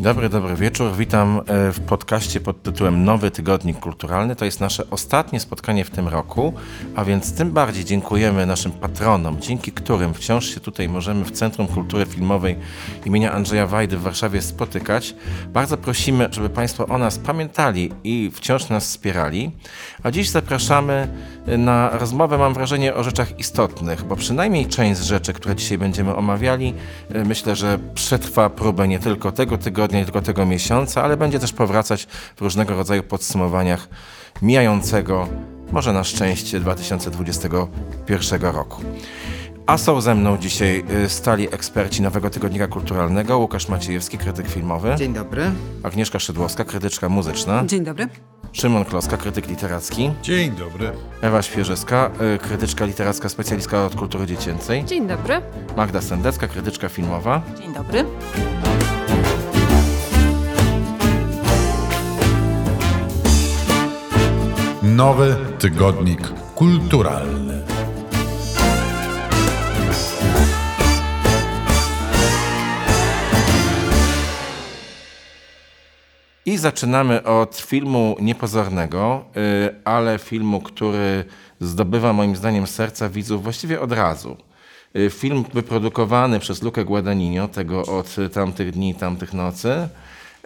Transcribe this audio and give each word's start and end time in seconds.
Dzień 0.00 0.04
dobry, 0.04 0.28
dobry 0.28 0.56
wieczór. 0.56 0.96
Witam 0.96 1.40
e, 1.46 1.72
w 1.72 1.80
podcaście 1.80 2.40
pod 2.40 2.62
tytułem 2.62 3.04
Nowy 3.04 3.30
Tygodnik 3.30 3.78
Kulturalny. 3.80 4.36
To 4.36 4.44
jest 4.44 4.60
nasze 4.60 4.90
ostatnie 4.90 5.40
spotkanie 5.40 5.84
w 5.84 5.90
tym 5.90 6.08
roku, 6.08 6.52
a 6.94 7.04
więc 7.04 7.34
tym 7.34 7.50
bardziej 7.50 7.84
dziękujemy 7.84 8.46
naszym 8.46 8.72
patronom, 8.72 9.40
dzięki 9.40 9.72
którym 9.72 10.14
wciąż 10.14 10.54
się 10.54 10.60
tutaj 10.60 10.88
możemy 10.88 11.24
w 11.24 11.30
Centrum 11.30 11.66
Kultury 11.66 12.06
Filmowej 12.06 12.56
imienia 13.06 13.32
Andrzeja 13.32 13.66
Wajdy 13.66 13.96
w 13.96 14.02
Warszawie 14.02 14.42
spotykać. 14.42 15.14
Bardzo 15.52 15.76
prosimy, 15.76 16.28
żeby 16.30 16.48
Państwo 16.48 16.86
o 16.86 16.98
nas 16.98 17.18
pamiętali 17.18 17.92
i 18.04 18.30
wciąż 18.34 18.68
nas 18.68 18.84
wspierali. 18.84 19.50
A 20.02 20.10
dziś 20.10 20.28
zapraszamy 20.28 21.08
na 21.46 21.90
rozmowę, 21.98 22.38
mam 22.38 22.54
wrażenie, 22.54 22.94
o 22.94 23.02
rzeczach 23.02 23.38
istotnych, 23.38 24.04
bo 24.04 24.16
przynajmniej 24.16 24.66
część 24.66 25.00
z 25.00 25.04
rzeczy, 25.04 25.32
które 25.32 25.56
dzisiaj 25.56 25.78
będziemy 25.78 26.14
omawiali, 26.14 26.74
e, 27.14 27.24
myślę, 27.24 27.56
że 27.56 27.78
przetrwa 27.94 28.50
próbę 28.50 28.88
nie 28.88 28.98
tylko 28.98 29.32
tego 29.32 29.58
tygodnia, 29.58 29.89
tygodnia, 29.90 30.00
nie 30.00 30.04
tylko 30.04 30.22
tego 30.22 30.46
miesiąca, 30.46 31.02
ale 31.02 31.16
będzie 31.16 31.38
też 31.38 31.52
powracać 31.52 32.06
w 32.36 32.40
różnego 32.40 32.74
rodzaju 32.74 33.02
podsumowaniach 33.02 33.88
mijającego, 34.42 35.28
może 35.72 35.92
na 35.92 36.04
szczęście, 36.04 36.60
2021 36.60 38.42
roku. 38.42 38.82
A 39.66 39.78
są 39.78 40.00
ze 40.00 40.14
mną 40.14 40.38
dzisiaj 40.38 40.84
y, 41.04 41.08
stali 41.08 41.54
eksperci 41.54 42.02
Nowego 42.02 42.30
Tygodnika 42.30 42.66
Kulturalnego, 42.66 43.38
Łukasz 43.38 43.68
Maciejewski, 43.68 44.18
krytyk 44.18 44.48
filmowy. 44.48 44.94
Dzień 44.98 45.14
dobry. 45.14 45.50
Agnieszka 45.82 46.18
Szydłowska, 46.18 46.64
krytyczka 46.64 47.08
muzyczna. 47.08 47.62
Dzień 47.66 47.84
dobry. 47.84 48.08
Szymon 48.52 48.84
Kloska, 48.84 49.16
krytyk 49.16 49.48
literacki. 49.48 50.10
Dzień 50.22 50.50
dobry. 50.50 50.92
Ewa 51.22 51.42
Świeżyska, 51.42 52.10
y, 52.34 52.38
krytyczka 52.38 52.84
literacka, 52.84 53.28
specjalistka 53.28 53.84
od 53.84 53.94
kultury 53.94 54.26
dziecięcej. 54.26 54.84
Dzień 54.84 55.06
dobry. 55.06 55.40
Magda 55.76 56.00
Sendecka, 56.00 56.48
krytyczka 56.48 56.88
filmowa. 56.88 57.42
Dzień 57.58 57.74
dobry. 57.74 58.04
Nowy 65.00 65.36
tygodnik 65.58 66.20
kulturalny. 66.54 67.62
I 76.46 76.58
zaczynamy 76.58 77.22
od 77.22 77.56
filmu 77.56 78.16
niepozornego, 78.20 79.24
y, 79.36 79.84
ale 79.84 80.18
filmu, 80.18 80.60
który 80.60 81.24
zdobywa 81.60 82.12
moim 82.12 82.36
zdaniem 82.36 82.66
serca 82.66 83.08
widzów 83.08 83.42
właściwie 83.42 83.80
od 83.80 83.92
razu. 83.92 84.36
Y, 84.96 85.10
film 85.10 85.44
wyprodukowany 85.54 86.40
przez 86.40 86.62
Lukę 86.62 86.84
Guadagnino, 86.84 87.48
tego 87.48 87.86
od 87.86 88.16
tamtych 88.32 88.70
dni, 88.70 88.94
tamtych 88.94 89.34
nocy, 89.34 89.88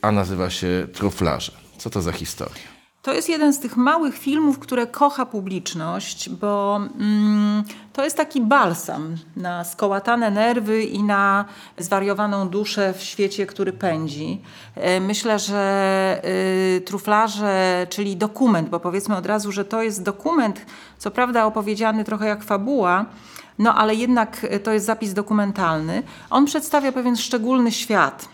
a 0.02 0.12
nazywa 0.12 0.50
się 0.50 0.86
Truflarze. 0.92 1.52
Co 1.78 1.90
to 1.90 2.02
za 2.02 2.12
historia? 2.12 2.73
To 3.04 3.12
jest 3.12 3.28
jeden 3.28 3.52
z 3.52 3.60
tych 3.60 3.76
małych 3.76 4.18
filmów, 4.18 4.58
które 4.58 4.86
kocha 4.86 5.26
publiczność, 5.26 6.30
bo 6.30 6.76
mm, 6.76 7.64
to 7.92 8.04
jest 8.04 8.16
taki 8.16 8.40
balsam 8.40 9.16
na 9.36 9.64
skołatane 9.64 10.30
nerwy 10.30 10.82
i 10.82 11.02
na 11.02 11.44
zwariowaną 11.78 12.48
duszę 12.48 12.94
w 12.94 13.02
świecie, 13.02 13.46
który 13.46 13.72
pędzi. 13.72 14.42
E, 14.74 15.00
myślę, 15.00 15.38
że 15.38 16.20
y, 16.76 16.80
Truflarze, 16.80 17.86
czyli 17.90 18.16
dokument, 18.16 18.68
bo 18.68 18.80
powiedzmy 18.80 19.16
od 19.16 19.26
razu, 19.26 19.52
że 19.52 19.64
to 19.64 19.82
jest 19.82 20.02
dokument, 20.02 20.66
co 20.98 21.10
prawda 21.10 21.46
opowiedziany 21.46 22.04
trochę 22.04 22.26
jak 22.26 22.44
fabuła, 22.44 23.04
no 23.58 23.74
ale 23.74 23.94
jednak 23.94 24.46
to 24.62 24.72
jest 24.72 24.86
zapis 24.86 25.12
dokumentalny. 25.12 26.02
On 26.30 26.44
przedstawia 26.44 26.92
pewien 26.92 27.16
szczególny 27.16 27.72
świat. 27.72 28.28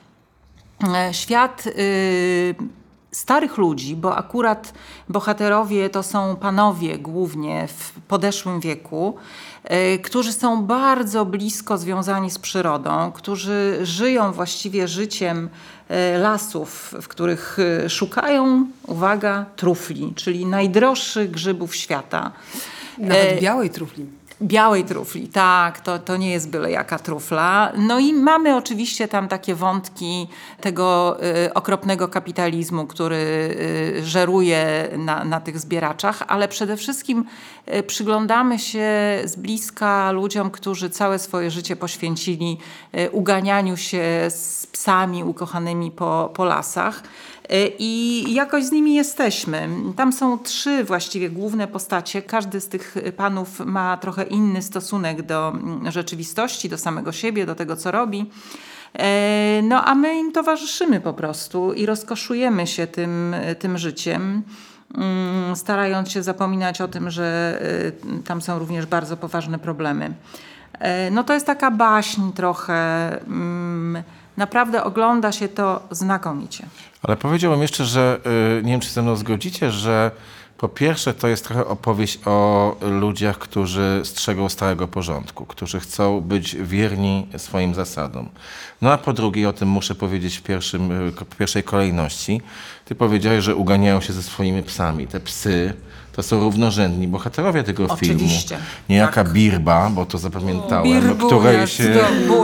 E, 0.95 1.15
świat 1.15 1.67
y, 1.67 2.80
starych 3.13 3.59
ludzi, 3.59 3.97
bo 3.97 4.17
akurat 4.17 4.75
bohaterowie 5.09 5.91
to 5.91 6.03
są 6.03 6.37
panowie 6.37 6.99
głównie 6.99 7.69
w 7.69 7.93
podeszłym 8.09 8.61
wieku, 8.61 9.17
e, 9.65 9.99
którzy 9.99 10.33
są 10.33 10.63
bardzo 10.63 11.25
blisko 11.25 11.79
związani 11.79 12.31
z 12.31 12.39
przyrodą, 12.39 13.13
którzy 13.13 13.79
żyją 13.83 14.33
właściwie 14.33 14.89
życiem 14.89 15.49
e, 15.89 16.19
lasów, 16.19 16.95
w 17.03 17.09
których 17.09 17.59
e, 17.59 17.91
szukają, 17.91 18.67
uwaga, 18.87 19.47
trufli, 19.57 20.13
czyli 20.17 20.47
najdroższych 20.47 21.31
grzybów 21.31 21.77
świata. 21.77 22.33
Nawet 22.99 23.41
białej 23.41 23.71
trufli. 23.71 24.20
Białej 24.43 24.85
trufli, 24.85 25.29
tak, 25.29 25.81
to, 25.81 25.99
to 25.99 26.17
nie 26.17 26.31
jest 26.31 26.51
byle 26.51 26.71
jaka 26.71 26.99
trufla. 26.99 27.73
No 27.77 27.99
i 27.99 28.13
mamy 28.13 28.57
oczywiście 28.57 29.09
tam 29.09 29.29
takie 29.29 29.55
wątki 29.55 30.29
tego 30.61 31.17
y, 31.47 31.55
okropnego 31.55 32.09
kapitalizmu, 32.09 32.87
który 32.87 33.17
y, 33.17 34.05
żeruje 34.05 34.89
na, 34.99 35.25
na 35.25 35.41
tych 35.41 35.59
zbieraczach, 35.59 36.23
ale 36.29 36.49
przede 36.49 36.77
wszystkim 36.77 37.25
y, 37.75 37.83
przyglądamy 37.83 38.59
się 38.59 38.89
z 39.25 39.37
bliska 39.37 40.13
ludziom, 40.13 40.51
którzy 40.51 40.91
całe 40.91 41.19
swoje 41.19 41.51
życie 41.51 41.77
poświęcili 41.77 42.59
y, 42.99 43.11
uganianiu 43.11 43.77
się 43.77 44.03
z 44.29 44.67
psami 44.67 45.25
ukochanymi 45.25 45.91
po, 45.91 46.31
po 46.35 46.45
lasach. 46.45 47.03
E, 47.51 47.69
i 47.79 48.25
jakoś 48.35 48.65
z 48.65 48.73
nimi 48.73 48.95
jesteśmy. 48.95 49.69
Tam 49.97 50.13
są 50.13 50.39
trzy 50.39 50.85
właściwie 50.85 51.31
główne 51.31 51.69
postacie. 51.69 52.23
Każdy 52.23 52.61
z 52.61 52.69
tych 52.69 52.95
panów 53.17 53.61
ma 53.61 53.97
trochę 53.97 54.23
inny 54.23 54.63
stosunek 54.63 55.23
do 55.23 55.49
mm, 55.49 55.91
rzeczywistości, 55.91 56.69
do 56.69 56.79
samego 56.79 57.13
siebie, 57.13 57.47
do 57.47 57.55
tego, 57.55 57.77
co 57.77 57.91
robi. 57.91 58.31
E, 58.99 59.61
no 59.63 59.85
a 59.85 59.95
my 59.95 60.19
im 60.19 60.33
towarzyszymy 60.33 61.01
po 61.01 61.13
prostu 61.13 61.73
i 61.73 61.87
rozkoszujemy 61.87 62.67
się 62.67 62.87
tym, 62.87 63.35
tym 63.59 63.79
życiem 63.79 64.43
mm, 64.95 65.57
starając 65.57 66.11
się 66.11 66.23
zapominać 66.23 66.81
o 66.81 66.89
tym, 66.89 67.11
że 67.11 67.59
e, 68.09 68.23
tam 68.23 68.43
są 68.43 68.59
również 68.59 68.87
bardzo 68.87 69.17
poważne 69.17 69.59
problemy. 69.59 70.13
No 71.11 71.25
to 71.25 71.35
jest 71.35 71.47
taka 71.47 71.71
baśń 71.71 72.23
trochę. 72.35 73.11
Mm, 73.21 74.03
naprawdę 74.37 74.85
ogląda 74.85 75.33
się 75.33 75.49
to 75.49 75.83
znakomicie. 75.91 76.67
Ale 77.03 77.17
powiedziałbym 77.17 77.63
jeszcze, 77.63 77.85
że 77.85 78.21
y, 78.61 78.63
nie 78.65 78.73
wiem, 78.73 78.81
czy 78.81 78.91
ze 78.91 79.03
mną 79.03 79.17
zgodzicie, 79.17 79.71
że 79.71 80.11
po 80.59 80.69
pierwsze 80.69 81.15
to 81.15 81.29
jest 81.29 81.45
trochę 81.45 81.67
opowieść 81.67 82.19
o 82.25 82.77
ludziach, 82.81 83.39
którzy 83.39 84.01
strzegą 84.05 84.49
starego 84.49 84.89
porządku, 84.89 85.47
którzy 85.47 85.81
chcą 85.81 86.21
być 86.21 86.57
wierni 86.57 87.27
swoim 87.37 87.75
zasadom. 87.75 88.29
No 88.83 88.93
a 88.93 88.99
po 88.99 89.13
drugie, 89.13 89.49
o 89.49 89.53
tym 89.53 89.69
muszę 89.69 89.95
powiedzieć 89.95 90.37
w, 90.37 90.43
pierwszym, 90.43 91.09
y, 91.09 91.11
w 91.11 91.37
pierwszej 91.37 91.63
kolejności, 91.63 92.41
ty 92.85 92.95
powiedziałeś, 92.95 93.45
że 93.45 93.55
uganiają 93.55 94.01
się 94.01 94.13
ze 94.13 94.23
swoimi 94.23 94.63
psami. 94.63 95.07
Te 95.07 95.21
psy 95.21 95.75
to 96.21 96.25
są 96.25 96.41
równorzędni 96.41 97.09
bohaterowie 97.09 97.63
tego 97.63 97.87
Oczywiście, 97.89 98.49
filmu. 98.49 98.65
Niejaka 98.89 99.25
tak. 99.25 99.33
Birba, 99.33 99.91
bo 99.91 100.07
to 100.07 100.19
zapamiętałem, 100.19 100.85
Birbunia, 100.85 101.27
której 101.27 101.67
się, 101.67 101.99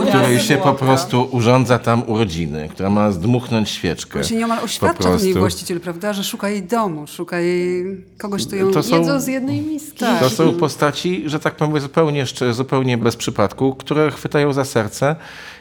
której 0.09 0.39
się 0.39 0.57
po 0.57 0.73
prostu 0.73 1.27
urządza 1.31 1.79
tam 1.79 2.03
urodziny, 2.09 2.69
która 2.71 2.89
ma 2.89 3.11
zdmuchnąć 3.11 3.69
świeczkę. 3.69 4.23
Się 4.23 4.35
nieomal 4.35 4.63
oświadcza 4.63 5.09
jej 5.23 5.33
właściciel, 5.33 5.79
prawda, 5.79 6.13
że 6.13 6.23
szuka 6.23 6.49
jej 6.49 6.63
domu, 6.63 7.07
szuka 7.07 7.39
jej 7.39 7.85
kogoś, 8.17 8.47
kto 8.47 8.55
ją 8.55 8.71
to 8.71 8.83
są, 8.83 8.99
jedzą 8.99 9.19
z 9.19 9.27
jednej 9.27 9.61
miski. 9.61 9.99
Tak. 9.99 10.19
To 10.19 10.29
są 10.29 10.53
postaci, 10.53 11.23
że 11.25 11.39
tak 11.39 11.55
powiem, 11.55 11.79
zupełnie, 11.79 12.25
zupełnie 12.51 12.97
bez 12.97 13.15
przypadku, 13.15 13.75
które 13.75 14.11
chwytają 14.11 14.53
za 14.53 14.65
serce 14.65 15.15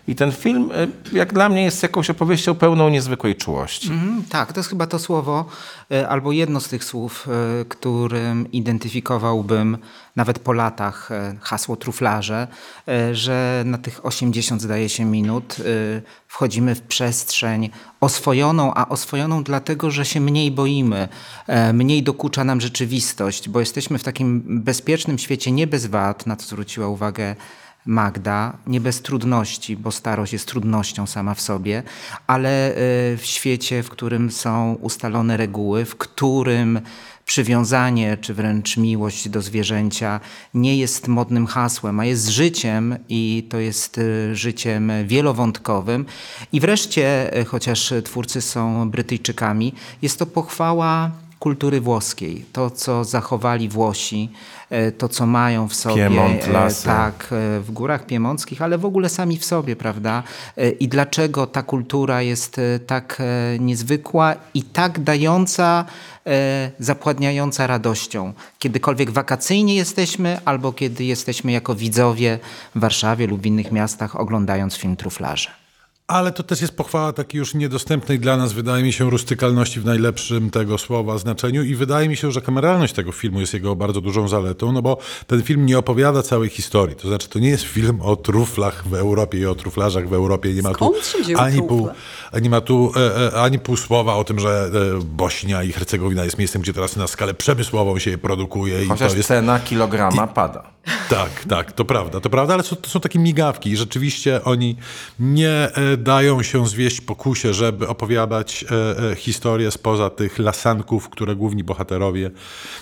i 0.09 0.15
ten 0.15 0.33
film, 0.33 0.71
e, 0.75 0.87
jak 1.17 1.33
dla 1.33 1.49
mnie, 1.49 1.65
jest 1.65 1.83
jakąś 1.83 2.11
opowieścią 2.11 2.55
pełną 2.55 2.89
niezwykłej 2.89 3.37
czułości. 3.37 3.89
Mm, 3.89 4.22
tak, 4.28 4.53
to 4.53 4.61
jest 4.61 4.71
chyba 4.71 4.87
to 4.87 4.99
słowo, 4.99 5.44
e, 5.91 6.09
albo 6.09 6.33
jedno 6.33 6.61
z 6.61 6.69
tych 6.69 6.84
słów, 6.84 7.28
e, 7.28 7.65
którym 7.65 8.53
identyfikowałbym 8.53 9.78
nawet 10.17 10.39
po 10.39 10.53
latach 10.53 11.11
hasło 11.41 11.76
truflarze, 11.76 12.49
że 13.12 13.62
na 13.67 13.79
tych 13.79 14.06
80 14.06 14.62
zdaje 14.62 14.88
się 14.88 15.05
minut 15.05 15.56
wchodzimy 16.29 16.75
w 16.75 16.82
przestrzeń 16.82 17.70
oswojoną, 18.00 18.75
a 18.75 18.88
oswojoną 18.88 19.43
dlatego, 19.43 19.91
że 19.91 20.05
się 20.05 20.20
mniej 20.20 20.50
boimy, 20.50 21.08
mniej 21.73 22.03
dokucza 22.03 22.44
nam 22.44 22.61
rzeczywistość, 22.61 23.49
bo 23.49 23.61
jesteśmy 23.61 23.99
w 23.99 24.05
takim 24.05 24.43
bezpiecznym 24.47 25.19
świecie 25.19 25.53
nie 25.53 25.67
bez 25.67 25.87
wad, 25.87 26.26
na 26.26 26.37
co 26.37 26.47
zwróciła 26.47 26.88
uwagę 26.88 27.37
Magda, 27.87 28.56
nie 28.67 28.81
bez 28.81 29.03
trudności, 29.03 29.77
bo 29.77 29.93
starość 29.93 30.33
jest 30.33 30.49
trudnością 30.49 31.06
sama 31.06 31.35
w 31.35 31.41
sobie, 31.41 31.83
ale 32.27 32.71
y, 32.71 32.75
w 33.17 33.23
świecie, 33.25 33.83
w 33.83 33.88
którym 33.88 34.31
są 34.31 34.75
ustalone 34.81 35.37
reguły, 35.37 35.85
w 35.85 35.97
którym 35.97 36.81
przywiązanie 37.25 38.17
czy 38.17 38.35
wręcz 38.35 38.77
miłość 38.77 39.29
do 39.29 39.43
zwierzęcia 39.43 40.21
nie 40.55 40.77
jest 40.77 41.09
modnym 41.09 41.47
hasłem, 41.47 42.00
a 42.00 42.05
jest 42.05 42.29
życiem 42.29 42.97
i 43.09 43.47
to 43.50 43.59
jest 43.59 43.99
y, 43.99 44.37
życiem 44.37 44.93
wielowątkowym. 45.05 46.06
I 46.53 46.61
wreszcie, 46.61 47.39
y, 47.41 47.44
chociaż 47.44 47.93
twórcy 48.05 48.41
są 48.41 48.91
Brytyjczykami, 48.91 49.75
jest 50.03 50.19
to 50.19 50.27
pochwała 50.27 51.11
kultury 51.38 51.81
włoskiej. 51.81 52.44
To, 52.53 52.71
co 52.71 53.05
zachowali 53.05 53.69
Włosi, 53.69 54.31
e, 54.71 54.93
to, 54.93 55.09
co 55.09 55.27
mają 55.27 55.69
w 55.69 55.75
sobie. 55.75 56.09
Piemont, 56.09 56.44
e, 56.44 56.53
lasy. 56.53 56.85
Tak, 56.85 57.29
e, 57.33 57.61
w 57.61 57.71
górach 57.71 58.06
piemonckich, 58.06 58.62
ale 58.62 58.79
w 58.79 58.85
ogóle 58.85 59.09
sami 59.09 59.37
w 59.37 59.44
sobie, 59.44 59.77
prawda? 59.77 60.23
I 60.81 60.88
dlaczego 60.88 61.47
ta 61.47 61.62
kultura 61.62 62.23
jest 62.23 62.61
tak 62.87 63.23
niezwykła 63.61 64.35
i 64.55 64.62
tak 64.62 65.00
dająca, 65.00 65.85
zapładniająca 66.79 67.67
radością. 67.67 68.32
Kiedykolwiek 68.59 69.11
wakacyjnie 69.11 69.75
jesteśmy, 69.75 70.39
albo 70.44 70.73
kiedy 70.73 71.05
jesteśmy 71.05 71.53
jako 71.53 71.75
widzowie 71.75 72.39
w 72.75 72.81
Warszawie 72.81 73.27
lub 73.27 73.41
w 73.41 73.47
innych 73.47 73.73
miastach, 73.73 74.21
oglądając 74.21 74.77
film 74.77 74.97
Truflarze. 74.97 75.66
Ale 76.06 76.32
to 76.32 76.43
też 76.43 76.61
jest 76.61 76.76
pochwała 76.76 77.12
takiej 77.12 77.38
już 77.38 77.55
niedostępnej 77.55 78.19
dla 78.20 78.37
nas, 78.37 78.53
wydaje 78.53 78.85
mi 78.85 78.93
się, 78.93 79.11
rustykalności 79.11 79.81
w 79.81 79.85
najlepszym 79.85 80.50
tego 80.50 80.79
słowa 80.79 81.19
znaczeniu 81.19 81.62
i 81.62 81.75
wydaje 81.75 82.08
mi 82.08 82.17
się, 82.17 82.32
że 82.32 82.41
kameralność 82.41 82.94
tego 82.94 83.12
filmu 83.12 83.41
jest 83.41 83.55
jego 83.55 83.76
bardzo 83.76 84.00
dużą 84.00 84.29
zaletą, 84.29 84.73
no 84.73 84.82
bo 84.82 84.99
ten 85.26 85.43
film 85.43 85.67
nie 85.67 85.79
opowiada 85.79 86.23
całej 86.23 86.49
historii. 86.49 86.97
To 86.97 87.08
znaczy, 87.08 87.29
to 87.29 87.38
nie 87.38 87.49
jest 87.49 87.64
film 87.64 88.00
o 88.03 88.17
truflach 88.17 88.88
w 88.88 88.94
Europie 88.94 89.38
i 89.38 89.47
o 89.47 89.55
truflarzach 89.55 90.08
w 90.08 90.12
Europie. 90.12 90.55
Nie 90.55 90.62
ma 90.62 90.75
tu 90.75 90.94
ani 91.37 91.62
pół, 91.62 91.88
nie 92.43 92.50
ma 92.50 92.61
tu 92.61 92.93
e, 92.97 93.35
e, 93.35 93.41
ani 93.43 93.58
pół 93.58 93.76
słowa 93.76 94.14
o 94.14 94.25
tym, 94.25 94.41
że 94.41 94.70
e, 94.99 95.05
Bośnia 95.05 95.62
i 95.62 95.73
Hercegowina 95.73 96.25
jest 96.25 96.38
miejscem, 96.38 96.62
gdzie 96.62 96.73
teraz 96.73 96.97
na 96.97 97.06
skalę 97.06 97.35
przemysłową 97.35 97.99
się 97.99 98.11
je 98.11 98.19
produkuje 98.19 98.85
i 98.85 98.88
Chociaż 98.88 99.11
to 99.11 99.17
jest 99.17 99.29
cena 99.29 99.61
kilograma 99.61 100.26
pada. 100.26 100.76
tak, 101.08 101.31
tak, 101.49 101.73
to 101.73 101.85
prawda, 101.85 102.20
to 102.20 102.31
prawda, 102.31 102.55
ale 102.55 102.62
są, 102.62 102.76
to 102.76 102.91
są 102.91 103.00
takie 103.00 103.19
migawki 103.19 103.70
i 103.70 103.76
rzeczywiście 103.76 104.44
oni 104.44 104.76
nie 105.20 105.70
e, 105.96 106.02
dają 106.02 106.43
się 106.43 106.66
zwieść 106.66 107.00
pokusie, 107.00 107.54
żeby 107.54 107.88
opowiadać 107.88 108.64
e, 108.70 109.10
e, 109.10 109.14
historię 109.14 109.70
spoza 109.70 110.10
tych 110.10 110.38
lasanków, 110.38 111.08
które 111.08 111.37
główni 111.37 111.64
bohaterowie 111.64 112.31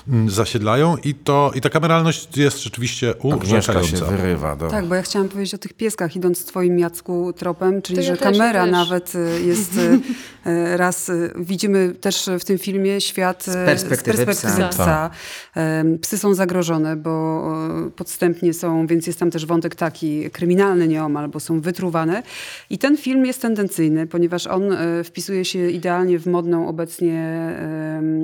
mm, 0.09 0.31
zasiedlają 0.31 0.97
i, 0.97 1.15
to, 1.15 1.53
i 1.55 1.61
ta 1.61 1.71
kameralność 1.71 2.37
jest 2.37 2.63
rzeczywiście 2.63 3.07
się 3.07 3.37
urzekająca. 3.37 4.05
wyrywa. 4.05 4.57
Do... 4.57 4.69
Tak, 4.69 4.87
bo 4.87 4.95
ja 4.95 5.03
chciałam 5.03 5.29
powiedzieć 5.29 5.55
o 5.55 5.59
tych 5.59 5.73
pieskach, 5.73 6.17
idąc 6.17 6.45
twoim 6.45 6.79
Jacku 6.79 7.33
tropem, 7.33 7.83
czyli 7.83 7.99
ja 7.99 8.05
że 8.05 8.17
też, 8.17 8.39
kamera 8.39 8.63
też. 8.63 8.73
nawet 8.73 9.15
y, 9.15 9.43
jest 9.43 9.77
y, 9.77 10.01
y, 10.51 10.77
raz, 10.85 11.11
widzimy 11.37 11.95
też 12.01 12.31
w 12.41 12.45
tym 12.45 12.59
filmie 12.59 13.01
świat 13.01 13.45
z 13.45 13.55
perspektywy 13.55 14.25
perspektywy 14.25 14.69
psa. 14.69 14.69
psa. 14.69 15.11
Psy 16.03 16.19
są 16.19 16.35
zagrożone, 16.35 16.97
bo 16.97 17.45
podstępnie 17.97 18.55
są, 18.55 18.87
więc 18.87 19.07
jest 19.07 19.19
tam 19.19 19.31
też 19.31 19.47
wątek 19.47 19.75
taki 19.75 20.31
kryminalny 20.31 20.89
nieomal, 20.89 21.29
bo 21.29 21.41
są 21.41 21.61
wytruwane. 21.61 22.23
I 22.71 22.79
ten 22.79 22.97
film 23.05 23.27
jest 23.27 23.43
tendencyjny, 23.43 24.07
ponieważ 24.07 24.47
on 24.47 24.73
y, 24.73 25.05
wpisuje 25.05 25.45
się 25.45 25.71
idealnie 25.71 26.19
w 26.19 26.27
modną 26.27 26.69
obecnie 26.69 27.35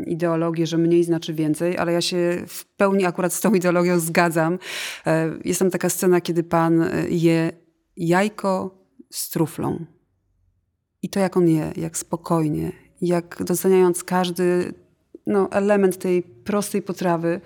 ideologię, 0.06 0.67
że 0.67 0.79
mniej 0.79 1.05
znaczy 1.05 1.35
więcej, 1.35 1.79
ale 1.79 1.93
ja 1.93 2.00
się 2.00 2.44
w 2.47 2.65
pełni 2.65 3.05
akurat 3.05 3.32
z 3.32 3.41
tą 3.41 3.55
ideologią 3.55 3.99
zgadzam. 3.99 4.59
E, 5.06 5.31
Jest 5.44 5.61
tam 5.61 5.71
taka 5.71 5.88
scena, 5.88 6.21
kiedy 6.21 6.43
pan 6.43 6.82
e, 6.82 7.09
je 7.09 7.53
jajko 7.97 8.85
z 9.11 9.31
truflą. 9.31 9.85
I 11.03 11.09
to 11.09 11.21
jak 11.21 11.37
on 11.37 11.49
je, 11.49 11.73
jak 11.76 11.99
spokojnie, 11.99 12.73
jak 13.00 13.43
doceniając 13.44 14.05
każdy 14.05 14.75
no, 15.26 15.49
element 15.50 15.99
tej 15.99 16.23
prostej 16.23 16.83
potrawy, 16.83 17.41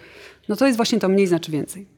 no 0.49 0.57
to 0.57 0.67
jest 0.67 0.77
właśnie 0.77 1.01
to 1.01 1.09
mniej 1.09 1.27
znaczy 1.27 1.53
więcej. 1.53 1.94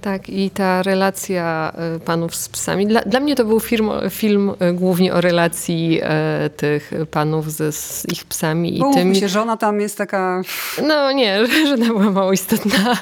Tak, 0.00 0.28
i 0.28 0.50
ta 0.50 0.82
relacja 0.82 1.72
y, 1.96 2.00
panów 2.00 2.34
z 2.34 2.48
psami. 2.48 2.86
Dla, 2.86 3.00
dla 3.00 3.20
mnie 3.20 3.36
to 3.36 3.44
był 3.44 3.60
film, 3.60 3.90
film 4.10 4.52
y, 4.62 4.72
głównie 4.72 5.14
o 5.14 5.20
relacji 5.20 6.00
e, 6.02 6.50
tych 6.56 6.92
panów 7.10 7.52
ze, 7.52 7.72
z 7.72 8.06
ich 8.12 8.24
psami 8.24 8.78
i 8.78 8.80
tymi. 8.80 8.94
mówmy 8.94 9.14
się, 9.14 9.28
żona 9.28 9.56
tam 9.56 9.80
jest 9.80 9.98
taka... 9.98 10.42
No 10.86 11.12
nie, 11.12 11.46
żona 11.68 11.86
była 11.86 12.10
mało 12.10 12.32
istotna, 12.32 12.96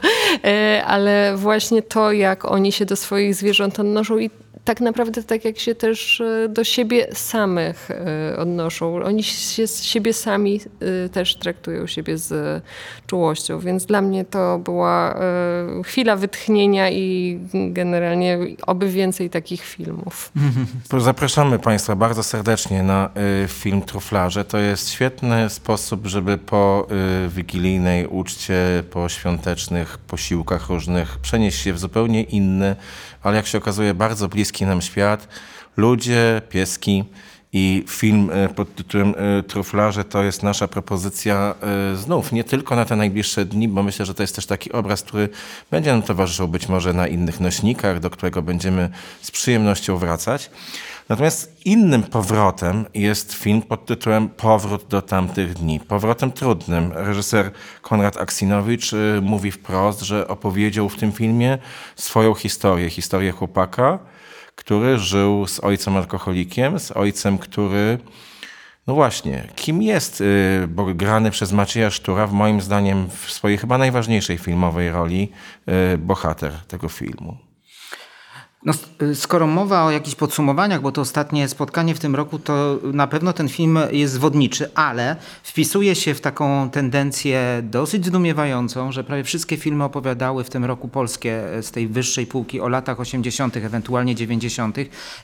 E, 0.45 0.85
ale 0.87 1.37
właśnie 1.37 1.83
to, 1.83 2.13
jak 2.13 2.45
oni 2.45 2.73
się 2.73 2.87
do 2.87 2.97
swoich 2.97 3.35
zwierząt 3.35 3.81
odnoszą 3.81 4.19
i 4.19 4.31
tak 4.67 4.81
naprawdę 4.81 5.23
tak 5.23 5.45
jak 5.45 5.59
się 5.59 5.75
też 5.75 6.21
e, 6.21 6.49
do 6.49 6.65
siebie 6.65 7.07
samych 7.13 7.91
e, 7.91 8.37
odnoszą. 8.39 9.03
Oni 9.03 9.23
się 9.23 9.67
z 9.67 9.83
siebie 9.83 10.13
sami 10.13 10.61
e, 11.05 11.09
też 11.09 11.37
traktują 11.37 11.87
siebie 11.87 12.19
z 12.19 12.63
czułością, 13.07 13.59
więc 13.59 13.87
dla 13.87 14.03
mnie 14.03 14.25
to 14.25 14.59
była 14.59 15.17
chwila 15.85 16.17
wytchnienia 16.17 16.91
i 16.91 17.39
generalnie 17.71 18.39
oby 18.67 18.91
więcej 18.91 19.31
takich 19.31 19.63
filmów. 19.63 20.33
Zapraszamy 20.99 21.59
Państwa 21.59 21.97
bardzo 21.97 22.23
serdecznie 22.23 22.83
na 22.83 23.11
film 23.49 23.83
Truflarze. 23.83 24.45
To 24.45 24.59
jest 24.59 24.91
świetny 24.91 25.51
sposób, 25.51 26.07
żeby 26.07 26.39
po 26.39 26.87
wigilijnej 27.29 28.07
uczcie, 28.07 28.85
po 28.91 29.09
świątecznych 29.09 29.99
posiłkach 29.99 30.69
różnych 30.69 31.19
przenieść 31.19 31.63
się 31.63 31.73
w 31.73 31.79
zupełnie 31.79 32.23
inny, 32.23 32.77
ale 33.27 33.37
jak 33.37 33.47
się 33.47 33.59
okazuje 33.59 33.95
bardzo 33.95 34.29
bliski 34.29 34.67
nam 34.67 34.83
świat. 34.83 35.29
Ludzie, 35.77 36.43
pieski 36.49 37.05
i 37.59 37.85
film 37.89 38.31
y, 38.31 38.55
pod 38.55 38.75
tytułem 38.75 39.15
y, 39.39 39.43
Truflarze 39.43 40.05
to 40.05 40.23
jest 40.23 40.43
nasza 40.43 40.69
propozycja 40.69 41.55
y, 41.93 41.97
znów, 41.97 42.33
nie 42.33 42.45
tylko 42.45 42.77
na 42.77 42.85
te 42.85 42.97
najbliższe 42.97 43.45
dni, 43.45 43.69
bo 43.69 43.83
myślę, 43.83 44.07
że 44.07 44.15
to 44.15 44.23
jest 44.23 44.35
też 44.35 44.47
taki 44.47 44.73
obraz, 44.73 45.03
który 45.03 45.29
będzie 45.71 45.93
nam 45.93 46.03
towarzyszył 46.03 46.49
być 46.49 46.69
może 46.69 46.93
na 46.93 47.07
innych 47.07 47.41
nośnikach, 47.41 48.01
do 48.01 48.11
którego 48.11 48.43
będziemy 48.43 48.91
z 49.23 49.31
przyjemnością 49.31 49.97
wracać. 49.97 50.51
Natomiast 51.09 51.57
innym 51.65 52.03
powrotem 52.03 52.85
jest 52.95 53.33
film 53.33 53.63
pod 53.63 53.87
tytułem 53.87 54.29
Powrót 54.29 54.87
do 54.89 55.03
tamtych 55.03 55.55
dni. 55.55 55.81
Powrotem 55.81 56.33
trudnym. 56.33 56.93
Reżyser 56.95 57.51
Konrad 57.83 58.17
Aksinowicz 58.17 58.91
mówi 59.23 59.51
wprost, 59.51 60.01
że 60.01 60.29
opowiedział 60.29 60.89
w 60.89 60.97
tym 60.97 61.13
filmie 61.13 61.59
swoją 61.97 62.35
historię, 62.35 62.91
historię 62.91 63.33
chłopaka, 63.33 63.99
który 64.57 64.99
żył 64.99 65.47
z 65.47 65.61
ojcem 65.61 65.97
alkoholikiem, 65.97 66.79
z 66.79 66.91
ojcem, 66.91 67.39
który 67.39 67.99
no 68.87 68.95
właśnie, 68.95 69.49
kim 69.55 69.83
jest, 69.83 70.21
y, 70.21 70.69
bo 70.69 70.95
grany 70.95 71.31
przez 71.31 71.53
Macieja 71.53 71.91
Sztura, 71.91 72.27
w 72.27 72.33
moim 72.33 72.61
zdaniem 72.61 73.09
w 73.11 73.33
swojej 73.33 73.59
chyba 73.59 73.79
najważniejszej 73.79 74.39
filmowej 74.39 74.91
roli, 74.91 75.33
y, 75.95 75.99
bohater 75.99 76.53
tego 76.69 76.89
filmu. 76.89 77.46
No, 78.67 78.73
y, 79.03 79.15
skoro 79.15 79.47
mowa 79.47 79.85
o 79.85 79.91
jakichś 79.91 80.17
podsumowaniach, 80.17 80.81
bo 80.81 80.93
to 80.93 81.01
ostatnie 81.01 81.49
spotkanie 81.49 81.95
w 81.95 81.99
tym 81.99 82.15
roku, 82.17 82.39
to 82.39 82.79
na 82.83 83.07
pewno 83.07 83.33
ten 83.33 83.49
film 83.49 83.79
jest 83.93 84.15
zwodniczy, 84.15 84.71
ale 84.75 85.17
wpisuje 85.43 85.95
się 85.95 86.15
w 86.15 86.21
taką 86.21 86.71
tendencję 86.71 87.61
dosyć 87.63 88.07
zdumiewającą, 88.07 88.93
że 88.93 89.05
prawie 89.05 89.25
wszystkie 89.25 89.57
filmy 89.57 89.85
opowiadały 89.85 90.45
w 90.45 90.51
tym 90.51 90.65
roku 90.65 90.89
polskie 90.89 91.55
e, 91.55 91.63
z 91.63 91.71
tej 91.71 91.89
wyższej 91.89 92.27
półki 92.27 92.61
o 92.61 92.69
latach 92.69 93.01
80., 93.01 93.57
ewentualnie 93.57 94.15
90. 94.15 94.77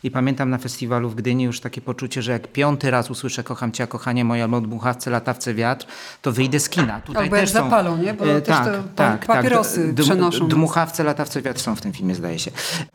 I 0.02 0.10
pamiętam 0.10 0.50
na 0.50 0.58
festiwalu 0.58 1.08
w 1.10 1.14
Gdyni 1.14 1.44
już 1.44 1.60
takie 1.60 1.80
poczucie, 1.80 2.22
że 2.22 2.32
jak 2.32 2.48
piąty 2.48 2.90
raz 2.90 3.10
usłyszę 3.10 3.44
Kocham 3.44 3.72
Cię, 3.72 3.86
kochanie 3.86 4.24
moje, 4.24 4.42
albo 4.42 4.60
Dmuchawce, 4.60 5.10
latawce 5.10 5.54
wiatr, 5.54 5.86
to 6.22 6.32
wyjdę 6.32 6.60
z 6.60 6.68
kina. 6.68 7.00
Tutaj 7.00 7.22
Albo 7.24 7.36
też 7.36 7.50
są- 7.50 7.64
zapalą, 7.64 7.96
nie? 7.96 8.14
Bo 8.14 8.24
E, 8.26 8.40
też 8.40 8.56
te 8.64 8.82
pa- 8.96 9.18
papierosy 9.26 9.92
Dm- 9.92 10.04
przenoszą. 10.04 10.48
Dmuchawce, 10.48 11.04
latawce 11.04 11.42
wiatr 11.42 11.60
są 11.60 11.76
w 11.76 11.80
tym 11.80 11.92
filmie, 11.92 12.14
zdaje 12.14 12.38
się. 12.38 12.50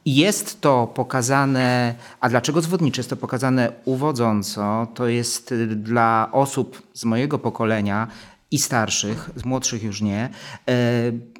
I 0.05 0.15
Jest 0.37 0.61
to 0.61 0.87
pokazane, 0.93 1.95
a 2.21 2.29
dlaczego 2.29 2.61
zwodnicze? 2.61 2.99
Jest 2.99 3.09
to 3.09 3.17
pokazane 3.17 3.71
uwodząco. 3.85 4.87
To 4.93 5.07
jest 5.07 5.51
y, 5.51 5.67
dla 5.67 6.29
osób 6.31 6.81
z 6.93 7.05
mojego 7.05 7.39
pokolenia 7.39 8.07
i 8.51 8.57
starszych, 8.57 9.29
z 9.35 9.45
młodszych 9.45 9.83
już 9.83 10.01
nie, 10.01 10.29
e, 10.69 10.73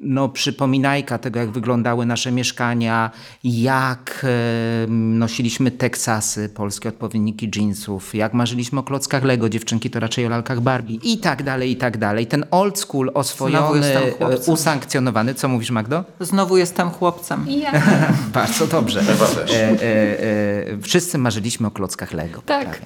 no 0.00 0.28
przypominajka 0.28 1.18
tego, 1.18 1.40
jak 1.40 1.50
wyglądały 1.50 2.06
nasze 2.06 2.32
mieszkania, 2.32 3.10
jak 3.44 4.24
e, 4.24 4.86
nosiliśmy 4.90 5.70
teksasy, 5.70 6.48
polskie 6.48 6.88
odpowiedniki 6.88 7.50
jeansów, 7.56 8.14
jak 8.14 8.34
marzyliśmy 8.34 8.80
o 8.80 8.82
klockach 8.82 9.24
Lego, 9.24 9.48
dziewczynki 9.48 9.90
to 9.90 10.00
raczej 10.00 10.26
o 10.26 10.28
lalkach 10.28 10.60
Barbie 10.60 10.94
i 11.02 11.18
tak 11.18 11.42
dalej, 11.42 11.70
i 11.70 11.76
tak 11.76 11.96
dalej. 11.98 12.26
Ten 12.26 12.44
old 12.50 12.78
school 12.78 13.10
oswojony, 13.14 13.86
e, 13.86 14.38
usankcjonowany. 14.46 15.34
Co 15.34 15.48
mówisz 15.48 15.70
Magdo? 15.70 16.04
Znowu 16.20 16.56
jestem 16.56 16.90
chłopcem. 16.90 17.46
Bardzo 18.34 18.66
dobrze. 18.66 19.00
E, 19.00 19.54
e, 19.54 19.82
e, 19.82 20.78
wszyscy 20.82 21.18
marzyliśmy 21.18 21.66
o 21.66 21.70
klockach 21.70 22.12
Lego. 22.12 22.42
Tak. 22.46 22.80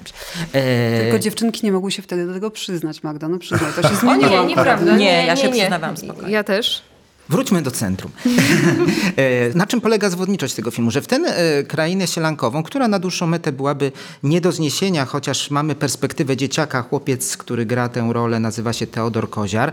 E, 0.53 1.01
Tylko 1.03 1.19
dziewczynki 1.19 1.61
nie 1.67 1.73
mogły 1.73 1.93
się 1.93 2.03
wtedy 2.03 2.27
do 2.27 2.35
tego 2.35 2.51
przyznać, 2.51 3.03
Magda. 3.03 3.29
No 3.29 3.39
przyznaj, 3.39 3.73
to 3.77 3.83
się 3.83 3.89
zmieniło. 3.97 4.12
nie, 4.17 4.45
nieprawda. 4.47 4.97
Nie, 4.97 5.27
ja 5.27 5.37
się 5.37 5.49
przyznawałam 5.49 5.97
spokojnie. 5.97 6.33
Ja 6.33 6.45
też. 6.45 6.83
Wróćmy 7.29 7.63
do 7.63 7.71
centrum. 7.71 8.13
E, 9.17 9.55
na 9.55 9.67
czym 9.67 9.81
polega 9.81 10.11
zwodniczość 10.11 10.55
tego 10.55 10.71
filmu? 10.71 10.91
Że 10.91 11.01
w 11.01 11.07
tę 11.07 11.17
e, 11.17 11.63
krainę 11.63 12.07
sielankową, 12.07 12.63
która 12.63 12.89
na 12.89 12.99
dłuższą 12.99 13.27
metę 13.27 13.53
byłaby 13.53 13.93
nie 14.23 14.41
do 14.41 14.53
zniesienia, 14.53 15.05
chociaż 15.05 15.51
mamy 15.51 15.75
perspektywę 15.75 16.37
dzieciaka, 16.37 16.83
chłopiec, 16.83 17.37
który 17.37 17.67
gra 17.67 17.89
tę 17.89 18.09
rolę, 18.13 18.41
nazywa 18.41 18.73
się 18.73 18.87
Teodor 18.87 19.31
Koziar, 19.31 19.73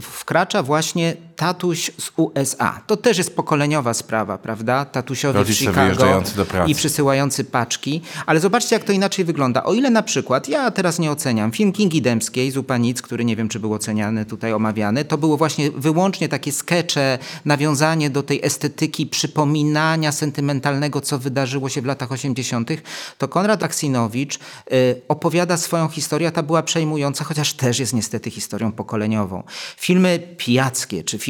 wkracza 0.00 0.62
właśnie 0.62 1.16
tatuś 1.40 1.90
z 1.98 2.10
USA. 2.16 2.80
To 2.86 2.96
też 2.96 3.18
jest 3.18 3.36
pokoleniowa 3.36 3.94
sprawa, 3.94 4.38
prawda? 4.38 4.84
Tatusiowi 4.84 5.38
Rodzice 5.38 5.56
w 5.56 5.58
Chicago 5.58 5.80
wyjeżdżający 5.80 6.36
do 6.36 6.46
pracy. 6.46 6.70
i 6.70 6.74
przysyłający 6.74 7.44
paczki. 7.44 8.02
Ale 8.26 8.40
zobaczcie, 8.40 8.76
jak 8.76 8.84
to 8.84 8.92
inaczej 8.92 9.24
wygląda. 9.24 9.64
O 9.64 9.74
ile 9.74 9.90
na 9.90 10.02
przykład, 10.02 10.48
ja 10.48 10.70
teraz 10.70 10.98
nie 10.98 11.10
oceniam, 11.10 11.52
film 11.52 11.72
Kingi 11.72 12.02
Dębskiej, 12.02 12.50
Zupa 12.50 12.76
Nic, 12.76 13.02
który 13.02 13.24
nie 13.24 13.36
wiem, 13.36 13.48
czy 13.48 13.60
był 13.60 13.74
oceniany, 13.74 14.24
tutaj 14.24 14.52
omawiany, 14.52 15.04
to 15.04 15.18
było 15.18 15.36
właśnie 15.36 15.70
wyłącznie 15.70 16.28
takie 16.28 16.52
skecze, 16.52 17.18
nawiązanie 17.44 18.10
do 18.10 18.22
tej 18.22 18.40
estetyki 18.42 19.06
przypominania 19.06 20.12
sentymentalnego, 20.12 21.00
co 21.00 21.18
wydarzyło 21.18 21.68
się 21.68 21.82
w 21.82 21.86
latach 21.86 22.12
80., 22.12 22.70
to 23.18 23.28
Konrad 23.28 23.62
Aksinowicz 23.62 24.38
y, 24.72 25.00
opowiada 25.08 25.56
swoją 25.56 25.88
historię, 25.88 26.30
ta 26.32 26.42
była 26.42 26.62
przejmująca, 26.62 27.24
chociaż 27.24 27.52
też 27.52 27.78
jest 27.78 27.92
niestety 27.92 28.30
historią 28.30 28.72
pokoleniową. 28.72 29.42
Filmy 29.76 30.18
pijackie, 30.36 31.04
czy 31.04 31.18
filmy 31.18 31.29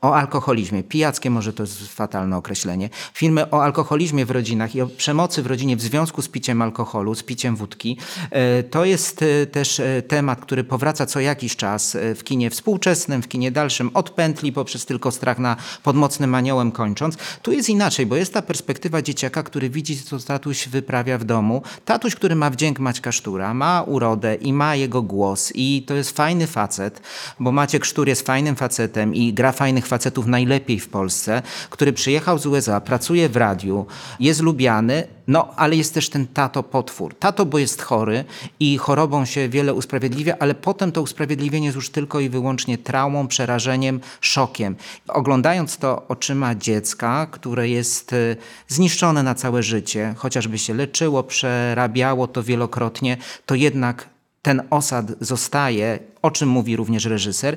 o 0.00 0.16
alkoholizmie, 0.16 0.82
pijackie 0.82 1.30
może 1.30 1.52
to 1.52 1.62
jest 1.62 1.94
fatalne 1.94 2.36
określenie, 2.36 2.90
filmy 3.14 3.50
o 3.50 3.62
alkoholizmie 3.62 4.26
w 4.26 4.30
rodzinach 4.30 4.74
i 4.74 4.80
o 4.80 4.86
przemocy 4.86 5.42
w 5.42 5.46
rodzinie 5.46 5.76
w 5.76 5.80
związku 5.80 6.22
z 6.22 6.28
piciem 6.28 6.62
alkoholu, 6.62 7.14
z 7.14 7.22
piciem 7.22 7.56
wódki, 7.56 7.98
y, 8.58 8.62
to 8.62 8.84
jest 8.84 9.22
y, 9.22 9.46
też 9.52 9.78
y, 9.78 10.02
temat, 10.08 10.40
który 10.40 10.64
powraca 10.64 11.06
co 11.06 11.20
jakiś 11.20 11.56
czas 11.56 11.96
w 12.16 12.24
kinie 12.24 12.50
współczesnym, 12.50 13.22
w 13.22 13.28
kinie 13.28 13.50
dalszym, 13.50 13.90
od 13.94 14.10
pętli 14.10 14.52
poprzez 14.52 14.86
tylko 14.86 15.10
strach 15.10 15.38
na 15.38 15.56
pod 15.82 15.96
mocnym 15.96 16.34
aniołem 16.34 16.72
kończąc. 16.72 17.16
Tu 17.42 17.52
jest 17.52 17.68
inaczej, 17.68 18.06
bo 18.06 18.16
jest 18.16 18.34
ta 18.34 18.42
perspektywa 18.42 19.02
dzieciaka, 19.02 19.42
który 19.42 19.70
widzi, 19.70 20.02
co 20.02 20.18
tatuś 20.18 20.68
wyprawia 20.68 21.18
w 21.18 21.24
domu. 21.24 21.62
Tatuś, 21.84 22.14
który 22.14 22.34
ma 22.34 22.50
wdzięk 22.50 22.78
Maćka 22.78 23.12
Sztura, 23.12 23.54
ma 23.54 23.82
urodę 23.82 24.34
i 24.34 24.52
ma 24.52 24.76
jego 24.76 25.02
głos 25.02 25.52
i 25.54 25.84
to 25.86 25.94
jest 25.94 26.16
fajny 26.16 26.46
facet, 26.46 27.02
bo 27.40 27.52
Maciek 27.52 27.84
Sztur 27.84 28.08
jest 28.08 28.26
fajnym 28.26 28.56
facetem 28.56 29.14
i 29.14 29.29
gra 29.32 29.52
fajnych 29.52 29.86
facetów 29.86 30.26
najlepiej 30.26 30.80
w 30.80 30.88
Polsce, 30.88 31.42
który 31.70 31.92
przyjechał 31.92 32.38
z 32.38 32.46
USA, 32.46 32.80
pracuje 32.80 33.28
w 33.28 33.36
radiu, 33.36 33.86
jest 34.20 34.40
lubiany, 34.40 35.06
no 35.26 35.54
ale 35.56 35.76
jest 35.76 35.94
też 35.94 36.08
ten 36.08 36.26
tato 36.26 36.62
potwór. 36.62 37.14
Tato, 37.18 37.46
bo 37.46 37.58
jest 37.58 37.82
chory 37.82 38.24
i 38.60 38.78
chorobą 38.78 39.24
się 39.24 39.48
wiele 39.48 39.74
usprawiedliwia, 39.74 40.36
ale 40.38 40.54
potem 40.54 40.92
to 40.92 41.02
usprawiedliwienie 41.02 41.66
jest 41.66 41.76
już 41.76 41.90
tylko 41.90 42.20
i 42.20 42.28
wyłącznie 42.28 42.78
traumą, 42.78 43.28
przerażeniem, 43.28 44.00
szokiem. 44.20 44.76
Oglądając 45.08 45.76
to 45.76 46.08
oczyma 46.08 46.54
dziecka, 46.54 47.26
które 47.30 47.68
jest 47.68 48.12
y, 48.12 48.36
zniszczone 48.68 49.22
na 49.22 49.34
całe 49.34 49.62
życie, 49.62 50.14
chociażby 50.16 50.58
się 50.58 50.74
leczyło, 50.74 51.22
przerabiało 51.22 52.26
to 52.26 52.42
wielokrotnie, 52.42 53.16
to 53.46 53.54
jednak 53.54 54.08
ten 54.42 54.62
osad 54.70 55.06
zostaje, 55.20 55.98
o 56.22 56.30
czym 56.30 56.48
mówi 56.48 56.76
również 56.76 57.04
reżyser. 57.04 57.56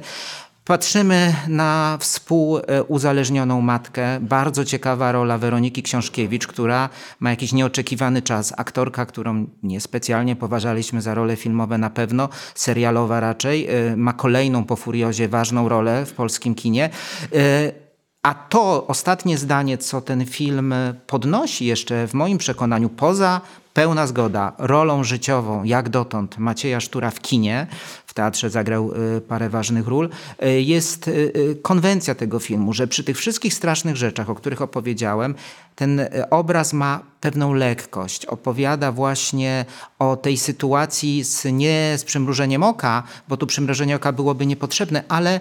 Patrzymy 0.66 1.36
na 1.48 1.98
współuzależnioną 2.02 3.62
matkę. 3.62 4.20
Bardzo 4.22 4.66
ciekawa 4.66 5.12
rola 5.12 5.38
Weroniki 5.38 5.84
Książkiewicz, 5.84 6.48
która 6.48 6.90
ma 7.20 7.30
jakiś 7.30 7.54
nieoczekiwany 7.54 8.22
czas. 8.22 8.54
Aktorka, 8.58 9.06
którą 9.06 9.46
niespecjalnie 9.64 10.36
poważaliśmy 10.36 11.02
za 11.02 11.14
role 11.14 11.36
filmowe 11.36 11.78
na 11.78 11.90
pewno, 11.90 12.30
serialowa 12.56 13.20
raczej, 13.20 13.70
y, 13.92 13.98
ma 13.98 14.14
kolejną 14.14 14.64
po 14.64 14.76
Furiozie 14.76 15.28
ważną 15.28 15.70
rolę 15.70 16.06
w 16.06 16.14
polskim 16.14 16.56
kinie. 16.56 16.90
Y, 17.34 17.74
a 18.22 18.34
to 18.34 18.88
ostatnie 18.88 19.38
zdanie, 19.38 19.78
co 19.78 20.02
ten 20.02 20.26
film 20.26 20.74
podnosi 21.08 21.66
jeszcze 21.66 22.08
w 22.08 22.14
moim 22.14 22.38
przekonaniu, 22.38 22.90
poza 22.90 23.42
pełna 23.74 24.08
zgoda, 24.08 24.54
rolą 24.58 25.04
życiową, 25.04 25.64
jak 25.64 25.90
dotąd 25.90 26.38
Macieja 26.38 26.80
Sztura 26.80 27.12
w 27.12 27.20
kinie, 27.20 27.68
w 28.14 28.16
teatrze 28.16 28.50
zagrał 28.50 28.92
y, 29.18 29.22
parę 29.22 29.50
ważnych 29.50 29.88
ról, 29.88 30.10
y, 30.44 30.62
jest 30.62 31.08
y, 31.08 31.58
konwencja 31.62 32.16
tego 32.16 32.40
filmu, 32.40 32.74
że 32.74 32.88
przy 32.88 33.04
tych 33.04 33.18
wszystkich 33.18 33.54
strasznych 33.54 33.96
rzeczach, 33.96 34.30
o 34.30 34.36
których 34.36 34.62
opowiedziałem, 34.62 35.36
ten 35.76 36.02
obraz 36.30 36.74
ma 36.74 37.00
pewną 37.22 37.54
lekkość. 37.54 38.26
Opowiada 38.26 38.92
właśnie 38.92 39.66
o 40.00 40.16
tej 40.16 40.38
sytuacji 40.38 41.24
z, 41.24 41.46
nie 41.46 41.94
z 41.98 42.04
przymrużeniem 42.04 42.64
oka, 42.64 43.04
bo 43.28 43.38
tu 43.38 43.48
przymrużenie 43.48 43.96
oka 43.96 44.12
byłoby 44.12 44.46
niepotrzebne, 44.46 45.04
ale 45.10 45.40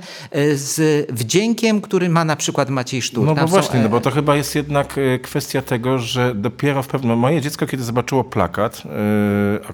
z 0.55 1.07
wdziękiem, 1.12 1.81
który 1.81 2.09
ma 2.09 2.25
na 2.25 2.37
przykład 2.37 2.71
Maciej 2.71 3.02
Sztur. 3.02 3.26
No 3.26 3.35
bo 3.35 3.41
są, 3.41 3.47
właśnie, 3.47 3.81
e, 3.81 3.83
no 3.83 3.88
bo 3.88 4.00
to 4.00 4.11
chyba 4.11 4.37
jest 4.37 4.55
jednak 4.55 4.99
e, 4.99 5.19
kwestia 5.19 5.62
tego, 5.62 5.99
że 5.99 6.35
dopiero 6.35 6.83
w 6.83 6.88
pewnym... 6.88 7.19
Moje 7.19 7.41
dziecko, 7.41 7.67
kiedy 7.67 7.83
zobaczyło 7.83 8.25
plakat, 8.25 8.83
e, 8.85 8.91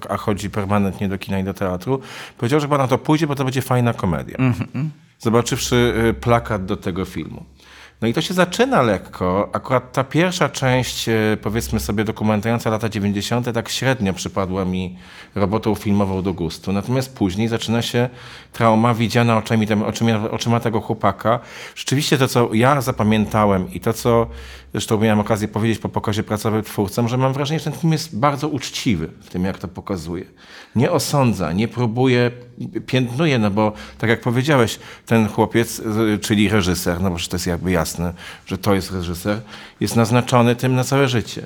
a, 0.09 0.13
a 0.13 0.17
chodzi 0.17 0.49
permanentnie 0.49 1.09
do 1.09 1.17
kina 1.17 1.39
i 1.39 1.43
do 1.43 1.53
teatru, 1.53 1.99
powiedział, 2.37 2.59
że 2.59 2.67
chyba 2.67 2.77
na 2.77 2.87
to 2.89 2.97
pójdzie, 2.97 3.27
bo 3.27 3.35
to 3.35 3.43
będzie 3.43 3.61
fajna 3.61 3.93
komedia. 3.93 4.37
Zobaczywszy 5.19 5.93
e, 6.09 6.13
plakat 6.13 6.65
do 6.65 6.77
tego 6.77 7.05
filmu. 7.05 7.45
No 8.01 8.07
i 8.07 8.13
to 8.13 8.21
się 8.21 8.33
zaczyna 8.33 8.81
lekko. 8.81 9.49
Akurat 9.53 9.91
ta 9.91 10.03
pierwsza 10.03 10.49
część, 10.49 11.09
e, 11.09 11.37
powiedzmy 11.41 11.79
sobie, 11.79 12.03
dokumentująca 12.03 12.69
lata 12.69 12.89
90., 12.89 13.53
tak 13.53 13.69
średnio 13.69 14.13
przypadła 14.13 14.65
mi 14.65 14.97
robotą 15.35 15.75
filmową 15.75 16.21
do 16.21 16.33
gustu. 16.33 16.71
Natomiast 16.71 17.15
później 17.15 17.47
zaczyna 17.47 17.81
się 17.81 18.09
trauma 18.53 18.93
widziana 18.93 19.37
oczami, 19.37 19.67
oczyma 20.31 20.59
tego 20.59 20.81
chłopaka. 20.81 21.39
Rzeczywiście 21.75 22.17
to, 22.17 22.27
co 22.27 22.53
ja 22.53 22.81
zapamiętałem 22.81 23.73
i 23.73 23.79
to, 23.79 23.93
co 23.93 24.27
zresztą 24.71 24.99
miałem 24.99 25.19
okazję 25.19 25.47
powiedzieć 25.47 25.79
po 25.79 25.89
pokazie 25.89 26.23
pracowym 26.23 26.63
twórcom, 26.63 27.07
że 27.07 27.17
mam 27.17 27.33
wrażenie, 27.33 27.59
że 27.59 27.71
ten 27.71 27.79
film 27.79 27.93
jest 27.93 28.19
bardzo 28.19 28.47
uczciwy 28.47 29.09
w 29.21 29.29
tym, 29.29 29.43
jak 29.43 29.57
to 29.57 29.67
pokazuje. 29.67 30.25
Nie 30.75 30.91
osądza, 30.91 31.53
nie 31.53 31.67
próbuje, 31.67 32.31
piętnuje, 32.85 33.39
no 33.39 33.51
bo 33.51 33.73
tak 33.97 34.09
jak 34.09 34.21
powiedziałeś, 34.21 34.79
ten 35.05 35.27
chłopiec, 35.27 35.81
czyli 36.21 36.49
reżyser, 36.49 37.01
no 37.01 37.11
bo 37.11 37.17
to 37.29 37.35
jest 37.35 37.47
jakby 37.47 37.71
jasne, 37.71 38.13
że 38.45 38.57
to 38.57 38.73
jest 38.73 38.91
reżyser, 38.91 39.41
jest 39.79 39.95
naznaczony 39.95 40.55
tym 40.55 40.75
na 40.75 40.83
całe 40.83 41.07
życie. 41.07 41.41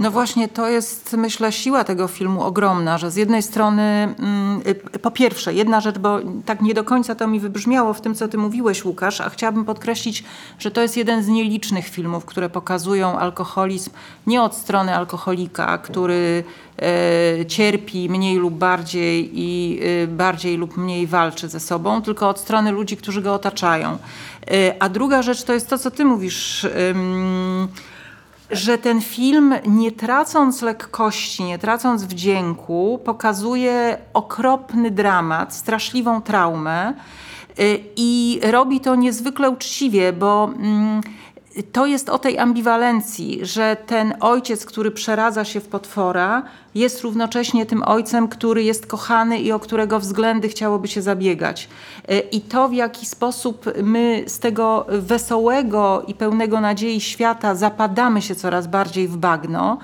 No 0.00 0.10
właśnie, 0.10 0.48
to 0.48 0.68
jest 0.68 1.12
myślę 1.12 1.52
siła 1.52 1.84
tego 1.84 2.08
filmu 2.08 2.42
ogromna, 2.42 2.98
że 2.98 3.10
z 3.10 3.16
jednej 3.16 3.42
strony, 3.42 3.82
mm, 3.82 4.62
po 5.02 5.10
pierwsze, 5.10 5.54
jedna 5.54 5.80
rzecz, 5.80 5.98
bo 5.98 6.20
tak 6.46 6.62
nie 6.62 6.74
do 6.74 6.84
końca 6.84 7.14
to 7.14 7.28
mi 7.28 7.40
wybrzmiało 7.40 7.94
w 7.94 8.00
tym, 8.00 8.14
co 8.14 8.28
ty 8.28 8.38
mówiłeś, 8.38 8.84
Łukasz, 8.84 9.20
a 9.20 9.30
chciałabym 9.30 9.64
podkreślić, 9.64 10.24
że 10.58 10.70
to 10.70 10.80
jest 10.80 10.96
jeden 10.96 11.22
z 11.22 11.28
nielicznych 11.28 11.88
filmów, 11.88 12.24
które 12.24 12.50
pokazują 12.50 12.63
alkoholizm 13.18 13.90
nie 14.26 14.42
od 14.42 14.54
strony 14.54 14.96
alkoholika, 14.96 15.78
który 15.78 16.44
e, 16.82 17.46
cierpi 17.46 18.10
mniej 18.10 18.36
lub 18.36 18.54
bardziej 18.54 19.30
i 19.32 19.80
e, 20.02 20.06
bardziej 20.06 20.56
lub 20.56 20.76
mniej 20.76 21.06
walczy 21.06 21.48
ze 21.48 21.60
sobą, 21.60 22.02
tylko 22.02 22.28
od 22.28 22.40
strony 22.40 22.70
ludzi, 22.70 22.96
którzy 22.96 23.22
go 23.22 23.34
otaczają. 23.34 23.98
E, 24.50 24.82
a 24.82 24.88
druga 24.88 25.22
rzecz 25.22 25.42
to 25.42 25.52
jest 25.52 25.68
to, 25.68 25.78
co 25.78 25.90
ty 25.90 26.04
mówisz. 26.04 26.66
że 28.50 28.78
ten 28.78 29.00
film, 29.00 29.54
nie 29.66 29.92
tracąc 29.92 30.62
lekkości, 30.62 31.44
nie 31.44 31.58
tracąc 31.58 32.04
wdzięku, 32.04 33.00
pokazuje 33.04 33.98
okropny 34.14 34.90
dramat, 34.90 35.54
straszliwą 35.54 36.22
traumę 36.22 36.94
i 37.96 38.40
robi 38.50 38.80
to 38.80 38.94
niezwykle 38.94 39.50
uczciwie, 39.50 40.12
bo 40.12 40.50
mm, 40.56 41.00
to 41.72 41.86
jest 41.86 42.08
o 42.08 42.18
tej 42.18 42.38
ambiwalencji, 42.38 43.38
że 43.42 43.76
ten 43.86 44.14
ojciec, 44.20 44.66
który 44.66 44.90
przeradza 44.90 45.44
się 45.44 45.60
w 45.60 45.68
potwora, 45.68 46.42
jest 46.74 47.02
równocześnie 47.02 47.66
tym 47.66 47.82
ojcem, 47.82 48.28
który 48.28 48.62
jest 48.62 48.86
kochany 48.86 49.38
i 49.38 49.52
o 49.52 49.60
którego 49.60 50.00
względy 50.00 50.48
chciałoby 50.48 50.88
się 50.88 51.02
zabiegać. 51.02 51.68
Y, 52.10 52.18
I 52.18 52.40
to, 52.40 52.68
w 52.68 52.72
jaki 52.72 53.06
sposób 53.06 53.64
my 53.82 54.24
z 54.26 54.38
tego 54.38 54.86
wesołego 54.88 56.02
i 56.06 56.14
pełnego 56.14 56.60
nadziei 56.60 57.00
świata 57.00 57.54
zapadamy 57.54 58.22
się 58.22 58.34
coraz 58.34 58.66
bardziej 58.66 59.08
w 59.08 59.16
bagno, 59.16 59.78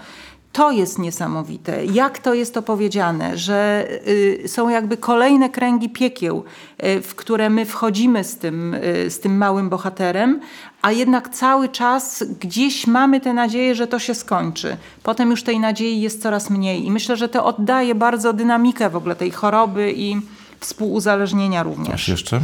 to 0.53 0.71
jest 0.71 0.99
niesamowite. 0.99 1.85
Jak 1.85 2.19
to 2.19 2.35
jest 2.35 2.57
opowiedziane, 2.57 3.39
że 3.39 3.89
y, 4.09 4.49
są 4.49 4.69
jakby 4.69 4.97
kolejne 4.97 5.51
kręgi 5.51 5.89
piekieł, 5.89 6.45
y, 6.85 7.03
w 7.03 7.15
które 7.15 7.51
my 7.51 7.65
wchodzimy 7.67 8.25
z 8.25 8.37
tym, 8.37 8.75
y, 8.75 9.11
z 9.11 9.21
tym 9.21 9.37
małym 9.37 9.69
bohaterem, 9.69 10.41
a 10.83 10.93
jednak 10.93 11.29
cały 11.29 11.69
czas 11.69 12.25
gdzieś 12.41 12.87
mamy 12.87 13.21
tę 13.21 13.35
nadzieję, 13.35 13.75
że 13.75 13.87
to 13.87 13.99
się 13.99 14.15
skończy. 14.15 14.77
Potem 15.03 15.31
już 15.31 15.43
tej 15.43 15.61
nadziei 15.61 16.01
jest 16.01 16.23
coraz 16.23 16.51
mniej 16.51 16.87
i 16.87 16.91
myślę, 16.91 17.17
że 17.17 17.29
to 17.29 17.45
oddaje 17.45 17.95
bardzo 17.95 18.33
dynamikę 18.33 18.91
w 18.91 18.97
ogóle 18.97 19.17
tej 19.17 19.31
choroby 19.31 19.93
i 19.97 20.17
współuzależnienia 20.61 21.63
również. 21.63 21.95
Aż 21.95 22.09
jeszcze? 22.09 22.41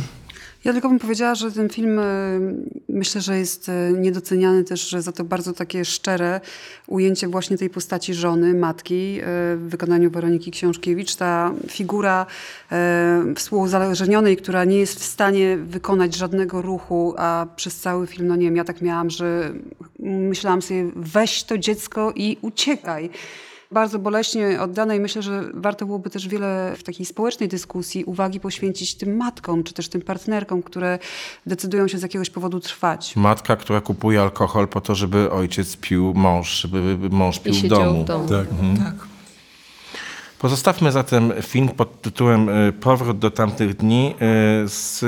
Ja 0.67 0.73
tylko 0.73 0.89
bym 0.89 0.99
powiedziała, 0.99 1.35
że 1.35 1.53
ten 1.53 1.69
film 1.69 1.99
e, 1.99 2.03
myślę, 2.89 3.21
że 3.21 3.39
jest 3.39 3.69
e, 3.69 3.93
niedoceniany 3.93 4.65
też, 4.65 4.89
że 4.89 5.03
za 5.03 5.13
to 5.13 5.25
bardzo 5.25 5.53
takie 5.53 5.85
szczere 5.85 6.41
ujęcie 6.87 7.29
właśnie 7.29 7.59
tej 7.59 7.71
postaci 7.71 8.15
żony, 8.15 8.55
matki 8.55 9.19
e, 9.21 9.23
w 9.57 9.67
wykonaniu 9.69 10.11
Weroniki 10.11 10.51
Książkiewicz. 10.51 11.15
Ta 11.15 11.53
figura 11.71 12.27
współuzależnionej, 13.37 14.37
która 14.37 14.65
nie 14.65 14.79
jest 14.79 15.01
w 15.01 15.05
stanie 15.05 15.57
wykonać 15.57 16.15
żadnego 16.15 16.63
ruchu, 16.63 17.15
a 17.19 17.47
przez 17.57 17.77
cały 17.77 18.07
film, 18.07 18.29
no 18.29 18.37
nie 18.37 18.45
wiem, 18.45 18.57
ja 18.57 18.65
tak 18.65 18.83
miałam, 18.83 19.11
że 19.11 19.53
myślałam 19.99 20.63
sobie 20.63 20.91
weź 20.97 21.45
to 21.45 21.59
dziecko 21.59 22.13
i 22.17 22.37
uciekaj. 22.43 23.11
Bardzo 23.71 23.99
boleśnie 23.99 24.61
oddane 24.61 24.97
i 24.97 25.01
myślę, 25.01 25.23
że 25.23 25.43
warto 25.55 25.87
byłoby 25.87 26.11
też 26.11 26.29
wiele 26.29 26.75
w 26.79 26.83
takiej 26.83 27.07
społecznej 27.07 27.49
dyskusji 27.49 28.05
uwagi 28.05 28.41
poświęcić 28.41 28.95
tym 28.95 29.17
matkom, 29.17 29.65
czy 29.65 29.75
też 29.75 29.89
tym 29.89 30.03
partnerkom, 30.03 30.63
które 30.63 30.99
decydują 31.47 31.89
się 31.89 31.99
z 31.99 32.03
jakiegoś 32.03 32.31
powodu 32.31 32.61
trwać. 32.61 33.17
Matka, 33.17 33.57
która 33.57 33.81
kupuje 33.81 34.23
alkohol 34.23 34.69
po 34.69 34.81
to, 34.81 34.95
żeby 34.95 35.31
ojciec 35.31 35.77
pił 35.77 36.15
mąż, 36.15 36.61
żeby 36.61 37.11
mąż 37.11 37.39
pił 37.39 37.55
I 37.55 37.63
w 37.63 37.69
domu. 37.69 38.03
w 38.03 38.07
domu. 38.07 38.29
Tak. 38.79 38.95
Pozostawmy 40.39 40.93
zatem 40.93 41.33
film 41.43 41.69
pod 41.69 42.03
tytułem 42.03 42.49
y, 42.49 42.73
Powrót 42.73 43.19
do 43.19 43.31
tamtych 43.31 43.77
dni 43.77 44.15
y, 44.65 44.69
z 44.69 45.05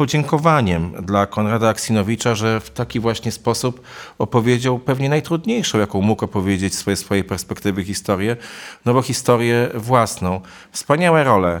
podziękowaniem 0.00 0.92
dla 1.02 1.26
Konrada 1.26 1.68
Aksinowicza, 1.68 2.34
że 2.34 2.60
w 2.60 2.70
taki 2.70 3.00
właśnie 3.00 3.32
sposób 3.32 3.80
opowiedział 4.18 4.78
pewnie 4.78 5.08
najtrudniejszą, 5.08 5.78
jaką 5.78 6.02
mógł 6.02 6.24
opowiedzieć 6.24 6.74
swoje 6.74 6.96
swojej 6.96 7.24
perspektywy 7.24 7.84
historię, 7.84 8.36
no 8.84 8.94
bo 8.94 9.02
historię 9.02 9.68
własną. 9.74 10.40
Wspaniałe 10.72 11.24
role 11.24 11.60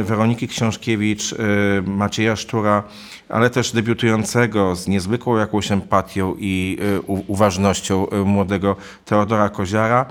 y, 0.00 0.04
Weroniki 0.04 0.48
Książkiewicz, 0.48 1.32
y, 1.32 1.36
Macieja 1.86 2.36
Sztura, 2.36 2.82
ale 3.28 3.50
też 3.50 3.72
debiutującego 3.72 4.76
z 4.76 4.88
niezwykłą 4.88 5.36
jakąś 5.36 5.72
empatią 5.72 6.34
i 6.38 6.78
y, 6.80 7.00
uważnością 7.06 8.06
młodego 8.24 8.76
Teodora 9.04 9.48
Koziara. 9.48 10.06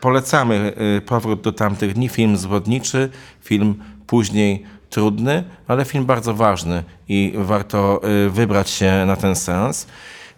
Polecamy 0.00 0.72
Powrót 1.06 1.40
do 1.40 1.52
tamtych 1.52 1.94
dni, 1.94 2.08
film 2.08 2.36
zwodniczy, 2.36 3.10
film 3.42 3.74
później 4.06 4.64
trudny, 4.90 5.44
ale 5.68 5.84
film 5.84 6.04
bardzo 6.04 6.34
ważny 6.34 6.82
i 7.08 7.32
warto 7.36 8.00
y, 8.26 8.30
wybrać 8.30 8.70
się 8.70 9.04
na 9.06 9.16
ten 9.16 9.36
sens. 9.36 9.86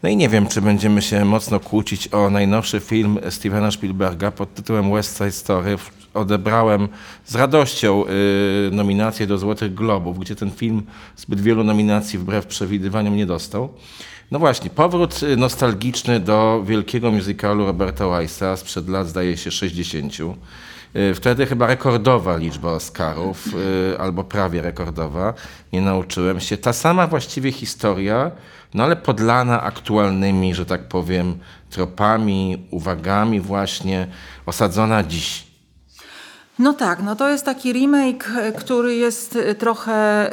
No 0.03 0.09
i 0.09 0.17
nie 0.17 0.29
wiem, 0.29 0.47
czy 0.47 0.63
będziemy 0.63 1.03
się 1.03 1.25
mocno 1.25 1.61
kłócić 1.61 2.09
o 2.15 2.31
najnowszy 2.31 2.81
film 2.81 3.19
Stevena 3.31 3.71
Spielberga 3.71 4.31
pod 4.31 4.55
tytułem 4.55 4.93
West 4.93 5.19
Side 5.19 5.33
Story. 5.33 5.77
Odebrałem 6.15 6.89
z 7.27 7.35
radością 7.35 8.05
y, 8.07 8.71
nominację 8.73 9.27
do 9.27 9.39
Złotych 9.39 9.75
Globów, 9.75 10.19
gdzie 10.19 10.37
ten 10.37 10.51
film 10.51 10.83
zbyt 11.17 11.41
wielu 11.41 11.65
nominacji 11.65 12.19
wbrew 12.19 12.47
przewidywaniom 12.47 13.17
nie 13.17 13.27
dostał. 13.27 13.69
No 14.31 14.39
właśnie, 14.39 14.71
powrót 14.71 15.23
y, 15.23 15.37
nostalgiczny 15.37 16.21
do 16.21 16.63
wielkiego 16.67 17.11
musicalu 17.11 17.67
Roberta 17.67 18.09
Weissa 18.09 18.57
sprzed 18.57 18.89
lat, 18.89 19.09
zdaje 19.09 19.37
się, 19.37 19.51
60. 19.51 20.15
Y, 20.97 21.15
Wtedy 21.15 21.47
chyba 21.47 21.67
rekordowa 21.67 22.37
liczba 22.37 22.73
Oscarów, 22.73 23.47
y, 23.93 23.99
albo 23.99 24.25
prawie 24.25 24.63
rekordowa, 24.63 25.35
nie 25.73 25.81
nauczyłem 25.81 26.41
się. 26.41 26.57
Ta 26.57 26.73
sama 26.73 27.07
właściwie 27.07 27.53
historia, 27.53 28.31
no 28.75 28.85
ale 28.85 28.97
podlana 28.97 29.63
aktualnymi, 29.63 30.55
że 30.55 30.67
tak 30.67 30.89
powiem, 30.89 31.39
tropami, 31.71 32.67
uwagami 32.71 33.41
właśnie, 33.41 34.07
osadzona 34.47 35.03
dziś. 35.03 35.47
No 36.59 36.73
tak, 36.73 37.03
no 37.03 37.17
to 37.17 37.29
jest 37.29 37.45
taki 37.45 37.73
remake, 37.73 38.31
e, 38.37 38.53
który 38.53 38.95
jest 38.95 39.39
trochę 39.59 40.31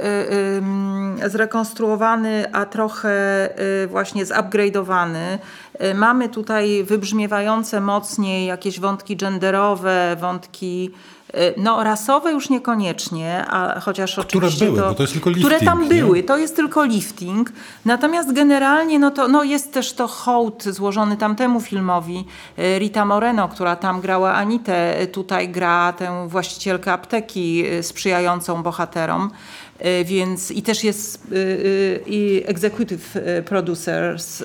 zrekonstruowany, 1.27 2.53
a 2.53 2.65
trochę 2.65 3.49
właśnie 3.87 4.25
zupgrade'owany. 4.25 5.37
E, 5.79 5.93
Mamy 5.93 6.29
tutaj 6.29 6.83
wybrzmiewające 6.83 7.81
mocniej 7.81 8.47
jakieś 8.47 8.79
wątki 8.79 9.15
genderowe, 9.17 10.17
wątki 10.19 10.91
e, 11.33 11.53
no, 11.57 11.83
rasowe 11.83 12.31
już 12.31 12.49
niekoniecznie, 12.49 13.45
a 13.49 13.79
chociaż 13.79 14.11
Które 14.11 14.27
oczywiście 14.27 14.65
były, 14.65 14.77
to, 14.77 14.93
to 14.93 15.03
jest 15.03 15.13
tylko 15.13 15.31
Które 15.31 15.43
lifting, 15.43 15.71
tam 15.71 15.81
nie? 15.83 15.89
były, 15.89 16.23
to 16.23 16.37
jest 16.37 16.55
tylko 16.55 16.83
lifting. 16.83 17.51
Natomiast 17.85 18.33
generalnie 18.33 18.99
no 18.99 19.11
to 19.11 19.27
no 19.27 19.43
jest 19.43 19.73
też 19.73 19.93
to 19.93 20.07
hołd 20.07 20.63
złożony 20.63 21.17
tamtemu 21.17 21.61
filmowi. 21.61 22.25
E, 22.57 22.79
Rita 22.79 23.05
Moreno, 23.05 23.47
która 23.47 23.75
tam 23.75 24.01
grała 24.01 24.33
Anitę, 24.33 25.07
tutaj 25.11 25.49
gra 25.49 25.93
tę 25.93 26.27
właścicielkę 26.29 26.93
apteki 26.93 27.63
sprzyjającą 27.81 28.63
bohaterom. 28.63 29.31
E, 29.83 30.05
Więc 30.05 30.51
i 30.51 30.61
też 30.61 30.83
jest 30.83 31.19
e, 31.31 31.35
e, 31.35 31.99
i 32.05 32.43
executive 32.45 33.17
producers, 33.45 34.43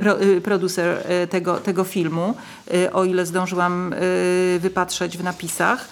pro, 0.00 0.16
producer 0.44 1.04
tego, 1.30 1.56
tego 1.56 1.84
filmu, 1.84 2.34
o 2.92 3.04
ile 3.04 3.26
zdążyłam 3.26 3.94
wypatrzeć 4.58 5.18
w 5.18 5.24
napisach. 5.24 5.88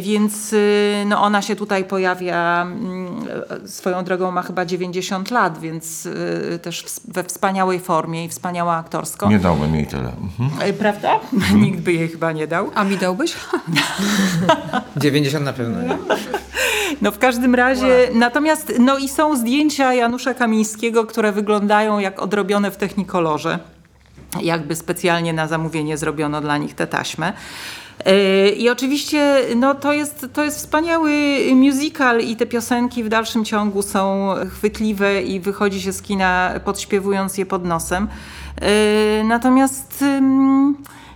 Więc 0.00 0.52
y, 0.52 1.04
no 1.06 1.22
ona 1.22 1.42
się 1.42 1.56
tutaj 1.56 1.84
pojawia, 1.84 2.62
mm, 2.62 3.26
swoją 3.66 4.04
drogą 4.04 4.30
ma 4.30 4.42
chyba 4.42 4.64
90 4.64 5.30
lat, 5.30 5.58
więc 5.60 6.06
y, 6.06 6.58
też 6.62 6.84
we 7.08 7.24
wspaniałej 7.24 7.80
formie 7.80 8.24
i 8.24 8.28
wspaniała 8.28 8.76
aktorsko. 8.76 9.28
Nie 9.28 9.38
dałbym 9.38 9.74
jej 9.74 9.86
tyle. 9.86 10.12
Mhm. 10.40 10.70
Y, 10.70 10.72
Prawda? 10.72 11.20
Nikt 11.62 11.80
by 11.80 11.92
jej 11.92 12.08
chyba 12.08 12.32
nie 12.32 12.46
dał. 12.46 12.70
A 12.74 12.84
mi 12.84 12.96
dałbyś? 12.96 13.34
90 14.96 15.44
na 15.44 15.52
pewno 15.52 15.82
nie. 15.82 15.98
No 17.02 17.12
w 17.12 17.18
każdym 17.18 17.54
razie, 17.54 18.08
natomiast 18.14 18.72
no 18.78 18.98
i 18.98 19.08
są 19.08 19.36
zdjęcia 19.36 19.94
Janusza 19.94 20.34
Kamińskiego, 20.34 21.06
które 21.06 21.32
wyglądają 21.32 21.98
jak 21.98 22.22
odrobione 22.22 22.70
w 22.70 22.76
technikolorze. 22.76 23.58
Jakby 24.42 24.76
specjalnie 24.76 25.32
na 25.32 25.48
zamówienie 25.48 25.96
zrobiono 25.96 26.40
dla 26.40 26.56
nich 26.58 26.74
tę 26.74 26.86
taśmę. 26.86 27.32
Yy, 28.06 28.50
I 28.50 28.70
oczywiście 28.70 29.42
no, 29.56 29.74
to, 29.74 29.92
jest, 29.92 30.26
to 30.32 30.44
jest 30.44 30.58
wspaniały 30.58 31.12
musical 31.54 32.20
i 32.20 32.36
te 32.36 32.46
piosenki 32.46 33.04
w 33.04 33.08
dalszym 33.08 33.44
ciągu 33.44 33.82
są 33.82 34.34
chwytliwe 34.50 35.22
i 35.22 35.40
wychodzi 35.40 35.80
się 35.80 35.92
z 35.92 36.02
kina 36.02 36.60
podśpiewując 36.64 37.38
je 37.38 37.46
pod 37.46 37.64
nosem. 37.64 38.08
Yy, 38.60 39.24
Natomiast 39.24 40.04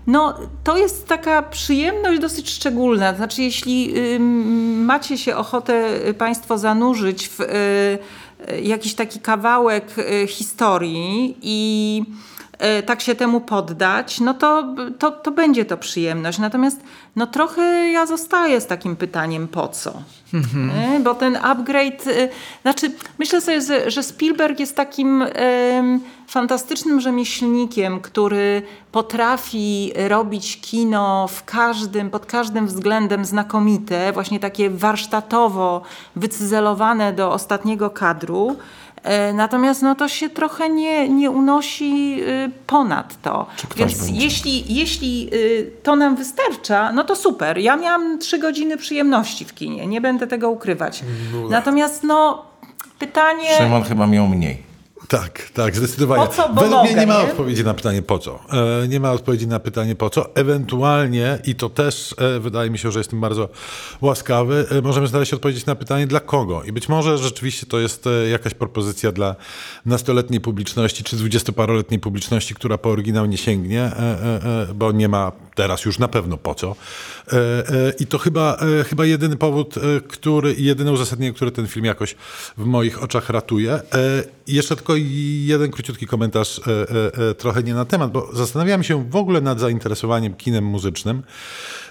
no, 0.07 0.35
to 0.65 0.77
jest 0.77 1.09
taka 1.09 1.43
przyjemność 1.43 2.21
dosyć 2.21 2.51
szczególna. 2.51 3.15
Znaczy, 3.15 3.43
jeśli 3.43 3.95
macie 4.85 5.19
się 5.19 5.37
ochotę 5.37 5.99
Państwo 6.19 6.59
zanurzyć 6.59 7.29
w 7.29 7.41
y, 7.41 7.45
y, 8.53 8.61
jakiś 8.61 8.95
taki 8.95 9.21
kawałek 9.21 9.95
historii 10.29 11.37
i 11.43 12.03
tak 12.87 13.01
się 13.01 13.15
temu 13.15 13.41
poddać, 13.41 14.21
no 14.21 14.35
to, 14.35 14.75
to, 14.99 15.11
to 15.11 15.31
będzie 15.31 15.65
to 15.65 15.77
przyjemność. 15.77 16.39
Natomiast 16.39 16.81
no 17.17 17.27
trochę 17.27 17.63
ja 17.91 18.07
zostaję 18.07 18.61
z 18.61 18.67
takim 18.67 18.97
pytaniem 18.97 19.49
po 19.49 19.69
co? 19.69 19.93
Nie? 20.55 21.01
Bo 21.01 21.15
ten 21.15 21.37
upgrade, 21.43 22.07
y, 22.07 22.29
znaczy 22.63 22.93
myślę 23.19 23.41
sobie, 23.41 23.61
że- 23.91 24.03
Spielberg 24.03 24.61
jest 24.61 24.77
takim 24.77 25.25
fantastycznym 26.29 27.01
rzemieślnikiem, 27.01 28.01
który 28.01 28.63
potrafi 28.93 29.93
robić 30.09 30.61
kino 30.61 31.29
w 31.29 31.45
każdym, 31.45 32.11
pod 32.11 32.27
każdym 32.27 32.67
względem 32.67 33.25
znakomite, 33.25 34.13
właśnie 34.13 34.41
takie 34.41 34.71
warsztatowo 34.71 35.83
wycyzelowane 36.17 37.13
do 37.13 37.33
ostatniego 37.33 37.91
kadru. 37.91 38.57
E, 39.03 39.33
Natomiast 39.33 39.83
no, 39.83 39.95
to 39.95 40.09
się 40.09 40.31
trochę 40.31 40.69
nie, 40.69 41.09
nie 41.09 41.31
unosi 41.31 42.17
y, 42.23 42.51
ponad 42.67 43.23
to. 43.23 43.47
Więc 43.77 43.99
będzie? 43.99 44.25
jeśli, 44.25 44.75
jeśli 44.75 45.29
y, 45.33 45.71
to 45.83 45.97
nam 45.97 46.17
wystarcza, 46.17 46.93
no 46.93 47.05
to 47.05 47.17
super. 47.17 47.59
Ja 47.59 47.77
miałam 47.77 48.19
trzy 48.19 48.39
godziny 48.39 48.77
przyjemności 48.77 49.45
w 49.45 49.55
kinie, 49.55 49.87
nie 49.87 50.01
będę 50.01 50.27
tego 50.27 50.51
ukrywać. 50.51 51.03
Natomiast 51.51 52.03
no, 52.03 52.45
pytanie... 52.99 53.49
Szymon 53.59 53.83
chyba 53.83 54.07
miał 54.07 54.27
mniej. 54.29 54.72
Tak, 55.13 55.51
tak, 55.55 55.77
zdecydowanie. 55.77 56.27
Po 56.27 56.33
co, 56.33 56.49
bo 56.49 56.61
Według 56.61 56.81
mnie 56.83 56.91
mogę, 56.91 57.01
nie 57.01 57.07
ma 57.07 57.23
nie? 57.23 57.31
odpowiedzi 57.31 57.65
na 57.65 57.75
pytanie 57.75 58.03
po 58.03 58.19
co. 58.19 58.41
E, 58.83 58.89
nie 58.89 59.01
ma 59.01 59.13
odpowiedzi 59.13 59.47
na 59.47 59.61
pytanie 59.61 59.95
po 59.95 60.11
co. 60.11 60.35
Ewentualnie, 60.35 61.39
i 61.45 61.55
to 61.55 61.71
też 61.71 62.15
e, 62.19 62.41
wydaje 62.41 62.71
mi 62.71 62.79
się, 62.79 62.93
że 62.93 63.01
jestem 63.01 63.21
bardzo 63.21 63.49
łaskawy, 64.01 64.67
e, 64.71 64.83
możemy 64.83 65.07
znaleźć 65.07 65.31
się 65.31 65.37
odpowiedzieć 65.37 65.67
na 65.67 65.75
pytanie 65.75 66.07
dla 66.07 66.21
kogo. 66.21 66.63
I 66.63 66.73
być 66.73 66.89
może 66.89 67.19
rzeczywiście 67.19 67.67
to 67.67 67.79
jest 67.79 68.07
e, 68.07 68.29
jakaś 68.29 68.55
propozycja 68.55 69.13
dla 69.13 69.37
nastoletniej 69.87 70.41
publiczności, 70.41 71.05
czy 71.05 71.17
dwudziestoparoletniej 71.17 72.01
publiczności, 72.01 72.55
która 72.55 72.79
po 72.79 72.91
oryginał 72.91 73.27
nie 73.27 73.39
sięgnie, 73.39 73.83
e, 73.83 73.91
e, 74.71 74.75
bo 74.75 74.93
nie 74.93 75.09
ma 75.09 75.33
teraz 75.55 75.85
już 75.85 75.99
na 75.99 76.09
pewno 76.09 76.37
po 76.37 76.55
co. 76.55 76.77
E, 77.29 77.37
e, 77.37 77.93
I 78.01 78.07
to 78.07 78.19
chyba, 78.19 78.57
e, 78.81 78.85
chyba 78.85 79.05
jedyny 79.05 79.37
powód, 79.37 79.75
który, 80.09 80.55
jedyne 80.59 80.93
uzasadnienie, 80.93 81.35
które 81.35 81.51
ten 81.51 81.67
film 81.67 81.85
jakoś 81.85 82.15
w 82.59 82.65
moich 82.65 83.03
oczach 83.03 83.31
ratuje. 83.31 83.81
Jeszcze 84.47 84.77
tylko 84.77 84.95
jeden 85.45 85.71
króciutki 85.71 86.07
komentarz, 86.07 86.61
trochę 87.39 87.63
nie 87.63 87.75
na 87.75 87.85
temat, 87.85 88.13
bo 88.13 88.29
zastanawiałem 88.33 88.83
się 88.83 89.11
w 89.11 89.17
ogóle 89.17 89.41
nad 89.41 89.61
zainteresowaniem 89.61 90.35
kinem 90.35 90.65
muzycznym. 90.65 91.23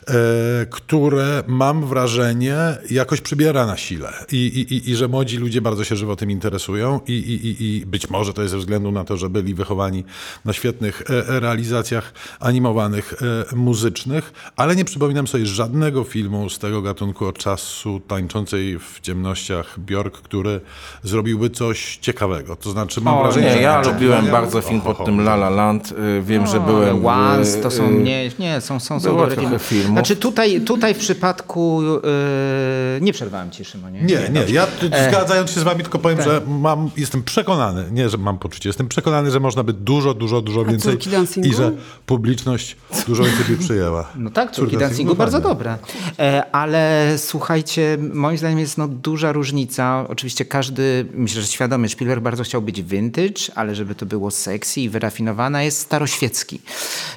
E, 0.07 0.65
które 0.65 1.43
mam 1.47 1.85
wrażenie 1.85 2.57
jakoś 2.89 3.21
przybiera 3.21 3.65
na 3.65 3.77
sile 3.77 4.13
I, 4.31 4.35
i, 4.35 4.73
i, 4.73 4.89
i 4.91 4.95
że 4.95 5.07
młodzi 5.07 5.37
ludzie 5.37 5.61
bardzo 5.61 5.83
się 5.83 5.95
żywo 5.95 6.15
tym 6.15 6.31
interesują 6.31 6.99
i, 7.07 7.13
i, 7.13 7.47
i, 7.47 7.77
i 7.77 7.85
być 7.85 8.09
może 8.09 8.33
to 8.33 8.41
jest 8.41 8.51
ze 8.51 8.57
względu 8.57 8.91
na 8.91 9.03
to, 9.03 9.17
że 9.17 9.29
byli 9.29 9.53
wychowani 9.53 10.03
na 10.45 10.53
świetnych 10.53 11.01
e, 11.01 11.39
realizacjach 11.39 12.13
animowanych, 12.39 13.13
e, 13.51 13.55
muzycznych, 13.55 14.33
ale 14.55 14.75
nie 14.75 14.85
przypominam 14.85 15.27
sobie 15.27 15.45
żadnego 15.45 16.03
filmu 16.03 16.49
z 16.49 16.59
tego 16.59 16.81
gatunku 16.81 17.25
od 17.25 17.37
czasu 17.37 17.99
tańczącej 18.07 18.79
w 18.79 18.99
ciemnościach 19.01 19.79
Bjork, 19.79 20.21
który 20.21 20.61
zrobiłby 21.03 21.49
coś 21.49 21.97
ciekawego. 21.97 22.55
To 22.55 22.71
znaczy 22.71 23.01
mam 23.01 23.17
O, 23.17 23.21
wrażenie, 23.23 23.45
nie, 23.47 23.53
że 23.53 23.61
ja 23.61 23.81
lubiłem 23.81 24.31
bardzo 24.31 24.61
film 24.61 24.81
pod 24.81 25.05
tym 25.05 25.19
La 25.19 25.33
La 25.33 25.49
Land. 25.49 25.91
Y, 25.91 26.21
Wiem, 26.21 26.47
że 26.47 26.57
No, 26.57 26.65
byłem... 26.65 27.05
Once 27.05 27.59
y, 27.59 27.61
to 27.61 27.71
są, 27.71 27.89
y, 27.89 27.93
nie, 27.93 28.29
nie, 28.39 28.61
są, 28.61 28.79
są, 28.79 28.99
są 28.99 29.17
dobre 29.17 29.59
filmy. 29.59 29.90
Filmów. 29.91 30.07
Znaczy 30.07 30.21
tutaj, 30.21 30.61
tutaj 30.61 30.93
w 30.93 30.97
przypadku, 30.97 31.81
yy, 31.83 33.01
nie 33.01 33.13
przerwałem 33.13 33.51
ci 33.51 33.65
Szymonie. 33.65 34.01
Nie, 34.01 34.29
nie, 34.29 34.53
ja 34.53 34.67
tu 34.67 34.85
zgadzając 35.09 35.51
się 35.51 35.59
z 35.59 35.63
wami 35.63 35.81
tylko 35.81 35.99
powiem, 35.99 36.17
tak. 36.17 36.27
że 36.27 36.41
mam, 36.47 36.89
jestem 36.97 37.23
przekonany, 37.23 37.85
nie, 37.91 38.09
że 38.09 38.17
mam 38.17 38.39
poczucie, 38.39 38.69
jestem 38.69 38.87
przekonany, 38.87 39.31
że 39.31 39.39
można 39.39 39.63
by 39.63 39.73
dużo, 39.73 40.13
dużo, 40.13 40.41
dużo 40.41 40.65
więcej 40.65 40.91
córki 40.91 41.09
dancingu? 41.09 41.49
i 41.49 41.53
że 41.53 41.71
publiczność 42.05 42.75
dużo 43.07 43.23
więcej 43.23 43.45
by 43.45 43.63
przyjęła. 43.63 44.09
No 44.15 44.29
tak, 44.29 44.51
córki 44.51 44.71
Córki 44.71 44.77
dancingu 44.77 45.15
bardzo 45.15 45.39
dobre. 45.41 45.77
E, 46.19 46.45
ale 46.51 47.13
słuchajcie, 47.17 47.97
moim 48.13 48.37
zdaniem 48.37 48.59
jest 48.59 48.77
no 48.77 48.87
duża 48.87 49.31
różnica. 49.31 50.05
Oczywiście 50.09 50.45
każdy, 50.45 51.05
myślę, 51.13 51.41
że 51.41 51.47
świadomy 51.47 51.89
Spielberg 51.89 52.21
bardzo 52.21 52.43
chciał 52.43 52.61
być 52.61 52.81
vintage, 52.81 53.41
ale 53.55 53.75
żeby 53.75 53.95
to 53.95 54.05
było 54.05 54.31
sexy 54.31 54.81
i 54.81 54.89
wyrafinowane, 54.89 55.65
jest 55.65 55.79
staroświecki. 55.79 56.61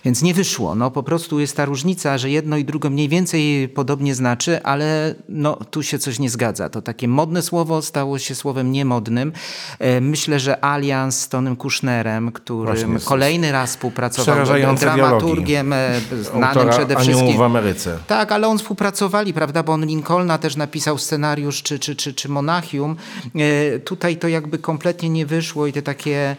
Więc 0.04 0.22
nie 0.22 0.34
wyszło. 0.34 0.74
No 0.74 0.90
po 0.90 1.02
prostu 1.02 1.40
jest 1.40 1.56
ta 1.56 1.64
różnica, 1.64 2.18
że 2.18 2.30
jedno 2.30 2.56
i 2.56 2.63
drugie 2.64 2.90
mniej 2.90 3.08
więcej 3.08 3.68
podobnie 3.68 4.14
znaczy, 4.14 4.62
ale 4.62 5.14
no 5.28 5.56
tu 5.56 5.82
się 5.82 5.98
coś 5.98 6.18
nie 6.18 6.30
zgadza. 6.30 6.68
To 6.68 6.82
takie 6.82 7.08
modne 7.08 7.42
słowo 7.42 7.82
stało 7.82 8.18
się 8.18 8.34
słowem 8.34 8.72
niemodnym. 8.72 9.32
E, 9.78 10.00
myślę, 10.00 10.40
że 10.40 10.64
Alians 10.64 11.20
z 11.20 11.28
Tonym 11.28 11.56
Kushnerem, 11.56 12.32
którym 12.32 12.98
kolejny 13.04 13.52
raz 13.52 13.70
współpracował, 13.70 14.46
dramaturgiem 14.80 15.72
e, 15.72 16.00
znanym 16.22 16.70
przede 16.70 16.96
wszystkim. 16.96 17.36
w 17.36 17.42
Ameryce. 17.42 17.98
Tak, 18.06 18.32
ale 18.32 18.48
on 18.48 18.58
współpracowali, 18.58 19.34
prawda, 19.34 19.62
bo 19.62 19.72
on 19.72 19.86
Lincolna 19.86 20.38
też 20.38 20.56
napisał 20.56 20.98
scenariusz, 20.98 21.62
czy, 21.62 21.78
czy, 21.78 21.96
czy, 21.96 22.14
czy 22.14 22.28
Monachium. 22.28 22.96
E, 23.34 23.78
tutaj 23.78 24.16
to 24.16 24.28
jakby 24.28 24.58
kompletnie 24.58 25.08
nie 25.08 25.26
wyszło 25.26 25.66
i 25.66 25.72
te 25.72 25.82
takie 25.82 26.36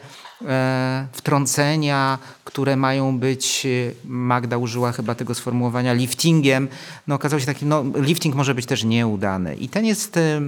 wtrącenia, 1.12 2.18
które 2.44 2.76
mają 2.76 3.20
być, 3.20 3.66
e, 3.66 3.70
Magda 4.08 4.58
użyła 4.58 4.92
chyba 4.92 5.16
tego 5.16 5.36
sformułowania, 5.36 5.94
liftingiem, 5.94 6.68
no 7.08 7.16
okazało 7.16 7.40
się 7.40 7.46
takim, 7.46 7.70
no 7.70 7.84
lifting 7.96 8.36
może 8.36 8.56
być 8.56 8.66
też 8.66 8.84
nieudany. 8.84 9.56
I 9.56 9.70
ten 9.70 9.86
jest, 9.86 10.18
e, 10.18 10.42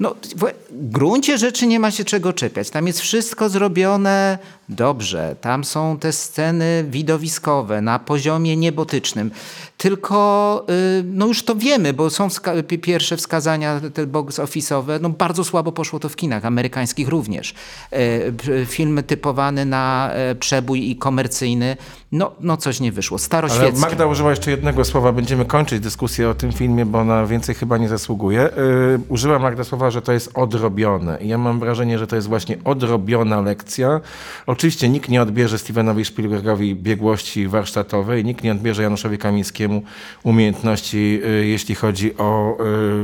no 0.00 0.14
w 0.34 0.52
gruncie 0.70 1.38
rzeczy 1.38 1.66
nie 1.66 1.80
ma 1.80 1.90
się 1.90 2.04
czego 2.04 2.32
czepiać. 2.32 2.70
Tam 2.70 2.86
jest 2.86 3.00
wszystko 3.00 3.48
zrobione 3.48 4.38
dobrze. 4.68 5.36
Tam 5.40 5.64
są 5.64 5.98
te 5.98 6.12
sceny 6.12 6.84
widowiskowe 6.90 7.80
na 7.80 7.98
poziomie 7.98 8.56
niebotycznym. 8.56 9.30
Tylko, 9.78 10.66
no 11.04 11.26
już 11.26 11.42
to 11.42 11.54
wiemy, 11.54 11.92
bo 11.92 12.10
są 12.10 12.28
wska- 12.28 12.62
pi- 12.62 12.78
pierwsze 12.78 13.16
wskazania 13.16 13.80
te 13.94 14.06
box 14.06 14.38
office'owe. 14.38 15.00
No 15.00 15.08
bardzo 15.08 15.44
słabo 15.44 15.72
poszło 15.72 16.00
to 16.00 16.08
w 16.08 16.16
kinach, 16.16 16.44
amerykańskich 16.44 17.08
również. 17.08 17.54
E, 17.90 18.32
p- 18.32 18.66
Film 18.84 19.02
typowany 19.02 19.64
na 19.64 20.10
e, 20.12 20.34
przebój 20.34 20.90
i 20.90 20.96
komercyjny, 20.96 21.76
no, 22.12 22.32
no 22.40 22.56
coś 22.56 22.80
nie 22.80 22.92
wyszło. 22.92 23.14
Ale 23.14 23.24
Staroświecki. 23.24 23.80
Magda 23.80 24.06
użyła 24.06 24.30
jeszcze 24.30 24.50
jednego 24.50 24.84
słowa. 24.84 25.12
Będziemy 25.12 25.44
kończyć 25.44 25.80
dyskusję 25.80 26.28
o 26.28 26.34
tym 26.34 26.52
filmie, 26.52 26.86
bo 26.86 27.04
na 27.04 27.26
więcej 27.26 27.54
chyba 27.54 27.78
nie 27.78 27.88
zasługuje. 27.88 28.40
Yy, 28.40 29.00
użyła 29.08 29.38
Magda 29.38 29.64
słowa, 29.64 29.90
że 29.90 30.02
to 30.02 30.12
jest 30.12 30.30
odrobione. 30.34 31.18
I 31.20 31.28
ja 31.28 31.38
mam 31.38 31.60
wrażenie, 31.60 31.98
że 31.98 32.06
to 32.06 32.16
jest 32.16 32.28
właśnie 32.28 32.56
odrobiona 32.64 33.40
lekcja. 33.40 34.00
Oczywiście 34.46 34.88
nikt 34.88 35.08
nie 35.08 35.22
odbierze 35.22 35.58
Stevenowi 35.58 36.04
Spielbergowi 36.04 36.74
biegłości 36.74 37.48
warsztatowej, 37.48 38.24
nikt 38.24 38.44
nie 38.44 38.52
odbierze 38.52 38.82
Januszowi 38.82 39.18
Kamińskiemu 39.18 39.82
umiejętności, 40.22 41.20
yy, 41.24 41.46
jeśli 41.46 41.74
chodzi 41.74 42.16
o 42.16 42.58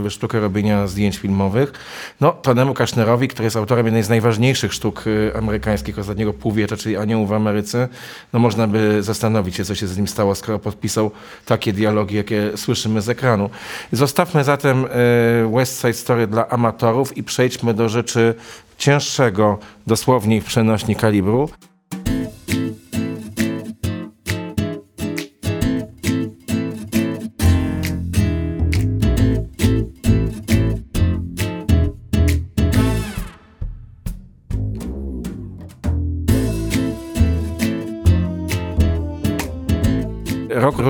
yy, 0.05 0.11
sztukę 0.11 0.41
robienia 0.41 0.87
zdjęć 0.87 1.19
filmowych. 1.19 1.73
No, 2.21 2.33
Tonemu 2.33 2.75
Kasznerowi, 2.75 3.29
który 3.29 3.45
jest 3.45 3.57
autorem 3.57 3.87
jednej 3.87 4.03
z 4.03 4.09
najważniejszych 4.09 4.73
sztuk 4.73 5.03
yy, 5.07 5.33
amerykańskich 5.71 5.99
ostatniego 5.99 6.33
półwiecza, 6.33 6.77
czyli 6.77 6.97
Aniołów 6.97 7.29
w 7.29 7.33
Ameryce, 7.33 7.89
no 8.33 8.39
można 8.39 8.67
by 8.67 9.03
zastanowić 9.03 9.55
się, 9.57 9.65
co 9.65 9.75
się 9.75 9.87
z 9.87 9.97
nim 9.97 10.09
stało, 10.09 10.35
skoro 10.35 10.59
podpisał 10.59 11.11
takie 11.47 11.73
dialogi, 11.73 12.17
jakie 12.17 12.53
słyszymy 12.57 13.03
z 13.03 13.09
ekranu. 13.09 13.51
Zostawmy 13.93 14.45
zatem 14.45 14.85
e, 14.85 14.89
West 15.57 15.81
Side 15.81 15.93
Story 15.93 16.27
dla 16.27 16.49
amatorów 16.49 17.17
i 17.17 17.23
przejdźmy 17.23 17.75
do 17.75 17.89
rzeczy 17.89 18.35
cięższego, 18.79 19.59
dosłownie 19.87 20.41
w 20.41 20.45
przenośni 20.45 20.97
kalibru. 20.97 21.49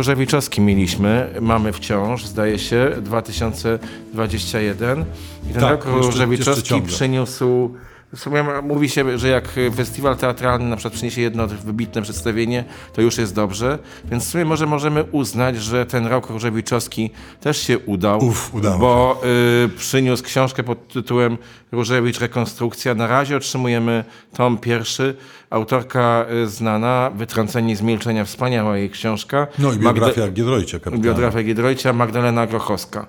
Rok 0.00 0.06
Różewiczowski 0.06 0.60
mieliśmy, 0.60 1.34
mamy 1.40 1.72
wciąż, 1.72 2.26
zdaje 2.26 2.58
się, 2.58 2.90
2021. 3.02 5.04
I 5.50 5.52
ten 5.52 5.62
Tak, 5.62 5.84
rok 5.84 6.28
jeszcze- 6.30 6.80
przyniósł... 6.82 7.74
W 8.14 8.20
sumie 8.20 8.44
mówi 8.62 8.88
się, 8.88 9.18
że 9.18 9.28
jak 9.28 9.48
festiwal 9.76 10.16
teatralny 10.16 10.70
na 10.70 10.76
przykład 10.76 10.94
przyniesie 10.94 11.20
jedno 11.20 11.46
wybitne 11.46 12.02
przedstawienie, 12.02 12.64
to 12.92 13.02
już 13.02 13.18
jest 13.18 13.34
dobrze. 13.34 13.78
Więc 14.04 14.26
w 14.26 14.28
sumie 14.28 14.44
może 14.44 14.66
możemy 14.66 15.04
uznać, 15.04 15.56
że 15.56 15.86
ten 15.86 16.06
rok 16.06 16.30
Różewiczowski 16.30 17.10
też 17.40 17.62
się 17.62 17.78
udał. 17.78 18.24
Uf, 18.24 18.54
udało 18.54 18.78
Bo 18.78 19.22
y, 19.64 19.68
przyniósł 19.68 20.24
książkę 20.24 20.62
pod 20.62 20.88
tytułem 20.88 21.38
Różewicz 21.72 22.20
Rekonstrukcja. 22.20 22.94
Na 22.94 23.06
razie 23.06 23.36
otrzymujemy 23.36 24.04
tom 24.32 24.58
pierwszy. 24.58 25.16
Autorka 25.50 26.26
y, 26.44 26.48
znana, 26.48 27.10
Wytrąceni 27.14 27.76
z 27.76 27.82
milczenia, 27.82 28.24
wspaniała 28.24 28.76
jej 28.76 28.90
książka. 28.90 29.46
No 29.58 29.72
i 29.72 29.76
Magda- 29.76 29.82
biografia 29.82 30.28
Giedroycia. 30.28 30.78
kapitana. 30.78 31.02
Biografia 31.04 31.42
Giedroycia, 31.42 31.92
Magdalena 31.92 32.46
Grochowska. 32.46 33.06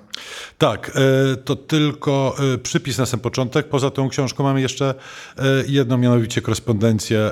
Tak, 0.58 0.91
e, 0.95 1.36
to 1.36 1.56
tylko 1.56 2.36
e, 2.54 2.58
przypis 2.58 2.97
na 2.97 3.06
sam 3.06 3.19
początek. 3.19 3.69
Poza 3.69 3.91
tą 3.91 4.10
książką 4.10 4.43
mamy 4.43 4.62
jeszcze 4.62 4.93
e, 5.38 5.43
jedną, 5.67 5.97
mianowicie 5.97 6.41
korespondencję 6.41 7.32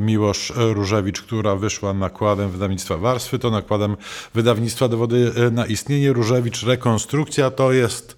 Miłosz 0.00 0.52
Różewicz, 0.56 1.22
która 1.22 1.56
wyszła 1.56 1.92
nakładem 1.92 2.50
wydawnictwa 2.50 2.96
Warstwy, 2.96 3.38
to 3.38 3.50
nakładem 3.50 3.96
wydawnictwa 4.34 4.88
Dowody 4.88 5.32
na 5.52 5.66
istnienie. 5.66 6.12
Różewicz 6.12 6.62
Rekonstrukcja 6.62 7.50
to 7.50 7.72
jest, 7.72 8.16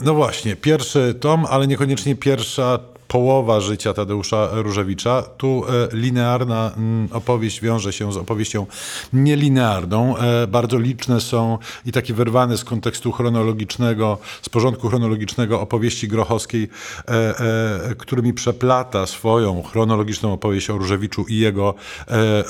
no 0.00 0.14
właśnie, 0.14 0.56
pierwszy 0.56 1.14
tom, 1.20 1.46
ale 1.50 1.66
niekoniecznie 1.66 2.16
pierwsza 2.16 2.78
połowa 3.10 3.60
życia 3.60 3.94
Tadeusza 3.94 4.48
Różewicza. 4.52 5.22
Tu 5.22 5.62
e, 5.68 5.96
linearna 5.96 6.72
mm, 6.76 7.08
opowieść 7.12 7.60
wiąże 7.60 7.92
się 7.92 8.12
z 8.12 8.16
opowieścią 8.16 8.66
nielinearną. 9.12 10.16
E, 10.16 10.46
Bardzo 10.46 10.78
liczne 10.78 11.20
są 11.20 11.58
i 11.86 11.92
takie 11.92 12.14
wyrwane 12.14 12.58
z 12.58 12.64
kontekstu 12.64 13.12
chronologicznego, 13.12 14.18
z 14.42 14.48
porządku 14.48 14.88
chronologicznego 14.88 15.60
opowieści 15.60 16.08
Grochowskiej, 16.08 16.68
e, 17.08 17.94
którymi 17.98 18.32
przeplata 18.32 19.06
swoją 19.06 19.62
chronologiczną 19.62 20.32
opowieść 20.32 20.70
o 20.70 20.78
Różewiczu 20.78 21.24
i 21.28 21.38
jego 21.38 21.74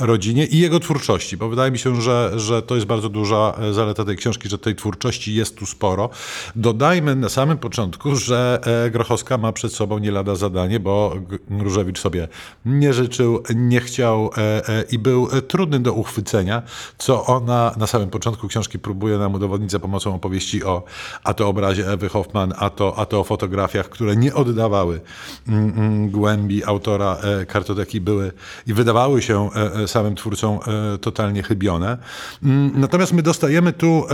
rodzinie 0.01 0.47
i 0.47 0.59
jego 0.59 0.81
twórczości, 0.81 1.37
bo 1.37 1.49
wydaje 1.49 1.71
mi 1.71 1.79
się, 1.79 2.01
że, 2.01 2.33
że 2.37 2.63
to 2.63 2.75
jest 2.75 2.87
bardzo 2.87 3.09
duża 3.09 3.55
zaleta 3.73 4.05
tej 4.05 4.17
książki, 4.17 4.49
że 4.49 4.59
tej 4.59 4.75
twórczości 4.75 5.35
jest 5.35 5.57
tu 5.57 5.67
sporo. 5.67 6.11
Dodajmy 6.57 7.17
na 7.17 7.29
samym 7.29 7.59
początku, 7.59 8.17
że 8.17 8.61
Grochowska 8.91 9.39
ma 9.39 9.53
przed 9.53 9.73
sobą 9.73 9.99
nie 9.99 10.11
lada 10.11 10.35
zadanie, 10.35 10.50
bo 10.81 11.13
G- 11.29 11.39
Różewicz 11.63 12.01
sobie 12.01 12.29
nie 12.65 12.93
życzył, 12.93 13.43
nie 13.55 13.81
chciał 13.81 14.31
e, 14.37 14.69
e, 14.69 14.83
i 14.83 14.99
był 14.99 15.29
e, 15.33 15.43
trudny 15.43 15.81
do 15.81 15.93
uchwycenia, 15.93 16.63
co 16.99 17.27
ona 17.27 17.75
na 17.77 17.87
samym 17.87 18.11
początku 18.11 18.49
książki 18.49 18.79
próbuje 18.79 19.19
nam 19.19 19.35
udowodnić 19.35 19.71
za 19.71 19.79
pomocą 19.79 20.15
opowieści 20.15 20.65
o 20.65 20.83
a 21.25 21.35
to 21.35 21.49
obrazie 21.49 21.89
Ewy 21.89 22.09
Hoffman, 22.09 22.53
a 22.59 22.71
to, 22.71 22.99
a 22.99 23.07
to 23.07 23.21
o 23.21 23.25
fotografiach, 23.25 23.89
które 23.89 24.17
nie 24.17 24.35
oddawały 24.35 25.01
mm, 25.49 25.73
mm, 25.77 26.11
głębi 26.11 26.65
autora 26.65 27.17
kartoteki, 27.49 28.01
były 28.01 28.33
i 28.67 28.75
wydawały 28.75 29.23
się 29.23 29.49
samym 29.87 30.15
twórcom 30.15 30.59
totalnie 31.01 31.43
chybione. 31.43 31.99
Mm, 32.43 32.81
Natomiast 32.81 33.13
my 33.13 33.23
dostajemy 33.23 33.73
tu 33.73 34.05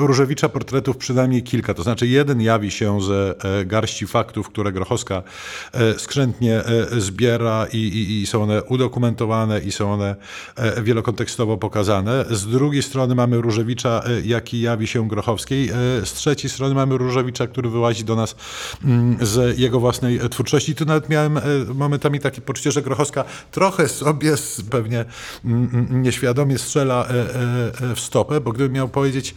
Różewicza 0.00 0.48
portretów 0.48 0.96
przynajmniej 0.96 1.42
kilka, 1.42 1.74
to 1.74 1.82
znaczy 1.82 2.06
jeden 2.06 2.40
jawi 2.40 2.70
się 2.70 3.00
z 3.02 3.38
garści 3.68 4.06
faktów, 4.06 4.48
które 4.48 4.72
Grochowska 4.72 5.22
skrzętnie 5.98 6.64
e, 6.64 7.00
zbiera 7.00 7.66
i, 7.72 7.76
i, 7.76 8.22
i 8.22 8.26
są 8.26 8.42
one 8.42 8.62
udokumentowane 8.62 9.60
i 9.60 9.72
są 9.72 9.92
one 9.92 10.16
e, 10.56 10.82
wielokontekstowo 10.82 11.56
pokazane. 11.56 12.24
Z 12.30 12.46
drugiej 12.46 12.82
strony 12.82 13.14
mamy 13.14 13.40
Różewicza, 13.40 14.02
e, 14.06 14.20
jaki 14.20 14.60
jawi 14.60 14.86
się 14.86 15.08
Grochowskiej. 15.08 15.68
E, 15.68 15.74
Z 16.04 16.12
trzeciej 16.12 16.50
strony 16.50 16.74
mamy 16.74 16.98
Różewicza, 16.98 17.46
który 17.46 17.70
wyłazi 17.70 18.04
do 18.04 18.16
nas 18.16 18.36
mm, 18.84 19.16
z 19.20 19.58
jego 19.58 19.80
własnej 19.80 20.16
e, 20.18 20.28
twórczości. 20.28 20.74
Tu 20.74 20.84
nawet 20.84 21.08
miałem 21.08 21.38
e, 21.38 21.42
momentami 21.74 22.20
takie 22.20 22.40
poczucie, 22.40 22.72
że 22.72 22.82
Grochowska 22.82 23.24
trochę 23.50 23.88
sobie 23.88 24.34
pewnie 24.70 25.04
mm, 25.44 25.70
mm, 25.72 26.02
nieświadomie 26.02 26.58
strzela 26.58 27.06
e, 27.08 27.10
e, 27.10 27.90
e, 27.90 27.94
w 27.94 28.00
stopę, 28.00 28.40
bo 28.40 28.52
gdybym 28.52 28.72
miał 28.72 28.88
powiedzieć, 28.88 29.34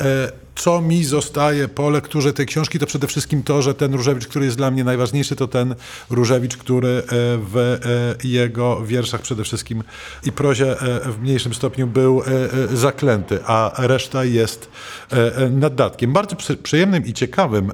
e, 0.00 0.32
co 0.60 0.80
mi 0.80 1.04
zostaje 1.04 1.68
po 1.68 1.90
lekturze 1.90 2.32
tej 2.32 2.46
książki, 2.46 2.78
to 2.78 2.86
przede 2.86 3.06
wszystkim 3.06 3.42
to, 3.42 3.62
że 3.62 3.74
ten 3.74 3.94
Różewicz, 3.94 4.26
który 4.26 4.44
jest 4.44 4.56
dla 4.56 4.70
mnie 4.70 4.84
najważniejszy, 4.84 5.36
to 5.36 5.48
ten 5.48 5.74
Różewicz, 6.10 6.56
który 6.56 6.88
e, 6.88 7.02
w 7.38 7.56
e, 7.56 8.28
jego 8.28 8.82
wierszach 8.84 9.20
przede 9.20 9.44
wszystkim 9.44 9.82
i 10.24 10.32
prozie 10.32 10.80
e, 10.80 11.00
w 11.12 11.20
mniejszym 11.22 11.54
stopniu 11.54 11.86
był 11.86 12.22
zaklęty, 12.72 13.38
a 13.46 13.72
reszta 13.78 14.24
jest 14.24 14.70
naddatkiem. 15.50 16.12
Bardzo 16.12 16.36
przy- 16.36 16.56
przyjemnym 16.56 17.06
i 17.06 17.12
ciekawym 17.12 17.72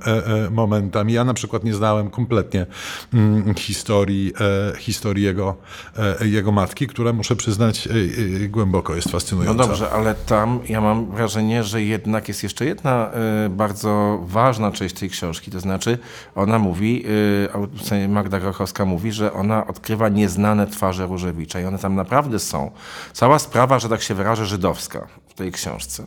momentami. 0.50 1.12
Ja 1.12 1.24
na 1.24 1.34
przykład 1.34 1.64
nie 1.64 1.74
znałem 1.74 2.10
kompletnie 2.10 2.66
mm, 3.14 3.54
historii, 3.54 4.32
historii 4.78 5.24
jego, 5.24 5.56
jego 6.20 6.52
matki, 6.52 6.86
która 6.86 7.12
muszę 7.12 7.36
przyznać 7.36 7.88
głęboko 8.48 8.94
jest 8.94 9.06
No 9.06 9.12
fascynująca. 9.12 9.66
dobrze, 9.66 9.90
ale 9.90 10.14
tam 10.14 10.60
ja 10.68 10.80
mam 10.80 11.10
wrażenie, 11.10 11.64
że 11.64 11.82
jednak 11.82 12.28
jest 12.28 12.42
jeszcze 12.42 12.64
jedna 12.64 12.75
y, 13.46 13.48
bardzo 13.48 14.20
ważna 14.22 14.72
część 14.72 14.94
tej 14.94 15.10
książki, 15.10 15.50
to 15.50 15.60
znaczy 15.60 15.98
ona 16.34 16.58
mówi, 16.58 17.04
y, 17.92 18.08
Magda 18.08 18.40
Grochowska 18.40 18.84
mówi, 18.84 19.12
że 19.12 19.32
ona 19.32 19.66
odkrywa 19.66 20.08
nieznane 20.08 20.66
twarze 20.66 21.06
Różewicza 21.06 21.60
i 21.60 21.64
one 21.64 21.78
tam 21.78 21.94
naprawdę 21.94 22.38
są. 22.38 22.70
Cała 23.12 23.38
sprawa, 23.38 23.78
że 23.78 23.88
tak 23.88 24.02
się 24.02 24.14
wyrażę, 24.14 24.46
żydowska 24.46 25.06
w 25.28 25.34
tej 25.34 25.52
książce. 25.52 26.06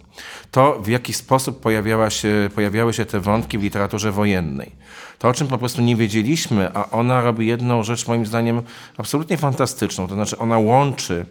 To 0.52 0.80
w 0.82 0.88
jaki 0.88 1.14
sposób 1.14 1.60
pojawiała 1.60 2.10
się, 2.10 2.50
pojawiały 2.56 2.94
się 2.94 3.06
te 3.06 3.20
wątki 3.20 3.58
w 3.58 3.64
literaturze 3.64 4.12
wojennej. 4.12 4.72
To, 5.20 5.28
o 5.28 5.34
czym 5.34 5.48
po 5.48 5.58
prostu 5.58 5.82
nie 5.82 5.96
wiedzieliśmy, 5.96 6.72
a 6.74 6.90
ona 6.90 7.22
robi 7.22 7.48
jedną 7.48 7.84
rzecz 7.84 8.08
moim 8.08 8.26
zdaniem 8.26 8.62
absolutnie 8.98 9.38
fantastyczną, 9.38 10.08
to 10.08 10.14
znaczy 10.14 10.38
ona 10.38 10.58
łączy 10.58 11.26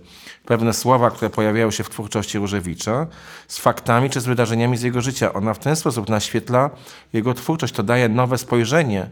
pewne 0.48 0.72
słowa, 0.72 1.10
które 1.10 1.30
pojawiają 1.30 1.70
się 1.70 1.84
w 1.84 1.90
twórczości 1.90 2.38
Różewicza 2.38 3.06
z 3.48 3.58
faktami 3.58 4.10
czy 4.10 4.20
z 4.20 4.26
wydarzeniami 4.26 4.76
z 4.76 4.82
jego 4.82 5.00
życia. 5.00 5.32
Ona 5.32 5.54
w 5.54 5.58
ten 5.58 5.76
sposób 5.76 6.08
naświetla 6.08 6.70
jego 7.12 7.34
twórczość, 7.34 7.74
to 7.74 7.82
daje 7.82 8.08
nowe 8.08 8.38
spojrzenie. 8.38 9.08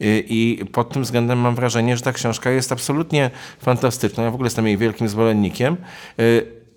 I, 0.00 0.58
I 0.60 0.66
pod 0.66 0.92
tym 0.92 1.02
względem 1.02 1.38
mam 1.38 1.54
wrażenie, 1.54 1.96
że 1.96 2.02
ta 2.02 2.12
książka 2.12 2.50
jest 2.50 2.72
absolutnie 2.72 3.30
fantastyczna. 3.60 4.22
Ja 4.22 4.30
w 4.30 4.34
ogóle 4.34 4.46
jestem 4.46 4.66
jej 4.66 4.76
wielkim 4.76 5.08
zwolennikiem. 5.08 5.76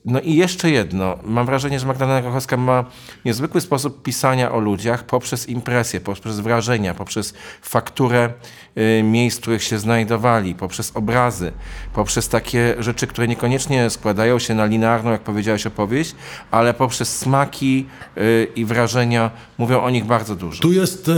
No 0.06 0.20
i 0.20 0.36
jeszcze 0.36 0.70
jedno. 0.72 1.18
Mam 1.24 1.46
wrażenie, 1.46 1.80
że 1.80 1.86
Magdalena 1.88 2.22
Grochowska 2.22 2.58
ma 2.58 2.86
niezwykły 3.26 3.62
sposób 3.62 4.04
pisania 4.04 4.52
o 4.52 4.60
ludziach 4.60 5.04
poprzez 5.06 5.50
impresję, 5.50 6.00
poprzez 6.00 6.40
wrażenia, 6.40 6.94
poprzez 6.94 7.34
fakturę 7.62 8.34
y, 8.78 9.04
miejsc, 9.04 9.38
w 9.38 9.42
których 9.42 9.64
się 9.64 9.80
znajdowali, 9.80 10.56
poprzez 10.56 10.92
obrazy, 10.96 11.52
poprzez 11.94 12.30
takie 12.30 12.76
rzeczy, 12.80 13.08
które 13.08 13.28
niekoniecznie 13.28 13.90
składają 13.90 14.40
się 14.40 14.56
na 14.56 14.66
linearną, 14.66 15.12
jak 15.12 15.22
powiedziałeś, 15.22 15.66
opowieść, 15.68 16.16
ale 16.52 16.74
poprzez 16.74 17.18
smaki 17.18 17.86
y, 18.18 18.48
i 18.56 18.66
wrażenia 18.66 19.32
mówią 19.58 19.82
o 19.82 19.90
nich 19.90 20.06
bardzo 20.06 20.36
dużo. 20.36 20.62
Tu 20.62 20.72
jest 20.74 21.10
e, 21.10 21.12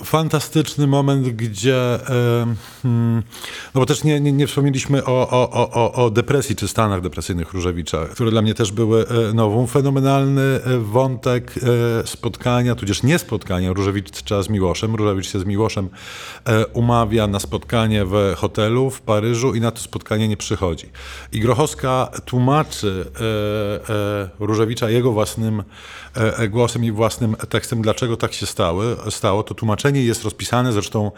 e, 0.00 0.04
fantastyczny 0.04 0.86
moment, 0.86 1.28
gdzie. 1.28 1.76
E, 1.94 2.54
hmm, 2.82 3.22
no 3.74 3.80
bo 3.80 3.86
też 3.86 4.04
nie, 4.04 4.20
nie, 4.20 4.32
nie 4.32 4.46
wspomnieliśmy 4.46 5.04
o, 5.04 5.28
o, 5.30 5.70
o- 5.70 6.04
o 6.04 6.10
depresji 6.10 6.56
czy 6.56 6.68
stanach 6.68 7.00
depresyjnych 7.00 7.52
Różewicza, 7.52 7.98
które 8.14 8.30
dla 8.30 8.42
mnie 8.42 8.54
też 8.54 8.72
były 8.72 9.06
e, 9.08 9.32
nową. 9.32 9.66
Fenomenalny 9.66 10.42
e, 10.42 10.78
wątek 10.78 11.54
e, 12.02 12.06
spotkania, 12.06 12.74
tudzież 12.74 13.02
nie 13.02 13.18
spotkania 13.18 13.72
Różewicza 13.72 14.42
z 14.42 14.48
Miłoszem. 14.48 14.94
Różewicz 14.94 15.32
się 15.32 15.40
z 15.40 15.44
Miłoszem 15.44 15.88
umawia 16.72 17.26
na 17.26 17.40
spotkanie 17.40 18.04
w 18.04 18.34
hotelu 18.36 18.90
w 18.90 19.00
Paryżu 19.00 19.54
i 19.54 19.60
na 19.60 19.70
to 19.70 19.78
spotkanie 19.78 20.28
nie 20.28 20.36
przychodzi. 20.36 20.86
I 21.32 21.40
Grochowska 21.40 22.10
tłumaczy 22.24 23.04
Różewicza 24.38 24.90
jego 24.90 25.12
własnym 25.12 25.62
głosem 26.50 26.84
i 26.84 26.92
własnym 26.92 27.36
tekstem, 27.48 27.82
dlaczego 27.82 28.16
tak 28.16 28.32
się 28.32 28.46
stało. 29.10 29.42
To 29.42 29.54
tłumaczenie 29.54 30.04
jest 30.04 30.24
rozpisane 30.24 30.72
zresztą 30.72 31.10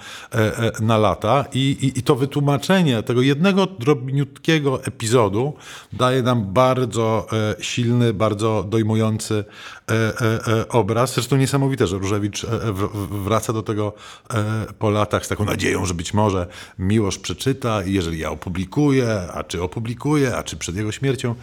na 0.80 0.98
lata 0.98 1.44
i, 1.52 1.76
i, 1.80 1.98
i 1.98 2.02
to 2.02 2.14
wytłumaczenie 2.14 3.02
tego 3.02 3.22
jednego 3.22 3.66
drobniutkiego 3.66 4.84
epizodu 4.84 5.52
daje 5.92 6.22
nam 6.22 6.52
bardzo 6.52 6.85
e, 7.32 7.56
silny, 7.60 8.12
bardzo 8.12 8.64
dojmujący 8.68 9.44
e, 9.88 9.92
e, 9.92 10.68
obraz. 10.68 11.14
Zresztą 11.14 11.36
niesamowite, 11.36 11.86
że 11.86 11.98
Różewicz 11.98 12.46
wraca 13.24 13.52
do 13.52 13.62
tego 13.62 13.92
po 14.78 14.90
latach 14.90 15.26
z 15.26 15.28
taką 15.28 15.44
nadzieją, 15.44 15.86
że 15.86 15.94
być 15.94 16.14
może 16.14 16.46
Miłosz 16.78 17.18
przeczyta 17.18 17.82
i 17.82 17.92
jeżeli 17.92 18.18
ja 18.18 18.30
opublikuję, 18.30 19.20
a 19.34 19.44
czy 19.44 19.62
opublikuję, 19.62 20.36
a 20.36 20.42
czy 20.42 20.56
przed 20.56 20.76
jego 20.76 20.92
śmiercią. 20.92 21.34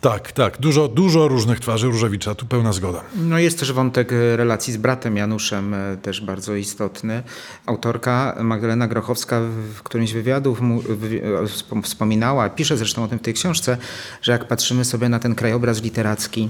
Tak, 0.00 0.32
tak. 0.32 0.58
Dużo, 0.60 0.88
dużo 0.88 1.28
różnych 1.28 1.60
twarzy 1.60 1.86
Różewicza, 1.86 2.34
tu 2.34 2.46
pełna 2.46 2.72
zgoda. 2.72 3.00
No 3.16 3.38
jest 3.38 3.58
też 3.58 3.72
wątek 3.72 4.12
e, 4.12 4.36
relacji 4.36 4.72
z 4.72 4.76
bratem 4.76 5.16
Januszem, 5.16 5.74
e, 5.74 5.96
też 5.96 6.20
bardzo 6.20 6.56
istotny. 6.56 7.22
Autorka 7.66 8.36
Magdalena 8.40 8.88
Grochowska 8.88 9.40
w 9.74 9.82
którymś 9.82 10.12
wywiadów 10.12 10.60
wspominała, 11.82 12.48
pisze 12.48 12.76
zresztą 12.76 13.04
o 13.04 13.08
tym 13.08 13.18
w 13.18 13.22
tej 13.22 13.34
książce, 13.34 13.78
że 14.22 14.32
jak 14.32 14.48
patrzymy 14.48 14.84
sobie 14.84 15.08
na 15.08 15.18
ten 15.18 15.34
krajobraz 15.34 15.82
literacki 15.82 16.48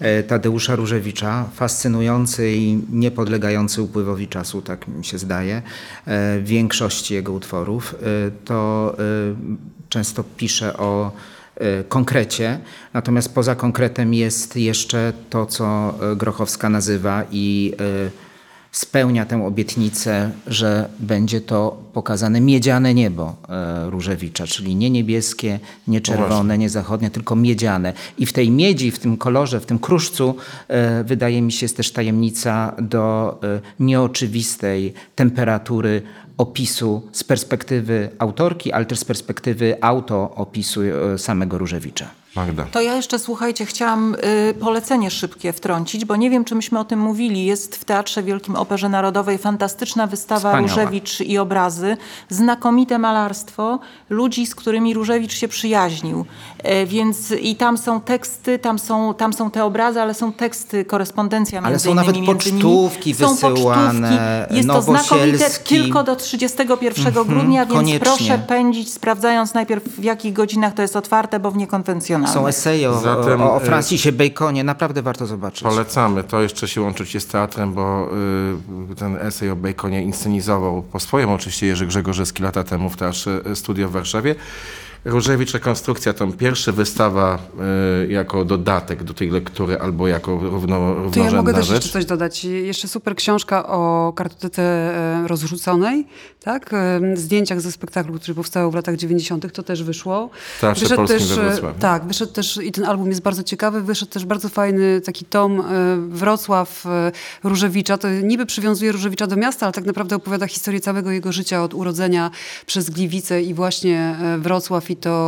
e, 0.00 0.22
Tadeusza 0.22 0.76
Różewicza, 0.76 1.48
fascynujący 1.54 2.52
i 2.52 2.80
niepodlegający 2.90 3.82
upływowi 3.82 4.28
czasu, 4.28 4.62
tak 4.62 4.88
mi 4.88 5.04
się 5.04 5.18
zdaje, 5.18 5.62
większości 6.42 7.14
jego 7.14 7.32
utworów, 7.32 7.94
to 8.44 8.96
często 9.88 10.24
pisze 10.36 10.76
o 10.76 11.12
konkrecie, 11.88 12.58
natomiast 12.94 13.34
poza 13.34 13.54
konkretem 13.54 14.14
jest 14.14 14.56
jeszcze 14.56 15.12
to, 15.30 15.46
co 15.46 15.94
e, 16.12 16.16
Grochowska 16.16 16.68
nazywa 16.68 17.24
i 17.30 17.74
e, 18.06 18.28
spełnia 18.72 19.26
tę 19.26 19.46
obietnicę, 19.46 20.30
że 20.46 20.88
będzie 20.98 21.40
to 21.40 21.82
pokazane 21.92 22.40
miedziane 22.40 22.94
niebo 22.94 23.36
Różewicza, 23.86 24.46
czyli 24.46 24.76
nie 24.76 24.90
niebieskie, 24.90 25.60
nie 25.86 26.00
czerwone, 26.00 26.58
nie 26.58 26.70
zachodnie, 26.70 27.10
tylko 27.10 27.36
miedziane. 27.36 27.92
I 28.18 28.26
w 28.26 28.32
tej 28.32 28.50
miedzi, 28.50 28.90
w 28.90 28.98
tym 28.98 29.16
kolorze, 29.16 29.60
w 29.60 29.66
tym 29.66 29.78
kruszcu 29.78 30.34
wydaje 31.04 31.42
mi 31.42 31.52
się 31.52 31.64
jest 31.64 31.76
też 31.76 31.92
tajemnica 31.92 32.74
do 32.78 33.40
nieoczywistej 33.80 34.94
temperatury 35.14 36.02
opisu 36.38 37.02
z 37.12 37.24
perspektywy 37.24 38.10
autorki, 38.18 38.72
ale 38.72 38.86
też 38.86 38.98
z 38.98 39.04
perspektywy 39.04 39.76
autoopisu 39.80 40.80
e, 40.82 41.18
samego 41.18 41.58
Różewicza. 41.58 42.10
Magda. 42.38 42.64
To 42.70 42.80
ja 42.80 42.94
jeszcze, 42.94 43.18
słuchajcie, 43.18 43.66
chciałam 43.66 44.14
y, 44.50 44.54
polecenie 44.60 45.10
szybkie 45.10 45.52
wtrącić, 45.52 46.04
bo 46.04 46.16
nie 46.16 46.30
wiem, 46.30 46.44
czy 46.44 46.54
myśmy 46.54 46.78
o 46.78 46.84
tym 46.84 47.00
mówili. 47.00 47.44
Jest 47.44 47.76
w 47.76 47.84
Teatrze 47.84 48.22
Wielkim 48.22 48.56
Operze 48.56 48.88
Narodowej 48.88 49.38
fantastyczna 49.38 50.06
wystawa 50.06 50.38
Wspaniała. 50.38 50.60
Różewicz 50.60 51.20
i 51.20 51.38
obrazy. 51.38 51.96
Znakomite 52.28 52.98
malarstwo 52.98 53.78
ludzi, 54.10 54.46
z 54.46 54.54
którymi 54.54 54.94
Różewicz 54.94 55.32
się 55.32 55.48
przyjaźnił. 55.48 56.24
E, 56.58 56.86
więc 56.86 57.30
i 57.30 57.56
tam 57.56 57.78
są 57.78 58.00
teksty, 58.00 58.58
tam 58.58 58.78
są, 58.78 59.14
tam 59.14 59.32
są 59.32 59.50
te 59.50 59.64
obrazy, 59.64 60.00
ale 60.00 60.14
są 60.14 60.32
teksty, 60.32 60.84
korespondencja 60.84 61.60
Ale 61.60 61.70
między 61.70 61.84
są 61.84 61.94
nawet 61.94 62.16
innymi 62.16 62.28
nimi. 62.28 62.38
pocztówki 62.38 63.14
Są 63.14 63.28
wysyłane, 63.34 64.08
pocztówki. 64.08 64.56
Jest 64.56 64.68
to 64.68 64.82
znakomite 64.82 65.50
tylko 65.50 66.02
do 66.02 66.16
31 66.16 67.12
grudnia, 67.12 67.66
więc 67.66 67.78
koniecznie. 67.78 68.00
proszę 68.00 68.38
pędzić, 68.38 68.92
sprawdzając 68.92 69.54
najpierw 69.54 69.84
w 69.84 70.04
jakich 70.04 70.32
godzinach 70.32 70.74
to 70.74 70.82
jest 70.82 70.96
otwarte, 70.96 71.40
bo 71.40 71.50
w 71.50 71.56
niekonwencjonalnych. 71.56 72.27
Są 72.34 72.46
eseje 72.46 72.90
o, 72.90 73.00
Zatem, 73.00 73.42
o, 73.42 73.54
o 73.54 73.62
y, 73.62 73.64
Francisie 73.66 74.12
Baconie, 74.12 74.64
naprawdę 74.64 75.02
warto 75.02 75.26
zobaczyć. 75.26 75.62
Polecamy. 75.62 76.24
To 76.24 76.42
jeszcze 76.42 76.68
się 76.68 76.80
łączyć 76.82 77.22
z 77.22 77.26
teatrem, 77.26 77.74
bo 77.74 78.08
y, 78.92 78.94
ten 78.94 79.16
esej 79.16 79.50
o 79.50 79.56
Baconie 79.56 80.02
inscenizował 80.02 80.82
po 80.82 81.00
swojemu 81.00 81.32
oczywiście 81.34 81.66
Jerzy 81.66 81.86
Grzegorzewski 81.86 82.42
lata 82.42 82.64
temu 82.64 82.90
w 82.90 82.96
Teatrze 82.96 83.40
Studio 83.54 83.88
w 83.88 83.92
Warszawie. 83.92 84.34
Różewicz 85.04 85.52
Rekonstrukcja 85.52 86.12
to 86.12 86.26
pierwsza 86.26 86.72
wystawa 86.72 87.38
y, 88.04 88.12
jako 88.12 88.44
dodatek 88.44 89.04
do 89.04 89.14
tej 89.14 89.30
lektury 89.30 89.80
albo 89.80 90.08
jako 90.08 90.38
równo, 90.38 90.76
To 90.78 90.84
ja 90.88 90.94
równorzędna 90.94 91.36
mogę 91.38 91.54
też 91.54 91.66
rzecz. 91.66 91.76
jeszcze 91.76 91.92
coś 91.92 92.04
dodać. 92.04 92.44
Jeszcze 92.44 92.88
super 92.88 93.16
książka 93.16 93.68
o 93.68 94.12
kartotece 94.16 94.62
e, 94.62 95.28
rozrzuconej, 95.28 96.06
tak? 96.48 96.70
Zdjęciach 97.14 97.60
ze 97.60 97.72
spektaklu, 97.72 98.14
który 98.14 98.34
powstał 98.34 98.70
w 98.70 98.74
latach 98.74 98.96
90. 98.96 99.52
to 99.52 99.62
też 99.62 99.82
wyszło. 99.82 100.30
Teatrze 100.60 100.96
Polskim 100.96 101.32
e, 101.32 101.34
Wrocławiu. 101.34 101.78
Tak, 101.80 102.04
wyszedł 102.04 102.32
też 102.32 102.56
i 102.56 102.72
ten 102.72 102.84
album 102.84 103.08
jest 103.08 103.20
bardzo 103.20 103.42
ciekawy. 103.42 103.82
Wyszedł 103.82 104.12
też 104.12 104.24
bardzo 104.24 104.48
fajny 104.48 105.00
taki 105.00 105.24
tom 105.24 105.60
e, 105.60 105.64
Wrocław 106.08 106.86
e, 106.86 107.12
Różewicza. 107.44 107.98
To 107.98 108.10
niby 108.10 108.46
przywiązuje 108.46 108.92
Różewicza 108.92 109.26
do 109.26 109.36
miasta, 109.36 109.66
ale 109.66 109.72
tak 109.72 109.84
naprawdę 109.84 110.16
opowiada 110.16 110.46
historię 110.46 110.80
całego 110.80 111.10
jego 111.10 111.32
życia 111.32 111.62
od 111.62 111.74
urodzenia 111.74 112.30
przez 112.66 112.90
Gliwice 112.90 113.42
i 113.42 113.54
właśnie 113.54 114.16
e, 114.22 114.38
Wrocław 114.38 114.90
i 114.90 114.96
to 114.96 115.18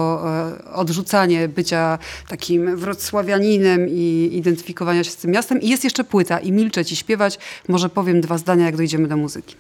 odrzucanie 0.73 1.49
bycia 1.49 1.99
takim 2.29 2.77
wrocławianinem 2.77 3.89
i 3.89 4.31
identyfikowania 4.33 5.05
się 5.05 5.11
z 5.11 5.17
tym 5.17 5.31
miastem. 5.31 5.61
I 5.61 5.69
jest 5.69 5.85
jeszcze 5.85 6.05
płyta 6.05 6.39
i 6.39 6.53
milczeć 6.53 6.93
i 6.93 6.97
śpiewać. 6.97 7.39
Może 7.69 7.89
powiem 7.89 8.21
dwa 8.21 8.39
zdania, 8.39 8.67
jak 8.67 8.77
dojdziemy 8.77 9.09
do 9.09 9.17
muzyki. 9.17 9.57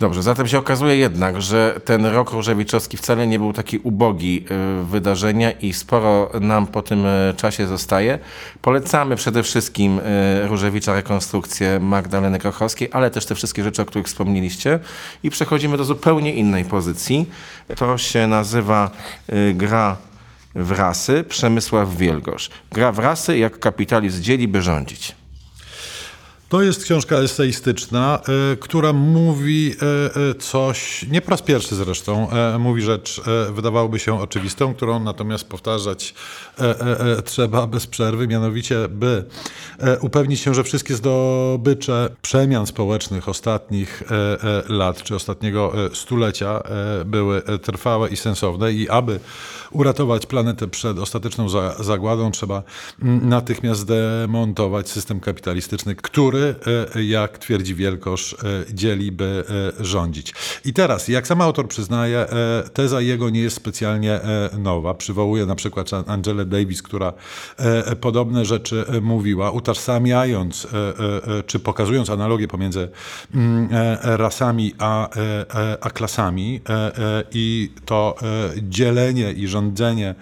Dobrze, 0.00 0.22
zatem 0.22 0.48
się 0.48 0.58
okazuje 0.58 0.96
jednak, 0.96 1.42
że 1.42 1.80
ten 1.84 2.06
rok 2.06 2.30
różewiczowski 2.30 2.96
wcale 2.96 3.26
nie 3.26 3.38
był 3.38 3.52
taki 3.52 3.78
ubogi 3.78 4.44
y, 4.82 4.84
wydarzenia 4.84 5.50
i 5.50 5.72
sporo 5.72 6.30
nam 6.40 6.66
po 6.66 6.82
tym 6.82 7.06
y, 7.06 7.34
czasie 7.36 7.66
zostaje. 7.66 8.18
Polecamy 8.62 9.16
przede 9.16 9.42
wszystkim 9.42 9.98
y, 9.98 10.02
Różewicza 10.48 10.94
rekonstrukcję 10.94 11.80
Magdaleny 11.80 12.38
Krochowskiej, 12.38 12.88
ale 12.92 13.10
też 13.10 13.26
te 13.26 13.34
wszystkie 13.34 13.64
rzeczy, 13.64 13.82
o 13.82 13.84
których 13.84 14.06
wspomnieliście. 14.06 14.78
I 15.22 15.30
przechodzimy 15.30 15.76
do 15.76 15.84
zupełnie 15.84 16.34
innej 16.34 16.64
pozycji. 16.64 17.26
To 17.76 17.98
się 17.98 18.26
nazywa 18.26 18.90
gra 19.54 19.96
w 20.54 20.70
rasy 20.70 21.24
Przemysław 21.28 21.96
Wielgosz. 21.96 22.50
Gra 22.72 22.92
w 22.92 22.98
rasy, 22.98 23.38
jak 23.38 23.58
kapitalizm 23.58 24.22
dzieli, 24.22 24.48
by 24.48 24.62
rządzić. 24.62 25.21
To 26.52 26.62
jest 26.62 26.84
książka 26.84 27.16
eseistyczna, 27.16 28.20
e, 28.52 28.56
która 28.56 28.92
mówi 28.92 29.74
e, 29.82 30.30
e, 30.30 30.34
coś, 30.34 31.06
nie 31.10 31.20
po 31.20 31.30
raz 31.30 31.42
pierwszy 31.42 31.74
zresztą, 31.74 32.28
mówi 32.58 32.82
rzecz, 32.82 33.20
wydawałoby 33.52 33.98
się 33.98 34.20
oczywistą, 34.20 34.74
którą 34.74 35.00
natomiast 35.00 35.48
powtarzać 35.48 36.14
trzeba 37.24 37.66
bez 37.66 37.86
przerwy, 37.86 38.28
mianowicie 38.28 38.88
by 38.88 39.24
upewnić 40.00 40.40
się, 40.40 40.54
że 40.54 40.64
wszystkie 40.64 40.94
zdobycze 40.94 42.08
przemian 42.22 42.66
społecznych 42.66 43.28
ostatnich 43.28 44.02
lat, 44.68 45.02
czy 45.02 45.14
ostatniego 45.14 45.72
stulecia 45.94 46.62
były 47.04 47.42
trwałe 47.62 48.08
i 48.08 48.16
sensowne 48.16 48.72
i 48.72 48.88
aby 48.88 49.20
uratować 49.72 50.26
planetę 50.26 50.68
przed 50.68 50.98
ostateczną 50.98 51.48
za, 51.48 51.74
zagładą, 51.82 52.30
trzeba 52.30 52.62
mm, 53.02 53.28
natychmiast 53.28 53.80
zdemontować 53.80 54.88
system 54.90 55.20
kapitalistyczny, 55.20 55.94
który, 55.94 56.41
e, 56.96 57.02
jak 57.02 57.38
twierdzi 57.38 57.74
Wielkosz, 57.74 58.34
e, 58.34 58.36
dzieli, 58.74 59.12
by 59.12 59.44
e, 59.80 59.84
rządzić. 59.84 60.34
I 60.64 60.72
teraz, 60.72 61.08
jak 61.08 61.26
sam 61.26 61.40
autor 61.40 61.68
przyznaje, 61.68 62.26
teza 62.72 63.00
jego 63.00 63.30
nie 63.30 63.40
jest 63.40 63.56
specjalnie 63.56 64.20
nowa. 64.58 64.94
Przywołuje 64.94 65.46
na 65.46 65.54
przykład 65.54 65.90
Angelę 66.06 66.44
Davis, 66.44 66.82
która 66.82 67.12
podobne 68.00 68.44
rzeczy 68.44 68.84
mówiła, 69.02 69.50
utożsamiając 69.50 70.66
czy 71.46 71.60
pokazując 71.60 72.10
analogię 72.10 72.48
pomiędzy 72.48 72.88
mm, 73.34 73.68
rasami 74.02 74.74
a, 74.78 75.08
a 75.80 75.90
klasami 75.90 76.60
i 77.32 77.70
to 77.84 78.16
dzielenie 78.62 79.32
i 79.32 79.48
rządzenie 79.48 80.14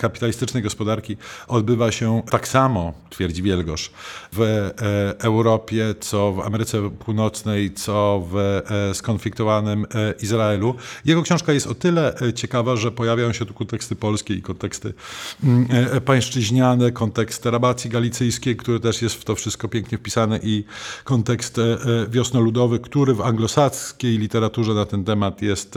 kapitalistycznej 0.00 0.62
gospodarki 0.62 1.16
odbywa 1.48 1.92
się 1.92 2.22
tak 2.30 2.48
samo, 2.48 2.92
twierdzi 3.10 3.42
Wielgosz, 3.42 3.90
w 4.32 4.40
e, 4.42 5.28
Europie, 5.60 5.94
co 6.00 6.32
w 6.32 6.40
Ameryce 6.40 6.90
Północnej, 6.90 7.74
co 7.74 8.22
w 8.30 8.36
e, 8.36 8.94
skonfliktowanym 8.94 9.84
e, 9.94 10.14
Izraelu. 10.22 10.74
Jego 11.04 11.22
książka 11.22 11.52
jest 11.52 11.66
o 11.66 11.74
tyle 11.74 12.14
e, 12.20 12.32
ciekawa, 12.32 12.76
że 12.76 12.90
pojawiają 12.92 13.32
się 13.32 13.46
tu 13.46 13.54
konteksty 13.54 13.96
polskie 13.96 14.34
i 14.34 14.42
konteksty 14.42 14.94
mm, 15.44 15.66
pańszczyźniane, 16.04 16.92
kontekst 16.92 17.46
rabacji 17.46 17.90
galicyjskiej, 17.90 18.56
który 18.56 18.80
też 18.80 19.02
jest 19.02 19.14
w 19.14 19.24
to 19.24 19.34
wszystko 19.34 19.68
pięknie 19.68 19.98
wpisany 19.98 20.40
i 20.42 20.64
kontekst 21.04 21.56
wiosnoludowy, 22.08 22.78
który 22.78 23.14
w 23.14 23.20
anglosaskiej 23.20 24.18
literaturze 24.18 24.74
na 24.74 24.84
ten 24.86 25.04
temat 25.04 25.42
jest 25.42 25.74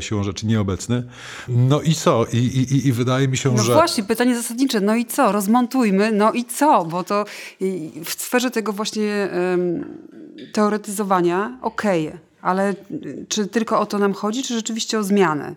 siłą 0.00 0.22
rzeczy 0.24 0.46
nieobecny. 0.46 1.02
No 1.48 1.80
i 1.82 1.94
co? 1.94 2.26
I, 2.32 2.36
i, 2.36 2.88
i- 2.88 2.92
wydaje 2.92 3.28
mi 3.28 3.36
się, 3.36 3.52
No 3.56 3.62
że... 3.62 3.72
właśnie, 3.72 4.04
pytanie 4.04 4.36
zasadnicze. 4.36 4.80
No 4.80 4.94
i 4.96 5.06
co? 5.06 5.32
Rozmontujmy. 5.32 6.12
No 6.12 6.32
i 6.32 6.44
co? 6.44 6.84
Bo 6.84 7.04
to 7.04 7.24
w 8.04 8.10
sferze 8.22 8.50
tego 8.50 8.72
właśnie 8.72 9.19
teoretyzowania 10.52 11.58
okej, 11.62 12.12
ale 12.42 12.74
y, 12.90 13.26
czy 13.28 13.46
tylko 13.46 13.80
o 13.80 13.86
to 13.86 13.98
nam 13.98 14.12
chodzi, 14.12 14.42
czy 14.42 14.54
rzeczywiście 14.54 14.98
o 14.98 15.04
zmianę? 15.04 15.54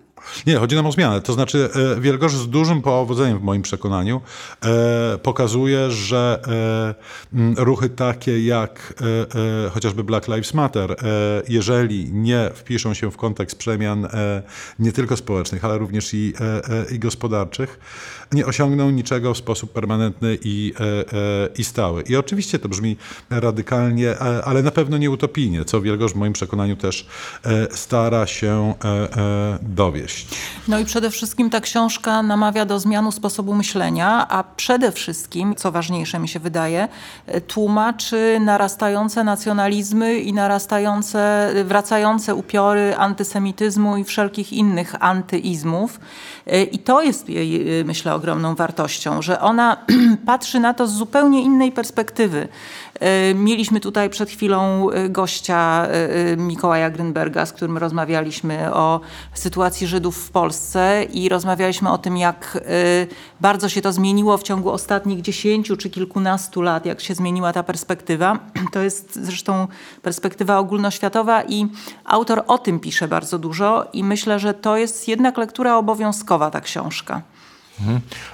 Nie, 0.47 0.57
chodzi 0.57 0.75
nam 0.75 0.85
o 0.85 0.91
zmianę. 0.91 1.21
To 1.21 1.33
znaczy, 1.33 1.69
e, 1.97 2.01
Wielgosz 2.01 2.35
z 2.35 2.49
dużym 2.49 2.81
powodzeniem, 2.81 3.39
w 3.39 3.43
moim 3.43 3.61
przekonaniu, 3.61 4.21
e, 4.65 5.17
pokazuje, 5.17 5.91
że 5.91 6.41
e, 7.33 7.63
ruchy 7.63 7.89
takie 7.89 8.45
jak 8.45 8.93
chociażby 9.71 10.03
Black 10.03 10.27
Lives 10.27 10.53
Matter, 10.53 10.95
jeżeli 11.47 12.13
nie 12.13 12.49
wpiszą 12.53 12.93
się 12.93 13.11
w 13.11 13.17
kontekst 13.17 13.57
przemian 13.57 14.07
nie 14.79 14.91
tylko 14.91 15.17
społecznych, 15.17 15.65
ale 15.65 15.77
również 15.77 16.13
i, 16.13 16.33
i 16.91 16.99
gospodarczych, 16.99 17.79
nie 18.33 18.45
osiągną 18.45 18.89
niczego 18.89 19.33
w 19.33 19.37
sposób 19.37 19.73
permanentny 19.73 20.37
i, 20.43 20.73
e, 20.79 20.83
e, 20.83 21.03
i 21.57 21.63
stały. 21.63 22.01
I 22.01 22.15
oczywiście 22.15 22.59
to 22.59 22.69
brzmi 22.69 22.97
radykalnie, 23.29 24.09
e, 24.09 24.45
ale 24.45 24.63
na 24.63 24.71
pewno 24.71 24.97
nie 24.97 25.11
utopijnie, 25.11 25.65
co 25.65 25.81
Wielgosz 25.81 26.13
w 26.13 26.15
moim 26.15 26.33
przekonaniu 26.33 26.75
też 26.75 27.07
stara 27.71 28.27
się 28.27 28.73
dowieść. 29.61 30.27
No 30.67 30.79
i 30.79 30.85
przede 30.85 31.09
wszystkim 31.09 31.49
ta 31.49 31.61
książka 31.61 32.23
namawia 32.23 32.65
do 32.65 32.79
zmianu 32.79 33.11
sposobu 33.11 33.53
myślenia, 33.53 34.27
a 34.29 34.43
przede 34.43 34.91
wszystkim, 34.91 35.55
co 35.55 35.71
ważniejsze 35.71 36.19
mi 36.19 36.27
się 36.27 36.39
wydaje, 36.39 36.87
tłumaczy 37.47 38.37
narastające 38.41 39.23
nacjonalizmy 39.23 40.19
i 40.19 40.33
narastające, 40.33 41.51
wracające 41.65 42.35
upiory 42.35 42.95
antysemityzmu 42.95 43.97
i 43.97 44.03
wszelkich 44.03 44.53
innych 44.53 44.95
antyizmów. 44.99 45.99
I 46.71 46.79
to 46.79 47.01
jest 47.01 47.29
jej, 47.29 47.79
e, 47.79 47.83
myślę, 47.83 48.15
ogromną 48.15 48.55
wartością, 48.55 49.21
że 49.21 49.39
ona 49.41 49.77
patrzy 50.25 50.59
na 50.59 50.73
to 50.73 50.87
z 50.87 50.93
zupełnie 50.93 51.41
innej 51.41 51.71
perspektywy. 51.71 52.47
E, 53.03 53.33
Mieliśmy 53.33 53.79
tutaj 53.79 54.09
przed 54.09 54.29
chwilą 54.29 54.89
e, 54.89 55.09
gościa 55.09 55.87
e, 55.87 56.37
Mikołaja 56.37 56.89
Grynberga, 56.89 57.45
z 57.45 57.53
którym 57.53 57.77
rozmawialiśmy 57.77 58.73
o 58.73 58.99
sytuacji 59.33 59.87
Żydów 59.87 60.17
w 60.17 60.31
Polsce 60.31 61.03
i 61.03 61.29
rozmawialiśmy 61.29 61.91
o 61.91 61.97
tym, 61.97 62.17
jak 62.17 62.63
bardzo 63.41 63.69
się 63.69 63.81
to 63.81 63.91
zmieniło 63.91 64.37
w 64.37 64.43
ciągu 64.43 64.71
ostatnich 64.71 65.21
dziesięciu 65.21 65.77
czy 65.77 65.89
kilkunastu 65.89 66.61
lat, 66.61 66.85
jak 66.85 67.01
się 67.01 67.15
zmieniła 67.15 67.53
ta 67.53 67.63
perspektywa. 67.63 68.39
To 68.71 68.79
jest 68.79 69.15
zresztą 69.15 69.67
perspektywa 70.01 70.59
ogólnoświatowa 70.59 71.43
i 71.43 71.67
autor 72.05 72.43
o 72.47 72.57
tym 72.57 72.79
pisze 72.79 73.07
bardzo 73.07 73.39
dużo 73.39 73.85
i 73.93 74.03
myślę, 74.03 74.39
że 74.39 74.53
to 74.53 74.77
jest 74.77 75.07
jednak 75.07 75.37
lektura 75.37 75.77
obowiązkowa, 75.77 76.51
ta 76.51 76.61
książka. 76.61 77.21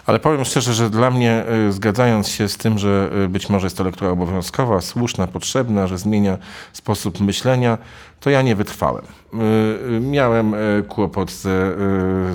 Ale 0.05 0.19
powiem 0.19 0.45
szczerze, 0.45 0.73
że 0.73 0.89
dla 0.89 1.11
mnie, 1.11 1.43
y, 1.69 1.71
zgadzając 1.71 2.27
się 2.27 2.49
z 2.49 2.57
tym, 2.57 2.77
że 2.79 3.09
y, 3.25 3.29
być 3.29 3.49
może 3.49 3.65
jest 3.65 3.77
to 3.77 3.83
lektura 3.83 4.09
obowiązkowa, 4.11 4.81
słuszna, 4.81 5.27
potrzebna, 5.27 5.87
że 5.87 5.97
zmienia 5.97 6.37
sposób 6.73 7.19
myślenia, 7.19 7.77
to 8.19 8.29
ja 8.29 8.41
nie 8.41 8.55
wytrwałem. 8.55 9.03
Y, 9.33 9.99
Miałem 10.01 10.55
kłopot 10.89 11.31
z, 11.31 11.41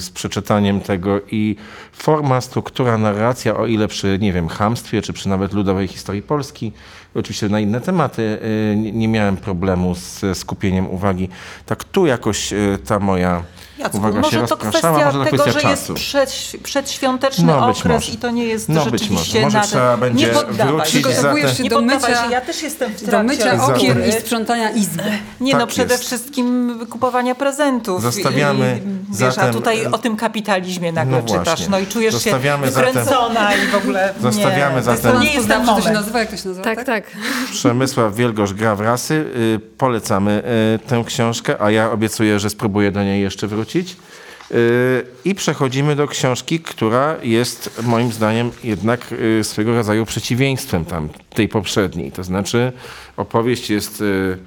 z 0.05 0.11
przeczytaniem 0.11 0.81
tego 0.81 1.21
i 1.31 1.57
forma, 1.93 2.41
struktura, 2.41 2.99
narracja, 2.99 3.57
o 3.57 3.67
ile 3.67 3.89
przy, 3.89 4.19
nie 4.21 4.33
wiem, 4.33 4.49
chamstwie, 4.49 5.03
czy 5.03 5.13
przy 5.13 5.29
nawet 5.29 5.53
ludowej 5.53 5.89
historii 5.89 6.23
Polski, 6.23 6.73
oczywiście 7.15 7.49
na 7.49 7.61
inne 7.61 7.81
tematy, 7.81 8.39
nie- 8.77 9.09
miałem 9.09 9.37
problemu 9.37 9.95
z 9.95 10.39
skupieniem 10.39 10.87
uwagi. 10.91 11.29
Tak 11.67 11.85
tu 11.85 12.07
jakoś 12.07 12.55
ta 12.87 12.99
moja 12.99 13.43
Jacku, 13.79 13.97
uwaga 13.99 14.15
się 14.17 14.21
może 14.23 14.37
to 14.37 14.41
rozpraszała, 14.41 14.71
kwestia 14.99 15.07
może 15.07 15.19
to 15.19 15.25
tego, 15.31 15.43
kwestia 15.43 15.61
że 15.61 15.69
jest 15.71 15.83
czasu. 15.83 15.95
przed, 15.95 16.53
przedświąteczny 16.63 17.45
No, 17.47 17.69
okres 17.69 17.85
może. 17.85 18.13
i 18.13 18.17
to 18.17 18.31
nie 18.31 18.45
jest 18.45 18.69
No, 18.69 18.85
być 18.85 19.01
rzeczywiście 19.01 19.35
może. 19.41 19.45
Może 19.47 19.59
na 19.59 19.65
trzeba 19.65 19.97
będzie 19.97 20.27
nie 20.27 20.33
poddawaj 20.33 20.67
wrócić 20.75 20.93
się. 20.93 21.01
za 21.03 21.09
Przygotowujesz 21.11 21.47
ten- 21.47 21.57
się 21.57 21.63
Nie 21.63 21.71
do 21.71 21.81
mycia, 21.81 22.25
się, 22.25 22.31
ja 22.31 22.41
też 22.41 22.63
jestem 22.63 22.93
w 22.93 23.07
do 23.11 23.23
mycia 23.23 23.65
okien 23.67 24.05
i 24.09 24.13
sprzątania 24.13 24.71
izby. 24.71 25.03
Nie 25.41 25.53
Tak 25.53 25.61
no, 25.61 25.67
przede 25.67 25.95
jest. 25.95 26.05
wszystkim 26.07 26.79
kupowania 26.91 27.35
prezentów. 27.35 28.03
Zostawiamy 28.03 28.81
I, 29.13 29.17
wiesz, 29.17 29.35
zatem- 29.35 29.51
a 29.51 29.53
tutaj 29.53 29.87
o 29.87 29.99
tym 29.99 30.17
kapitalizmie 30.17 30.93
nagle 30.93 31.23
No 31.23 31.39
czytasz. 31.39 31.69
No 31.69 31.79
i 31.79 31.87
czujesz 31.87 32.15
Zostawiamy 32.15 32.67
się 32.67 32.73
wykręcona 32.73 33.55
i 33.55 33.67
w 33.67 33.75
ogóle 33.75 34.15
Zostawiamy 34.21 34.77
nie, 34.77 34.83
zatem- 34.83 35.13
To 35.13 35.21
nie 35.21 35.35
jest 35.35 35.49
ten 35.49 35.61
że 35.61 35.67
to 35.67 35.73
się 35.73 35.79
moment. 35.79 35.95
nazywa, 35.97 36.19
jak 36.19 36.31
to 36.31 36.37
się 36.37 36.49
nazywa? 36.49 36.65
Tak, 36.65 36.85
tak. 36.85 37.05
Przemysław 37.53 38.15
Wielgosz 38.17 38.55
gra 38.55 38.75
w 38.77 38.81
rasy. 38.81 39.15
Y, 39.37 39.61
Polecamy 39.79 40.43
y, 40.85 40.89
tę 40.89 41.05
książkę, 41.07 41.63
a 41.63 41.71
ja 41.71 41.91
obiecuję, 41.91 42.39
że 42.41 42.51
spróbuję 42.51 42.93
do 42.93 43.03
niej 43.03 43.23
jeszcze 43.23 43.47
wrócić. 43.47 43.65
Yy, 43.75 44.57
I 45.25 45.35
przechodzimy 45.35 45.97
do 45.97 46.09
książki, 46.09 46.61
która 46.61 47.17
jest 47.23 47.83
moim 47.83 48.13
zdaniem 48.13 48.51
jednak 48.65 49.11
yy, 49.11 49.45
swego 49.45 49.75
rodzaju 49.75 50.07
przeciwieństwem 50.07 50.85
tam, 50.85 51.09
tej 51.35 51.49
poprzedniej. 51.49 52.13
To 52.13 52.25
znaczy 52.25 52.73
opowieść 53.17 53.71
jest 53.71 54.01
yy, 54.01 54.39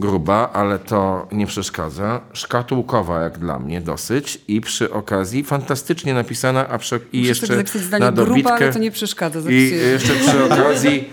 gruba, 0.00 0.50
ale 0.52 0.78
to 0.78 1.28
nie 1.32 1.46
przeszkadza. 1.46 2.20
Szkatułkowa 2.32 3.20
jak 3.20 3.38
dla 3.38 3.58
mnie 3.58 3.80
dosyć 3.80 4.40
i 4.48 4.60
przy 4.60 4.92
okazji 4.92 5.44
fantastycznie 5.44 6.14
napisana, 6.14 6.68
a 6.68 6.78
i 7.12 7.18
Muszę 7.18 7.28
jeszcze 7.28 7.56
na 7.98 8.12
gruba, 8.12 8.26
dobitkę 8.26 8.54
ale 8.54 8.72
to 8.72 8.78
nie 8.78 8.90
przeszkadza. 8.90 9.40
i 9.50 9.70
jeszcze 9.92 10.14
przy 10.14 10.44
okazji 10.44 11.10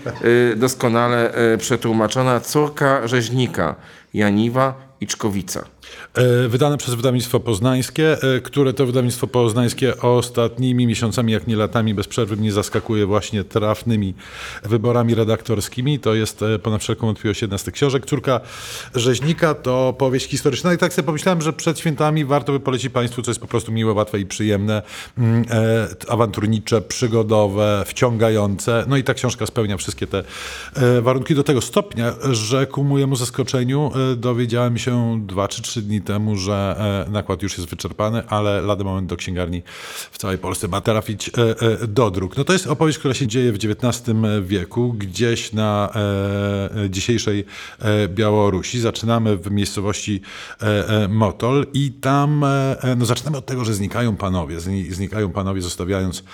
y, 0.52 0.56
doskonale 0.56 1.34
y, 1.54 1.58
przetłumaczona 1.58 2.40
córka 2.40 3.08
rzeźnika 3.08 3.74
Janiwa 4.14 4.74
Iczkowica. 5.00 5.64
E, 6.14 6.48
Wydane 6.48 6.78
przez 6.78 6.94
wydawnictwo 6.94 7.40
poznańskie, 7.40 8.22
e, 8.22 8.40
które 8.40 8.72
to 8.72 8.86
wydawnictwo 8.86 9.26
poznańskie 9.26 10.00
ostatnimi 10.00 10.86
miesiącami, 10.86 11.32
jak 11.32 11.46
nie 11.46 11.56
latami, 11.56 11.94
bez 11.94 12.08
przerwy 12.08 12.36
mnie 12.36 12.52
zaskakuje 12.52 13.06
właśnie 13.06 13.44
trafnymi 13.44 14.14
wyborami 14.62 15.14
redaktorskimi. 15.14 15.98
To 15.98 16.14
jest 16.14 16.42
e, 16.42 16.58
ponad 16.58 16.82
wszelką 16.82 17.06
wątpliwość 17.06 17.42
jedna 17.42 17.58
z 17.58 17.64
tych 17.64 17.74
książek. 17.74 18.06
Córka 18.06 18.40
Rzeźnika 18.94 19.54
to 19.54 19.94
powieść 19.98 20.30
historyczna 20.30 20.74
i 20.74 20.78
tak 20.78 20.92
sobie 20.92 21.06
pomyślałem, 21.06 21.42
że 21.42 21.52
przed 21.52 21.78
świętami 21.78 22.24
warto 22.24 22.52
by 22.52 22.60
polecić 22.60 22.92
Państwu, 22.92 23.22
co 23.22 23.30
jest 23.30 23.40
po 23.40 23.46
prostu 23.46 23.72
miłe, 23.72 23.92
łatwe 23.92 24.20
i 24.20 24.26
przyjemne, 24.26 24.82
mm, 25.18 25.44
awanturnicze, 26.08 26.80
przygodowe, 26.80 27.84
wciągające. 27.86 28.84
No 28.88 28.96
i 28.96 29.04
ta 29.04 29.14
książka 29.14 29.46
spełnia 29.46 29.76
wszystkie 29.76 30.06
te 30.06 30.22
warunki 31.02 31.34
do 31.34 31.44
tego 31.44 31.60
stopnia, 31.60 32.14
że 32.30 32.66
ku 32.66 32.84
mojemu 32.84 33.16
zaskoczeniu 33.16 33.92
dowiedziałem 34.16 34.78
się 34.78 35.20
dwa 35.26 35.48
czy 35.48 35.62
trzy 35.62 35.77
dni 35.82 36.00
temu, 36.00 36.36
że 36.36 36.76
e, 37.08 37.10
nakład 37.10 37.42
już 37.42 37.58
jest 37.58 37.70
wyczerpany, 37.70 38.26
ale 38.28 38.62
lada 38.62 38.84
moment 38.84 39.08
do 39.08 39.16
księgarni 39.16 39.62
w 40.10 40.18
całej 40.18 40.38
Polsce 40.38 40.68
ma 40.68 40.80
trafić 40.80 41.28
e, 41.28 41.32
e, 41.82 41.86
do 41.86 42.10
druk. 42.10 42.36
No 42.36 42.44
to 42.44 42.52
jest 42.52 42.66
opowieść, 42.66 42.98
która 42.98 43.14
się 43.14 43.26
dzieje 43.26 43.52
w 43.52 43.56
XIX 43.56 44.16
wieku, 44.42 44.92
gdzieś 44.92 45.52
na 45.52 45.92
dzisiejszej 46.88 47.44
Białorusi. 48.08 48.80
Zaczynamy 48.80 49.36
w 49.36 49.50
miejscowości 49.50 50.20
Motol 51.08 51.66
i 51.72 51.92
tam, 51.92 52.44
no 52.96 53.06
zaczynamy 53.06 53.36
od 53.36 53.46
tego, 53.46 53.64
że 53.64 53.74
znikają 53.74 54.16
panowie, 54.16 54.60
zni, 54.60 54.92
znikają 54.92 55.30
panowie 55.30 55.62
zostawiając 55.62 56.24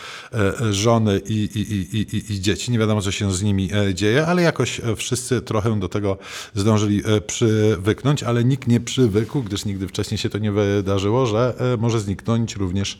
żony 0.70 1.20
i, 1.26 1.34
i, 1.54 1.96
i, 1.98 2.32
i, 2.32 2.40
dzieci. 2.40 2.72
Nie 2.72 2.78
wiadomo, 2.78 3.02
co 3.02 3.12
się 3.12 3.32
z 3.32 3.42
nimi 3.42 3.70
dzieje, 3.94 4.26
ale 4.26 4.42
jakoś 4.42 4.80
wszyscy 4.96 5.42
trochę 5.42 5.80
do 5.80 5.88
tego 5.88 6.18
zdążyli 6.54 7.02
przywyknąć, 7.26 8.22
ale 8.22 8.44
nikt 8.44 8.68
nie 8.68 8.80
przywykł, 8.80 9.33
gdyż 9.42 9.64
nigdy 9.64 9.88
wcześniej 9.88 10.18
się 10.18 10.30
to 10.30 10.38
nie 10.38 10.52
wydarzyło, 10.52 11.26
że 11.26 11.54
e, 11.74 11.76
może 11.76 12.00
zniknąć 12.00 12.56
również 12.56 12.98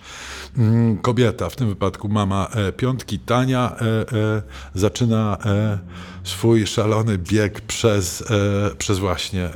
mm, 0.58 0.98
kobieta, 0.98 1.50
w 1.50 1.56
tym 1.56 1.68
wypadku 1.68 2.08
mama 2.08 2.48
e, 2.54 2.72
piątki, 2.72 3.18
Tania, 3.18 3.76
e, 3.80 4.42
zaczyna 4.74 5.38
swój 6.24 6.66
szalony 6.66 7.18
bieg 7.18 7.60
przez, 7.60 8.24
przez 8.78 8.98
właśnie 8.98 9.50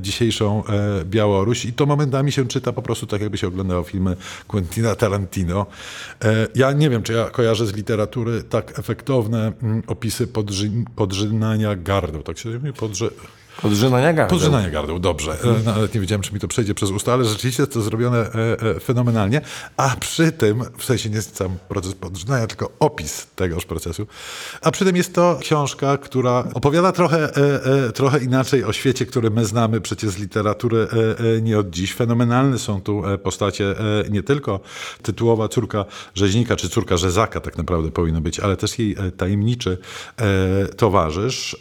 dzisiejszą 0.00 0.62
Białoruś 1.04 1.64
i 1.64 1.72
to 1.72 1.86
momentami 1.86 2.32
się 2.32 2.48
czyta 2.48 2.72
po 2.72 2.82
prostu 2.82 3.06
tak, 3.06 3.20
jakby 3.20 3.38
się 3.38 3.48
oglądało 3.48 3.82
filmy 3.82 4.16
Quentina 4.48 4.94
Tarantino. 4.94 5.66
Ja 6.54 6.72
nie 6.72 6.90
wiem, 6.90 7.02
czy 7.02 7.12
ja 7.12 7.30
kojarzę 7.30 7.66
z 7.66 7.74
literatury 7.74 8.42
tak 8.42 8.78
efektowne 8.78 9.52
mm, 9.62 9.82
opisy 9.86 10.26
podrzy, 10.26 10.70
podrzynania 10.96 11.76
gardła, 11.76 12.22
tak 12.22 12.38
się 12.38 12.48
mówi. 12.48 12.72
Podrzynania 13.62 14.12
gardeł. 14.12 14.38
Podrzynania 14.38 14.70
gardła, 14.70 14.98
dobrze. 14.98 15.36
E, 15.44 15.62
Nawet 15.64 15.94
nie 15.94 16.00
wiedziałem, 16.00 16.22
czy 16.22 16.34
mi 16.34 16.40
to 16.40 16.48
przejdzie 16.48 16.74
przez 16.74 16.90
usta, 16.90 17.12
ale 17.12 17.24
rzeczywiście 17.24 17.66
to 17.66 17.82
zrobione 17.82 18.18
e, 18.18 18.30
e, 18.76 18.80
fenomenalnie. 18.80 19.40
A 19.76 19.96
przy 20.00 20.32
tym, 20.32 20.64
w 20.78 20.84
sensie 20.84 21.10
nie 21.10 21.22
sam 21.22 21.56
proces 21.68 21.94
podrzynania, 21.94 22.46
tylko 22.46 22.70
opis 22.80 23.26
tegoż 23.36 23.64
procesu, 23.64 24.06
a 24.62 24.70
przy 24.70 24.84
tym 24.84 24.96
jest 24.96 25.14
to 25.14 25.38
książka, 25.40 25.96
która 25.96 26.44
opowiada 26.54 26.92
trochę, 26.92 27.28
trochę 27.94 28.24
inaczej 28.24 28.64
o 28.64 28.72
świecie, 28.72 29.06
który 29.06 29.30
my 29.30 29.44
znamy 29.44 29.80
przecież 29.80 30.10
z 30.10 30.18
literatury 30.18 30.88
nie 31.42 31.58
od 31.58 31.70
dziś. 31.70 31.94
Fenomenalne 31.94 32.58
są 32.58 32.80
tu 32.80 33.02
postacie 33.22 33.74
nie 34.10 34.22
tylko 34.22 34.60
tytułowa 35.02 35.48
córka 35.48 35.84
rzeźnika, 36.14 36.56
czy 36.56 36.68
córka 36.68 36.96
rzezaka 36.96 37.40
tak 37.40 37.58
naprawdę 37.58 37.90
powinno 37.90 38.20
być, 38.20 38.40
ale 38.40 38.56
też 38.56 38.78
jej 38.78 38.96
tajemniczy 39.16 39.78
towarzysz. 40.76 41.56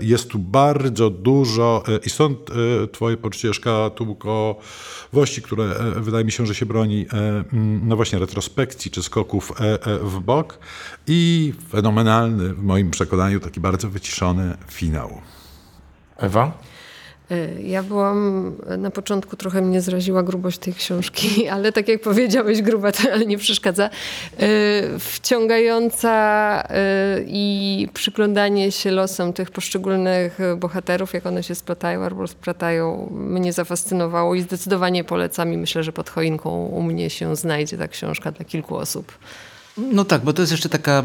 Jest 0.00 0.28
tu 0.28 0.38
bardzo 0.38 1.10
dużo 1.10 1.27
e, 1.28 1.98
i 2.06 2.10
stąd 2.10 2.50
e, 2.50 2.54
twoje 2.88 3.16
poczucie 3.16 3.54
szkatułkowości, 3.54 5.42
które 5.42 5.64
e, 5.64 6.00
wydaje 6.00 6.24
mi 6.24 6.32
się, 6.32 6.46
że 6.46 6.54
się 6.54 6.66
broni 6.66 7.06
no 7.82 7.96
właśnie 7.96 8.18
retrospekcji 8.18 8.90
czy 8.90 9.02
skoków 9.02 9.52
w 10.00 10.20
bok 10.20 10.58
i 11.06 11.52
fenomenalny 11.68 12.54
w 12.54 12.62
moim 12.62 12.90
przekonaniu 12.90 13.40
taki 13.40 13.60
bardzo 13.60 13.88
wyciszony 13.88 14.56
finał. 14.68 15.20
Ewa? 16.16 16.52
Y, 17.32 17.62
Ja 17.62 17.82
byłam 17.82 18.52
na 18.78 18.90
początku 18.90 19.36
trochę 19.36 19.62
mnie 19.62 19.80
zraziła 19.80 20.22
grubość 20.22 20.58
tej 20.58 20.74
książki, 20.74 21.28
ale 21.54 21.72
tak 21.72 21.88
jak 21.88 22.00
powiedziałeś, 22.00 22.62
gruba 22.62 22.92
to 22.92 23.12
ale 23.12 23.26
nie 23.26 23.38
przeszkadza. 23.38 23.90
Y, 24.42 24.98
Wciągająca 24.98 26.62
y, 26.62 27.24
i 27.26 27.88
przyglądanie 27.94 28.72
się 28.72 28.90
losom 28.90 29.32
tych 29.32 29.50
poszczególnych 29.50 30.38
bohaterów, 30.56 31.14
jak 31.14 31.26
one 31.26 31.42
się 31.42 31.54
splatają 31.54 32.04
albo 32.04 32.26
splatają, 32.26 33.08
mnie 33.10 33.52
zafascynowało 33.52 34.34
i 34.34 34.42
zdecydowanie 34.42 35.04
polecam 35.04 35.52
i 35.52 35.56
myślę, 35.56 35.82
że 35.82 35.92
pod 35.92 36.10
choinką 36.10 36.66
u 36.66 36.82
mnie 36.82 37.10
się 37.10 37.36
znajdzie 37.36 37.78
ta 37.78 37.88
książka 37.88 38.32
dla 38.32 38.44
kilku 38.44 38.76
osób. 38.76 39.18
No 39.78 40.04
tak, 40.04 40.22
bo 40.22 40.32
to 40.32 40.42
jest 40.42 40.52
jeszcze 40.52 40.68
taka 40.68 40.92
e, 40.92 41.04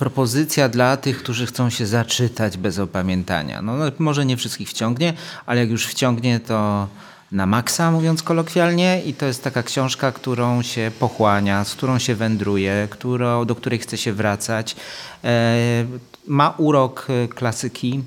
propozycja 0.00 0.68
dla 0.68 0.96
tych, 0.96 1.18
którzy 1.18 1.46
chcą 1.46 1.70
się 1.70 1.86
zaczytać 1.86 2.56
bez 2.56 2.78
opamiętania. 2.78 3.62
No, 3.62 3.76
no 3.76 3.84
może 3.98 4.26
nie 4.26 4.36
wszystkich 4.36 4.68
wciągnie, 4.68 5.12
ale 5.46 5.60
jak 5.60 5.70
już 5.70 5.86
wciągnie, 5.86 6.40
to 6.40 6.88
na 7.32 7.46
maksa, 7.46 7.90
mówiąc 7.90 8.22
kolokwialnie, 8.22 9.02
i 9.06 9.14
to 9.14 9.26
jest 9.26 9.44
taka 9.44 9.62
książka, 9.62 10.12
którą 10.12 10.62
się 10.62 10.90
pochłania, 10.98 11.64
z 11.64 11.74
którą 11.74 11.98
się 11.98 12.14
wędruje, 12.14 12.88
którą, 12.90 13.44
do 13.44 13.54
której 13.54 13.78
chce 13.78 13.98
się 13.98 14.12
wracać. 14.12 14.76
E, 15.24 15.84
ma 16.26 16.54
urok 16.58 17.06
e, 17.08 17.28
klasyki 17.28 18.02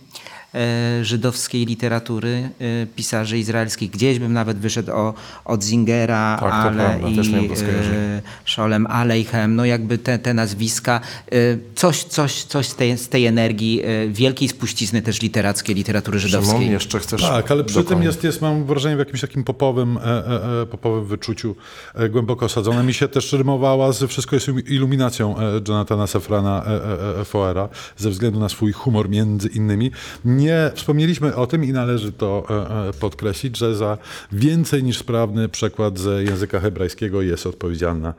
żydowskiej 1.01 1.65
literatury, 1.65 2.49
e, 2.59 2.85
pisarzy 2.85 3.37
izraelskich. 3.37 3.91
Gdzieś 3.91 4.19
bym 4.19 4.33
nawet 4.33 4.57
wyszedł 4.57 4.91
o, 4.91 5.13
od 5.45 5.63
Zingera, 5.63 6.37
Tak, 6.39 6.49
to 6.49 6.55
ale 6.55 6.99
i 7.11 7.15
skojarzenie. 7.55 7.97
e, 7.97 8.21
Szolem 8.45 8.87
Aleichem, 8.87 9.55
no 9.55 9.65
jakby 9.65 9.97
te, 9.97 10.19
te 10.19 10.33
nazwiska, 10.33 11.01
e, 11.31 11.35
coś, 11.75 12.03
coś, 12.03 12.43
coś 12.43 12.67
z, 12.67 12.75
tej, 12.75 12.97
z 12.97 13.09
tej 13.09 13.25
energii 13.25 13.81
e, 13.83 14.07
wielkiej 14.07 14.49
spuścizny 14.49 15.01
też 15.01 15.21
literackiej, 15.21 15.75
literatury 15.75 16.19
Szymon, 16.19 16.43
żydowskiej. 16.43 16.71
jeszcze 16.71 16.99
chcesz 16.99 17.21
Tak, 17.21 17.51
ale 17.51 17.63
przy 17.63 17.83
tym 17.83 18.03
jest, 18.03 18.23
jest, 18.23 18.41
mam 18.41 18.65
wrażenie, 18.65 18.95
w 18.95 18.99
jakimś 18.99 19.21
takim 19.21 19.43
popowym, 19.43 19.97
e, 19.97 20.01
e, 20.01 20.61
e, 20.61 20.65
popowym 20.65 21.05
wyczuciu 21.05 21.55
e, 21.95 22.09
głęboko 22.09 22.45
osadzone. 22.45 22.83
Mi 22.83 22.93
się 22.93 23.07
też 23.07 23.33
rymowała 23.33 23.91
z 23.91 24.03
Wszystko 24.03 24.35
jest 24.35 24.47
iluminacją 24.67 25.37
e, 25.39 25.41
Jonathana 25.67 26.07
Safrana 26.07 26.63
e, 26.65 26.69
e, 27.17 27.21
e, 27.21 27.25
Foera, 27.25 27.69
ze 27.97 28.09
względu 28.09 28.39
na 28.39 28.49
swój 28.49 28.71
humor 28.71 29.09
między 29.09 29.47
innymi. 29.47 29.91
Nie 30.25 30.42
wspomnieliśmy 30.75 31.35
o 31.35 31.47
tym 31.47 31.63
i 31.63 31.71
należy 31.71 32.11
to 32.11 32.45
e, 32.49 32.89
e, 32.89 32.93
podkreślić, 32.93 33.57
że 33.57 33.75
za 33.75 33.97
więcej 34.31 34.83
niż 34.83 34.97
sprawny 34.97 35.49
przekład 35.49 35.99
z 35.99 36.27
języka 36.27 36.59
hebrajskiego 36.59 37.21
jest 37.21 37.47
odpowiedzialna 37.47 38.13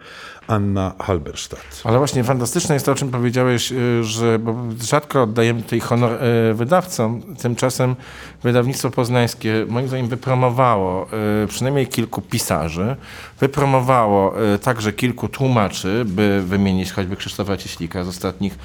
Anna 0.47 0.93
Halberstadt. 0.99 1.83
Ale 1.85 1.99
właśnie 1.99 2.25
fantastyczne 2.25 2.75
jest 2.75 2.87
to, 2.87 2.93
o 2.93 2.95
czym 2.95 3.11
powiedziałeś, 3.11 3.73
y, 3.73 4.05
że 4.05 4.39
rzadko 4.81 5.23
oddajemy 5.23 5.63
tutaj 5.63 5.81
honor 5.81 6.13
y, 6.13 6.55
wydawcom. 6.55 7.23
Tymczasem 7.37 7.97
wydawnictwo 8.43 8.91
poznańskie 8.91 9.67
moim 9.69 9.89
zdaniem 9.89 10.09
wypromowało 10.09 11.07
y, 11.45 11.49
przynajmniej 11.49 11.87
kilku 11.87 12.21
pisarzy, 12.21 12.97
wypromowało 13.41 14.35
także 14.63 14.93
kilku 14.93 15.29
tłumaczy, 15.29 16.03
by 16.07 16.43
wymienić 16.47 16.93
choćby 16.93 17.17
Krzysztofa 17.17 17.57
Cieślika 17.57 18.05
z 18.05 18.09
ostatnich 18.09 18.59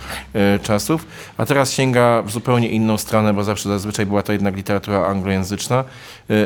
czasów, 0.64 1.06
a 1.38 1.46
teraz 1.46 1.72
sięga 1.72 2.22
w 2.22 2.32
zupełnie 2.32 2.70
inną 2.70 2.98
stronę, 2.98 3.34
bo 3.34 3.44
zawsze 3.44 3.70
zazwyczaj 3.70 4.06
była 4.06 4.24
to 4.24 4.34
jednak 4.34 4.56
literatura 4.56 5.06
anglojęzyczna, 5.06 5.84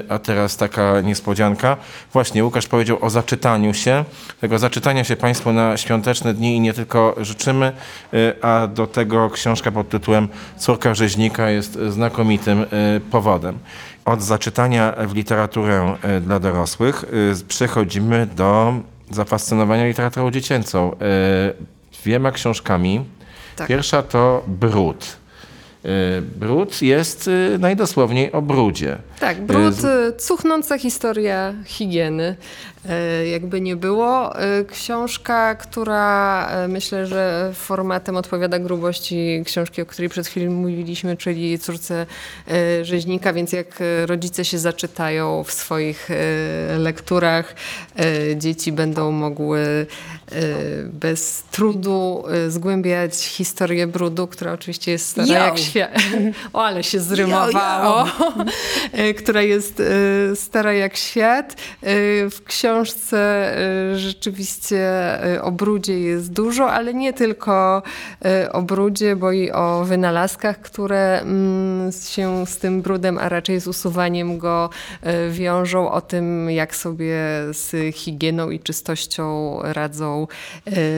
a 0.09 0.19
teraz 0.19 0.57
taka 0.57 1.01
niespodzianka. 1.01 1.77
Właśnie 2.13 2.43
Łukasz 2.43 2.67
powiedział 2.67 2.97
o 3.01 3.09
zaczytaniu 3.09 3.73
się. 3.73 4.05
Tego 4.41 4.59
zaczytania 4.59 5.03
się 5.03 5.15
Państwu 5.23 5.53
na 5.53 5.77
świąteczne 5.77 6.33
dni 6.33 6.55
i 6.55 6.59
nie 6.59 6.73
tylko 6.73 7.15
życzymy, 7.17 7.71
y, 8.13 8.33
a 8.41 8.67
do 8.67 8.87
tego 8.87 9.29
książka 9.29 9.71
pod 9.71 9.89
tytułem 9.89 10.27
Córka 10.57 10.95
rzeźnika 10.95 11.49
jest 11.49 11.73
znakomitym 11.89 12.61
y, 12.61 12.65
powodem. 13.11 13.59
Od 14.05 14.21
zaczytania 14.21 14.93
w 15.07 15.15
literaturę 15.15 15.95
y, 16.17 16.21
dla 16.21 16.39
dorosłych 16.39 17.05
przechodzimy 17.47 18.27
do 18.35 18.73
zafascynowania 19.11 19.85
literaturą 19.85 20.31
dziecięcą. 20.31 20.95
Dwiema 22.03 22.31
książkami. 22.31 23.05
Tak. 23.55 23.67
Pierwsza 23.67 24.01
to 24.01 24.43
Brud. 24.47 25.17
E, 25.85 26.21
Brud 26.21 26.81
jest 26.81 27.27
e, 27.55 27.57
najdosłowniej 27.57 28.31
o 28.31 28.41
brudzie. 28.41 28.97
Tak, 29.19 29.41
brud, 29.41 29.73
Z- 29.73 29.83
y, 29.85 30.17
cuchnąca 30.17 30.77
historia 30.77 31.53
higieny. 31.65 32.35
E, 32.89 33.27
Jakby 33.27 33.61
nie 33.61 33.75
było. 33.75 34.39
E, 34.39 34.65
Książka, 34.65 35.55
która 35.55 36.47
e, 36.49 36.67
myślę, 36.67 37.07
że 37.07 37.51
formatem 37.53 38.15
odpowiada 38.15 38.59
grubości 38.59 39.43
książki, 39.45 39.81
o 39.81 39.85
której 39.85 40.09
przed 40.09 40.27
chwilą 40.27 40.51
mówiliśmy, 40.51 41.17
czyli 41.17 41.59
Córce 41.59 42.05
e, 42.47 42.85
Rzeźnika, 42.85 43.33
więc 43.33 43.51
jak 43.53 43.81
e, 43.81 44.05
rodzice 44.05 44.45
się 44.45 44.59
zaczytają 44.59 45.43
w 45.43 45.51
swoich 45.51 46.09
e, 46.11 46.15
lekturach, 46.77 47.55
e, 47.99 48.37
dzieci 48.37 48.71
będą 48.71 49.11
mogły 49.11 49.59
e, 49.59 49.85
bez 50.93 51.43
trudu 51.51 52.23
e, 52.47 52.49
zgłębiać 52.51 53.15
historię 53.15 53.87
brudu, 53.87 54.27
która 54.27 54.53
oczywiście 54.53 54.91
jest 54.91 55.07
stara 55.09 55.27
Yo. 55.27 55.33
jak. 55.33 55.55
O, 56.53 56.65
ale 56.65 56.83
się 56.83 56.99
zrymowało. 56.99 58.05
E, 58.93 59.13
która 59.13 59.41
jest 59.41 59.79
e, 59.79 60.35
stara 60.35 60.73
jak 60.73 60.95
świat. 60.97 61.53
E, 61.53 61.85
W 62.29 62.43
książce 62.45 63.53
rzeczywiście 63.95 64.89
o 65.41 65.51
brudzie 65.51 65.99
jest 65.99 66.33
dużo, 66.33 66.71
ale 66.71 66.93
nie 66.93 67.13
tylko 67.13 67.83
o 68.51 68.61
brudzie, 68.61 69.15
bo 69.15 69.31
i 69.31 69.51
o 69.51 69.85
wynalazkach, 69.85 70.61
które 70.61 71.21
mm, 71.21 71.91
się 71.91 72.47
z 72.47 72.57
tym 72.57 72.81
brudem, 72.81 73.17
a 73.17 73.29
raczej 73.29 73.59
z 73.59 73.67
usuwaniem 73.67 74.37
go 74.37 74.69
wiążą, 75.31 75.91
o 75.91 76.01
tym, 76.01 76.51
jak 76.51 76.75
sobie 76.75 77.15
z 77.51 77.95
higieną 77.95 78.49
i 78.49 78.59
czystością 78.59 79.59
radzą 79.63 80.27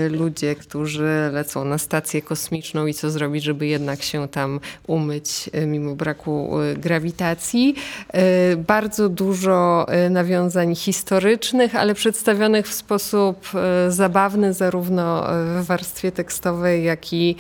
ludzie, 0.10 0.56
którzy 0.56 1.30
lecą 1.32 1.66
na 1.66 1.78
stację 1.78 2.22
kosmiczną 2.22 2.86
i 2.88 2.94
co 2.94 3.12
zrobić, 3.12 3.44
żeby 3.44 3.68
jednak 3.68 4.02
się 4.02 4.28
tam 4.28 4.60
umyć 4.88 5.50
e, 5.54 5.66
mimo 5.66 5.96
braku 5.96 6.62
e, 6.62 6.76
grawitacji. 6.76 7.76
E, 8.14 8.56
Bardzo 8.56 9.10
dużo 9.10 9.86
nawiązań 10.10 10.76
historycznych, 10.76 11.76
ale 11.76 11.96
przedstawionych 11.96 12.68
w 12.68 12.74
sposób 12.74 13.50
zabawny, 13.90 14.54
zarówno 14.54 15.24
w 15.62 15.66
warstwie 15.66 16.12
tekstowej, 16.12 16.84
jak 16.84 17.14
i 17.14 17.36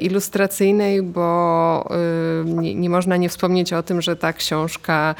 ilustracyjnej, 0.00 1.02
bo 1.02 1.88
nie, 2.44 2.90
można 2.90 3.16
nie 3.16 3.28
wspomnieć 3.28 3.72
o 3.72 3.82
tym, 3.82 4.02
że 4.02 4.16
ta 4.16 4.32
książka 4.32 5.14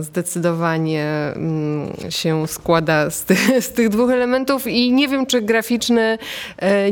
zdecydowanie 0.00 1.06
mm, 1.36 1.92
się 2.10 2.48
składa 2.48 3.10
z, 3.10 3.24
ty, 3.24 3.36
z 3.60 3.72
tych 3.72 3.88
dwóch 3.88 4.10
elementów 4.10 4.66
i 4.66 4.92
nie 4.92 5.08
wiem, 5.08 5.26
czy 5.26 5.42
graficzny 5.42 6.18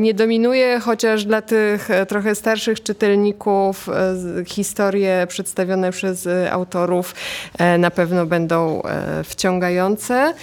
nie 0.00 0.14
dominuje, 0.14 0.80
chociaż 0.80 1.24
dla 1.24 1.42
tych 1.42 1.88
trochę 2.08 2.34
starszych 2.34 2.82
czytelników 2.82 3.19
e, 3.28 4.44
historie 4.44 5.26
przedstawione 5.28 5.92
przez 5.92 6.26
e, 6.26 6.52
autorów 6.52 7.14
e, 7.58 7.78
na 7.78 7.90
pewno 7.90 8.26
będą 8.26 8.82
wciągające. 9.24 10.34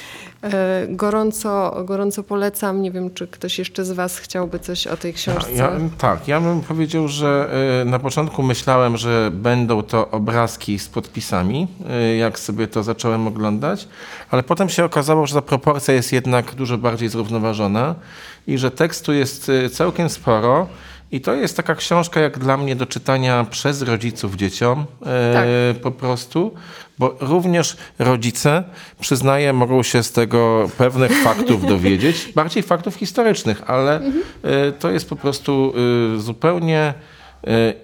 Gorąco, 0.89 1.83
gorąco 1.85 2.23
polecam. 2.23 2.81
Nie 2.81 2.91
wiem, 2.91 3.13
czy 3.13 3.27
ktoś 3.27 3.59
jeszcze 3.59 3.85
z 3.85 3.91
Was 3.91 4.17
chciałby 4.17 4.59
coś 4.59 4.87
o 4.87 4.97
tej 4.97 5.13
książce. 5.13 5.53
Ja, 5.53 5.71
tak, 5.97 6.27
ja 6.27 6.41
bym 6.41 6.61
powiedział, 6.61 7.07
że 7.07 7.49
na 7.85 7.99
początku 7.99 8.43
myślałem, 8.43 8.97
że 8.97 9.31
będą 9.33 9.83
to 9.83 10.11
obrazki 10.11 10.79
z 10.79 10.87
podpisami, 10.87 11.67
jak 12.19 12.39
sobie 12.39 12.67
to 12.67 12.83
zacząłem 12.83 13.27
oglądać, 13.27 13.87
ale 14.31 14.43
potem 14.43 14.69
się 14.69 14.85
okazało, 14.85 15.27
że 15.27 15.35
ta 15.35 15.41
proporcja 15.41 15.93
jest 15.93 16.13
jednak 16.13 16.55
dużo 16.55 16.77
bardziej 16.77 17.09
zrównoważona 17.09 17.95
i 18.47 18.57
że 18.57 18.71
tekstu 18.71 19.13
jest 19.13 19.51
całkiem 19.71 20.09
sporo. 20.09 20.67
I 21.11 21.21
to 21.21 21.33
jest 21.33 21.57
taka 21.57 21.75
książka 21.75 22.19
jak 22.19 22.39
dla 22.39 22.57
mnie 22.57 22.75
do 22.75 22.85
czytania 22.85 23.45
przez 23.49 23.81
rodziców 23.81 24.35
dzieciom 24.35 24.85
e, 25.05 25.33
Tak. 25.33 25.81
po 25.81 25.91
prostu, 25.91 26.53
bo 26.99 27.15
również 27.19 27.77
rodzice, 27.99 28.63
przyznaję, 28.99 29.53
mogą 29.53 29.83
się 29.83 30.03
z 30.03 30.11
tego 30.11 30.69
pewnych 30.77 31.11
faktów 31.23 31.65
dowiedzieć, 31.65 32.31
bardziej 32.35 32.63
faktów 32.63 32.95
historycznych, 32.95 33.69
ale 33.69 34.01
e, 34.43 34.71
to 34.71 34.91
jest 34.91 35.09
po 35.09 35.15
prostu 35.15 35.73
e, 36.15 36.19
zupełnie 36.19 36.93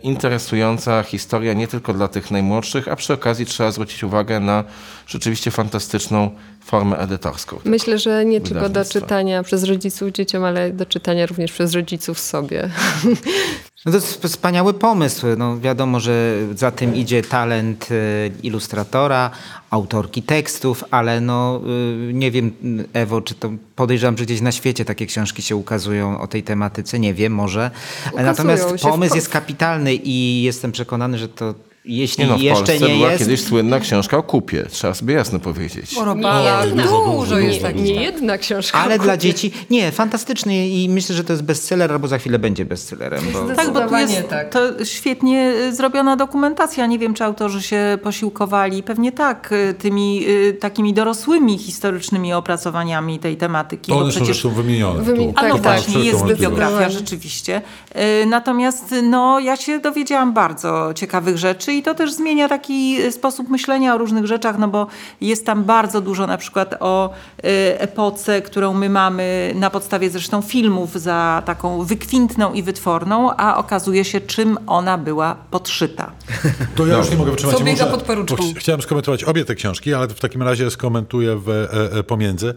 interesująca 0.04 1.04
historia 1.04 1.54
nie 1.54 1.68
tylko 1.68 1.94
dla 1.94 2.08
tych 2.08 2.32
najmłodszych, 2.32 2.88
a 2.88 2.96
przy 2.96 3.14
okazji 3.14 3.46
trzeba 3.46 3.72
zwrócić 3.72 4.04
uwagę 4.04 4.40
na 4.40 4.64
rzeczywiście 5.08 5.52
fantastyczną 5.52 6.32
formę 6.64 6.98
edytorską. 6.98 7.60
Myślę, 7.66 8.00
że 8.00 8.26
nie 8.26 8.42
tylko 8.42 8.70
do 8.70 8.86
czytania 8.86 9.44
przez 9.44 9.64
rodziców 9.64 10.12
dzieciom, 10.12 10.44
ale 10.44 10.72
do 10.72 10.86
czytania 10.86 11.26
również 11.26 11.52
przez 11.52 11.74
rodziców 11.74 12.20
sobie. 12.20 12.70
No 13.86 13.92
to 13.92 13.98
jest 13.98 14.24
wspaniały 14.24 14.74
pomysł. 14.74 15.28
No 15.38 15.60
wiadomo, 15.60 16.00
że 16.00 16.38
za 16.56 16.72
tym 16.72 16.96
idzie 16.96 17.22
talent 17.22 17.92
y, 17.92 18.32
ilustratora, 18.44 19.32
autorki 19.70 20.22
tekstów, 20.22 20.84
ale 20.92 21.22
no 21.22 21.62
y, 22.10 22.14
nie 22.14 22.32
wiem, 22.32 22.52
Ewo, 22.94 23.22
czy 23.22 23.36
to 23.36 23.52
podejrzewam, 23.76 24.18
że 24.18 24.26
gdzieś 24.26 24.42
na 24.42 24.52
świecie 24.52 24.86
takie 24.86 25.06
książki 25.06 25.42
się 25.42 25.56
ukazują 25.56 26.22
o 26.22 26.28
tej 26.28 26.44
tematyce, 26.44 27.00
nie 27.00 27.14
wiem, 27.14 27.34
może. 27.34 27.72
Natomiast 28.16 28.70
się 28.70 28.78
w 28.78 28.82
pomysł 28.82 29.16
jest 29.16 29.30
kapitalny 29.30 29.94
i 29.96 30.44
jestem 30.44 30.72
przekonany, 30.72 31.18
że 31.18 31.28
to 31.28 31.54
jeśli 31.86 32.24
Nie 32.24 32.30
no, 32.30 32.38
w 32.38 32.42
jeszcze 32.42 32.66
Polsce 32.66 32.88
nie 32.88 32.96
była 32.96 33.12
jest... 33.12 33.24
kiedyś 33.24 33.44
słynna 33.44 33.80
książka 33.80 34.18
o 34.18 34.24
kupie, 34.24 34.66
trzeba 34.70 34.94
sobie 34.94 35.14
jasno 35.14 35.40
powiedzieć. 35.40 35.96
Robala, 36.06 36.64
dużo 36.68 37.40
jest 37.40 37.58
nie, 37.58 37.62
takich. 37.62 37.84
nie 37.84 37.94
jedna 37.94 38.38
książka. 38.38 38.80
Ale 38.80 38.96
o 38.96 39.00
dla 39.00 39.18
dzieci, 39.18 39.52
nie, 39.70 39.92
fantastyczny 39.92 40.68
i 40.68 40.90
myślę, 40.90 41.16
że 41.16 41.24
to 41.24 41.34
jest 41.34 41.44
bestseller, 41.44 41.92
albo 41.92 42.08
za 42.08 42.18
chwilę 42.18 42.40
będzie 42.40 42.66
bestsellerem. 42.66 43.24
Bo... 43.34 43.56
Tak, 43.56 43.74
bo 43.74 43.88
tu 43.88 43.96
jest 43.96 44.30
tak. 44.30 44.50
to 44.50 44.86
świetnie 44.86 45.54
y, 45.70 45.76
zrobiona 45.76 46.16
dokumentacja. 46.16 46.86
Nie 46.86 47.00
wiem, 47.00 47.14
czy 47.14 47.24
autorzy 47.24 47.62
się 47.62 47.98
posiłkowali. 48.04 48.84
Pewnie 48.84 49.12
tak, 49.12 49.52
y, 49.52 49.74
tymi 49.74 50.26
y, 50.28 50.54
takimi 50.54 50.94
dorosłymi 50.94 51.58
historycznymi 51.58 52.34
opracowaniami 52.34 53.20
tej 53.20 53.38
tematyki. 53.38 53.92
To 53.92 53.98
one 53.98 54.06
są 54.06 54.10
przecież 54.10 54.28
zresztą 54.28 54.50
wymienione. 54.50 55.04
Wymi- 55.04 55.34
tu. 55.34 55.34
A 55.36 55.48
no 55.48 55.56
Tak, 55.56 55.64
tak. 55.64 55.84
właśnie, 55.84 56.04
jest 56.04 56.26
bibliografia 56.26 56.90
rzeczywiście. 56.90 57.62
Natomiast 58.28 58.96
no, 59.04 59.40
ja 59.40 59.56
się 59.56 59.80
dowiedziałam 59.80 60.34
bardzo 60.34 60.94
ciekawych 60.94 61.38
rzeczy 61.38 61.73
i 61.78 61.84
to 61.84 61.96
też 61.96 62.14
zmienia 62.14 62.50
taki 62.50 63.02
y, 63.02 63.12
sposób 63.12 63.50
myślenia 63.50 63.96
o 63.96 63.98
różnych 63.98 64.26
rzeczach, 64.28 64.58
no 64.58 64.68
bo 64.68 64.88
jest 65.22 65.46
tam 65.46 65.64
bardzo 65.64 66.02
dużo 66.02 66.28
na 66.28 66.38
przykład 66.38 66.76
o 66.80 67.10
y, 67.10 67.42
epoce, 67.80 68.42
którą 68.42 68.74
my 68.74 68.90
mamy 68.90 69.52
na 69.56 69.70
podstawie 69.70 70.10
zresztą 70.10 70.42
filmów 70.42 70.94
za 70.94 71.44
taką 71.46 71.84
wykwintną 71.84 72.54
i 72.54 72.64
wytworną, 72.64 73.36
a 73.38 73.58
okazuje 73.58 74.06
się 74.06 74.22
czym 74.22 74.58
ona 74.68 74.98
była 74.98 75.36
podszyta. 75.52 76.12
To 76.76 76.88
ja 76.88 76.98
już 76.98 77.10
nie 77.12 77.18
mogę 77.18 77.32
wytrzymać. 77.32 77.58
Co 77.58 77.64
biega 77.64 77.86
pod 77.86 78.04
ch- 78.04 78.60
Chciałem 78.60 78.82
skomentować 78.82 79.24
obie 79.24 79.46
te 79.46 79.56
książki, 79.56 79.94
ale 79.94 80.08
w 80.08 80.20
takim 80.20 80.44
razie 80.44 80.72
skomentuję 80.72 81.36
w, 81.36 81.50
e, 81.50 81.98
e, 82.00 82.04
pomiędzy. 82.04 82.54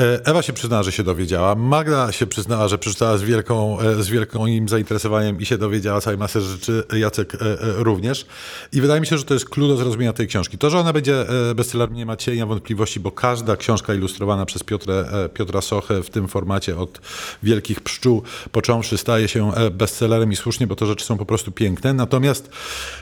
E, 0.00 0.26
Ewa 0.26 0.42
się 0.42 0.52
przyznała, 0.52 0.82
że 0.82 0.92
się 0.92 1.02
dowiedziała. 1.02 1.54
Magda 1.54 2.12
się 2.12 2.26
przyznała, 2.26 2.68
że 2.68 2.78
przeczytała 2.78 3.18
z, 3.18 3.22
wielką, 3.22 3.80
e, 3.80 4.02
z 4.02 4.08
wielkim 4.08 4.68
zainteresowaniem 4.68 5.40
i 5.40 5.46
się 5.46 5.58
dowiedziała 5.58 6.00
całej 6.00 6.18
masy 6.18 6.40
rzeczy. 6.40 6.84
Jacek 6.96 7.34
e, 7.34 7.38
również. 7.60 8.26
I 8.72 8.80
wydaje 8.80 9.00
mi 9.00 9.06
się, 9.06 9.18
że 9.18 9.24
to 9.24 9.34
jest 9.34 9.48
clue 9.48 9.68
do 9.68 9.76
zrozumienia 9.76 10.12
tej 10.12 10.26
książki. 10.28 10.58
To, 10.58 10.70
że 10.70 10.78
ona 10.78 10.92
będzie 10.92 11.24
bestsellerem 11.54 11.94
nie 11.96 12.06
ma 12.06 12.16
cienia 12.16 12.46
wątpliwości, 12.46 13.00
bo 13.00 13.10
każda 13.10 13.56
książka 13.56 13.94
ilustrowana 13.94 14.46
przez 14.46 14.62
Piotrę, 14.62 15.04
Piotra 15.34 15.60
Sochę 15.60 16.02
w 16.02 16.10
tym 16.10 16.28
formacie 16.28 16.76
od 16.78 17.00
Wielkich 17.42 17.80
Pszczół 17.80 18.22
począwszy 18.52 18.98
staje 18.98 19.28
się 19.28 19.52
bestsellerem 19.72 20.32
i 20.32 20.36
słusznie, 20.36 20.66
bo 20.66 20.76
to 20.76 20.86
rzeczy 20.86 21.04
są 21.04 21.18
po 21.18 21.26
prostu 21.26 21.52
piękne. 21.52 21.92
Natomiast 21.94 22.50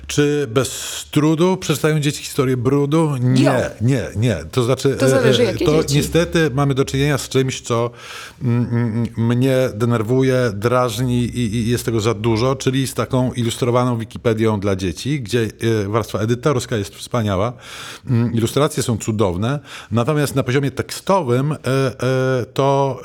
czy 0.07 0.47
bez 0.51 0.71
trudu 1.11 1.57
przeczytają 1.57 2.01
dzieci 2.01 2.23
historię 2.23 2.57
brudu? 2.57 3.17
Nie, 3.21 3.71
nie, 3.81 4.09
nie. 4.17 4.37
To 4.53 4.63
znaczy, 4.63 4.97
To 4.97 5.09
zależy, 5.09 5.43
jakie 5.43 5.65
to 5.67 5.83
dzieci. 5.83 5.97
niestety 5.97 6.51
mamy 6.55 6.75
do 6.81 6.85
czynienia 6.85 7.19
z 7.19 7.29
czymś, 7.29 7.61
co 7.61 7.91
mm, 8.43 8.67
mm, 8.73 9.07
mnie 9.17 9.57
denerwuje, 9.75 10.37
drażni 10.55 11.25
i, 11.25 11.55
i 11.57 11.69
jest 11.71 11.85
tego 11.85 12.01
za 12.01 12.15
dużo, 12.15 12.57
czyli 12.57 12.87
z 12.87 12.95
taką 12.95 13.33
ilustrowaną 13.33 13.99
Wikipedią 13.99 14.61
dla 14.61 14.77
dzieci, 14.77 15.21
gdzie 15.21 15.49
e, 15.85 15.89
warstwa 15.89 16.19
edytorska 16.19 16.77
jest 16.77 16.95
wspaniała, 16.95 17.53
mm, 18.07 18.33
ilustracje 18.33 18.83
są 18.83 18.99
cudowne, 18.99 19.59
natomiast 19.91 20.35
na 20.35 20.43
poziomie 20.43 20.71
tekstowym 20.71 21.53
e, 21.53 21.57
e, 21.57 22.47
to 22.55 23.01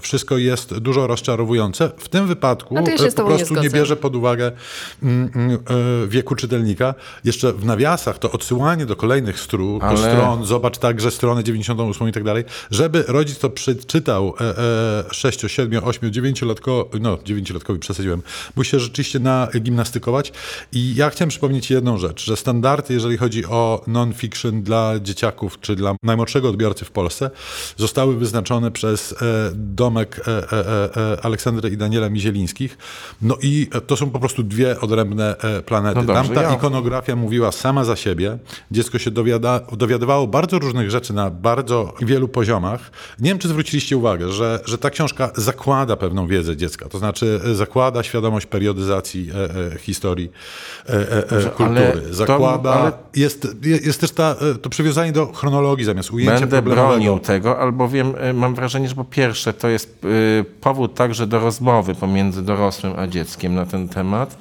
wszystko 0.00 0.38
jest 0.38 0.78
dużo 0.78 1.06
rozczarowujące. 1.06 1.90
W 1.98 2.08
tym 2.08 2.26
wypadku 2.26 2.74
No 2.74 2.82
po 2.82 2.90
nie 2.90 2.96
prostu 2.96 3.24
nie 3.32 3.44
zgodzę. 3.44 3.70
bierze 3.70 3.96
pod 3.96 4.16
uwagę 4.16 4.52
wieku 6.08 6.34
czytelnika. 6.34 6.94
Jeszcze 7.24 7.52
w 7.52 7.64
nawiasach 7.64 8.18
to 8.18 8.32
odsyłanie 8.32 8.86
do 8.86 8.96
kolejnych 8.96 9.40
stru, 9.40 9.78
Ale- 9.82 9.98
stron, 9.98 10.44
zobacz 10.44 10.78
także 10.78 11.10
stronę 11.10 11.44
98 11.44 12.08
i 12.08 12.12
tak 12.12 12.24
dalej, 12.24 12.44
żeby 12.70 13.04
rodzic 13.16 13.38
to 13.38 13.50
przeczytał 13.50 14.34
e, 14.40 14.58
e, 14.58 15.04
6, 15.14 15.40
7, 15.46 15.84
8, 15.84 16.10
9-latkowi, 16.10 17.00
no 17.00 17.16
9-latkowi 17.16 17.78
przesadziłem, 17.78 18.22
musi 18.56 18.70
się 18.70 18.80
rzeczywiście 18.80 19.18
nagimnastykować. 19.18 20.32
I 20.72 20.94
ja 20.94 21.10
chciałem 21.10 21.28
przypomnieć 21.28 21.70
jedną 21.70 21.98
rzecz, 21.98 22.24
że 22.24 22.36
standardy, 22.36 22.94
jeżeli 22.94 23.16
chodzi 23.16 23.44
o 23.44 23.84
non-fiction 23.86 24.62
dla 24.62 25.00
dzieciaków 25.00 25.60
czy 25.60 25.76
dla 25.76 25.94
najmłodszego 26.02 26.48
odbiorcy 26.48 26.84
w 26.84 26.90
Polsce, 26.90 27.30
zostały 27.76 28.16
wyznaczone 28.16 28.70
przez 28.70 29.12
e, 29.12 29.16
domek 29.54 30.20
e, 30.28 30.52
e, 30.52 30.96
e, 31.12 31.24
Aleksandry 31.24 31.70
i 31.70 31.76
Daniela 31.76 32.10
Mizielińskich. 32.10 32.78
No 33.22 33.36
i 33.42 33.68
to 33.86 33.96
są 33.96 34.10
po 34.10 34.18
prostu 34.18 34.42
dwie 34.42 34.80
odrębne 34.80 35.36
e, 35.38 35.62
planety. 35.62 36.00
No 36.00 36.04
dobrze, 36.04 36.22
Tamta 36.22 36.42
ja- 36.42 36.54
ikonografia 36.54 37.16
mówiła 37.16 37.52
sama 37.52 37.84
za 37.84 37.96
siebie. 37.96 38.38
Dziecko 38.70 38.98
się 38.98 39.10
dowiada, 39.10 39.60
dowiadywało 39.72 40.26
bardzo 40.26 40.58
różnych 40.58 40.90
rzeczy 40.90 41.12
na 41.12 41.30
bardzo 41.30 41.94
wielu 42.00 42.28
poziomach. 42.28 42.90
Nie 43.18 43.30
wiem, 43.30 43.38
czy 43.38 43.48
zwróciliście 43.48 43.96
uwagę, 43.96 44.32
że, 44.32 44.60
że 44.64 44.78
ta 44.78 44.90
książka 44.90 45.30
zakłada 45.34 45.96
pewną 45.96 46.26
wiedzę 46.26 46.56
dziecka, 46.56 46.88
to 46.88 46.98
znaczy 46.98 47.40
e, 47.44 47.54
zakłada 47.54 48.02
świadomość 48.02 48.46
periodyzacji 48.46 49.30
e, 49.34 49.74
e, 49.74 49.78
historii 49.78 50.30
e, 50.88 50.92
e, 50.92 51.18
e, 51.18 51.50
kultury. 51.50 51.68
ale 51.80 51.92
to- 51.92 52.14
zakłada, 52.14 52.70
ale- 52.74 52.92
jest, 53.16 53.48
jest 53.84 54.00
też 54.00 54.10
ta, 54.10 54.36
to 54.62 54.70
przywiązanie 54.70 55.12
do 55.12 55.26
chronologii 55.26 55.84
zamiast 55.84 56.10
ujęcia 56.10 56.40
Będę 56.40 56.56
problemowego. 56.62 56.88
bronił 56.88 57.18
tego, 57.18 57.58
albowiem 57.58 58.12
mam 58.34 58.54
wrażenie, 58.54 58.88
że 58.88 58.94
po 58.94 59.04
pierwsze 59.04 59.52
to 59.52 59.68
jest 59.68 59.98
powód 60.60 60.94
także 60.94 61.26
do 61.26 61.40
rozmowy 61.40 61.94
pomiędzy 61.94 62.42
dorosłym 62.42 62.92
a 62.96 63.06
dzieckiem 63.06 63.54
na 63.54 63.66
ten 63.66 63.88
temat. 63.88 64.36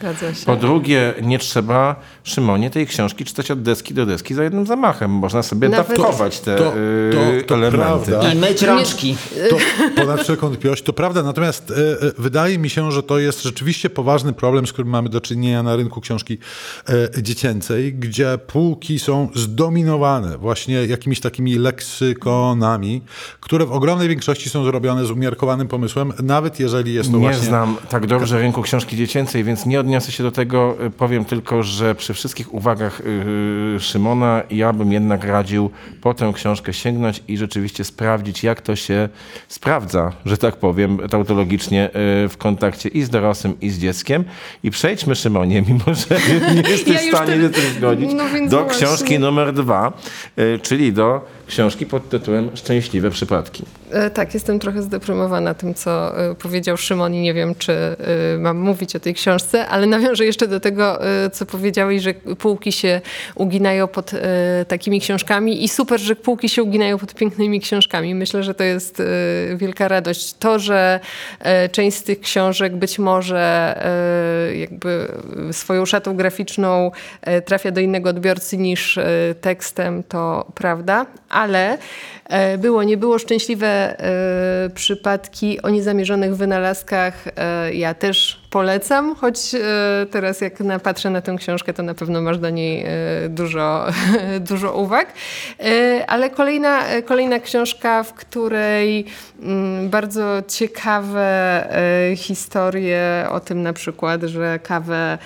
Po 0.46 0.56
drugie, 0.56 1.14
nie 1.22 1.40
trzeba, 1.40 1.96
Szymonie, 2.24 2.70
tej 2.70 2.88
książki 2.88 3.26
czytać 3.26 3.52
od 3.52 3.62
deski 3.62 3.94
do 3.94 4.06
deski 4.06 4.34
za 4.34 4.44
jednym 4.44 4.66
zamachem. 4.66 5.12
Można 5.12 5.44
sobie 5.44 5.70
Nawet- 5.70 5.88
dawkować 5.98 6.40
te 6.40 6.56
To- 6.56 6.64
to- 6.64 7.48
to 7.48 7.56
elementy. 7.56 7.78
prawda. 8.12 8.34
I 8.34 8.36
myć 8.56 8.64
rączki. 8.64 9.16
To 9.50 9.58
ponad 9.96 10.22
wszelką 10.22 10.48
wątpliwość, 10.48 10.84
to 10.84 10.94
prawda, 10.94 11.24
natomiast 11.24 11.72
e, 11.72 11.76
e, 11.76 12.12
wydaje 12.18 12.58
mi 12.58 12.70
się, 12.70 12.92
że 12.92 13.04
to 13.04 13.20
jest 13.20 13.44
rzeczywiście 13.44 13.90
poważny 13.90 14.34
problem, 14.34 14.68
z 14.68 14.74
którym 14.74 14.92
mamy 14.92 15.10
do 15.10 15.22
czynienia 15.22 15.64
na 15.64 15.76
rynku 15.76 16.02
książki 16.02 16.38
e, 16.90 17.22
dziecięcej, 17.22 17.94
gdzie 17.94 18.38
półki 18.48 19.00
są 19.00 19.30
zdominowane 19.36 20.38
właśnie 20.38 20.86
jakimiś 20.86 21.20
takimi 21.20 21.56
leksykonami, 21.56 23.02
które 23.40 23.66
w 23.66 23.72
ogromnej 23.72 24.10
większości 24.10 24.50
są 24.50 24.64
zrobione 24.64 25.06
z 25.06 25.12
umiarkowanym 25.12 25.68
pomysłem, 25.68 26.14
nawet 26.24 26.60
jeżeli 26.60 26.94
jest 26.94 27.12
to 27.12 27.18
Nie 27.18 27.24
właśnie... 27.24 27.48
znam 27.48 27.78
tak 27.90 28.08
dobrze 28.08 28.40
rynku 28.40 28.62
książki 28.62 28.98
dziecięcej, 28.98 29.44
więc 29.44 29.66
nie 29.66 29.80
odniosę 29.80 30.12
się 30.12 30.24
do 30.24 30.32
tego. 30.32 30.78
Powiem 30.98 31.26
tylko, 31.26 31.64
że 31.64 31.96
przy 31.96 32.14
wszystkich 32.14 32.54
uwagach 32.54 33.02
y, 33.02 33.80
Szymona 33.80 34.44
ja 34.50 34.74
bym 34.74 34.92
jednak 34.92 35.24
radził 35.24 35.70
po 36.02 36.14
tę 36.14 36.32
książkę 36.36 36.74
sięgnąć 36.74 37.24
i 37.28 37.38
rzeczywiście 37.38 37.84
sprawdzić, 37.84 38.45
jak 38.46 38.62
to 38.62 38.76
się 38.76 39.10
sprawdza, 39.48 40.12
że 40.26 40.38
tak 40.38 40.56
powiem, 40.56 40.98
tautologicznie 41.10 41.88
y, 42.26 42.30
w 42.30 42.36
kontakcie 42.38 42.90
i 42.90 43.04
z 43.04 43.10
dorosłym, 43.10 43.60
i 43.62 43.70
z 43.70 43.80
dzieckiem. 43.80 44.24
I 44.64 44.72
przejdźmy, 44.72 45.16
Szymonie, 45.16 45.62
mimo 45.68 45.84
że 45.86 46.18
nie 46.56 46.70
jesteś 46.70 46.94
Ja 46.94 47.00
w 47.00 47.16
stanie 47.16 47.32
ten- 47.32 47.42
się 47.42 47.50
tym 47.50 47.74
zgodzić, 47.78 48.10
no 48.14 48.24
do 48.50 48.64
właśnie. 48.64 48.88
książki 48.88 49.20
numer 49.20 49.54
dwa, 49.54 49.94
y, 50.40 50.60
czyli 50.62 50.94
do 50.94 51.26
książki 51.48 51.86
pod 51.86 52.10
tytułem 52.10 52.50
Szczęśliwe 52.56 53.12
przypadki. 53.12 53.64
E, 53.92 54.10
Tak, 54.10 54.34
jestem 54.34 54.60
trochę 54.60 54.82
zdeprymowana 54.82 55.54
tym, 55.54 55.74
co 55.74 56.20
e, 56.32 56.36
powiedział 56.36 56.78
Szymon 56.78 57.14
i 57.14 57.22
nie 57.22 57.34
wiem, 57.34 57.56
czy 57.56 57.74
e, 57.74 57.96
mam 58.40 58.58
mówić 58.58 58.96
o 58.96 59.00
tej 59.00 59.14
książce, 59.14 59.68
ale 59.68 59.88
nawiążę 59.88 60.26
jeszcze 60.26 60.48
do 60.48 60.60
tego, 60.60 61.00
co 61.34 61.46
powiedziałeś, 61.46 62.02
że 62.02 62.14
półki 62.14 62.72
się 62.72 63.02
uginają 63.36 63.88
pod 63.88 64.12
takimi 64.68 65.02
książkami 65.02 65.64
i 65.64 65.68
super, 65.68 66.00
że 66.00 66.16
półki 66.16 66.50
się 66.50 66.64
uginają 66.64 66.98
pod 66.98 67.16
pięknymi 67.16 67.60
książkami. 67.60 68.16
Myślę, 68.16 68.44
że 68.44 68.54
to 68.54 68.64
jest 68.64 69.02
wielka 69.56 69.88
radość. 69.88 70.34
To, 70.34 70.60
że 70.60 71.00
część 71.72 71.98
z 71.98 72.04
tych 72.04 72.20
książek 72.20 72.76
być 72.76 73.00
może 73.00 73.76
jakby 74.60 75.08
swoją 75.52 75.86
szatą 75.86 76.16
graficzną 76.16 76.92
trafia 77.46 77.72
do 77.72 77.82
innego 77.82 78.10
odbiorcy 78.10 78.58
niż 78.58 79.00
tekstem, 79.42 80.04
to 80.04 80.52
prawda, 80.56 81.06
ale 81.36 81.78
e, 82.26 82.58
było, 82.58 82.84
nie 82.84 82.98
było 82.98 83.20
szczęśliwe 83.20 83.68
e, 83.68 84.70
przypadki 84.70 85.62
o 85.62 85.70
niezamierzonych 85.70 86.36
wynalazkach. 86.36 87.14
E, 87.36 87.74
ja 87.74 87.94
też 87.94 88.46
polecam, 88.50 89.16
choć 89.16 89.38
teraz 90.12 90.42
jak 90.42 90.54
patrzę 90.84 91.10
na 91.10 91.22
tę 91.22 91.36
książkę, 91.38 91.74
to 91.74 91.84
na 91.84 91.94
pewno 91.94 92.22
masz 92.22 92.38
do 92.38 92.50
niej 92.50 92.86
dużo, 93.30 93.86
dużo 94.50 94.74
uwag. 94.74 95.14
Ale 96.08 96.30
kolejna, 96.30 96.84
kolejna 97.06 97.40
książka, 97.40 98.04
w 98.04 98.14
której 98.14 99.06
mm, 99.42 99.90
bardzo 99.90 100.44
ciekawe 100.48 101.68
historie 102.16 103.28
o 103.32 103.40
tym 103.40 103.64
na 103.64 103.74
przykład, 103.74 104.24
że 104.24 104.60
kawę 104.64 105.18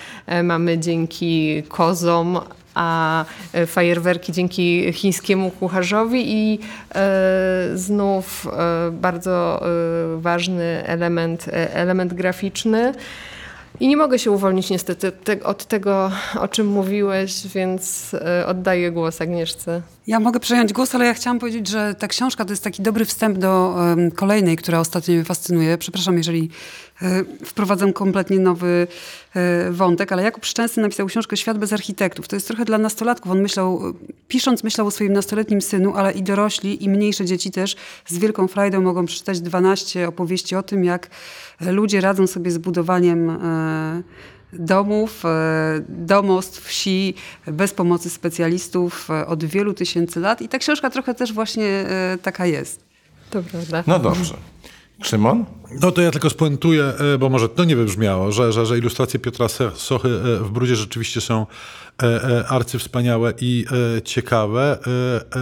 mamy 0.42 0.78
dzięki 0.78 1.62
kozom, 1.68 2.40
a 2.74 3.24
e, 3.52 3.66
fajerwerki 3.66 4.32
dzięki 4.32 4.92
chińskiemu 4.92 5.50
kucharzowi 5.50 6.22
i 6.26 6.58
e, 6.94 7.70
znów 7.74 8.46
e, 8.46 8.90
bardzo 8.90 9.62
e, 9.62 10.20
ważny 10.20 10.82
element, 10.86 11.48
e, 11.48 11.74
element 11.74 12.14
graficzny. 12.14 12.92
I 13.80 13.88
nie 13.88 13.96
mogę 13.96 14.18
się 14.18 14.30
uwolnić 14.30 14.70
niestety 14.70 15.12
te, 15.12 15.44
od 15.44 15.64
tego, 15.64 16.10
o 16.40 16.48
czym 16.48 16.66
mówiłeś, 16.66 17.46
więc 17.46 18.14
e, 18.14 18.46
oddaję 18.46 18.90
głos 18.90 19.20
Agnieszce. 19.20 19.82
Ja 20.06 20.20
mogę 20.20 20.40
przejąć 20.40 20.72
głos, 20.72 20.94
ale 20.94 21.06
ja 21.06 21.14
chciałam 21.14 21.38
powiedzieć, 21.38 21.68
że 21.68 21.94
ta 21.94 22.08
książka 22.08 22.44
to 22.44 22.50
jest 22.52 22.64
taki 22.64 22.82
dobry 22.82 23.04
wstęp 23.04 23.38
do 23.38 23.76
em, 23.92 24.10
kolejnej, 24.10 24.56
która 24.56 24.80
ostatnio 24.80 25.14
mnie 25.14 25.24
fascynuje. 25.24 25.78
Przepraszam, 25.78 26.16
jeżeli 26.18 26.50
wprowadzam 27.44 27.92
kompletnie 27.92 28.38
nowy 28.38 28.86
e, 29.34 29.70
wątek, 29.70 30.12
ale 30.12 30.22
Jakub 30.22 30.44
Szczęsny 30.46 30.82
napisał 30.82 31.06
książkę 31.06 31.36
Świat 31.36 31.58
bez 31.58 31.72
architektów. 31.72 32.28
To 32.28 32.36
jest 32.36 32.46
trochę 32.46 32.64
dla 32.64 32.78
nastolatków. 32.78 33.32
On 33.32 33.42
myślał, 33.42 33.88
e, 33.88 33.92
pisząc, 34.28 34.64
myślał 34.64 34.86
o 34.86 34.90
swoim 34.90 35.12
nastoletnim 35.12 35.60
synu, 35.60 35.92
ale 35.96 36.12
i 36.12 36.22
dorośli, 36.22 36.84
i 36.84 36.88
mniejsze 36.88 37.24
dzieci 37.24 37.50
też 37.50 37.76
z 38.06 38.18
wielką 38.18 38.48
frajdą 38.48 38.80
mogą 38.80 39.06
przeczytać 39.06 39.40
12 39.40 40.08
opowieści 40.08 40.56
o 40.56 40.62
tym, 40.62 40.84
jak 40.84 41.10
e, 41.60 41.72
ludzie 41.72 42.00
radzą 42.00 42.26
sobie 42.26 42.50
z 42.50 42.58
budowaniem 42.58 43.30
e, 43.30 44.02
domów, 44.52 45.24
e, 45.24 45.80
domostw, 45.88 46.64
wsi 46.64 47.14
bez 47.46 47.74
pomocy 47.74 48.10
specjalistów 48.10 49.10
e, 49.10 49.26
od 49.26 49.44
wielu 49.44 49.74
tysięcy 49.74 50.20
lat. 50.20 50.42
I 50.42 50.48
ta 50.48 50.58
książka 50.58 50.90
trochę 50.90 51.14
też 51.14 51.32
właśnie 51.32 51.66
e, 51.66 52.18
taka 52.22 52.46
jest. 52.46 52.84
To 53.30 53.42
prawda. 53.42 53.84
No 53.86 53.98
dobrze. 53.98 54.34
Szymon? 55.02 55.44
No 55.80 55.92
to 55.92 56.02
ja 56.02 56.10
tylko 56.10 56.30
spuentuję, 56.30 56.84
e, 56.84 57.18
bo 57.18 57.28
może 57.28 57.48
to 57.48 57.64
nie 57.64 57.76
wybrzmiało, 57.76 58.32
że, 58.32 58.52
że, 58.52 58.66
że 58.66 58.78
ilustracje 58.78 59.20
Piotra 59.20 59.46
Sochy 59.74 60.08
e, 60.08 60.44
w 60.44 60.50
Brudzie 60.50 60.76
rzeczywiście 60.76 61.20
są 61.20 61.46
arcywspaniałe 62.48 63.32
i 63.40 63.64
e, 63.98 64.02
ciekawe. 64.02 64.78
E, 64.86 65.36
e, 65.38 65.40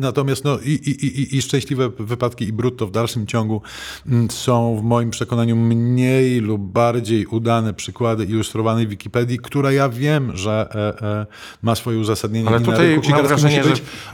Natomiast 0.00 0.44
no, 0.44 0.58
i, 0.58 0.70
i, 0.70 1.06
i, 1.06 1.36
i 1.36 1.42
szczęśliwe 1.42 1.88
wypadki 1.98 2.44
i 2.44 2.52
Brud 2.52 2.76
to 2.76 2.86
w 2.86 2.90
dalszym 2.90 3.26
ciągu 3.26 3.62
mm, 4.06 4.30
są 4.30 4.76
w 4.76 4.82
moim 4.82 5.10
przekonaniu 5.10 5.56
mniej 5.56 6.40
lub 6.40 6.60
bardziej 6.62 7.26
udane 7.26 7.74
przykłady 7.74 8.24
ilustrowanej 8.24 8.86
Wikipedii, 8.86 9.38
która 9.38 9.72
ja 9.72 9.88
wiem, 9.88 10.36
że 10.36 10.68
e, 11.02 11.06
e, 11.06 11.26
ma 11.62 11.74
swoje 11.74 11.98
uzasadnienie 11.98 12.48
Ale 12.48 12.60
na 12.60 12.66
tutaj 12.66 12.88
rynku 12.88 13.10
mam 13.10 13.26
wrażenie, 13.26 13.64
że-. 13.64 13.70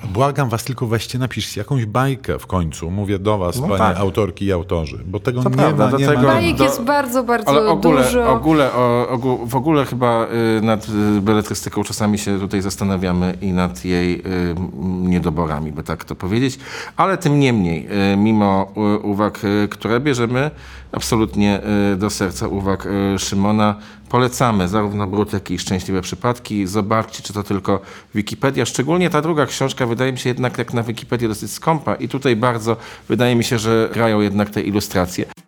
Błagam 0.09 0.49
was, 0.49 0.65
tylko 0.65 0.87
weźcie, 0.87 1.19
napiszcie 1.19 1.61
jakąś 1.61 1.85
bajkę 1.87 2.39
w 2.39 2.47
końcu. 2.47 2.91
Mówię 2.91 3.19
do 3.19 3.39
was, 3.39 3.57
No 3.61 3.63
panie 3.69 3.79
tak. 3.79 3.97
autorki 3.97 4.45
i 4.45 4.53
autorzy, 4.53 4.99
bo 5.07 5.21
tego 5.21 5.43
To 5.43 5.49
nie 5.51 5.57
prawda, 5.57 5.85
ma, 5.85 5.91
do 5.91 5.99
nie 5.99 6.07
tego- 6.07 6.23
ma. 6.23 6.27
Bajek 6.29 6.57
do- 6.57 6.65
jest 6.65 6.83
bardzo, 6.83 7.23
bardzo 7.25 7.51
Ale 7.51 7.67
ogóle, 7.67 8.05
dużo. 8.05 8.33
ogóle, 8.33 8.73
o, 8.73 9.09
ogół, 9.09 9.47
w 9.47 9.57
ogóle 9.57 9.85
chyba 9.85 10.27
y, 10.59 10.63
nad 10.63 10.87
y, 10.89 11.21
beletrystyką 11.37 11.85
czasami 11.85 12.19
się 12.19 12.39
tutaj 12.39 12.63
zastanawiamy 12.63 13.39
i 13.41 13.53
nad 13.53 13.85
jej 13.85 14.21
y, 14.21 14.23
niedoborami, 14.85 15.73
by 15.73 15.83
tak 15.83 16.05
to 16.05 16.15
powiedzieć. 16.15 16.59
Ale 16.97 17.19
tym 17.19 17.41
niemniej, 17.41 17.89
y, 18.13 18.17
mimo 18.17 18.73
y, 18.77 18.99
uwag, 18.99 19.41
które 19.71 20.01
bierzemy 20.01 20.51
absolutnie 20.93 21.61
do 21.97 22.11
serca, 22.11 22.49
uwag 22.49 22.89
Szymona, 23.19 23.75
polecamy 24.09 24.69
zarówno 24.69 25.07
Brud, 25.07 25.33
jak 25.33 25.51
i 25.51 25.59
Szczęśliwe 25.59 26.03
Przypadki. 26.03 26.67
Zobaczcie, 26.67 27.23
czy 27.23 27.33
to 27.33 27.43
tylko 27.43 27.81
Wikipedia. 28.15 28.67
Szczególnie 28.67 29.11
ta 29.11 29.23
druga 29.23 29.47
książka 29.47 29.87
wydaje 29.87 30.13
mi 30.13 30.19
się 30.19 30.31
jednak 30.31 30.59
jak 30.59 30.75
na 30.75 30.83
Wikipedię 30.83 31.29
dosyć 31.29 31.53
skąpa 31.53 31.95
i 31.95 32.09
tutaj 32.09 32.37
bardzo 32.37 32.77
wydaje 33.09 33.37
mi 33.37 33.45
się, 33.45 33.59
że 33.59 33.91
grają 33.93 34.21
jednak 34.21 34.51
te 34.51 34.61
ilustracje. 34.61 35.46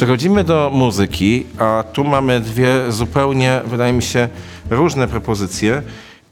Przechodzimy 0.00 0.44
do 0.44 0.70
muzyki, 0.74 1.46
a 1.58 1.84
tu 1.92 2.04
mamy 2.04 2.40
dwie 2.40 2.92
zupełnie, 2.92 3.60
wydaje 3.66 3.92
mi 3.92 4.02
się, 4.02 4.28
różne 4.70 5.08
propozycje. 5.08 5.82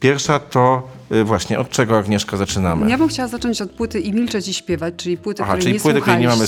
Pierwsza 0.01 0.39
to 0.39 0.89
właśnie, 1.25 1.59
od 1.59 1.71
czego 1.71 1.99
Agnieszka 1.99 2.37
zaczynamy? 2.37 2.91
Ja 2.91 2.99
bym 2.99 3.09
chciała 3.09 3.29
zacząć 3.29 3.63
od 3.63 3.71
płyty 3.71 4.01
I 4.01 4.13
milczeć 4.13 4.49
i 4.49 4.55
śpiewać, 4.55 4.95
czyli 4.97 5.17
płyty, 5.17 5.43
Aha, 5.43 5.53
której 5.53 5.63
czyli 5.63 5.75
nie 5.75 5.81
płyty, 5.81 6.01
której 6.01 6.21
nie 6.21 6.29
mamy 6.29 6.47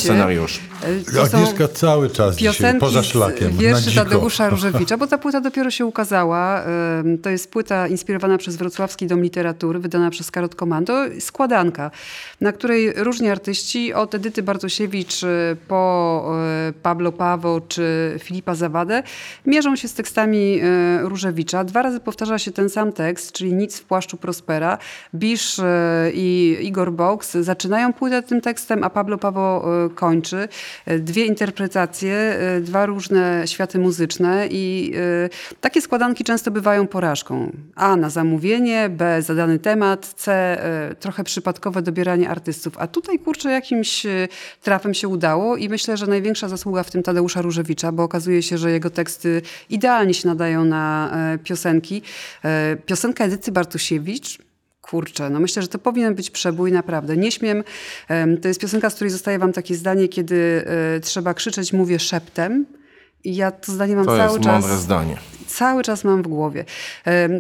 to 1.05 1.27
są 1.27 1.39
Agnieszka 1.39 1.69
cały 1.69 2.11
czas 2.11 2.37
dzisiaj 2.37 2.55
Piosenki 2.55 2.81
poza 2.81 3.03
szlakiem, 3.03 3.53
wierszy. 3.57 3.95
Tadeusza 3.95 4.51
Różewicza, 4.61 4.97
bo 4.97 5.07
ta 5.07 5.19
płyta 5.19 5.41
dopiero 5.41 5.71
się 5.71 5.87
ukazała. 5.87 6.65
To 7.23 7.31
jest 7.31 7.51
płyta 7.51 7.89
inspirowana 7.89 8.39
przez 8.39 8.57
Wrocławski 8.57 9.07
Dom 9.07 9.23
Literatury, 9.23 9.79
wydana 9.79 10.11
przez 10.11 10.31
Karot 10.31 10.55
Komando. 10.55 10.95
Składanka, 11.21 11.91
na 12.41 12.53
której 12.53 12.93
różni 12.97 13.29
artyści, 13.29 13.95
od 13.95 14.15
Edyty 14.15 14.43
Bartosiewicz 14.43 15.23
y, 15.23 15.57
po 15.69 16.33
y, 16.69 16.73
Pablo 16.73 17.13
Pawo 17.13 17.61
czy 17.61 18.17
Filipa 18.19 18.55
Zawadę, 18.55 19.03
mierzą 19.47 19.77
się 19.77 19.89
z 19.89 19.95
tekstami 19.95 20.61
y, 20.63 21.09
Różewicza. 21.09 21.65
Dwa 21.65 21.83
razy 21.83 22.01
powtarza 22.01 22.39
się 22.39 22.51
ten 22.51 22.71
sam 22.71 22.93
tekst, 22.93 23.33
czyli 23.33 23.53
Nic 23.53 23.79
w 23.79 23.85
płaszczu 23.85 24.17
Prospera. 24.51 24.79
Bisz 25.15 25.59
y, 25.59 25.63
i 26.15 26.57
Igor 26.61 26.93
Box 26.93 27.33
zaczynają 27.33 27.93
płytę 27.93 28.23
tym 28.23 28.41
tekstem, 28.41 28.85
a 28.85 28.91
Pablo 28.91 29.19
Pawo 29.19 29.65
y, 29.87 29.91
kończy. 29.91 30.49
Y, 30.89 30.99
Dwie 30.99 31.25
interpretacje, 31.25 32.39
dwa 32.61 32.87
różne 32.87 33.43
światy 33.47 33.79
muzyczne 33.79 34.47
i 34.51 34.93
takie 35.61 35.83
składanki 35.83 36.25
często 36.25 36.51
bywają 36.51 36.87
porażką. 36.87 37.53
A 37.75 37.97
na 37.97 38.11
zamówienie, 38.11 38.89
B 38.89 39.23
zadany 39.23 39.59
temat, 39.59 40.07
C 40.17 40.59
trochę 41.01 41.25
przypadkowe 41.25 41.83
dobieranie 41.83 42.31
artystów. 42.31 42.79
A 42.79 42.87
tutaj 42.87 43.19
kurczę 43.19 43.51
jakimś 43.51 44.07
trafem 44.63 44.95
się 44.95 45.09
udało 45.09 45.57
i 45.57 45.69
myślę, 45.69 45.97
że 45.97 46.07
największa 46.07 46.49
zasługa 46.49 46.83
w 46.83 46.91
tym 46.91 47.03
Tadeusza 47.03 47.43
Różewicza, 47.43 47.93
bo 47.93 48.03
okazuje 48.03 48.43
się, 48.43 48.59
że 48.59 48.71
jego 48.71 48.91
teksty 48.91 49.43
idealnie 49.71 50.15
się 50.15 50.29
nadają 50.29 50.65
na 50.65 51.11
e, 51.13 51.39
piosenki. 51.39 52.03
E, 52.45 52.77
Piosenka 52.87 53.25
Edyty 53.25 53.53
Bartusiewicz 53.53 54.39
Kurczę, 54.81 55.31
no 55.31 55.41
myślę, 55.41 55.63
że 55.63 55.69
to 55.69 55.79
powinien 55.79 56.15
być 56.15 56.31
przebój, 56.31 56.73
naprawdę. 56.73 57.17
Nie 57.17 57.33
śmiem. 57.33 57.65
Em, 58.09 58.39
To 58.41 58.49
jest 58.49 58.61
piosenka, 58.61 58.91
z 58.91 58.95
której 58.95 59.11
zostaje 59.11 59.39
wam 59.39 59.53
takie 59.53 59.75
zdanie, 59.75 60.09
kiedy 60.09 60.65
e, 60.97 61.01
trzeba 61.01 61.35
krzyczeć, 61.35 61.73
mówię 61.73 61.99
szeptem. 61.99 62.67
I 63.25 63.37
ja 63.37 63.51
to 63.51 63.73
zdanie 63.73 63.97
mam 63.97 64.05
To 64.05 64.17
cały 64.17 64.33
jest 64.33 64.45
czas. 64.45 64.61
mądre 64.63 64.79
zdanie. 64.79 65.17
Cały 65.47 65.83
czas 65.83 66.05
mam 66.05 66.23
w 66.23 66.29
głowie. 66.29 66.65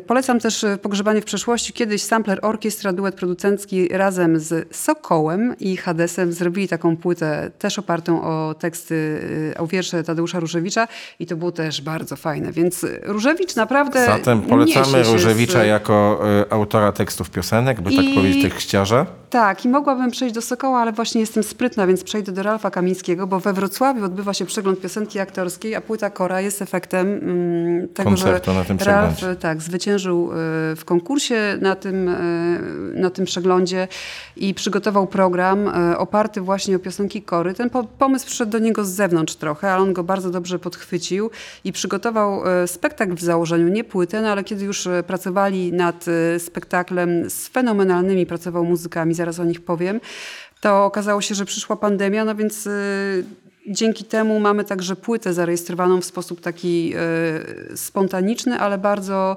Polecam 0.06 0.40
też 0.40 0.64
e, 0.64 0.78
Pogrzebanie 0.78 1.20
w 1.20 1.24
przeszłości. 1.24 1.72
Kiedyś 1.72 2.02
sampler 2.02 2.38
orkiestra, 2.42 2.92
duet 2.92 3.14
producencki 3.14 3.88
razem 3.88 4.40
z 4.40 4.76
Sokołem 4.76 5.54
i 5.60 5.76
Hadesem 5.76 6.32
zrobili 6.32 6.68
taką 6.68 6.96
płytę, 6.96 7.50
też 7.58 7.78
opartą 7.78 8.22
o 8.22 8.54
teksty, 8.54 9.20
e, 9.56 9.58
o 9.60 9.66
wiersze 9.66 10.04
Tadeusza 10.04 10.40
Różewicza 10.40 10.88
i 11.18 11.26
to 11.26 11.36
było 11.36 11.52
też 11.52 11.82
bardzo 11.82 12.16
fajne. 12.16 12.52
Więc 12.52 12.86
Różewicz 13.02 13.56
naprawdę 13.56 14.06
Zatem 14.06 14.42
polecamy 14.42 15.02
Różewicza 15.02 15.62
z... 15.62 15.66
jako 15.66 16.20
y, 16.42 16.50
autora 16.50 16.92
tekstów 16.92 17.30
piosenek, 17.30 17.80
by 17.80 17.90
tak 17.96 18.04
I- 18.04 18.14
powiedzieć, 18.14 18.42
tekściarza. 18.42 19.06
Tak, 19.30 19.64
i 19.64 19.68
mogłabym 19.68 20.10
przejść 20.10 20.34
do 20.34 20.42
Sokoła, 20.42 20.78
ale 20.80 20.92
właśnie 20.92 21.20
jestem 21.20 21.42
sprytna, 21.42 21.86
więc 21.86 22.04
przejdę 22.04 22.32
do 22.32 22.42
Ralfa 22.42 22.70
Kamińskiego, 22.70 23.26
bo 23.26 23.40
we 23.40 23.52
Wrocławiu 23.52 24.04
odbywa 24.04 24.34
się 24.34 24.46
przegląd 24.46 24.80
piosenki 24.80 25.18
aktorskiej, 25.20 25.69
a 25.74 25.80
płyta 25.80 26.10
Kora 26.10 26.40
jest 26.40 26.62
efektem 26.62 27.06
mm, 27.06 27.88
tego, 27.88 28.10
Koncertu 28.10 28.52
że 28.52 28.58
na 28.58 28.64
tym 28.64 28.78
Ralf 28.78 29.16
przeglądzie. 29.16 29.40
tak, 29.40 29.62
zwyciężył 29.62 30.32
y, 30.32 30.36
w 30.76 30.82
konkursie 30.84 31.58
na 31.60 31.76
tym, 31.76 32.08
y, 32.08 32.92
na 32.94 33.10
tym 33.10 33.24
przeglądzie 33.24 33.88
i 34.36 34.54
przygotował 34.54 35.06
program 35.06 35.72
oparty 35.96 36.40
właśnie 36.40 36.76
o 36.76 36.78
piosenki 36.78 37.22
Kory. 37.22 37.54
Ten 37.54 37.70
po, 37.70 37.84
pomysł 37.84 38.26
przyszedł 38.26 38.52
do 38.52 38.58
niego 38.58 38.84
z 38.84 38.88
zewnątrz 38.88 39.34
trochę, 39.34 39.72
ale 39.72 39.82
on 39.82 39.92
go 39.92 40.04
bardzo 40.04 40.30
dobrze 40.30 40.58
podchwycił 40.58 41.30
i 41.64 41.72
przygotował 41.72 42.42
spektakl 42.66 43.14
w 43.14 43.20
założeniu, 43.20 43.68
nie 43.68 43.84
płytę, 43.84 44.22
no 44.22 44.28
ale 44.28 44.44
kiedy 44.44 44.64
już 44.64 44.88
pracowali 45.06 45.72
nad 45.72 46.06
spektaklem 46.38 47.30
z 47.30 47.48
fenomenalnymi 47.48 48.26
pracował 48.26 48.64
muzykami, 48.64 49.14
zaraz 49.14 49.38
o 49.38 49.44
nich 49.44 49.60
powiem, 49.60 50.00
to 50.60 50.84
okazało 50.84 51.20
się, 51.20 51.34
że 51.34 51.44
przyszła 51.44 51.76
pandemia, 51.76 52.24
no 52.24 52.34
więc 52.34 52.68
dzięki 53.70 54.04
temu 54.04 54.40
mamy 54.40 54.64
także 54.64 54.96
płytę 54.96 55.34
zarejestrowaną 55.34 56.00
w 56.00 56.04
sposób 56.04 56.40
taki 56.40 56.94
y, 57.72 57.76
spontaniczny, 57.76 58.58
ale 58.58 58.78
bardzo 58.78 59.36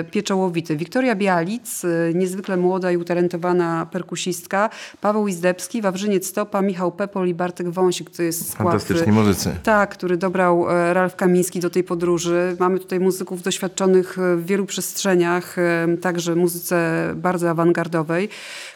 y, 0.00 0.04
pieczołowity. 0.04 0.76
Wiktoria 0.76 1.14
Bialic, 1.14 1.84
y, 1.84 2.12
niezwykle 2.14 2.56
młoda 2.56 2.92
i 2.92 2.96
utalentowana 2.96 3.86
perkusistka, 3.86 4.70
Paweł 5.00 5.28
Izdebski, 5.28 5.82
Wawrzyniec 5.82 6.26
Stopa, 6.26 6.62
Michał 6.62 6.92
Pepol 6.92 7.28
i 7.28 7.34
Bartek 7.34 7.70
Wąsik, 7.70 8.10
to 8.10 8.22
jest 8.22 8.50
skład... 8.50 8.68
Fantastyczni 8.68 9.12
muzycy. 9.12 9.56
Tak, 9.62 9.90
który 9.90 10.16
dobrał 10.16 10.70
e, 10.70 10.94
Ralf 10.94 11.16
Kamiński 11.16 11.60
do 11.60 11.70
tej 11.70 11.84
podróży. 11.84 12.56
Mamy 12.58 12.78
tutaj 12.78 13.00
muzyków 13.00 13.42
doświadczonych 13.42 14.18
e, 14.18 14.36
w 14.36 14.46
wielu 14.46 14.66
przestrzeniach, 14.66 15.58
e, 15.58 15.96
także 16.00 16.34
muzyce 16.34 17.08
bardzo 17.16 17.50
awangardowej, 17.50 18.28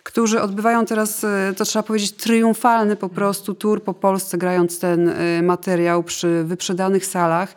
którzy 0.03 0.41
odbywają 0.41 0.87
teraz, 0.87 1.25
e, 1.25 1.53
to 1.57 1.65
trzeba 1.65 1.83
powiedzieć, 1.83 2.13
triumfalny 2.13 2.97
po 2.97 3.09
prostu 3.09 3.55
tour 3.55 3.83
po 3.83 3.95
Polsce, 3.95 4.39
grając 4.39 4.72
ten 4.79 5.09
e, 5.09 5.43
materiał 5.43 6.03
przy 6.03 6.45
wyprzedanych 6.45 7.07
salach. 7.07 7.55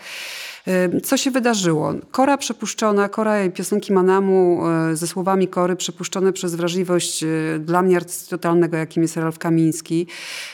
Co 1.03 1.17
się 1.17 1.31
wydarzyło? 1.31 1.93
Kora 2.11 2.37
przepuszczona, 2.37 3.09
Kora 3.09 3.43
i 3.43 3.51
piosenki 3.51 3.93
Manamu 3.93 4.67
e, 4.67 4.95
ze 4.95 5.07
słowami 5.07 5.47
Kory 5.47 5.75
przepuszczone 5.75 6.33
przez 6.33 6.55
wrażliwość 6.55 7.23
e, 7.23 7.27
dla 7.59 7.81
mnie 7.81 7.97
artysty 7.97 8.29
totalnego, 8.29 8.77
jakim 8.77 9.03
jest 9.03 9.17
Ralf 9.17 9.39
Kamiński. 9.39 10.07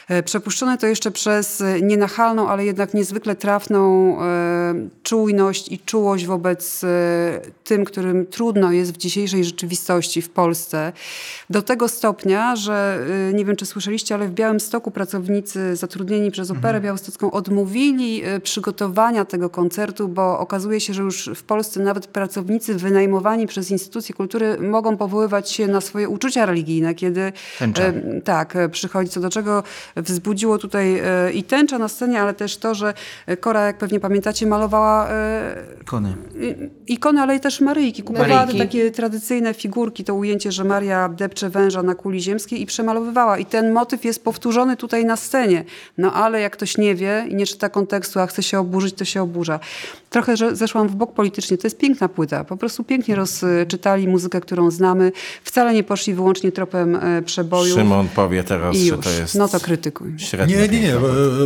E, 0.07 0.24
Przepuszczone 0.24 0.78
to 0.78 0.88
jeszcze 0.88 1.12
przez 1.12 1.64
nienachalną, 1.82 2.49
ale 2.49 2.66
jednak 2.66 2.93
niezwykle 2.93 3.36
trafną 3.36 3.82
czujność 5.03 5.72
i 5.72 5.80
czułość 5.80 6.26
wobec 6.26 6.82
tym, 7.64 7.86
którym 7.86 8.26
trudno 8.26 8.72
jest 8.72 8.93
w 8.93 8.97
dzisiejszej 8.97 9.43
rzeczywistości 9.43 10.22
w 10.22 10.30
Polsce. 10.30 10.93
Do 11.49 11.62
tego 11.62 11.88
stopnia, 11.88 12.55
że 12.55 13.05
nie 13.34 13.45
wiem, 13.45 13.55
czy 13.55 13.66
słyszeliście, 13.66 14.16
ale 14.16 14.28
w 14.28 14.32
Białymstoku 14.32 14.91
pracownicy 14.91 15.76
zatrudnieni 15.76 16.32
przez 16.32 16.51
Operę 16.51 16.82
Białostocką 16.82 17.32
odmówili 17.32 18.22
przygotowania 18.43 19.26
tego 19.26 19.49
koncertu, 19.49 20.01
bo 20.08 20.39
okazuje 20.39 20.80
się, 20.80 20.93
że 20.93 21.02
już 21.04 21.30
w 21.36 21.43
Polsce 21.43 21.80
nawet 21.80 22.08
pracownicy 22.08 22.76
wynajmowani 22.76 23.47
przez 23.47 23.72
instytucje 23.72 24.16
kultury 24.16 24.58
mogą 24.60 24.97
powoływać 24.97 25.52
się 25.52 25.68
na 25.68 25.82
swoje 25.82 26.10
uczucia 26.10 26.45
religijne, 26.45 26.95
kiedy 26.95 27.34
Tęcza. 27.60 27.84
e, 27.84 28.22
tak, 28.24 28.58
przychodzi, 28.72 29.10
co 29.10 29.20
do 29.20 29.30
czego 29.30 29.64
wzbudziło 29.95 30.58
tutaj 30.58 30.99
e, 30.99 31.32
i 31.34 31.43
tęcza 31.43 31.78
na 31.78 31.88
scenie, 31.88 32.22
ale 32.22 32.34
też 32.34 32.58
to, 32.58 32.76
że 32.76 32.93
Kora, 33.39 33.66
jak 33.66 33.78
pewnie 33.78 33.99
pamiętacie, 33.99 34.45
malowała 34.47 35.10
e, 35.10 35.56
Kony. 35.86 36.14
i- 36.88 36.93
ikony, 36.93 37.22
ale 37.22 37.36
i 37.36 37.39
też 37.39 37.62
Maryjki. 37.62 38.04
Kupowała 38.04 38.36
Maryjki. 38.39 38.58
takie 38.60 38.91
tradycyjne 38.91 39.54
figurki, 39.54 40.04
to 40.04 40.16
ujęcie, 40.16 40.52
że 40.52 40.64
Maria 40.64 41.10
depcze 41.10 41.49
węża 41.49 41.84
na 41.84 41.95
kuli 41.95 42.22
ziemskiej 42.22 42.62
i 42.62 42.66
przemalowywała. 42.66 43.38
I 43.38 43.45
ten 43.45 43.72
motyw 43.74 44.06
jest 44.06 44.24
powtórzony 44.24 44.78
tutaj 44.78 45.06
na 45.06 45.16
scenie. 45.16 45.64
No 45.97 46.14
ale 46.14 46.41
jak 46.41 46.54
ktoś 46.54 46.78
nie 46.78 46.95
wie 46.95 47.26
i 47.30 47.36
nie 47.36 47.45
czyta 47.45 47.70
kontekstu, 47.70 48.20
a 48.20 48.28
chce 48.28 48.43
się 48.43 48.60
oburzyć, 48.60 48.95
to 48.95 49.06
się 49.06 49.22
oburza. 49.22 49.60
Trochę 50.10 50.38
że 50.38 50.56
zeszłam 50.56 50.88
w 50.88 50.96
bok 50.96 51.14
politycznie. 51.14 51.58
To 51.58 51.68
jest 51.68 51.78
piękna 51.78 52.10
płyta. 52.10 52.44
Po 52.44 52.58
prostu 52.58 52.84
pięknie 52.84 53.16
rozczytali 53.16 54.08
muzykę, 54.08 54.42
którą 54.42 54.72
znamy. 54.72 55.12
Wcale 55.44 55.74
nie 55.74 55.84
poszli 55.84 56.14
wyłącznie 56.14 56.52
tropem 56.52 56.96
e, 56.96 57.22
przeboju. 57.22 57.76
Szymon 57.76 58.08
powie 58.16 58.44
teraz, 58.44 58.76
I 58.76 58.89
że 58.89 58.98
to 58.98 59.10
jest 59.10 59.36
No 59.36 59.48
to 59.48 59.60
krytykuj. 59.60 60.14
Nie, 60.48 60.68
nie, 60.68 60.80
nie. 60.82 60.94
e, 60.94 60.98
e, 60.98 61.02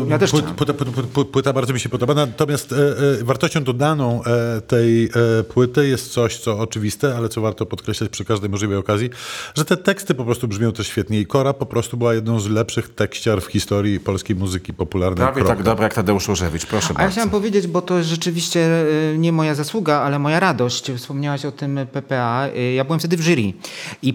Ja 0.10 0.20
też. 0.20 0.32
Płyta, 0.32 0.54
płyta, 0.54 0.74
płyta, 0.74 1.32
płyta 1.32 1.54
bardzo 1.54 1.74
mi 1.74 1.80
się 1.80 1.90
podoba. 1.90 2.14
Natomiast 2.14 2.72
e, 2.74 2.76
e, 3.22 3.24
wartością 3.24 3.64
dodaną 3.64 4.22
e, 4.24 4.62
tej 4.62 5.10
płyty 5.50 5.88
jest 5.88 6.12
coś, 6.12 6.38
co 6.38 6.60
oczywiste, 6.60 7.16
ale 7.18 7.30
co 7.30 7.42
warto 7.42 7.66
podkreślać 7.66 8.10
przy 8.10 8.26
każdej 8.26 8.50
możliwej 8.50 8.78
okazji, 8.78 9.10
że 9.56 9.66
te 9.66 9.78
teksty 9.78 10.14
po 10.14 10.26
prostu 10.26 10.48
brzmią 10.48 10.72
też 10.72 10.88
świetnie. 10.88 11.20
I 11.20 11.26
Kora 11.26 11.54
po 11.54 11.66
prostu 11.66 11.98
była 11.98 12.14
jedną 12.14 12.40
z 12.40 12.50
lepszych 12.50 12.90
tekściar 12.96 13.42
w 13.42 13.46
historii 13.46 14.00
polskiej 14.00 14.36
muzyki 14.36 14.74
popularnej. 14.74 15.18
Prawie 15.18 15.36
Kropka. 15.36 15.56
tak 15.56 15.64
dobra 15.64 15.84
jak 15.84 15.94
Tadeusz 15.94 16.28
Różewicz. 16.28 16.66
Proszę 16.66 16.88
A 16.90 16.92
ja 16.92 16.98
bardzo. 16.98 17.12
chciałem 17.12 17.30
powiedzieć, 17.30 17.68
bo 17.68 17.82
to 17.82 17.98
jest 17.98 18.10
rzeczywiście 18.10 18.35
y, 18.56 19.16
nie 19.18 19.32
moja 19.32 19.56
zasługa, 19.56 19.96
ale 20.02 20.20
moja 20.20 20.40
radość. 20.40 20.92
Wspomniałaś 20.92 21.46
o 21.46 21.52
tym 21.52 21.80
PPA. 21.92 22.48
Y, 22.48 22.74
Ja 22.74 22.84
byłem 22.84 23.00
wtedy 23.00 23.18
w 23.18 23.22
jury 23.22 23.54
i 24.02 24.10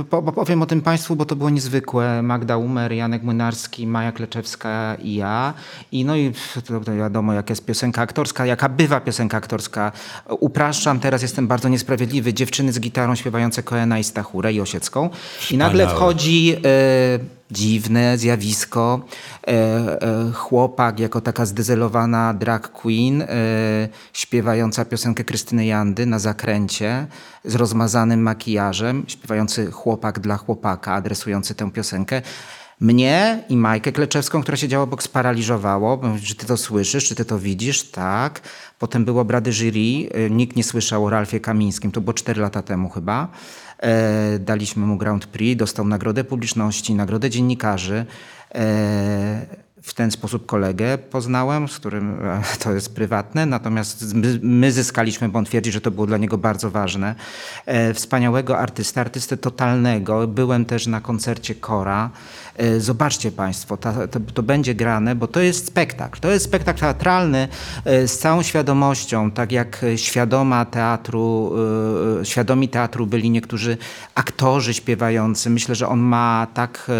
y, 0.00 0.04
po- 0.04 0.22
powiem 0.22 0.62
o 0.62 0.66
tym 0.66 0.80
Państwu, 0.80 1.16
bo 1.16 1.24
to 1.24 1.36
było 1.36 1.50
niezwykłe. 1.50 2.22
Magda 2.22 2.56
Umer, 2.56 2.92
Janek 2.92 3.22
Młynarski, 3.22 3.86
Maja 3.86 4.12
Kleczewska 4.12 4.96
i 5.02 5.14
ja. 5.14 5.54
I 5.92 6.04
no 6.04 6.16
i 6.16 6.32
wiadomo, 6.98 7.32
jaka 7.32 7.52
jest 7.52 7.64
piosenka 7.66 8.02
aktorska, 8.02 8.46
jaka 8.46 8.68
bywa 8.68 9.00
piosenka 9.00 9.36
aktorska. 9.36 9.92
Upraszczam, 10.40 11.00
teraz 11.00 11.22
jestem 11.22 11.46
bardzo 11.46 11.68
niesprawiedliwy. 11.68 12.34
Dziewczyny 12.34 12.72
z 12.72 12.80
gitarą 12.80 13.14
śpiewające 13.14 13.62
Koena 13.62 13.98
i 13.98 14.04
Stachurę 14.04 14.52
i 14.52 14.60
Osiecką. 14.60 15.10
I 15.50 15.56
nagle 15.56 15.88
wchodzi 15.88 16.56
e, 16.64 17.43
dziwne 17.54 18.18
zjawisko. 18.18 19.00
E, 19.46 19.50
e, 19.50 20.32
chłopak 20.32 21.00
jako 21.00 21.20
taka 21.20 21.46
zdezelowana 21.46 22.34
drag 22.34 22.72
queen, 22.72 23.22
e, 23.22 23.26
śpiewająca 24.12 24.84
piosenkę 24.84 25.24
Krystyny 25.24 25.66
Jandy 25.66 26.06
na 26.06 26.18
zakręcie 26.18 27.06
z 27.44 27.54
rozmazanym 27.54 28.22
makijażem, 28.22 29.04
śpiewający 29.08 29.70
chłopak 29.70 30.20
dla 30.20 30.36
chłopaka, 30.36 30.94
adresujący 30.94 31.54
tę 31.54 31.70
piosenkę. 31.70 32.22
Mnie 32.80 33.44
i 33.48 33.56
Majkę 33.56 33.92
Kleczewską, 33.92 34.42
która 34.42 34.56
siedziała 34.56 34.84
obok, 34.84 35.02
sparaliżowało. 35.02 36.00
Czy 36.24 36.34
ty 36.34 36.46
to 36.46 36.56
słyszysz, 36.56 37.08
czy 37.08 37.14
ty 37.14 37.24
to 37.24 37.38
widzisz? 37.38 37.90
Tak. 37.90 38.40
Potem 38.78 39.04
było 39.04 39.20
obrady 39.20 39.52
jury. 39.52 40.10
Nikt 40.30 40.56
nie 40.56 40.64
słyszał 40.64 41.04
o 41.04 41.10
Ralfie 41.10 41.40
Kamińskim. 41.40 41.92
To 41.92 42.00
było 42.00 42.14
4 42.14 42.42
lata 42.42 42.62
temu 42.62 42.88
chyba. 42.88 43.28
E, 43.84 44.38
daliśmy 44.38 44.86
mu 44.86 44.96
Grand 44.96 45.26
Prix, 45.26 45.58
dostał 45.58 45.86
nagrodę 45.86 46.24
publiczności, 46.24 46.94
nagrodę 46.94 47.30
dziennikarzy. 47.30 48.06
W 49.84 49.94
ten 49.94 50.10
sposób 50.10 50.46
kolegę 50.46 50.98
poznałem, 50.98 51.68
z 51.68 51.76
którym 51.76 52.26
e, 52.26 52.42
to 52.64 52.72
jest 52.72 52.94
prywatne, 52.94 53.46
natomiast 53.46 54.14
my, 54.14 54.38
my 54.42 54.72
zyskaliśmy, 54.72 55.28
bo 55.28 55.38
on 55.38 55.44
twierdzi, 55.44 55.72
że 55.72 55.80
to 55.80 55.90
było 55.90 56.06
dla 56.06 56.16
niego 56.16 56.38
bardzo 56.38 56.70
ważne. 56.70 57.14
E, 57.66 57.94
wspaniałego 57.94 58.58
artystę, 58.58 59.00
artystę 59.00 59.36
totalnego. 59.36 60.26
Byłem 60.26 60.64
też 60.64 60.86
na 60.86 61.00
koncercie 61.00 61.54
Kora. 61.54 62.10
E, 62.56 62.80
zobaczcie 62.80 63.32
Państwo, 63.32 63.76
ta, 63.76 64.08
to, 64.08 64.20
to 64.20 64.42
będzie 64.42 64.74
grane, 64.74 65.14
bo 65.14 65.26
to 65.26 65.40
jest 65.40 65.66
spektakl. 65.66 66.20
To 66.20 66.30
jest 66.30 66.44
spektakl 66.44 66.80
teatralny 66.80 67.48
z 67.84 68.18
całą 68.18 68.42
świadomością, 68.42 69.30
tak 69.30 69.52
jak 69.52 69.84
świadoma 69.96 70.64
teatru, 70.64 71.52
świadomi 72.22 72.68
teatru 72.68 73.06
byli 73.06 73.30
niektórzy 73.30 73.76
aktorzy 74.14 74.74
śpiewający. 74.74 75.50
Myślę, 75.50 75.74
że 75.74 75.88
on 75.88 76.00
ma 76.00 76.46
tak 76.54 76.90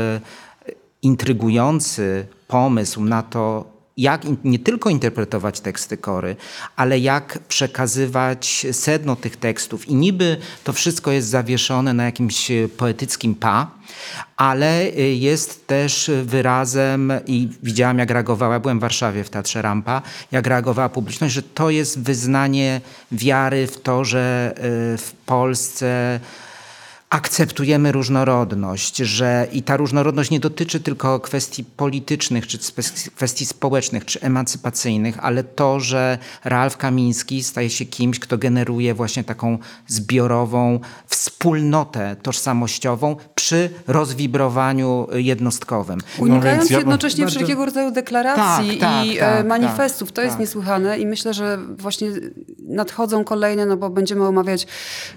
intrygujący 1.05 2.27
pomysł 2.49 3.05
na 3.05 3.23
to, 3.23 3.75
jak 3.97 4.23
nie 4.45 4.59
tylko 4.59 4.91
interpretować 4.91 5.61
teksty 5.61 5.97
kory, 5.97 6.37
ale 6.77 6.99
jak 6.99 7.39
przekazywać 7.49 8.67
sedno 8.73 9.17
tych 9.17 9.37
tekstów. 9.37 9.89
I 9.89 9.95
niby 9.95 10.37
to 10.65 10.73
wszystko 10.73 11.13
jest 11.13 11.29
zawieszone 11.29 11.95
na 11.95 12.05
jakimś 12.05 12.51
e, 12.51 12.69
poetyckim 12.69 13.35
pa, 13.35 13.71
ale 14.37 14.81
e, 14.81 15.01
jest 15.01 15.67
też 15.67 16.11
wyrazem 16.25 17.13
i 17.27 17.49
widziałam 17.63 17.99
jak 17.99 18.11
reagowała, 18.11 18.61
byłem 18.61 18.79
w 18.79 18.81
Warszawie 18.81 19.25
w 19.25 19.31
Teatrze 19.31 19.63
Rampa, 19.63 20.03
jak 20.33 20.47
reagowała 20.47 20.89
publiczność, 20.89 21.35
że 21.35 21.43
to 21.43 21.71
jest 21.71 22.01
wyznanie 22.01 22.81
wiary 23.13 23.67
w 23.67 23.81
to, 23.81 24.05
że 24.05 24.55
e, 24.57 24.61
w 24.99 25.13
Polsce 25.27 26.21
akceptujemy 27.15 27.93
różnorodność, 27.93 28.97
że 28.97 29.47
i 29.53 29.63
ta 29.63 29.77
różnorodność 29.77 30.31
nie 30.31 30.41
dotyczy 30.41 30.81
tylko 30.81 31.21
kwestii 31.21 31.65
politycznych, 31.65 32.47
czy 32.47 32.59
kwestii 33.17 33.47
społecznych, 33.47 34.05
czy 34.05 34.21
emancypacyjnych, 34.21 35.19
ale 35.25 35.45
to, 35.45 35.81
że 35.81 36.19
Ralf 36.45 36.77
Kamiński 36.77 37.43
staje 37.43 37.71
się 37.71 37.85
kimś, 37.85 38.19
kto 38.19 38.39
generuje 38.39 38.95
właśnie 38.95 39.25
taką 39.25 39.59
zbiorową 39.87 40.81
wspólnotę 41.07 42.17
tożsamościową 42.23 43.17
przy 43.35 43.71
rozwibrowaniu 43.87 45.07
jednostkowym. 45.13 46.01
Unikając 46.19 46.71
ja- 46.71 46.79
jednocześnie 46.79 47.25
Bardzo- 47.25 47.37
wszelkiego 47.37 47.65
rodzaju 47.67 47.91
deklaracji 47.91 48.71
Tak, 48.79 48.81
tak, 48.91 49.07
i 49.07 49.17
tak, 49.19 49.41
e, 49.41 49.45
manifestów. 49.45 50.13
to 50.13 50.23
jest 50.23 50.33
tak. 50.33 50.41
niesłychane 50.41 50.99
i 50.99 51.07
myślę, 51.07 51.35
że 51.35 51.59
właśnie 51.79 52.09
nadchodzą 52.69 53.25
kolejne, 53.25 53.67
no 53.67 53.77
bo 53.77 53.91
będziemy 53.91 54.27
omawiać 54.27 54.67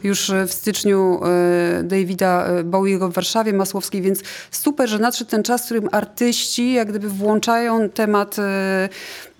już 0.04 0.30
e, 0.30 0.48
w 0.48 0.54
styczniu 0.54 1.20
e, 1.24 1.87
Davida 1.88 2.46
e, 2.46 2.64
Bowiego 2.64 3.10
w 3.10 3.14
Warszawie 3.14 3.54
Masłowskiej, 3.54 4.02
więc 4.02 4.22
super, 4.52 4.90
że 4.90 5.00
nadszedł 5.00 5.32
ten 5.32 5.44
czas, 5.44 5.62
w 5.62 5.66
którym 5.66 5.90
artyści 5.92 6.74
jak 6.74 6.90
gdyby 6.90 7.10
włączają 7.10 7.90
temat, 7.90 8.40
e, 8.40 8.90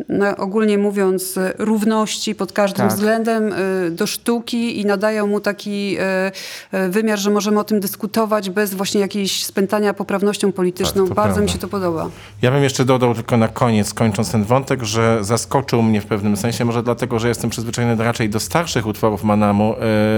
no, 0.10 0.38
ogólnie 0.38 0.78
mówiąc, 0.78 1.38
e, 1.38 1.54
równości 1.58 2.36
pod 2.36 2.52
każdym 2.54 2.88
Tak. 2.88 2.96
względem 2.96 3.54
do 3.92 4.08
sztuki 4.08 4.82
i 4.82 4.86
nadają 4.86 5.28
mu 5.28 5.40
taki 5.40 5.98
wymiar, 6.90 7.20
że 7.20 7.30
możemy 7.30 7.60
o 7.60 7.64
tym 7.64 7.80
dyskutować 7.80 8.50
bez 8.50 8.74
właśnie 8.74 9.02
jakiejś 9.02 9.44
spętania 9.46 9.94
poprawnością 9.94 10.52
polityczną. 10.52 11.06
Tak, 11.08 11.16
Bardzo 11.16 11.30
mi 11.30 11.36
prawda. 11.36 11.54
się 11.54 11.60
to 11.60 11.68
podoba. 11.68 12.10
Ja 12.42 12.52
bym 12.52 12.64
jeszcze 12.64 12.86
dodał 12.86 13.16
tylko 13.16 13.38
na 13.38 13.48
koniec, 13.48 13.94
kończąc 13.94 14.32
ten 14.32 14.44
wątek, 14.44 14.84
że 14.84 15.18
zaskoczył 15.22 15.82
mnie 15.82 16.02
w 16.02 16.06
pewnym 16.06 16.38
sensie, 16.38 16.66
może 16.66 16.84
dlatego, 16.84 17.20
że 17.20 17.28
jestem 17.28 17.50
przyzwyczajony 17.50 18.04
raczej 18.04 18.30
do 18.30 18.40
starszych 18.40 18.88
utworów 18.88 19.24
Manamu, 19.24 19.76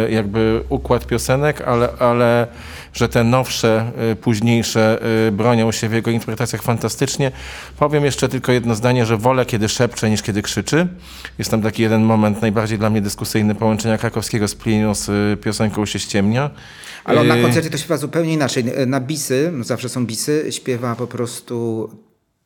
jakby 0.10 0.64
układ 0.70 1.06
piosenek, 1.08 1.62
ale, 1.62 1.90
ale 2.10 2.48
że 2.94 3.10
te 3.10 3.24
nowsze, 3.24 3.92
e, 4.12 4.16
późniejsze 4.16 5.00
e, 5.28 5.32
bronią 5.32 5.72
się 5.72 5.90
w 5.90 5.94
jego 5.94 6.12
interpretacjach 6.12 6.62
fantastycznie. 6.62 7.32
Powiem 7.80 8.06
jeszcze 8.06 8.30
tylko 8.30 8.52
jedno 8.52 8.76
zdanie, 8.76 9.06
że 9.06 9.18
wolę, 9.18 9.46
kiedy 9.46 9.70
szepcze, 9.70 10.10
niż 10.10 10.22
kiedy 10.22 10.42
krzyczy. 10.42 10.88
Jest 11.40 11.52
tam 11.52 11.62
taki 11.62 11.82
jeden 11.82 12.04
moment 12.04 12.42
najbardziej 12.42 12.78
dla 12.78 12.90
mnie 12.90 13.02
dyskusyjny 13.02 13.56
połączenia 13.56 13.98
krakowskiego 13.98 14.48
z 14.48 14.56
Plinu 14.56 14.96
z 14.96 15.10
e, 15.10 15.38
piosenką 15.38 15.86
się 15.86 16.00
ściemnia. 16.00 16.50
Ale 17.04 17.22
on 17.22 17.28
na 17.28 17.42
koncercie 17.42 17.70
to 17.70 17.78
śpiewa 17.78 17.98
zupełnie 17.98 18.34
inaczej. 18.34 18.64
Na 18.88 19.00
bisy, 19.00 19.52
no 19.54 19.64
zawsze 19.64 19.90
są 19.90 20.06
bisy, 20.06 20.48
śpiewa 20.52 20.96
po 20.96 21.08
prostu 21.08 21.90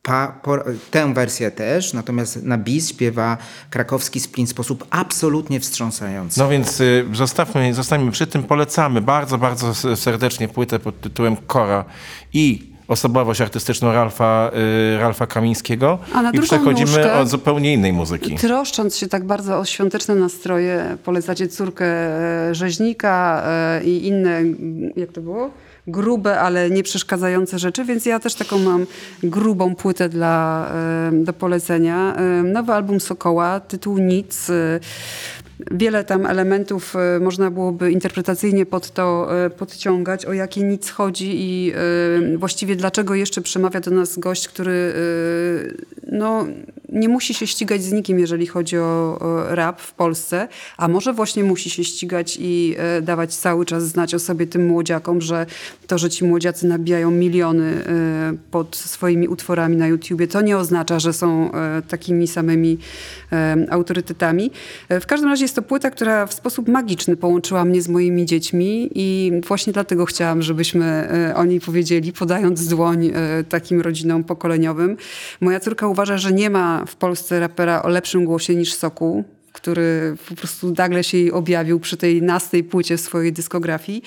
pa, 0.04 0.28
po, 0.42 0.58
tę 0.90 1.14
wersję 1.14 1.50
też, 1.50 1.92
natomiast 1.92 2.42
na 2.42 2.58
bis 2.58 2.90
śpiewa 2.90 3.36
krakowski 3.70 4.20
splin 4.20 4.46
w 4.46 4.50
sposób 4.50 4.86
absolutnie 4.90 5.60
wstrząsający. 5.60 6.40
No 6.40 6.48
więc 6.48 6.80
y, 6.80 7.04
zostawmy, 7.12 7.74
zostańmy 7.74 8.10
przy 8.10 8.26
tym. 8.26 8.42
Polecamy 8.42 9.00
bardzo, 9.00 9.38
bardzo 9.38 9.74
serdecznie 9.96 10.48
płytę 10.48 10.78
pod 10.78 11.00
tytułem 11.00 11.36
Kora 11.36 11.84
i 12.32 12.74
osobowość 12.88 13.40
artystyczną 13.40 13.92
Ralfa, 13.92 14.50
y, 14.94 14.98
Ralfa 14.98 15.26
Kamińskiego. 15.26 15.98
A 16.14 16.22
na 16.22 16.30
I 16.30 16.40
przechodzimy 16.40 16.90
nóżkę- 16.90 17.20
od 17.20 17.28
zupełnie 17.28 17.72
innej 17.72 17.92
muzyki. 17.92 18.36
Troszcząc 18.36 18.96
się 18.96 19.08
tak 19.08 19.24
bardzo 19.24 19.58
o 19.58 19.64
świąteczne 19.64 20.14
nastroje, 20.14 20.96
polecacie 21.04 21.48
córkę 21.48 21.86
e, 21.86 22.54
rzeźnika 22.54 23.42
e, 23.46 23.84
i 23.84 24.06
inne, 24.06 24.42
jak 24.96 25.12
to 25.12 25.20
było? 25.20 25.50
Grube, 25.86 26.40
ale 26.40 26.70
nie 26.70 26.82
przeszkadzające 26.82 27.58
rzeczy, 27.58 27.84
więc 27.84 28.06
ja 28.06 28.20
też 28.20 28.34
taką 28.34 28.58
mam 28.58 28.86
grubą 29.22 29.74
płytę 29.74 30.08
dla, 30.08 30.70
do 31.12 31.32
polecenia. 31.32 32.16
Nowy 32.44 32.72
album 32.72 33.00
Sokoła, 33.00 33.60
tytuł 33.60 33.98
Nic. 33.98 34.50
Wiele 35.70 36.04
tam 36.04 36.26
elementów 36.26 36.96
e, 36.96 37.20
można 37.20 37.50
byłoby 37.50 37.92
interpretacyjnie 37.92 38.66
pod 38.66 38.90
to 38.90 39.28
e, 39.44 39.50
podciągać, 39.50 40.26
o 40.26 40.32
jakie 40.32 40.62
nic 40.62 40.90
chodzi 40.90 41.30
i 41.34 41.72
e, 41.74 42.38
właściwie 42.38 42.76
dlaczego 42.76 43.14
jeszcze 43.14 43.42
przemawia 43.42 43.80
do 43.80 43.90
nas 43.90 44.18
gość, 44.18 44.48
który 44.48 44.94
no, 46.12 46.46
nie 46.88 47.08
musi 47.08 47.34
się 47.34 47.46
ścigać 47.46 47.82
z 47.82 47.92
nikim, 47.92 48.18
jeżeli 48.18 48.46
chodzi 48.46 48.78
o, 48.78 49.18
rap 49.48 49.80
w 49.80 49.92
Polsce, 49.92 50.48
a 50.76 50.88
może 50.88 51.12
właśnie 51.12 51.44
musi 51.44 51.70
się 51.70 51.84
ścigać 51.84 52.38
i 52.40 52.76
dawać 53.02 53.34
cały 53.34 53.64
czas 53.64 53.88
znać 53.88 54.14
o 54.14 54.18
sobie 54.18 54.46
tym 54.46 54.66
młodziakom, 54.66 55.20
że 55.20 55.46
to, 55.86 55.98
że 55.98 56.10
ci 56.10 56.24
młodziacy 56.24 56.66
nabijają 56.66 57.10
miliony 57.10 57.72
pod 58.50 58.76
swoimi 58.76 59.28
utworami 59.28 59.76
na 59.76 59.86
YouTubie, 59.86 60.26
to 60.26 60.40
nie 60.40 60.58
oznacza, 60.58 60.98
że 60.98 61.12
są 61.12 61.50
takimi 61.88 62.28
samymi 62.28 62.78
autorytetami. 63.70 64.50
W 64.90 65.06
każdym 65.06 65.30
razie 65.30 65.43
jest 65.44 65.56
to 65.56 65.62
płyta, 65.62 65.90
która 65.90 66.26
w 66.26 66.34
sposób 66.34 66.68
magiczny 66.68 67.16
połączyła 67.16 67.64
mnie 67.64 67.82
z 67.82 67.88
moimi 67.88 68.26
dziećmi 68.26 68.90
i 68.94 69.32
właśnie 69.48 69.72
dlatego 69.72 70.06
chciałam, 70.06 70.42
żebyśmy 70.42 70.84
e, 71.30 71.36
o 71.36 71.44
niej 71.44 71.60
powiedzieli, 71.60 72.12
podając 72.12 72.68
dłoń 72.68 73.06
e, 73.06 73.44
takim 73.44 73.80
rodzinom 73.80 74.24
pokoleniowym. 74.24 74.96
Moja 75.40 75.60
córka 75.60 75.88
uważa, 75.88 76.18
że 76.18 76.32
nie 76.32 76.50
ma 76.50 76.84
w 76.86 76.96
Polsce 76.96 77.40
rapera 77.40 77.82
o 77.82 77.88
lepszym 77.88 78.24
głosie 78.24 78.54
niż 78.54 78.74
Sokół 78.74 79.24
który 79.54 80.16
po 80.28 80.34
prostu 80.34 80.72
nagle 80.78 81.04
się 81.04 81.18
jej 81.18 81.32
objawił 81.32 81.80
przy 81.80 81.96
tej 81.96 82.22
nastej 82.22 82.64
płycie 82.64 82.96
w 82.96 83.00
swojej 83.00 83.32
dyskografii. 83.32 84.02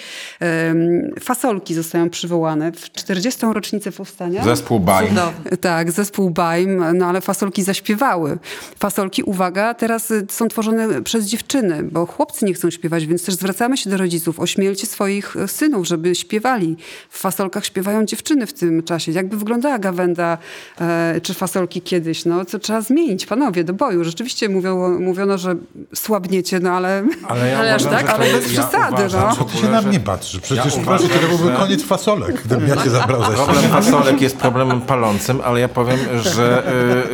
Fasolki 1.20 1.74
zostają 1.74 2.10
przywołane 2.10 2.72
w 2.72 2.92
40. 2.92 3.46
rocznicę 3.54 3.92
powstania. 3.92 4.44
Zespół. 4.44 4.80
Cudownie. 4.80 5.58
Tak, 5.62 5.92
zespół 5.92 6.30
Baim, 6.30 6.98
no 6.98 7.06
ale 7.06 7.22
fasolki 7.22 7.64
zaśpiewały. 7.64 8.38
Fasolki, 8.80 9.24
uwaga, 9.24 9.74
teraz 9.74 10.12
y, 10.12 10.26
są 10.30 10.48
tworzone 10.48 11.04
przez 11.04 11.26
dziewczyny, 11.26 11.84
bo 11.84 12.06
chłopcy 12.06 12.46
nie 12.46 12.54
chcą 12.54 12.70
śpiewać, 12.70 13.06
więc 13.06 13.26
też 13.26 13.36
zwracamy 13.36 13.78
się 13.78 13.90
do 13.90 13.98
rodziców. 13.98 14.40
Ośmielcie 14.40 14.88
swoich 14.88 15.36
synów, 15.48 15.88
żeby 15.88 16.16
śpiewali. 16.16 16.78
W 17.10 17.20
fasolkach 17.20 17.66
śpiewają 17.66 18.06
dziewczyny 18.06 18.46
w 18.46 18.54
tym 18.54 18.84
czasie. 18.84 19.12
Jakby 19.12 19.38
wyglądała 19.38 19.80
gawenda 19.80 20.38
e, 20.82 21.22
czy 21.24 21.34
fasolki 21.34 21.82
kiedyś? 21.82 22.26
No, 22.26 22.46
co 22.46 22.60
trzeba 22.60 22.82
zmienić, 22.82 23.26
panowie, 23.26 23.64
do 23.64 23.74
boju. 23.74 24.04
Rzeczywiście 24.04 24.50
mówią, 24.50 25.00
mówiono, 25.00 25.37
że 25.38 25.56
słabniecie, 25.96 26.60
no 26.60 26.70
ale... 26.72 27.04
Ale, 27.28 27.50
ja 27.50 27.60
Ale 27.60 27.76
aż 27.76 27.82
uważam, 27.82 28.00
tak? 28.00 28.08
że 28.08 28.14
Ale 28.16 28.26
to- 28.32 28.38
bez 28.38 28.48
przesady, 28.48 29.04
no. 29.14 29.36
Co 29.36 29.44
ty 29.44 29.58
się 29.58 29.68
na 29.70 29.82
mnie 29.82 30.00
patrzysz? 30.00 30.40
Przecież 30.42 30.76
Ja 30.76 30.82
uważam, 30.82 31.10
to 31.10 31.28
byłby 31.28 31.52
że- 31.52 31.58
koniec 31.58 31.84
fasolek, 31.84 32.42
gdybym 32.46 32.68
ja 32.68 32.76
cię 32.84 32.90
zabrał 32.90 33.22
za 33.22 33.28
Problem 33.28 33.64
fasolek 33.72 34.22
jest 34.22 34.38
problemem 34.38 34.82
palącym, 34.82 35.42
ale 35.46 35.60
ja 35.60 35.68
powiem, 35.70 36.00
że, 36.22 36.64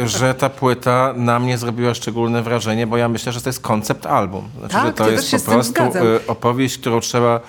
y, 0.04 0.08
że 0.08 0.34
ta 0.34 0.50
płyta 0.50 1.14
na 1.18 1.40
mnie 1.40 1.58
zrobiła 1.58 1.94
szczególne 1.94 2.42
wrażenie, 2.44 2.88
bo 2.88 2.98
ja 2.98 3.10
myślę, 3.10 3.32
że 3.32 3.42
to 3.42 3.50
jest 3.50 3.60
koncept 3.62 4.06
album. 4.06 4.50
Znaczy, 4.60 4.74
Tak, 4.74 4.86
że 4.86 4.94
to 4.94 5.06
ja 5.08 5.12
jest 5.12 5.46
po 5.46 5.52
prostu 5.52 5.84
y, 5.84 6.28
opowieść, 6.28 6.78
którą 6.78 7.00
trzeba 7.00 7.40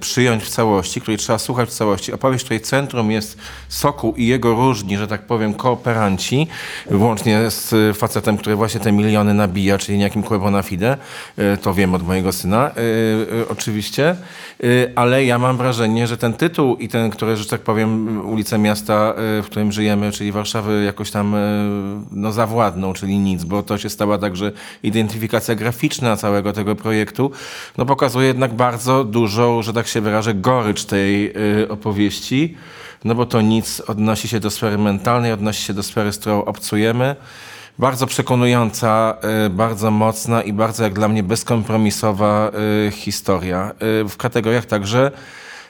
przyjąć 0.00 0.44
w 0.44 0.48
całości, 0.48 1.00
której 1.00 1.18
trzeba 1.18 1.38
słuchać 1.38 1.68
w 1.68 1.72
całości. 1.72 2.12
Opowieść, 2.12 2.44
której 2.44 2.60
centrum 2.60 3.10
jest 3.10 3.38
Sokół 3.68 4.14
i 4.16 4.26
jego 4.26 4.54
różni, 4.54 4.98
że 4.98 5.06
tak 5.06 5.26
powiem, 5.26 5.54
kooperanci, 5.54 6.46
włącznie 6.90 7.50
z 7.50 7.96
facetem, 7.96 8.36
który 8.36 8.56
właśnie 8.56 8.80
te 8.80 8.92
miliony 8.92 9.34
nabija, 9.34 9.78
czyli 9.78 9.98
niejakim 9.98 10.22
Kłebo 10.22 10.50
na 10.50 10.62
fide, 10.62 10.96
y, 11.38 11.56
to 11.56 11.74
wiem 11.74 11.94
od 11.94 12.06
mojego 12.06 12.32
syna, 12.32 12.70
y, 12.70 12.80
y, 12.80 13.48
oczywiście, 13.48 14.16
y, 14.64 14.92
ale 14.96 15.24
ja 15.24 15.38
mam 15.38 15.56
wrażenie, 15.56 16.06
że 16.06 16.16
ten 16.16 16.32
tytuł 16.32 16.76
i 16.76 16.88
ten, 16.88 17.10
który, 17.10 17.36
że 17.36 17.46
tak 17.46 17.60
powiem, 17.60 18.20
ulice 18.30 18.58
miasta, 18.58 19.14
y, 19.38 19.42
w 19.42 19.46
którym 19.46 19.72
żyjemy, 19.72 20.12
czyli 20.12 20.32
Warszawy, 20.32 20.84
jakoś 20.84 21.10
tam 21.10 21.34
y, 21.34 21.38
no, 22.10 22.32
zawładną, 22.32 22.92
czyli 22.92 23.18
nic, 23.18 23.44
bo 23.44 23.62
to 23.62 23.78
się 23.78 23.90
stała 23.90 24.18
także 24.18 24.52
identyfikacja 24.82 25.54
graficzna 25.54 26.16
całego 26.16 26.52
tego 26.52 26.76
projektu, 26.76 27.30
no 27.78 27.86
pokazuje 27.86 28.26
jednak 28.26 28.54
bardzo 28.54 29.04
dużą, 29.24 29.62
że 29.62 29.72
tak 29.72 29.86
się 29.86 30.00
wyrażę, 30.00 30.34
gorycz 30.34 30.84
tej 30.84 31.32
y, 31.62 31.68
opowieści, 31.68 32.56
no 33.04 33.14
bo 33.14 33.26
to 33.26 33.40
nic 33.40 33.80
odnosi 33.80 34.28
się 34.28 34.40
do 34.40 34.50
sfery 34.50 34.78
mentalnej, 34.78 35.32
odnosi 35.32 35.62
się 35.62 35.74
do 35.74 35.82
sfery, 35.82 36.12
z 36.12 36.18
którą 36.18 36.44
obcujemy. 36.44 37.16
Bardzo 37.78 38.06
przekonująca, 38.06 39.16
y, 39.46 39.50
bardzo 39.50 39.90
mocna 39.90 40.42
i 40.42 40.52
bardzo 40.52 40.84
jak 40.84 40.92
dla 40.92 41.08
mnie 41.08 41.22
bezkompromisowa 41.22 42.50
y, 42.88 42.90
historia 42.90 43.72
w 44.08 44.16
kategoriach 44.16 44.66
także 44.66 45.10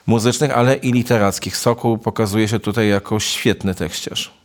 muzycznych, 0.07 0.57
ale 0.57 0.75
i 0.75 0.91
literackich. 0.91 1.57
Sokół 1.57 1.97
pokazuje 1.97 2.47
się 2.47 2.59
tutaj 2.59 2.89
jako 2.89 3.19
świetny 3.19 3.75
tekściarz. 3.75 4.44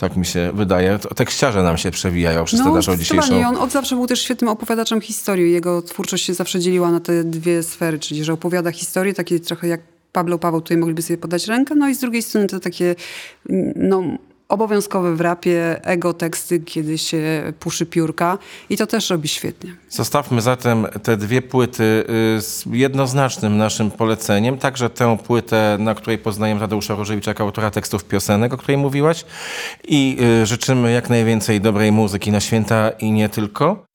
Tak 0.00 0.16
mi 0.16 0.26
się 0.26 0.50
wydaje. 0.54 0.98
Tekściarze 1.16 1.62
nam 1.62 1.78
się 1.78 1.90
przewijają 1.90 2.44
przez 2.44 2.60
tę 2.60 2.70
naszą 2.70 2.96
dzisiejszą... 2.96 3.48
On 3.48 3.56
od 3.56 3.72
zawsze 3.72 3.96
był 3.96 4.06
też 4.06 4.22
świetnym 4.22 4.50
opowiadaczem 4.50 5.00
historii. 5.00 5.52
Jego 5.52 5.82
twórczość 5.82 6.24
się 6.24 6.34
zawsze 6.34 6.60
dzieliła 6.60 6.90
na 6.90 7.00
te 7.00 7.24
dwie 7.24 7.62
sfery, 7.62 7.98
czyli 7.98 8.24
że 8.24 8.32
opowiada 8.32 8.72
historię, 8.72 9.14
takie 9.14 9.40
trochę 9.40 9.68
jak 9.68 9.80
Pablo 10.12 10.38
Paweł, 10.38 10.60
tutaj 10.60 10.76
mogliby 10.76 11.02
sobie 11.02 11.18
podać 11.18 11.46
rękę, 11.46 11.74
no 11.74 11.88
i 11.88 11.94
z 11.94 12.00
drugiej 12.00 12.22
strony 12.22 12.46
to 12.46 12.60
takie 12.60 12.94
no, 13.76 14.02
obowiązkowe 14.50 15.14
w 15.16 15.20
rapie 15.20 15.84
ego 15.84 16.14
teksty, 16.14 16.60
kiedy 16.60 16.98
się 16.98 17.52
puszy 17.60 17.86
piórka 17.86 18.38
i 18.70 18.76
to 18.76 18.86
też 18.86 19.10
robi 19.10 19.28
świetnie. 19.28 19.74
Zostawmy 19.88 20.40
zatem 20.40 20.86
te 21.02 21.16
dwie 21.16 21.42
płyty 21.42 22.04
y, 22.38 22.42
z 22.42 22.64
jednoznacznym 22.72 23.56
naszym 23.56 23.90
poleceniem. 23.90 24.58
Także 24.58 24.90
tę 24.90 25.18
płytę, 25.18 25.76
na 25.80 25.94
której 25.94 26.18
poznajemy 26.18 26.60
Tadeusza 26.60 26.94
Różewicza 26.94 27.30
jako 27.30 27.42
autora 27.42 27.70
tekstów 27.70 28.04
piosenek, 28.04 28.52
o 28.52 28.56
której 28.56 28.76
mówiłaś. 28.76 29.24
I 29.88 30.16
y, 30.42 30.46
życzymy 30.46 30.92
jak 30.92 31.10
najwięcej 31.10 31.60
dobrej 31.60 31.92
muzyki 31.92 32.32
na 32.32 32.40
święta 32.40 32.90
i 32.90 33.12
nie 33.12 33.28
tylko. 33.28 33.89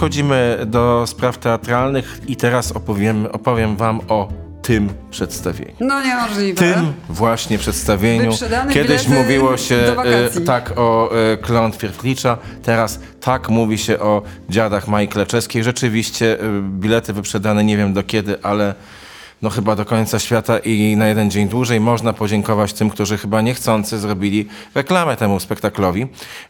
Przechodzimy 0.00 0.58
do 0.66 1.04
spraw 1.06 1.38
teatralnych 1.38 2.20
i 2.28 2.36
teraz 2.36 2.72
opowiem, 2.72 3.26
opowiem 3.26 3.76
wam 3.76 4.00
o 4.08 4.28
tym 4.62 4.88
przedstawieniu. 5.10 5.74
No 5.80 6.02
niemożliwe. 6.02 6.74
Tym 6.74 6.92
właśnie 7.08 7.58
przedstawieniu. 7.58 8.30
Wyprzedane 8.30 8.72
Kiedyś 8.72 9.08
mówiło 9.08 9.56
się 9.56 9.76
e, 10.36 10.40
tak 10.40 10.72
o 10.78 11.10
e, 11.32 11.36
klątwie 11.36 11.88
teraz 12.62 13.00
tak 13.20 13.48
mówi 13.48 13.78
się 13.78 13.98
o 13.98 14.22
dziadach 14.48 14.88
Mai 14.88 15.08
Kleczeskiej. 15.08 15.64
Rzeczywiście 15.64 16.40
e, 16.40 16.62
bilety 16.62 17.12
wyprzedane 17.12 17.64
nie 17.64 17.76
wiem 17.76 17.92
do 17.92 18.02
kiedy, 18.02 18.42
ale 18.42 18.74
no 19.42 19.50
chyba 19.50 19.76
do 19.76 19.84
końca 19.84 20.18
świata 20.18 20.58
i 20.58 20.96
na 20.96 21.08
jeden 21.08 21.30
dzień 21.30 21.48
dłużej. 21.48 21.80
Można 21.80 22.12
podziękować 22.12 22.72
tym, 22.72 22.90
którzy 22.90 23.18
chyba 23.18 23.40
niechcący 23.40 23.98
zrobili 23.98 24.48
reklamę 24.74 25.16
temu 25.16 25.40
spektaklowi, 25.40 26.06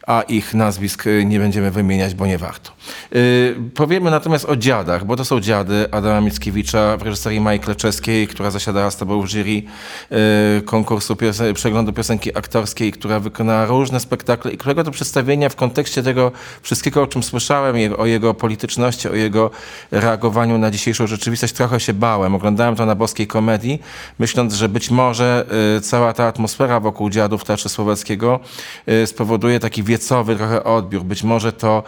a 0.07 0.23
ich 0.23 0.55
nazwisk 0.55 1.07
y, 1.07 1.25
nie 1.25 1.39
będziemy 1.39 1.71
wymieniać, 1.71 2.15
bo 2.15 2.27
nie 2.27 2.39
warto. 2.39 2.71
Yy, 3.13 3.57
powiemy 3.75 4.11
natomiast 4.11 4.45
o 4.45 4.57
dziadach, 4.57 5.05
bo 5.05 5.17
to 5.17 5.25
są 5.25 5.41
dziady 5.41 5.89
Adama 5.91 6.21
Mickiewicza 6.21 6.97
w 6.97 7.03
reżyserii 7.03 7.41
Mai 7.41 7.61
Kleczeskiej, 7.61 8.29
która 8.29 8.51
zasiadała 8.51 8.91
z 8.91 8.97
tobą 8.97 9.23
w 9.23 9.29
jury 9.29 9.51
yy, 9.55 10.63
konkursu 10.65 11.15
piosen- 11.15 11.53
przeglądu 11.53 11.93
piosenki 11.93 12.39
aktorskiej, 12.39 12.93
która 12.93 13.21
wykonała 13.21 13.67
różne 13.67 14.01
spektakle 14.01 14.53
i 14.53 14.57
którego 14.59 14.85
to 14.85 14.91
przedstawienia 14.91 15.49
w 15.49 15.57
kontekście 15.57 16.03
tego 16.03 16.33
wszystkiego, 16.63 17.03
o 17.03 17.07
czym 17.07 17.23
słyszałem, 17.23 17.77
o 17.99 18.07
jego 18.07 18.35
polityczności, 18.35 19.09
o 19.09 19.15
jego 19.15 19.51
reagowaniu 19.91 20.59
na 20.59 20.71
dzisiejszą 20.71 21.07
rzeczywistość, 21.07 21.53
trochę 21.55 21.81
się 21.81 21.95
bałem. 21.95 22.35
Oglądałem 22.35 22.77
na 22.87 22.95
boskiej 22.95 23.27
komedii, 23.27 23.83
myśląc, 24.19 24.55
że 24.55 24.69
być 24.69 24.91
może 24.91 25.47
y, 25.77 25.81
cała 25.81 26.13
ta 26.13 26.27
atmosfera 26.27 26.81
wokół 26.81 27.11
dziadów 27.11 27.45
Teatrze 27.45 27.69
Słowackiego 27.69 28.41
y, 28.89 29.07
spowoduje 29.07 29.61
taki 29.61 29.83
wiecowy 29.83 30.37
trochę 30.37 30.65
odbiór. 30.65 31.03
Być 31.03 31.23
może 31.23 31.53
to 31.53 31.83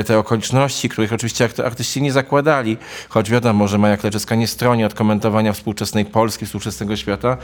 y, 0.00 0.04
te 0.04 0.18
okoliczności, 0.18 0.88
których 0.88 1.12
oczywiście 1.12 1.48
arty- 1.48 1.64
artyści 1.66 2.02
nie 2.02 2.12
zakładali, 2.12 2.76
choć 3.08 3.30
wiadomo, 3.30 3.68
że 3.68 3.78
Maja 3.78 3.96
Kleczewska 3.96 4.34
nie 4.34 4.46
stroni 4.46 4.84
od 4.84 4.94
komentowania 4.94 5.52
współczesnej 5.52 6.04
Polski, 6.04 6.46
współczesnego 6.46 6.96
świata, 6.96 7.36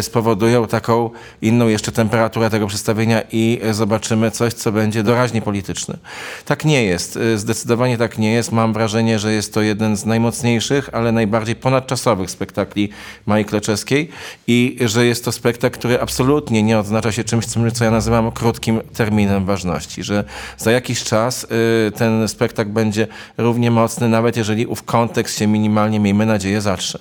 spowodują 0.00 0.66
taką 0.66 1.10
inną 1.42 1.68
jeszcze 1.68 1.92
temperaturę 1.92 2.50
tego 2.50 2.66
przedstawienia 2.66 3.22
i 3.32 3.60
zobaczymy 3.70 4.30
coś, 4.30 4.52
co 4.52 4.72
będzie 4.72 5.02
doraźnie 5.02 5.42
polityczne. 5.42 5.96
Tak 6.44 6.64
nie 6.64 6.84
jest. 6.84 7.18
Zdecydowanie 7.36 7.98
tak 7.98 8.18
nie 8.18 8.32
jest. 8.32 8.52
Mam 8.52 8.72
wrażenie, 8.72 9.18
że 9.18 9.32
jest 9.32 9.54
to 9.54 9.62
jeden 9.62 9.96
z 9.96 10.04
najmocniejszych, 10.04 10.90
ale 10.92 11.12
najbardziej 11.12 11.56
ponadczasowych 11.56 12.30
spektakli 12.34 12.88
Mai 13.26 13.44
Kleczewskiej 13.44 14.08
i 14.46 14.76
że 14.84 15.06
jest 15.06 15.24
to 15.24 15.32
spektakl, 15.32 15.78
który 15.78 16.00
absolutnie 16.00 16.62
nie 16.62 16.78
odznacza 16.78 17.12
się 17.12 17.24
czymś, 17.24 17.44
co 17.74 17.84
ja 17.84 17.90
nazywam 17.90 18.32
krótkim 18.32 18.80
terminem 18.96 19.44
ważności, 19.44 20.02
że 20.02 20.24
za 20.58 20.70
jakiś 20.70 21.04
czas 21.04 21.44
y, 21.44 21.92
ten 21.92 22.28
spektakl 22.28 22.70
będzie 22.70 23.06
równie 23.38 23.70
mocny, 23.70 24.08
nawet 24.08 24.36
jeżeli 24.36 24.66
ów 24.66 24.82
kontekst 24.82 25.38
się 25.38 25.46
minimalnie, 25.46 26.00
miejmy 26.00 26.26
nadzieję, 26.26 26.60
zatrze. 26.60 26.98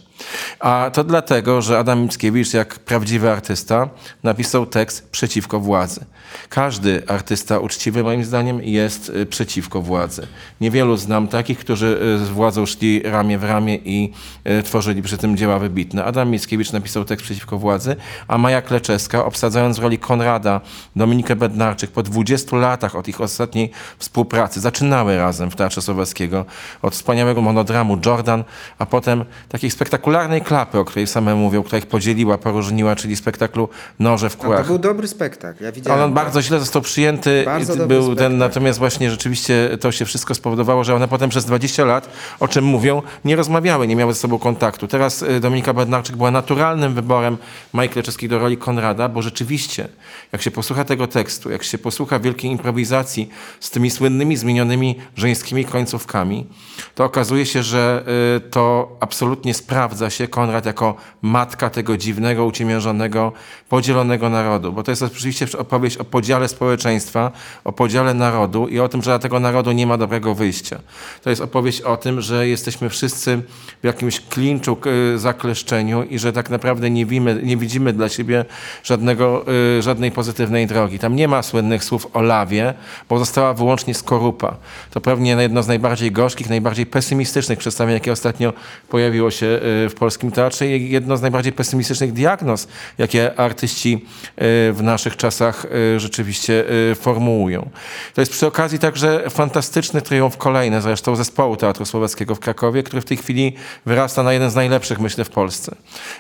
A 0.60 0.92
to 0.94 1.04
dlatego, 1.04 1.62
że 1.62 1.80
Adam 1.80 2.02
Mickiewicz, 2.02 2.54
jak 2.54 2.80
prawdziwy 2.80 3.32
artysta, 3.32 3.90
napisał 4.24 4.66
tekst 4.66 5.10
przeciwko 5.10 5.60
władzy. 5.60 6.06
Każdy 6.50 7.04
artysta 7.08 7.60
uczciwy, 7.60 8.04
moim 8.04 8.24
zdaniem, 8.24 8.64
jest 8.64 9.10
y, 9.10 9.26
przeciwko 9.26 9.82
władzy. 9.82 10.28
Niewielu 10.62 10.98
znam 10.98 11.28
takich, 11.28 11.60
którzy 11.60 12.00
y, 12.22 12.26
z 12.26 12.30
władzą 12.30 12.66
szli 12.66 13.02
ramię 13.04 13.38
w 13.38 13.44
ramię 13.44 13.76
i 13.76 14.14
y, 14.60 14.64
tworzyli 14.64 15.02
przy 15.02 15.18
tym 15.18 15.38
dzieła 15.38 15.60
wybitne. 15.60 16.06
Adam 16.06 16.30
Mickiewicz 16.30 16.72
napisał 16.72 17.06
tekst 17.06 17.26
przeciwko 17.26 17.58
władzy, 17.58 17.96
a 18.28 18.38
Maja 18.38 18.62
Kleczewska, 18.62 19.26
obsadzając 19.26 19.80
w 19.80 19.84
roli 19.84 20.00
Konrada 20.00 20.62
Dominikę 20.96 21.36
Bednarczyk 21.36 21.92
po 21.92 22.04
20 22.04 22.58
latach 22.58 22.96
od 22.96 23.08
ich 23.08 23.22
ostatniej 23.22 23.72
współpracy, 24.00 24.60
zaczynały 24.60 25.18
razem 25.18 25.52
w 25.52 25.56
Teatrze 25.56 25.82
Słowackiego 25.82 26.46
od 26.82 26.94
wspaniałego 26.94 27.42
monodramu 27.42 27.98
Jordan, 28.06 28.44
a 28.80 28.86
potem 28.86 29.26
takiej 29.50 29.72
spektakularnej 29.72 30.42
klapy, 30.42 30.80
o 30.80 30.86
której 30.86 31.08
same 31.08 31.36
mówią, 31.36 31.64
która 31.64 31.78
ich 31.78 31.86
podzieliła, 31.86 32.38
poróżniła, 32.38 32.96
czyli 32.96 33.16
spektaklu 33.16 33.70
Noże 34.00 34.30
w 34.30 34.36
A 34.36 34.38
to 34.38 34.44
kłach. 34.44 34.68
był 34.68 34.80
dobry 34.80 35.08
spektakl, 35.08 35.64
ja 35.64 35.72
widziałem. 35.72 36.14
Bardzo 36.24 36.42
źle 36.42 36.60
został 36.60 36.82
przyjęty. 36.82 37.44
Bardzo 37.46 37.88
był 37.88 38.04
ten, 38.04 38.16
spektakl. 38.16 38.38
natomiast 38.38 38.80
właśnie 38.80 39.12
rzeczywiście 39.12 39.78
to 39.82 39.92
się 39.92 40.06
wszystko 40.06 40.36
spowodowało, 40.36 40.84
że 40.84 40.96
one 40.96 41.08
potem 41.08 41.30
przez 41.30 41.46
20 41.46 41.86
lat, 41.86 42.10
o 42.40 42.48
czym 42.48 42.66
mówią, 42.66 43.02
nie 43.26 43.36
rozmawiały, 43.36 43.88
nie 43.88 43.96
miały 43.96 44.14
ze 44.14 44.20
sobą 44.20 44.40
kontaktu. 44.40 44.88
Teraz 44.88 45.22
y, 45.22 45.40
Dominika 45.40 45.74
Bednarczyk 45.74 46.16
była 46.16 46.32
naturalnym 46.32 46.94
wyborem 46.94 47.38
Majki 47.74 47.96
Leczewskiej 47.96 48.30
do 48.30 48.40
roli 48.40 48.58
Konrada, 48.58 49.10
bo 49.10 49.22
rzeczywiście, 49.22 49.88
jak 50.32 50.42
się 50.42 50.52
posłucha 50.52 50.86
tego 50.86 51.08
tekstu, 51.08 51.52
jak 51.52 51.64
się 51.64 51.78
posłucha 51.78 52.20
wielkiej 52.20 52.52
improwizacji 52.52 53.30
z 53.60 53.70
tymi 53.70 53.92
słynnymi, 53.92 54.38
zmienionymi 54.38 54.96
żeńskimi 55.16 55.66
końcówkami, 55.66 56.48
to 56.96 57.04
okazuje 57.04 57.46
się, 57.46 57.64
że 57.64 58.04
y, 58.38 58.50
to 58.50 58.98
absolutnie 59.00 59.54
sprawdza 59.54 60.10
się 60.10 60.28
Konrad 60.28 60.66
jako 60.66 60.96
matka 61.22 61.70
tego 61.70 61.98
dziwnego, 61.98 62.46
uciemiężonego, 62.46 63.32
podzielonego 63.70 64.30
narodu. 64.30 64.74
Bo 64.74 64.84
to 64.84 64.92
jest 64.92 65.04
oczywiście 65.04 65.48
opowieść 65.58 65.98
o 65.98 66.06
podziale 66.14 66.48
społeczeństwa, 66.48 67.32
o 67.64 67.72
podziale 67.72 68.14
narodu 68.14 68.68
i 68.68 68.80
o 68.80 68.90
tym, 68.90 69.02
że 69.02 69.12
dla 69.12 69.20
tego 69.20 69.40
narodu 69.40 69.72
nie 69.72 69.88
ma 69.88 69.98
dobrego 69.98 70.36
wyjścia. 70.36 70.80
To 71.24 71.30
jest 71.30 71.42
opowieść 71.42 71.82
o 71.82 71.98
tym, 71.98 72.22
że 72.22 72.48
jesteśmy 72.48 72.90
wszyscy 72.90 73.42
w 73.82 73.86
jakimś 73.86 74.20
klinczu, 74.20 74.78
zakleszczeniu 75.16 76.04
i 76.04 76.20
że 76.20 76.34
tak 76.34 76.50
naprawdę 76.50 76.90
nie 76.90 77.06
widzimy, 77.06 77.40
nie 77.44 77.58
widzimy 77.58 77.94
dla 77.94 78.10
siebie 78.10 78.46
żadnego, 78.84 79.46
y, 79.78 79.82
żadnej 79.82 80.12
pozytywnej 80.12 80.68
drogi. 80.68 81.00
Tam 81.00 81.16
nie 81.16 81.28
ma 81.28 81.44
słynnych 81.44 81.84
słów 81.84 82.08
o 82.14 82.22
lawie, 82.22 82.74
bo 83.10 83.20
została 83.20 83.54
wyłącznie 83.54 83.94
skorupa. 83.94 84.58
To 84.92 85.02
pewnie 85.02 85.32
jedno 85.32 85.64
z 85.64 85.68
najbardziej 85.68 86.12
gorzkich, 86.12 86.50
najbardziej 86.50 86.86
pesymistycznych 86.86 87.60
przedstawień, 87.60 87.94
jakie 87.94 88.12
ostatnio 88.12 88.54
pojawiło 88.90 89.32
się 89.32 89.46
y, 89.46 89.90
w 89.90 89.94
polskim 90.00 90.32
teatrze 90.32 90.68
i 90.68 90.90
jedno 90.90 91.18
z 91.18 91.22
najbardziej 91.22 91.54
pesymistycznych 91.54 92.14
diagnoz, 92.14 92.68
jakie 92.98 93.40
artyści 93.40 93.94
y, 93.94 94.74
w 94.74 94.80
naszych 94.82 95.18
czasach 95.18 95.66
rzeczywiście 96.00 96.64
y, 96.92 96.96
formułują. 96.96 97.70
To 98.14 98.22
jest 98.22 98.32
przy 98.32 98.48
okazji 98.48 98.80
także 98.80 99.30
fantastyczny 99.30 100.02
triumf 100.02 100.38
kolejny 100.38 100.82
zresztą 100.82 101.16
zespołu 101.16 101.58
Teatru 101.58 101.86
Słowackiego 101.86 102.36
w 102.36 102.40
Krakowie, 102.40 102.84
który 102.84 103.02
w 103.02 103.06
tej 103.06 103.18
chwili 103.18 103.54
wyrasta 103.86 104.24
na 104.24 104.34
jeden 104.34 104.50
z 104.50 104.56
najlepszych, 104.56 105.00
myślę, 105.00 105.26
w 105.26 105.30
Polsce. 105.30 105.76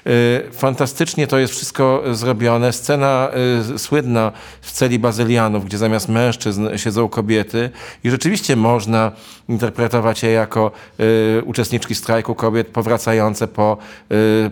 Y, 0.07 0.43
Fantastycznie 0.51 1.28
to 1.28 1.39
jest 1.39 1.53
wszystko 1.53 2.03
zrobione. 2.11 2.74
Scena 2.74 3.30
y, 3.76 3.80
słynna 3.80 4.32
w 4.61 4.71
celi 4.71 4.99
bazylianów, 4.99 5.65
gdzie 5.65 5.78
zamiast 5.78 6.09
mężczyzn 6.09 6.69
siedzą 6.78 7.09
kobiety 7.09 7.69
i 8.03 8.09
rzeczywiście 8.09 8.55
można 8.55 9.11
interpretować 9.49 10.24
je 10.24 10.32
jako 10.32 10.71
uczestniczki 11.45 11.95
strajku 11.95 12.36
kobiet 12.36 12.67
powracające 12.67 13.47
po 13.47 13.78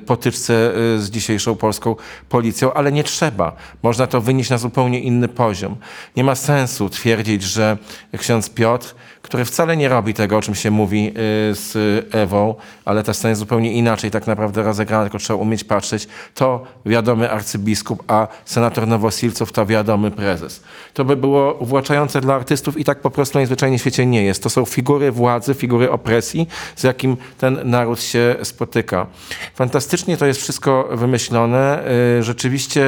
potyczce 0.06 0.54
z 0.98 1.10
dzisiejszą 1.10 1.56
polską 1.56 1.96
policją, 2.30 2.74
ale 2.74 2.92
nie 2.92 3.04
trzeba. 3.04 3.56
Można 3.84 4.08
to 4.08 4.22
wynieść 4.22 4.50
na 4.50 4.58
zupełnie 4.58 5.00
inny 5.00 5.11
poziom. 5.36 5.76
Nie 6.16 6.24
ma 6.24 6.36
sensu 6.36 6.90
twierdzić, 6.90 7.44
że 7.44 7.78
ksiądz 8.18 8.50
Piotr, 8.50 8.96
który 9.22 9.46
wcale 9.46 9.78
nie 9.78 9.90
robi 9.90 10.14
tego, 10.14 10.38
o 10.38 10.42
czym 10.42 10.56
się 10.56 10.72
mówi 10.72 11.08
y, 11.08 11.14
z 11.56 11.76
Ewą, 12.16 12.56
ale 12.86 13.04
ta 13.04 13.14
scena 13.14 13.30
jest 13.30 13.40
zupełnie 13.40 13.74
inaczej 13.74 14.12
tak 14.12 14.28
naprawdę 14.28 14.64
rozegrana, 14.64 15.04
tylko 15.04 15.18
trzeba 15.18 15.40
umieć 15.40 15.64
patrzeć, 15.64 16.08
to 16.36 16.64
wiadomy 16.86 17.32
arcybiskup, 17.32 18.04
a 18.08 18.28
senator 18.46 18.88
Nowosilców 18.88 19.52
to 19.52 19.66
wiadomy 19.66 20.12
prezes. 20.12 20.64
To 20.94 21.06
by 21.06 21.16
było 21.16 21.54
uwłaczające 21.54 22.22
dla 22.22 22.36
artystów 22.36 22.78
i 22.78 22.84
tak 22.84 23.00
po 23.00 23.10
prostu 23.10 23.38
najzwyczajniej 23.38 23.80
w 23.80 23.82
świecie 23.82 24.06
nie 24.06 24.24
jest. 24.24 24.44
To 24.44 24.50
są 24.50 24.66
figury 24.66 25.12
władzy, 25.12 25.54
figury 25.54 25.92
opresji, 25.92 26.48
z 26.76 26.84
jakim 26.84 27.18
ten 27.38 27.60
naród 27.64 28.02
się 28.02 28.36
spotyka. 28.44 29.08
Fantastycznie 29.56 30.18
to 30.18 30.26
jest 30.26 30.42
wszystko 30.42 30.90
wymyślone. 30.92 31.84
Y, 32.20 32.24
Rzeczywiście, 32.24 32.82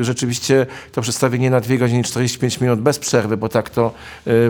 y, 0.00 0.04
rzeczywiście 0.04 0.66
to 0.92 1.02
przedstawienie 1.02 1.50
na 1.50 1.60
2 1.60 1.76
godziny 1.76 2.04
45 2.04 2.60
minut 2.60 2.80
bez 2.80 2.98
przerwy, 2.98 3.36
bo 3.36 3.48
tak 3.48 3.70
to 3.70 3.92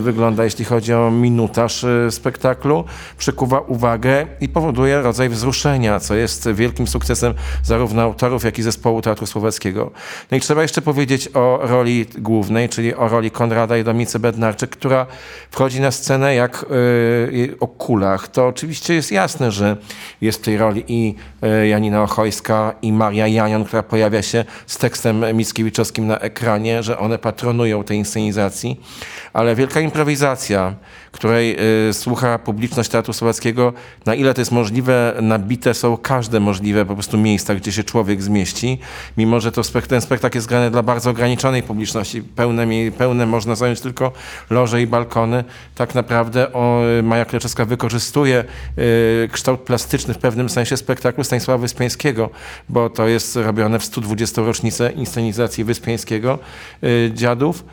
wygląda, 0.00 0.44
jeśli 0.44 0.64
chodzi 0.64 0.92
o 0.92 0.99
minutaż 1.12 1.84
y, 1.84 2.08
spektaklu, 2.10 2.84
przykuwa 3.18 3.60
uwagę 3.60 4.26
i 4.40 4.48
powoduje 4.48 5.02
rodzaj 5.02 5.28
wzruszenia, 5.28 6.00
co 6.00 6.14
jest 6.14 6.48
wielkim 6.50 6.86
sukcesem 6.86 7.34
zarówno 7.62 8.02
autorów, 8.02 8.44
jak 8.44 8.58
i 8.58 8.62
zespołu 8.62 9.02
Teatru 9.02 9.26
Słowackiego. 9.26 9.90
No 10.30 10.36
i 10.36 10.40
trzeba 10.40 10.62
jeszcze 10.62 10.82
powiedzieć 10.82 11.28
o 11.34 11.58
roli 11.62 12.06
głównej, 12.18 12.68
czyli 12.68 12.94
o 12.94 13.08
roli 13.08 13.30
Konrada 13.30 13.76
i 13.76 13.84
Domicy 13.84 14.18
Bednarczyk, 14.18 14.70
która 14.70 15.06
wchodzi 15.50 15.80
na 15.80 15.90
scenę 15.90 16.34
jak 16.34 16.66
y, 16.70 17.56
o 17.60 17.66
kulach. 17.66 18.28
To 18.28 18.46
oczywiście 18.46 18.94
jest 18.94 19.12
jasne, 19.12 19.50
że 19.50 19.76
jest 20.20 20.38
w 20.38 20.42
tej 20.42 20.58
roli 20.58 20.84
i 20.88 21.14
y, 21.62 21.68
Janina 21.68 22.02
Ochojska, 22.02 22.74
i 22.82 22.92
Maria 22.92 23.26
Janion, 23.26 23.64
która 23.64 23.82
pojawia 23.82 24.22
się 24.22 24.44
z 24.66 24.78
tekstem 24.78 25.24
Mickiewiczowskim 25.34 26.06
na 26.06 26.18
ekranie, 26.18 26.82
że 26.82 26.98
one 26.98 27.18
patronują 27.18 27.84
tej 27.84 27.98
inscenizacji. 27.98 28.80
Ale 29.32 29.54
wielka 29.54 29.80
improwizacja, 29.80 30.74
której 31.12 31.56
y, 31.88 31.92
słucha 31.92 32.38
publiczność 32.38 32.90
Teatru 32.90 33.12
Słowackiego, 33.12 33.72
na 34.06 34.14
ile 34.14 34.34
to 34.34 34.40
jest 34.40 34.52
możliwe, 34.52 35.14
nabite 35.22 35.74
są 35.74 35.96
każde 35.96 36.40
możliwe 36.40 36.86
po 36.86 36.94
prostu 36.94 37.18
miejsca, 37.18 37.54
gdzie 37.54 37.72
się 37.72 37.84
człowiek 37.84 38.22
zmieści, 38.22 38.78
mimo 39.16 39.40
że 39.40 39.52
to 39.52 39.62
spek- 39.62 39.86
ten 39.86 40.00
spektakl 40.00 40.38
jest 40.38 40.48
grany 40.48 40.70
dla 40.70 40.82
bardzo 40.82 41.10
ograniczonej 41.10 41.62
publiczności. 41.62 42.22
Pełne, 42.22 42.66
pełne 42.98 43.26
można 43.26 43.54
zająć 43.54 43.80
tylko 43.80 44.12
loże 44.50 44.82
i 44.82 44.86
balkony. 44.86 45.44
Tak 45.74 45.94
naprawdę 45.94 46.52
o, 46.52 46.82
Maja 47.02 47.24
Kleczewska 47.24 47.64
wykorzystuje 47.64 48.44
y, 48.78 49.28
kształt 49.32 49.60
plastyczny 49.60 50.14
w 50.14 50.18
pewnym 50.18 50.48
sensie 50.48 50.76
spektaklu 50.76 51.24
Stanisława 51.24 51.58
Wyspiańskiego, 51.58 52.30
bo 52.68 52.90
to 52.90 53.08
jest 53.08 53.36
robione 53.36 53.78
w 53.78 53.84
120. 53.84 54.42
rocznicę 54.42 54.92
inscenizacji 54.92 55.64
Wyspiańskiego 55.64 56.38
y, 56.84 57.10
Dziadów. 57.14 57.64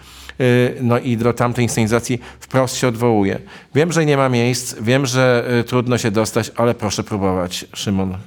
Y, 0.42 0.78
No 0.82 1.00
i 1.00 1.18
do 1.18 1.34
tamtej 1.34 1.66
inscenizacji 1.66 2.20
wprost 2.40 2.76
się 2.76 2.88
odwołuje. 2.88 3.40
Wiem, 3.76 3.92
że 3.92 4.06
nie 4.06 4.18
ma 4.18 4.30
miejsc, 4.30 4.76
wiem, 4.82 5.06
że 5.06 5.48
y, 5.60 5.64
trudno 5.64 5.98
się 5.98 6.12
dostać, 6.12 6.52
ale 6.56 6.76
proszę 6.76 7.04
próbować, 7.04 7.66
Szymon. 7.74 8.18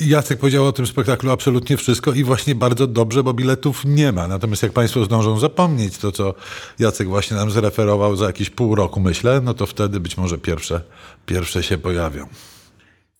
Jacek 0.00 0.38
powiedział 0.38 0.66
o 0.66 0.72
tym 0.72 0.86
spektaklu 0.86 1.30
absolutnie 1.30 1.76
wszystko 1.76 2.12
i 2.12 2.24
właśnie 2.24 2.54
bardzo 2.54 2.86
dobrze, 2.86 3.22
bo 3.22 3.34
biletów 3.34 3.84
nie 3.84 4.12
ma. 4.12 4.28
Natomiast 4.28 4.62
jak 4.62 4.72
Państwo 4.72 5.04
zdążą 5.04 5.38
zapomnieć 5.38 5.98
to, 5.98 6.12
co 6.12 6.34
Jacek 6.78 7.08
właśnie 7.08 7.36
nam 7.36 7.50
zreferował 7.50 8.16
za 8.16 8.26
jakieś 8.26 8.50
pół 8.50 8.74
roku, 8.74 9.00
myślę, 9.00 9.40
no 9.44 9.54
to 9.54 9.66
wtedy 9.66 10.00
być 10.00 10.16
może 10.16 10.38
pierwsze, 10.38 10.80
pierwsze 11.26 11.62
się 11.62 11.78
pojawią. 11.78 12.26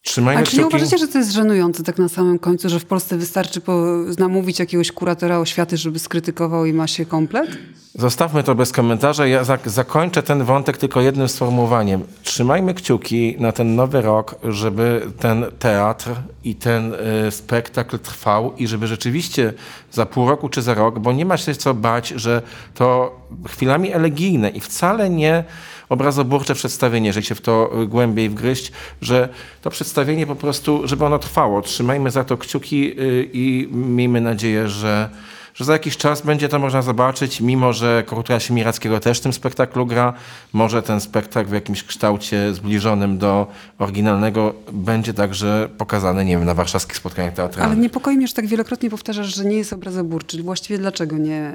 Trzymajmy 0.04 0.42
A 0.42 0.46
czy 0.46 0.58
nie 0.58 0.66
uważacie, 0.66 0.98
że 0.98 1.08
to 1.08 1.18
jest 1.18 1.32
żenujące 1.32 1.82
tak 1.82 1.98
na 1.98 2.08
samym 2.08 2.38
końcu, 2.38 2.68
że 2.68 2.80
w 2.80 2.84
Polsce 2.84 3.16
wystarczy 3.16 3.60
po, 3.60 3.84
namówić 4.18 4.58
jakiegoś 4.58 4.92
kuratora 4.92 5.38
oświaty, 5.38 5.76
żeby 5.76 5.98
skrytykował 5.98 6.66
i 6.66 6.72
ma 6.72 6.86
się 6.86 7.06
komplet? 7.06 7.50
Zostawmy 7.94 8.42
to 8.42 8.54
bez 8.54 8.72
komentarza. 8.72 9.26
Ja 9.26 9.42
zak- 9.44 9.68
zakończę 9.68 10.22
ten 10.22 10.44
wątek 10.44 10.76
tylko 10.76 11.00
jednym 11.00 11.28
sformułowaniem. 11.28 12.02
Trzymajmy 12.22 12.74
kciuki 12.74 13.36
na 13.38 13.52
ten 13.52 13.74
nowy 13.74 14.02
rok, 14.02 14.34
żeby 14.44 15.02
ten 15.18 15.44
teatr 15.58 16.10
i 16.44 16.54
ten 16.54 16.94
y, 17.26 17.30
spektakl 17.30 17.98
trwał 17.98 18.54
i 18.56 18.66
żeby 18.66 18.86
rzeczywiście 18.86 19.52
za 19.92 20.06
pół 20.06 20.28
roku 20.28 20.48
czy 20.48 20.62
za 20.62 20.74
rok, 20.74 20.98
bo 20.98 21.12
nie 21.12 21.24
ma 21.26 21.36
się 21.36 21.54
co 21.54 21.74
bać, 21.74 22.08
że 22.08 22.42
to 22.74 23.16
chwilami 23.48 23.92
elegijne 23.92 24.48
i 24.50 24.60
wcale 24.60 25.10
nie 25.10 25.44
obrazoburcze 25.88 26.54
przedstawienie, 26.54 27.06
jeżeli 27.06 27.26
się 27.26 27.34
w 27.34 27.40
to 27.40 27.82
y, 27.82 27.86
głębiej 27.86 28.30
wgryźć, 28.30 28.72
że 29.00 29.28
to 29.62 29.70
przedstawienie 29.70 30.26
po 30.26 30.36
prostu, 30.36 30.88
żeby 30.88 31.04
ono 31.04 31.18
trwało. 31.18 31.62
Trzymajmy 31.62 32.10
za 32.10 32.24
to 32.24 32.36
kciuki 32.36 33.00
y, 33.00 33.30
i 33.32 33.68
miejmy 33.72 34.20
nadzieję, 34.20 34.68
że 34.68 35.10
że 35.54 35.64
za 35.64 35.72
jakiś 35.72 35.96
czas 35.96 36.22
będzie 36.22 36.48
to 36.48 36.58
można 36.58 36.82
zobaczyć, 36.82 37.40
mimo 37.40 37.72
że 37.72 38.02
Kultura 38.06 38.40
Siemirackiego 38.40 39.00
też 39.00 39.18
w 39.18 39.22
tym 39.22 39.32
spektaklu 39.32 39.86
gra, 39.86 40.12
może 40.52 40.82
ten 40.82 41.00
spektakl 41.00 41.50
w 41.50 41.52
jakimś 41.52 41.84
kształcie 41.84 42.54
zbliżonym 42.54 43.18
do 43.18 43.46
oryginalnego 43.78 44.54
będzie 44.72 45.14
także 45.14 45.68
pokazany, 45.78 46.24
nie 46.24 46.36
wiem, 46.36 46.44
na 46.44 46.54
warszawskich 46.54 46.96
spotkaniach 46.96 47.32
Ale 47.38 47.48
teatralnych. 47.48 47.78
niepokoi 47.78 48.16
mnie, 48.16 48.28
że 48.28 48.34
tak 48.34 48.46
wielokrotnie 48.46 48.90
powtarzasz, 48.90 49.34
że 49.34 49.44
nie 49.44 49.56
jest 49.56 49.72
obrazoburczy. 49.72 50.42
Właściwie 50.42 50.78
dlaczego 50.78 51.18
nie? 51.18 51.52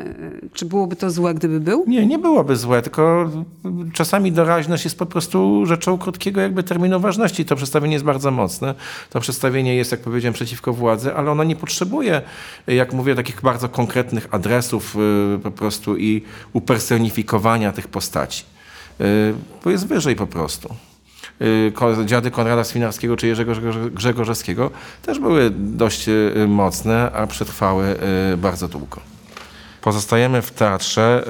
Czy 0.54 0.66
byłoby 0.66 0.96
to 0.96 1.12
złe, 1.12 1.34
gdyby 1.34 1.60
był? 1.60 1.84
Nie, 1.88 2.06
nie 2.06 2.20
byłoby 2.20 2.56
złe, 2.56 2.82
tylko 2.82 3.30
czasami 3.94 4.32
doraźność 4.32 4.84
jest 4.84 4.98
po 4.98 5.06
prostu 5.06 5.66
rzeczą 5.66 5.98
krótkiego 5.98 6.42
jakby 6.42 6.64
terminu 6.64 7.00
ważności. 7.00 7.46
To 7.46 7.56
przedstawienie 7.56 7.94
jest 7.94 8.06
bardzo 8.06 8.32
mocne. 8.32 8.76
To 9.10 9.20
przedstawienie 9.20 9.76
jest, 9.76 9.92
jak 9.92 10.02
powiedziałem, 10.02 10.34
przeciwko 10.34 10.74
władzy, 10.74 11.14
ale 11.14 11.32
ono 11.32 11.44
nie 11.44 11.56
potrzebuje, 11.56 12.22
jak 12.68 12.94
mówię, 12.94 13.16
takich 13.16 13.42
bardzo 13.42 13.70
konkretnych 13.70 13.89
adresów 14.32 14.96
y, 14.96 15.40
po 15.44 15.52
prostu 15.52 15.98
i 15.98 16.24
upersonifikowania 16.54 17.72
tych 17.72 17.88
postaci. 17.88 18.44
Y, 19.02 19.34
Bo 19.64 19.70
jest 19.70 19.88
wyżej 19.88 20.16
po 20.16 20.28
prostu. 20.28 20.76
Y, 21.42 22.06
Dziady 22.06 22.32
Konrada 22.32 22.64
Swinarskiego 22.64 23.18
czy 23.18 23.28
Jerzego 23.28 23.52
Grzegorz- 23.52 23.90
Grzegorzewskiego 23.90 24.72
też 25.02 25.20
były 25.20 25.50
dość 25.56 26.06
mocne, 26.48 27.12
a 27.12 27.28
przetrwały 27.28 27.96
bardzo 28.38 28.68
długo. 28.68 29.00
Pozostajemy 29.82 30.42
w 30.42 30.52
teatrze 30.52 31.24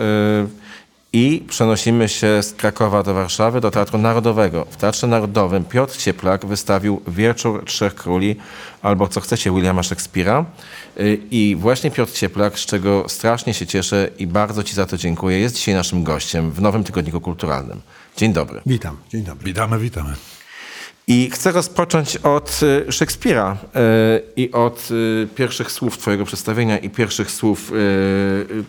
i 1.13 1.45
przenosimy 1.47 2.09
się 2.09 2.43
z 2.43 2.53
Krakowa 2.53 3.03
do 3.03 3.13
Warszawy, 3.13 3.61
do 3.61 3.71
Teatru 3.71 3.97
Narodowego. 3.97 4.65
W 4.69 4.75
Teatrze 4.75 5.07
Narodowym 5.07 5.65
Piotr 5.65 5.97
Cieplak 5.97 6.45
wystawił 6.45 7.01
Wieczór 7.07 7.65
Trzech 7.65 7.95
Króli, 7.95 8.35
albo 8.81 9.07
co 9.07 9.21
chcecie, 9.21 9.51
Williama 9.51 9.83
Szekspira. 9.83 10.45
Y, 10.99 11.19
I 11.31 11.55
właśnie 11.59 11.91
Piotr 11.91 12.13
Cieplak, 12.13 12.59
z 12.59 12.65
czego 12.65 13.05
strasznie 13.07 13.53
się 13.53 13.67
cieszę 13.67 14.09
i 14.19 14.27
bardzo 14.27 14.63
Ci 14.63 14.75
za 14.75 14.85
to 14.85 14.97
dziękuję, 14.97 15.39
jest 15.39 15.55
dzisiaj 15.55 15.75
naszym 15.75 16.03
gościem 16.03 16.51
w 16.51 16.61
Nowym 16.61 16.83
Tygodniku 16.83 17.21
Kulturalnym. 17.21 17.81
Dzień 18.17 18.33
dobry. 18.33 18.61
Witam, 18.65 18.97
dzień 19.09 19.23
dobry. 19.23 19.45
Witamy, 19.45 19.79
witamy. 19.79 20.13
I 21.11 21.29
chcę 21.33 21.51
rozpocząć 21.51 22.17
od 22.17 22.59
y, 22.87 22.91
Szekspira 22.91 23.57
y, 23.63 24.21
i 24.35 24.51
od 24.51 24.89
y, 24.91 25.27
pierwszych 25.35 25.71
słów 25.71 25.97
Twojego 25.97 26.25
przedstawienia 26.25 26.77
i 26.77 26.89
pierwszych 26.89 27.31
słów 27.31 27.71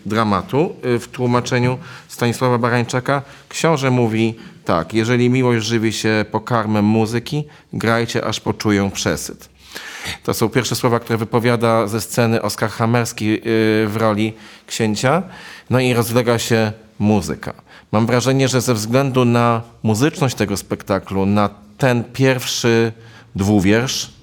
dramatu 0.05 0.75
w 0.83 1.07
tłumaczeniu 1.11 1.77
Stanisława 2.07 2.57
Barańczaka. 2.57 3.21
Książę 3.49 3.91
mówi 3.91 4.35
tak, 4.65 4.93
jeżeli 4.93 5.29
miłość 5.29 5.65
żywi 5.65 5.93
się 5.93 6.25
pokarmem 6.31 6.85
muzyki, 6.85 7.43
grajcie 7.73 8.25
aż 8.25 8.39
poczują 8.39 8.91
przesyt. 8.91 9.49
To 10.23 10.33
są 10.33 10.49
pierwsze 10.49 10.75
słowa, 10.75 10.99
które 10.99 11.17
wypowiada 11.17 11.87
ze 11.87 12.01
sceny 12.01 12.41
Oskar 12.41 12.69
Hamerski 12.69 13.41
w 13.87 13.93
roli 13.95 14.33
księcia. 14.67 15.23
No 15.69 15.79
i 15.79 15.93
rozlega 15.93 16.39
się 16.39 16.71
muzyka. 16.99 17.53
Mam 17.91 18.05
wrażenie, 18.05 18.47
że 18.47 18.61
ze 18.61 18.73
względu 18.73 19.25
na 19.25 19.61
muzyczność 19.83 20.35
tego 20.35 20.57
spektaklu, 20.57 21.25
na 21.25 21.49
ten 21.81 22.03
pierwszy 22.03 22.91
dwuwiersz 23.35 24.13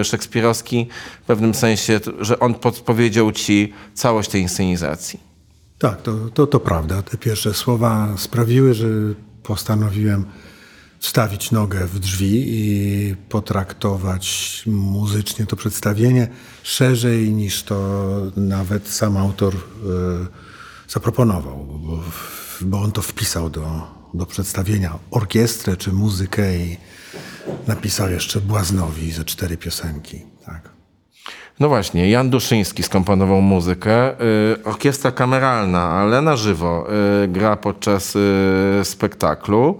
y, 0.00 0.04
szekspirowski, 0.04 0.88
w 1.22 1.26
pewnym 1.26 1.54
sensie, 1.54 2.00
że 2.20 2.38
on 2.38 2.54
podpowiedział 2.54 3.32
ci 3.32 3.72
całość 3.94 4.30
tej 4.30 4.42
inscenizacji. 4.42 5.20
Tak, 5.78 6.02
to, 6.02 6.12
to, 6.34 6.46
to 6.46 6.60
prawda. 6.60 7.02
Te 7.02 7.16
pierwsze 7.16 7.54
słowa 7.54 8.14
sprawiły, 8.16 8.74
że 8.74 8.86
postanowiłem 9.42 10.24
wstawić 10.98 11.50
nogę 11.50 11.86
w 11.86 11.98
drzwi 11.98 12.44
i 12.46 13.14
potraktować 13.28 14.62
muzycznie 14.66 15.46
to 15.46 15.56
przedstawienie 15.56 16.28
szerzej 16.62 17.30
niż 17.30 17.62
to 17.62 17.76
nawet 18.36 18.88
sam 18.88 19.16
autor 19.16 19.54
y, 19.54 19.58
zaproponował, 20.88 21.66
bo, 21.66 22.02
bo 22.60 22.80
on 22.80 22.92
to 22.92 23.02
wpisał 23.02 23.50
do, 23.50 23.82
do 24.14 24.26
przedstawienia 24.26 24.98
orkiestrę 25.10 25.76
czy 25.76 25.92
muzykę 25.92 26.56
i 26.56 26.76
napisał 27.66 28.10
jeszcze 28.10 28.40
Błaznowi 28.40 29.12
ze 29.12 29.24
cztery 29.24 29.56
piosenki. 29.56 30.22
Tak. 30.46 30.76
No 31.60 31.68
właśnie, 31.68 32.10
Jan 32.10 32.30
Duszyński 32.30 32.82
skomponował 32.82 33.42
muzykę. 33.42 34.20
Y, 34.20 34.64
orkiestra 34.64 35.12
kameralna, 35.12 35.82
ale 35.82 36.22
na 36.22 36.36
żywo 36.36 36.86
y, 37.24 37.28
gra 37.28 37.56
podczas 37.56 38.16
y, 38.16 38.20
spektaklu. 38.84 39.78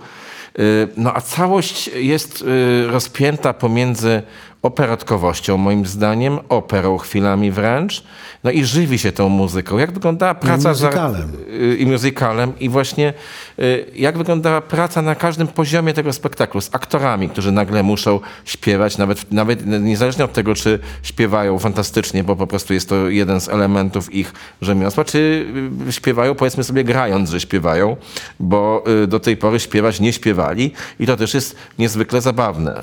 No 0.97 1.14
a 1.14 1.21
całość 1.21 1.91
jest 1.95 2.45
rozpięta 2.87 3.53
pomiędzy 3.53 4.23
operatkowością, 4.67 5.57
moim 5.57 5.87
zdaniem, 5.87 6.39
operą 6.49 6.99
chwilami 6.99 7.51
wręcz, 7.51 8.03
no 8.45 8.51
i 8.51 8.64
żywi 8.64 8.99
się 8.99 9.12
tą 9.12 9.29
muzyką. 9.29 9.79
Jak 9.79 9.93
wyglądała 9.93 10.35
praca... 10.35 10.75
za- 10.75 10.87
muzykalem. 10.87 11.33
y, 11.73 11.77
I 11.77 11.87
muzykalem. 11.87 12.53
I 12.61 12.69
właśnie 12.69 13.14
y, 13.59 13.85
jak 13.95 14.19
wyglądała 14.19 14.61
praca 14.61 15.03
na 15.03 15.14
każdym 15.14 15.47
poziomie 15.49 15.95
tego 15.95 16.12
spektaklu 16.12 16.61
z 16.61 16.75
aktorami, 16.75 17.29
którzy 17.29 17.53
nagle 17.53 17.83
muszą 17.83 18.21
śpiewać, 18.45 18.99
nawet, 18.99 19.33
nawet 19.33 19.67
niezależnie 19.67 20.25
od 20.25 20.33
tego, 20.33 20.55
czy 20.55 20.79
śpiewają 21.03 21.59
fantastycznie, 21.59 22.25
bo 22.25 22.37
po 22.37 22.47
prostu 22.47 22.75
jest 22.75 22.89
to 22.89 23.09
jeden 23.09 23.41
z 23.41 23.49
elementów 23.49 24.14
ich 24.14 24.33
rzemiosła, 24.62 25.05
czy 25.05 25.47
y, 25.89 25.93
śpiewają, 25.93 26.35
powiedzmy 26.35 26.64
sobie, 26.64 26.85
grając, 26.85 27.31
że 27.31 27.41
śpiewają, 27.41 27.97
bo 28.41 28.85
do 29.09 29.21
tej 29.21 29.37
pory 29.37 29.61
śpiewać 29.61 30.01
nie 30.01 30.12
śpiewali 30.12 30.73
i 31.01 31.07
to 31.07 31.17
też 31.17 31.35
jest 31.35 31.57
niezwykle 31.79 32.21
zabawne 32.21 32.83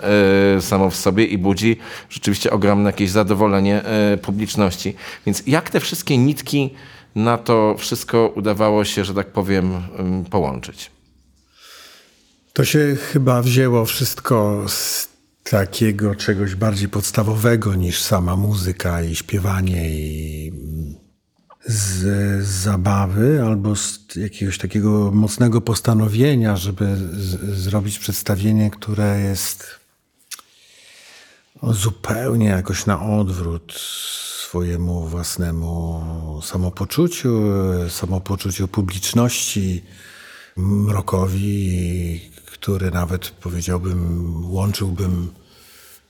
samo 0.60 0.90
w 0.90 0.96
sobie 0.96 1.26
i 1.26 1.38
budzi 1.38 1.73
rzeczywiście 2.10 2.52
ogromne 2.52 2.90
jakieś 2.90 3.10
zadowolenie 3.10 3.82
y, 4.14 4.18
publiczności. 4.18 4.96
Więc 5.26 5.44
jak 5.48 5.70
te 5.70 5.80
wszystkie 5.80 6.18
nitki 6.18 6.74
na 7.16 7.38
to 7.38 7.76
wszystko 7.78 8.34
udawało 8.36 8.86
się, 8.86 9.06
że 9.06 9.14
tak 9.14 9.28
powiem, 9.28 9.74
połączyć? 10.30 10.92
To 12.54 12.66
się 12.66 12.96
chyba 13.12 13.42
wzięło 13.42 13.86
wszystko 13.86 14.66
z 14.68 15.08
takiego 15.44 16.16
czegoś 16.16 16.56
bardziej 16.56 16.90
podstawowego 16.90 17.76
niż 17.76 18.02
sama 18.02 18.36
muzyka 18.36 19.02
i 19.02 19.16
śpiewanie 19.16 19.90
i 19.90 20.48
mm, 20.50 20.96
z 21.66 22.44
zabawy 22.46 23.44
albo 23.46 23.76
z 23.76 24.00
jakiegoś 24.16 24.58
takiego 24.58 25.12
mocnego 25.12 25.62
postanowienia, 25.62 26.58
żeby 26.58 26.96
z, 26.96 27.58
zrobić 27.58 28.00
przedstawienie, 28.00 28.72
które 28.72 29.20
jest 29.20 29.83
zupełnie 31.72 32.46
jakoś 32.46 32.86
na 32.86 33.02
odwrót 33.06 33.74
swojemu 34.48 35.08
własnemu 35.08 36.04
samopoczuciu, 36.44 37.42
samopoczuciu 37.90 38.68
publiczności, 38.68 39.84
mrokowi, 40.58 42.22
który 42.46 42.92
nawet 42.92 43.30
powiedziałbym, 43.30 44.30
łączyłbym 44.46 45.32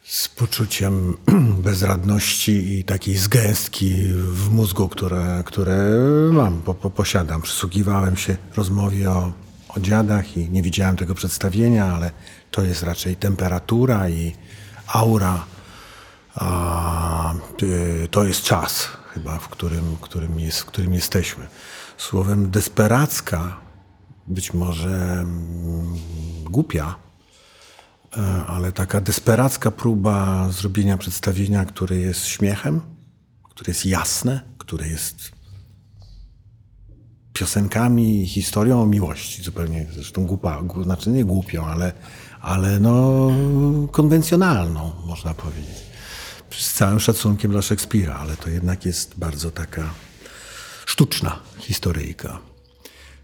z 0.04 0.28
poczuciem 0.28 1.18
bezradności 1.68 2.80
i 2.80 2.84
takiej 2.84 3.18
zgęstki 3.18 3.96
w 4.14 4.52
mózgu, 4.52 4.90
które, 4.90 5.44
które 5.46 5.78
mam, 6.32 6.62
po, 6.62 6.74
po, 6.74 6.90
posiadam. 6.90 7.42
Przysłuchiwałem 7.42 8.18
się 8.18 8.38
rozmowie 8.56 9.10
o, 9.10 9.34
o 9.70 9.80
dziadach 9.80 10.38
i 10.38 10.50
nie 10.50 10.62
widziałem 10.62 10.96
tego 10.96 11.16
przedstawienia, 11.16 11.86
ale 11.86 12.12
to 12.52 12.64
jest 12.64 12.84
raczej 12.84 13.16
temperatura 13.16 14.10
i 14.10 14.36
aura. 14.88 15.46
A, 16.36 17.34
to 18.12 18.24
jest 18.24 18.42
czas 18.42 18.88
chyba, 19.14 19.40
w 19.40 19.50
którym, 19.50 19.98
którym, 20.02 20.40
jest, 20.40 20.60
w 20.60 20.66
którym 20.66 20.94
jesteśmy. 20.94 21.48
Słowem 21.98 22.52
desperacka, 22.52 23.58
być 24.28 24.54
może 24.54 24.90
mm, 24.90 25.96
głupia, 26.44 26.96
e, 28.18 28.46
ale 28.48 28.72
taka 28.72 29.02
desperacka 29.02 29.72
próba 29.72 30.50
zrobienia 30.50 30.98
przedstawienia, 30.98 31.66
które 31.66 31.96
jest 31.96 32.26
śmiechem, 32.26 32.82
które 33.44 33.72
jest 33.72 33.86
jasne, 33.86 34.42
które 34.58 34.88
jest 34.88 35.32
piosenkami 37.34 38.28
historią 38.28 38.82
o 38.82 38.86
miłości, 38.86 39.44
zupełnie 39.44 39.88
zresztą 39.94 40.26
głupa, 40.26 40.64
znaczy 40.84 41.10
nie 41.10 41.26
głupią, 41.26 41.66
ale, 41.66 41.94
ale 42.44 42.80
no 42.80 43.32
konwencjonalną, 43.92 44.92
można 45.06 45.34
powiedzieć. 45.34 45.84
Z 46.52 46.74
całym 46.74 47.00
szacunkiem 47.00 47.52
dla 47.52 47.62
Szekspira, 47.62 48.16
ale 48.16 48.38
to 48.38 48.50
jednak 48.50 48.86
jest 48.86 49.14
bardzo 49.18 49.52
taka 49.52 49.90
sztuczna 50.86 51.40
historyjka. 51.60 52.40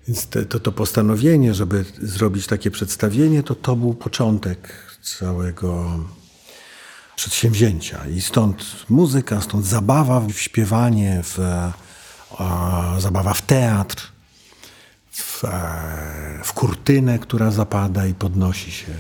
Więc 0.08 0.28
te, 0.28 0.46
to, 0.46 0.60
to 0.60 0.72
postanowienie, 0.72 1.54
żeby 1.54 1.86
zrobić 2.02 2.48
takie 2.48 2.72
przedstawienie, 2.72 3.44
to 3.44 3.56
to 3.56 3.76
był 3.76 3.94
początek 3.94 4.74
całego 5.02 6.00
przedsięwzięcia. 7.16 8.08
I 8.08 8.22
stąd 8.22 8.66
muzyka, 8.90 9.42
stąd 9.42 9.66
zabawa 9.66 10.20
w 10.20 10.32
śpiewanie, 10.32 11.22
w, 11.24 11.40
e, 11.40 11.72
zabawa 13.00 13.34
w 13.34 13.42
teatr, 13.42 14.12
w, 15.12 15.44
e, 15.44 16.40
w 16.44 16.54
kurtynę, 16.54 17.20
która 17.20 17.52
zapada 17.52 18.06
i 18.06 18.14
podnosi 18.14 18.72
się, 18.72 18.94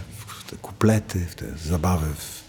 te 0.49 0.57
kuplety, 0.57 1.25
w 1.25 1.35
te 1.35 1.45
zabawy 1.65 2.05
w 2.05 2.43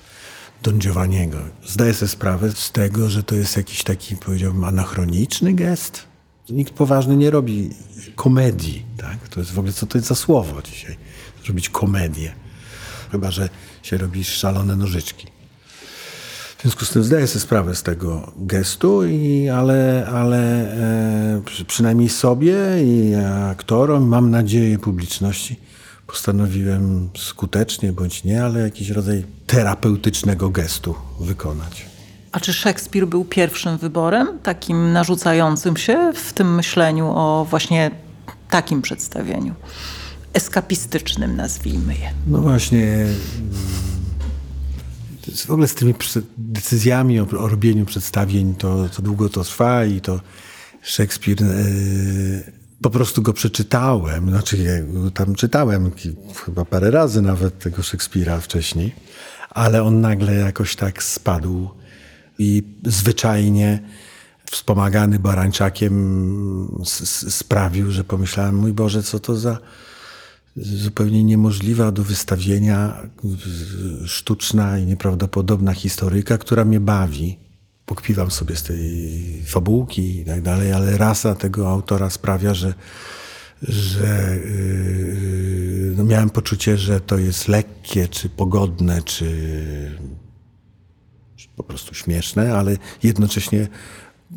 Don 0.62 0.78
Giovanniego. 0.78 1.38
Zdaję 1.66 1.94
sobie 1.94 2.08
sprawę 2.08 2.52
z 2.52 2.72
tego, 2.72 3.10
że 3.10 3.22
to 3.22 3.34
jest 3.34 3.56
jakiś 3.56 3.82
taki, 3.82 4.16
powiedziałbym, 4.16 4.64
anachroniczny 4.64 5.52
gest. 5.52 6.02
Nikt 6.48 6.74
poważny 6.74 7.16
nie 7.16 7.30
robi 7.30 7.70
komedii, 8.16 8.84
tak? 8.96 9.28
To 9.28 9.40
jest 9.40 9.52
w 9.52 9.58
ogóle, 9.58 9.72
co 9.72 9.86
to 9.86 9.98
jest 9.98 10.08
za 10.08 10.14
słowo 10.14 10.62
dzisiaj? 10.62 10.96
Zrobić 11.44 11.68
komedię. 11.68 12.32
Chyba, 13.12 13.30
że 13.30 13.48
się 13.82 13.98
robi 13.98 14.24
szalone 14.24 14.76
nożyczki. 14.76 15.26
W 16.58 16.62
związku 16.62 16.84
z 16.84 16.90
tym 16.90 17.04
zdaję 17.04 17.26
sobie 17.26 17.40
sprawę 17.40 17.74
z 17.74 17.82
tego 17.82 18.32
gestu, 18.36 19.04
i, 19.04 19.48
ale, 19.48 20.08
ale 20.12 20.72
e, 21.36 21.42
przy, 21.44 21.64
przynajmniej 21.64 22.08
sobie 22.08 22.56
i 22.84 23.14
aktorom, 23.50 24.08
mam 24.08 24.30
nadzieję 24.30 24.78
publiczności, 24.78 25.56
postanowiłem 26.10 27.10
skutecznie 27.18 27.92
bądź 27.92 28.24
nie, 28.24 28.44
ale 28.44 28.60
jakiś 28.60 28.90
rodzaj 28.90 29.24
terapeutycznego 29.46 30.50
gestu 30.50 30.94
wykonać. 31.20 31.86
A 32.32 32.40
czy 32.40 32.52
Szekspir 32.52 33.06
był 33.06 33.24
pierwszym 33.24 33.78
wyborem, 33.78 34.38
takim 34.42 34.92
narzucającym 34.92 35.76
się 35.76 36.12
w 36.14 36.32
tym 36.32 36.54
myśleniu 36.54 37.06
o 37.06 37.46
właśnie 37.50 37.90
takim 38.50 38.82
przedstawieniu? 38.82 39.54
Eskapistycznym, 40.32 41.36
nazwijmy 41.36 41.94
je. 41.94 42.12
No 42.26 42.38
właśnie. 42.38 43.06
W 45.46 45.50
ogóle 45.50 45.68
z 45.68 45.74
tymi 45.74 45.94
decyzjami 46.38 47.20
o, 47.20 47.26
o 47.38 47.48
robieniu 47.48 47.86
przedstawień, 47.86 48.54
to, 48.54 48.88
to 48.88 49.02
długo 49.02 49.28
to 49.28 49.44
trwa 49.44 49.84
i 49.84 50.00
to 50.00 50.20
Szekspir. 50.82 51.42
e, 51.42 51.46
po 52.82 52.90
prostu 52.90 53.22
go 53.22 53.32
przeczytałem. 53.32 54.30
Znaczy, 54.30 54.86
tam 55.14 55.34
czytałem 55.34 55.90
chyba 56.44 56.64
parę 56.64 56.90
razy 56.90 57.22
nawet 57.22 57.58
tego 57.58 57.82
Szekspira 57.82 58.40
wcześniej, 58.40 58.94
ale 59.50 59.82
on 59.82 60.00
nagle 60.00 60.34
jakoś 60.34 60.76
tak 60.76 61.02
spadł 61.02 61.70
i 62.38 62.62
zwyczajnie 62.86 63.82
wspomagany 64.50 65.18
barańczakiem 65.18 66.84
sprawił, 67.30 67.90
że 67.90 68.04
pomyślałem, 68.04 68.56
mój 68.56 68.72
Boże, 68.72 69.02
co 69.02 69.20
to 69.20 69.36
za 69.36 69.58
zupełnie 70.56 71.24
niemożliwa 71.24 71.92
do 71.92 72.02
wystawienia 72.02 73.02
sztuczna 74.06 74.78
i 74.78 74.86
nieprawdopodobna 74.86 75.74
historyjka, 75.74 76.38
która 76.38 76.64
mnie 76.64 76.80
bawi. 76.80 77.38
Pokpiwam 77.90 78.30
sobie 78.30 78.56
z 78.56 78.62
tej 78.62 79.42
fabułki 79.46 80.20
i 80.20 80.24
tak 80.24 80.42
dalej, 80.42 80.72
ale 80.72 80.98
rasa 80.98 81.34
tego 81.34 81.70
autora 81.70 82.10
sprawia, 82.10 82.54
że, 82.54 82.74
że 83.62 84.38
yy, 84.44 85.94
no 85.96 86.04
miałem 86.04 86.30
poczucie, 86.30 86.76
że 86.76 87.00
to 87.00 87.18
jest 87.18 87.48
lekkie, 87.48 88.08
czy 88.08 88.28
pogodne, 88.28 89.02
czy, 89.02 89.30
czy 91.36 91.48
po 91.56 91.62
prostu 91.62 91.94
śmieszne, 91.94 92.54
ale 92.54 92.76
jednocześnie 93.02 93.68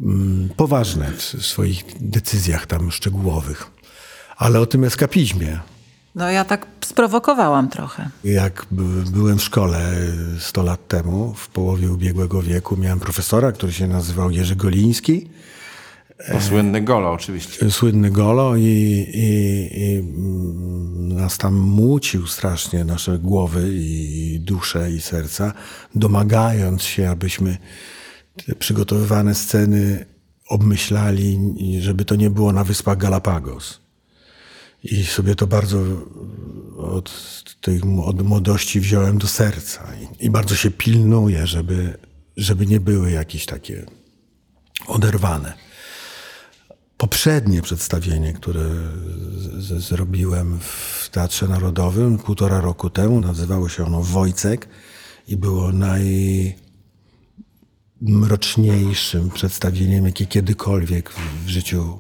mm, 0.02 0.50
poważne 0.58 1.12
w 1.12 1.22
swoich 1.46 1.84
decyzjach 2.00 2.68
tam 2.68 2.92
szczegółowych. 2.92 3.68
Ale 4.38 4.60
o 4.60 4.66
tym 4.66 4.84
eskapizmie. 4.84 5.60
No 6.16 6.32
ja 6.32 6.46
tak 6.46 6.66
sprowokowałam 6.86 7.70
trochę. 7.70 8.10
Jak 8.24 8.66
by- 8.72 9.12
byłem 9.12 9.38
w 9.38 9.44
szkole 9.44 9.92
100 10.40 10.64
lat 10.64 10.88
temu, 10.88 11.34
w 11.34 11.48
połowie 11.50 11.92
ubiegłego 11.92 12.42
wieku, 12.42 12.78
miałem 12.78 13.00
profesora, 13.00 13.52
który 13.52 13.74
się 13.74 13.88
nazywał 13.88 14.32
Jerzy 14.32 14.56
Goliński. 14.56 15.30
O, 16.38 16.42
słynny 16.42 16.82
Golo 16.82 17.12
oczywiście. 17.12 17.72
słynny 17.72 18.12
Golo 18.12 18.56
i, 18.56 18.62
i, 19.14 19.70
i 19.82 19.96
mm, 20.00 21.14
nas 21.16 21.38
tam 21.38 21.56
mucił 21.56 22.28
strasznie 22.28 22.84
nasze 22.86 23.20
głowy 23.20 23.70
i 23.74 24.40
dusze 24.42 24.92
i 24.92 25.02
serca, 25.02 25.54
domagając 25.96 26.82
się, 26.84 27.10
abyśmy 27.10 27.58
te 28.46 28.56
przygotowywane 28.56 29.36
sceny 29.36 30.06
obmyślali, 30.50 31.40
żeby 31.80 32.06
to 32.06 32.16
nie 32.16 32.30
było 32.30 32.52
na 32.54 32.64
wyspach 32.64 32.98
Galapagos. 32.98 33.83
I 34.84 35.06
sobie 35.06 35.36
to 35.36 35.48
bardzo 35.48 35.80
od 36.78 37.12
tej 37.62 37.82
od 38.04 38.22
młodości 38.22 38.80
wziąłem 38.80 39.18
do 39.18 39.28
serca. 39.28 39.88
I, 39.96 40.26
i 40.26 40.30
bardzo 40.30 40.56
się 40.56 40.72
pilnuję, 40.72 41.48
żeby, 41.48 41.98
żeby 42.38 42.66
nie 42.68 42.80
były 42.80 43.12
jakieś 43.12 43.46
takie 43.46 43.86
oderwane 44.88 45.54
poprzednie 47.04 47.62
przedstawienie, 47.62 48.34
które 48.34 48.70
z, 49.58 49.84
zrobiłem 49.84 50.60
w 50.60 51.10
Teatrze 51.12 51.48
Narodowym 51.48 52.18
półtora 52.18 52.62
roku 52.62 52.90
temu, 52.90 53.22
nazywało 53.22 53.70
się 53.70 53.86
ono 53.86 54.02
Wojcek 54.02 54.68
i 55.28 55.38
było 55.38 55.72
najmroczniejszym 58.02 59.30
przedstawieniem, 59.30 60.06
jakie 60.06 60.26
kiedykolwiek 60.26 61.10
w, 61.10 61.46
w 61.46 61.50
życiu 61.50 62.00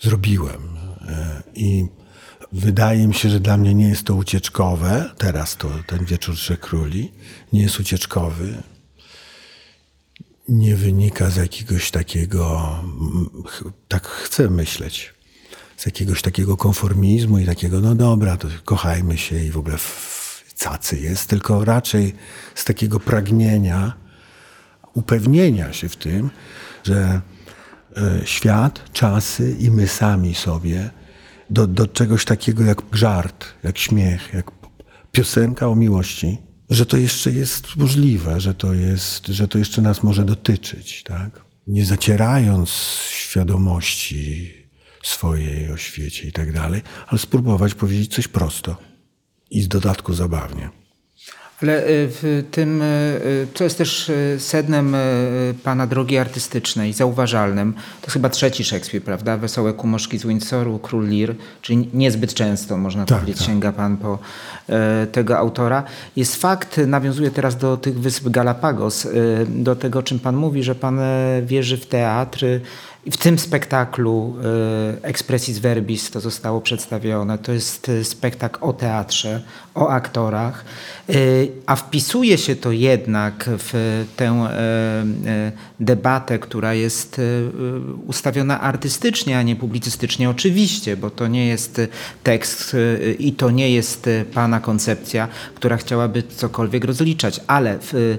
zrobiłem. 0.00 0.85
E, 1.08 1.42
I 1.54 1.86
wydaje 2.52 3.08
mi 3.08 3.14
się, 3.14 3.30
że 3.30 3.40
dla 3.40 3.56
mnie 3.56 3.74
nie 3.74 3.88
jest 3.88 4.04
to 4.04 4.14
ucieczkowe. 4.14 5.10
Teraz 5.18 5.56
to 5.56 5.70
ten 5.86 6.04
wieczór 6.04 6.34
Trzech 6.34 6.60
Króli 6.60 7.12
nie 7.52 7.62
jest 7.62 7.80
ucieczkowy 7.80 8.62
nie 10.48 10.76
wynika 10.76 11.30
z 11.30 11.36
jakiegoś 11.36 11.90
takiego, 11.90 12.74
tak 13.88 14.06
chcę 14.06 14.50
myśleć, 14.50 15.14
z 15.76 15.86
jakiegoś 15.86 16.22
takiego 16.22 16.56
konformizmu 16.56 17.38
i 17.38 17.46
takiego, 17.46 17.80
no 17.80 17.94
dobra, 17.94 18.36
to 18.36 18.48
kochajmy 18.64 19.18
się 19.18 19.44
i 19.44 19.50
w 19.50 19.58
ogóle 19.58 19.76
cacy 20.54 21.00
jest, 21.00 21.28
tylko 21.28 21.64
raczej 21.64 22.14
z 22.54 22.64
takiego 22.64 23.00
pragnienia, 23.00 23.92
upewnienia 24.94 25.72
się 25.72 25.88
w 25.88 25.96
tym, 25.96 26.30
że 26.84 27.20
świat, 28.24 28.92
czasy 28.92 29.56
i 29.58 29.70
my 29.70 29.88
sami 29.88 30.34
sobie 30.34 30.90
do, 31.50 31.66
do 31.66 31.86
czegoś 31.86 32.24
takiego 32.24 32.64
jak 32.64 32.82
żart, 32.92 33.46
jak 33.62 33.78
śmiech, 33.78 34.34
jak 34.34 34.50
piosenka 35.12 35.68
o 35.68 35.74
miłości, 35.74 36.38
że 36.70 36.86
to 36.86 36.96
jeszcze 36.96 37.30
jest 37.30 37.76
możliwe, 37.76 38.40
że 38.40 38.54
to, 38.54 38.74
jest, 38.74 39.26
że 39.26 39.48
to 39.48 39.58
jeszcze 39.58 39.82
nas 39.82 40.02
może 40.02 40.24
dotyczyć, 40.24 41.02
tak? 41.02 41.44
Nie 41.66 41.84
zacierając 41.84 42.70
świadomości 43.10 44.52
swojej 45.02 45.72
o 45.72 45.76
świecie 45.76 46.28
i 46.28 46.32
tak 46.32 46.52
dalej, 46.52 46.82
ale 47.06 47.18
spróbować 47.18 47.74
powiedzieć 47.74 48.14
coś 48.14 48.28
prosto 48.28 48.76
i 49.50 49.62
z 49.62 49.68
dodatku 49.68 50.14
zabawnie. 50.14 50.70
Ale 51.62 51.86
y, 51.88 52.08
w 52.08 52.44
tym, 52.50 52.82
co 53.54 53.64
y, 53.64 53.66
jest 53.66 53.78
też 53.78 54.08
y, 54.08 54.36
sednem 54.38 54.96
pana 55.64 55.86
drogi 55.86 56.18
artystycznej, 56.18 56.92
zauważalnym, 56.92 57.74
to 58.02 58.10
chyba 58.10 58.28
trzeci 58.28 58.64
Szekspir, 58.64 59.02
prawda? 59.02 59.36
Wesołe 59.36 59.72
kumoszki 59.72 60.18
z 60.18 60.26
Windsoru, 60.26 60.78
Król 60.78 61.08
Lir, 61.08 61.34
czyli 61.62 61.90
niezbyt 61.94 62.34
często, 62.34 62.76
można 62.76 63.04
tak, 63.04 63.18
powiedzieć, 63.18 63.38
tak. 63.38 63.46
sięga 63.46 63.72
pan 63.72 63.96
po 63.96 64.18
tego 65.12 65.38
autora. 65.38 65.84
Jest 66.16 66.36
fakt, 66.36 66.80
nawiązuje 66.86 67.30
teraz 67.30 67.56
do 67.56 67.76
tych 67.76 68.00
wysp 68.00 68.28
Galapagos, 68.28 69.08
do 69.48 69.76
tego, 69.76 70.02
czym 70.02 70.18
pan 70.18 70.36
mówi, 70.36 70.62
że 70.62 70.74
pan 70.74 71.00
wierzy 71.46 71.76
w 71.76 71.86
teatr, 71.86 72.46
i 73.06 73.10
w 73.10 73.16
tym 73.16 73.38
spektaklu 73.38 74.36
y, 74.98 75.02
Expressis 75.02 75.58
Verbis 75.58 76.10
to 76.10 76.20
zostało 76.20 76.60
przedstawione. 76.60 77.38
To 77.38 77.52
jest 77.52 77.88
y, 77.88 78.04
spektakl 78.04 78.58
o 78.64 78.72
teatrze, 78.72 79.42
o 79.74 79.88
aktorach, 79.88 80.64
y, 81.10 81.48
a 81.66 81.76
wpisuje 81.76 82.38
się 82.38 82.56
to 82.56 82.72
jednak 82.72 83.44
w 83.48 84.04
tę 84.16 84.48
debatę, 85.80 86.38
która 86.38 86.74
jest 86.74 87.20
ustawiona 88.06 88.60
artystycznie, 88.60 89.38
a 89.38 89.42
nie 89.42 89.56
publicystycznie. 89.56 90.30
Oczywiście, 90.30 90.96
bo 90.96 91.10
to 91.10 91.28
nie 91.28 91.46
jest 91.46 91.80
tekst 92.22 92.76
i 93.18 93.32
to 93.32 93.50
nie 93.50 93.70
jest 93.70 94.08
pana 94.34 94.60
koncepcja, 94.60 95.28
która 95.54 95.76
chciałaby 95.76 96.22
cokolwiek 96.22 96.84
rozliczać, 96.84 97.40
ale 97.46 97.78
w, 97.78 98.18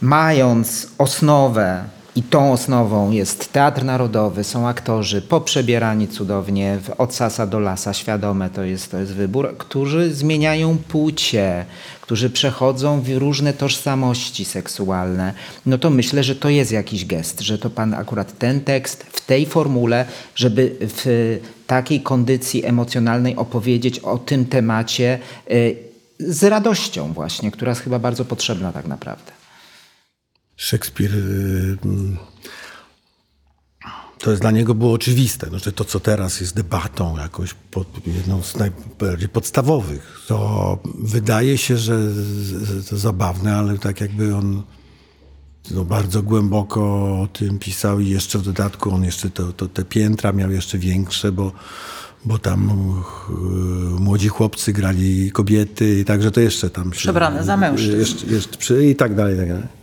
mając 0.00 0.88
osnowę 0.98 1.84
i 2.16 2.22
tą 2.22 2.52
osnową 2.52 3.10
jest 3.10 3.52
Teatr 3.52 3.84
Narodowy, 3.84 4.44
są 4.44 4.68
aktorzy 4.68 5.22
poprzebierani 5.22 6.08
cudownie, 6.08 6.78
od 6.98 7.14
sasa 7.14 7.46
do 7.46 7.60
lasa, 7.60 7.94
świadome 7.94 8.50
to 8.50 8.62
jest, 8.62 8.90
to 8.90 8.98
jest 8.98 9.12
wybór, 9.12 9.54
którzy 9.58 10.14
zmieniają 10.14 10.78
płcie, 10.78 11.64
którzy 12.00 12.30
przechodzą 12.30 13.00
w 13.00 13.08
różne 13.18 13.52
tożsamości 13.52 14.44
seksualne. 14.44 15.34
No 15.66 15.78
to 15.78 15.90
myślę, 15.90 16.24
że 16.24 16.36
to 16.36 16.48
jest 16.48 16.72
jakiś 16.72 17.06
gest, 17.06 17.40
że 17.40 17.58
to 17.58 17.70
pan 17.70 17.94
akurat 17.94 18.38
ten 18.38 18.60
tekst 18.60 19.02
w 19.02 19.26
tej 19.26 19.46
formule, 19.46 20.04
żeby 20.34 20.76
w 20.80 21.40
takiej 21.66 22.00
kondycji 22.00 22.66
emocjonalnej 22.66 23.36
opowiedzieć 23.36 23.98
o 23.98 24.18
tym 24.18 24.46
temacie 24.46 25.18
y, 25.50 25.76
z 26.18 26.44
radością 26.44 27.12
właśnie, 27.12 27.50
która 27.50 27.70
jest 27.70 27.82
chyba 27.82 27.98
bardzo 27.98 28.24
potrzebna 28.24 28.72
tak 28.72 28.86
naprawdę. 28.86 29.41
Szekspir 30.62 31.14
y, 31.14 31.76
to 34.18 34.30
jest 34.30 34.42
dla 34.42 34.50
niego 34.50 34.74
było 34.74 34.92
oczywiste, 34.92 35.46
no, 35.52 35.58
że 35.58 35.72
to, 35.72 35.84
co 35.84 36.00
teraz 36.00 36.40
jest 36.40 36.54
debatą 36.54 37.16
jakoś 37.18 37.54
pod, 37.70 38.06
jedną 38.06 38.42
z 38.42 38.56
najbardziej 38.56 39.28
podstawowych, 39.28 40.22
to 40.26 40.78
wydaje 40.98 41.58
się, 41.58 41.76
że 41.76 41.98
to 42.90 42.96
zabawne, 42.96 43.56
ale 43.56 43.78
tak 43.78 44.00
jakby 44.00 44.36
on 44.36 44.62
no, 45.70 45.84
bardzo 45.84 46.22
głęboko 46.22 46.82
o 47.22 47.28
tym 47.32 47.58
pisał 47.58 48.00
i 48.00 48.08
jeszcze 48.08 48.38
w 48.38 48.42
dodatku 48.42 48.90
on 48.90 49.04
jeszcze 49.04 49.30
to, 49.30 49.52
to 49.52 49.68
te 49.68 49.84
piętra 49.84 50.32
miał 50.32 50.50
jeszcze 50.50 50.78
większe, 50.78 51.32
bo, 51.32 51.52
bo 52.24 52.38
tam 52.38 52.70
y, 53.30 54.00
młodzi 54.00 54.28
chłopcy 54.28 54.72
grali 54.72 55.32
kobiety 55.32 56.00
i 56.00 56.04
także 56.04 56.30
to 56.30 56.40
jeszcze 56.40 56.70
tam... 56.70 56.90
Przebrane 56.90 57.44
za 57.44 57.56
mężczyzn. 57.56 57.98
Jeszcze, 57.98 58.26
jeszcze, 58.26 58.84
I 58.84 58.96
tak 58.96 59.14
dalej, 59.14 59.34
i 59.34 59.38
tak 59.38 59.48
dalej. 59.48 59.81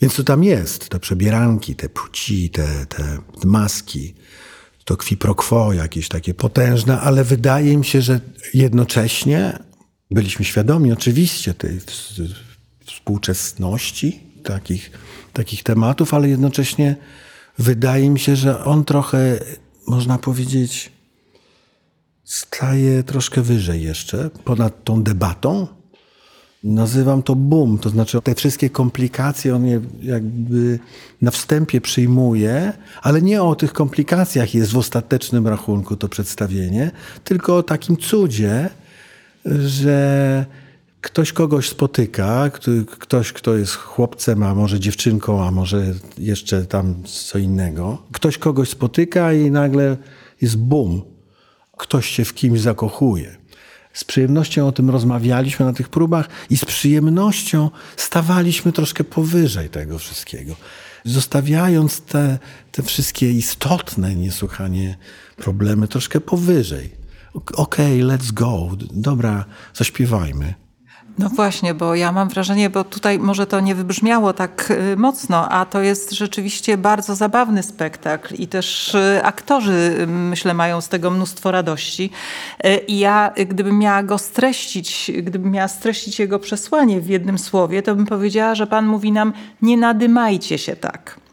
Więc 0.00 0.14
to 0.14 0.24
tam 0.24 0.44
jest, 0.44 0.88
te 0.88 1.00
przebieranki, 1.00 1.74
te 1.74 1.88
płci, 1.88 2.50
te, 2.50 2.86
te 2.86 3.18
maski, 3.44 4.14
to 4.84 4.96
kwi 4.96 5.16
pro 5.16 5.34
quo 5.34 5.72
jakieś 5.72 6.08
takie 6.08 6.34
potężne, 6.34 7.00
ale 7.00 7.24
wydaje 7.24 7.76
mi 7.76 7.84
się, 7.84 8.02
że 8.02 8.20
jednocześnie 8.54 9.58
byliśmy 10.10 10.44
świadomi 10.44 10.92
oczywiście 10.92 11.54
tej 11.54 11.80
współczesności 12.86 14.20
takich, 14.44 14.90
takich 15.32 15.62
tematów, 15.62 16.14
ale 16.14 16.28
jednocześnie 16.28 16.96
wydaje 17.58 18.10
mi 18.10 18.20
się, 18.20 18.36
że 18.36 18.64
on 18.64 18.84
trochę, 18.84 19.38
można 19.86 20.18
powiedzieć, 20.18 20.92
staje 22.24 23.02
troszkę 23.02 23.42
wyżej 23.42 23.82
jeszcze, 23.82 24.30
ponad 24.44 24.84
tą 24.84 25.02
debatą, 25.02 25.77
Nazywam 26.64 27.22
to 27.22 27.34
boom, 27.36 27.78
to 27.78 27.90
znaczy 27.90 28.22
te 28.22 28.34
wszystkie 28.34 28.70
komplikacje 28.70 29.56
on 29.56 29.66
je 29.66 29.80
jakby 30.02 30.78
na 31.22 31.30
wstępie 31.30 31.80
przyjmuje, 31.80 32.72
ale 33.02 33.22
nie 33.22 33.42
o 33.42 33.54
tych 33.54 33.72
komplikacjach 33.72 34.54
jest 34.54 34.72
w 34.72 34.76
ostatecznym 34.76 35.48
rachunku 35.48 35.96
to 35.96 36.08
przedstawienie, 36.08 36.90
tylko 37.24 37.56
o 37.56 37.62
takim 37.62 37.96
cudzie, 37.96 38.70
że 39.44 40.46
ktoś 41.00 41.32
kogoś 41.32 41.68
spotyka, 41.68 42.50
ktoś, 42.98 43.32
kto 43.32 43.56
jest 43.56 43.74
chłopcem, 43.74 44.42
a 44.42 44.54
może 44.54 44.80
dziewczynką, 44.80 45.44
a 45.44 45.50
może 45.50 45.94
jeszcze 46.18 46.66
tam 46.66 46.94
co 47.04 47.38
innego. 47.38 47.98
Ktoś 48.12 48.38
kogoś 48.38 48.68
spotyka 48.68 49.32
i 49.32 49.50
nagle 49.50 49.96
jest 50.40 50.56
boom. 50.56 51.02
Ktoś 51.76 52.06
się 52.06 52.24
w 52.24 52.34
kimś 52.34 52.60
zakochuje 52.60 53.36
z 53.92 54.04
przyjemnością 54.04 54.66
o 54.66 54.72
tym 54.72 54.90
rozmawialiśmy 54.90 55.66
na 55.66 55.72
tych 55.72 55.88
próbach 55.88 56.28
i 56.50 56.56
z 56.56 56.64
przyjemnością 56.64 57.70
stawaliśmy 57.96 58.72
troszkę 58.72 59.04
powyżej 59.04 59.68
tego 59.68 59.98
wszystkiego. 59.98 60.56
Zostawiając 61.04 62.00
te, 62.00 62.38
te 62.72 62.82
wszystkie 62.82 63.32
istotne 63.32 64.14
niesłychanie 64.14 64.96
problemy 65.36 65.88
troszkę 65.88 66.20
powyżej. 66.20 66.90
Okej, 67.34 68.02
okay, 68.02 68.16
let's 68.18 68.32
go. 68.32 68.70
Dobra, 68.92 69.44
zaśpiewajmy. 69.74 70.67
No 71.18 71.28
właśnie, 71.28 71.74
bo 71.74 71.94
ja 71.94 72.12
mam 72.12 72.28
wrażenie, 72.28 72.70
bo 72.70 72.84
tutaj 72.84 73.18
może 73.18 73.46
to 73.46 73.60
nie 73.60 73.74
wybrzmiało 73.74 74.32
tak 74.32 74.70
y, 74.70 74.96
mocno, 74.96 75.48
a 75.48 75.64
to 75.64 75.82
jest 75.82 76.12
rzeczywiście 76.12 76.76
bardzo 76.76 77.14
zabawny 77.14 77.62
spektakl 77.62 78.34
i 78.34 78.48
też 78.48 78.94
y, 78.94 79.20
aktorzy, 79.22 79.96
y, 80.00 80.06
myślę, 80.06 80.54
mają 80.54 80.80
z 80.80 80.88
tego 80.88 81.10
mnóstwo 81.10 81.50
radości. 81.50 82.10
I 82.88 82.98
ja, 82.98 83.32
gdybym 83.36 83.78
miała 83.78 84.02
go 84.02 84.18
streścić, 84.18 85.10
gdybym 85.22 85.50
miała 85.50 85.68
streścić 85.68 86.18
jego 86.18 86.38
przesłanie 86.38 87.00
w 87.00 87.08
jednym 87.08 87.38
słowie, 87.38 87.82
to 87.82 87.94
bym 87.94 88.06
powiedziała, 88.06 88.54
że 88.54 88.66
Pan 88.66 88.86
mówi 88.86 89.12
nam, 89.12 89.32
nie 89.62 89.76
nadymajcie 89.76 90.58
się 90.58 90.76
tak. 90.76 91.27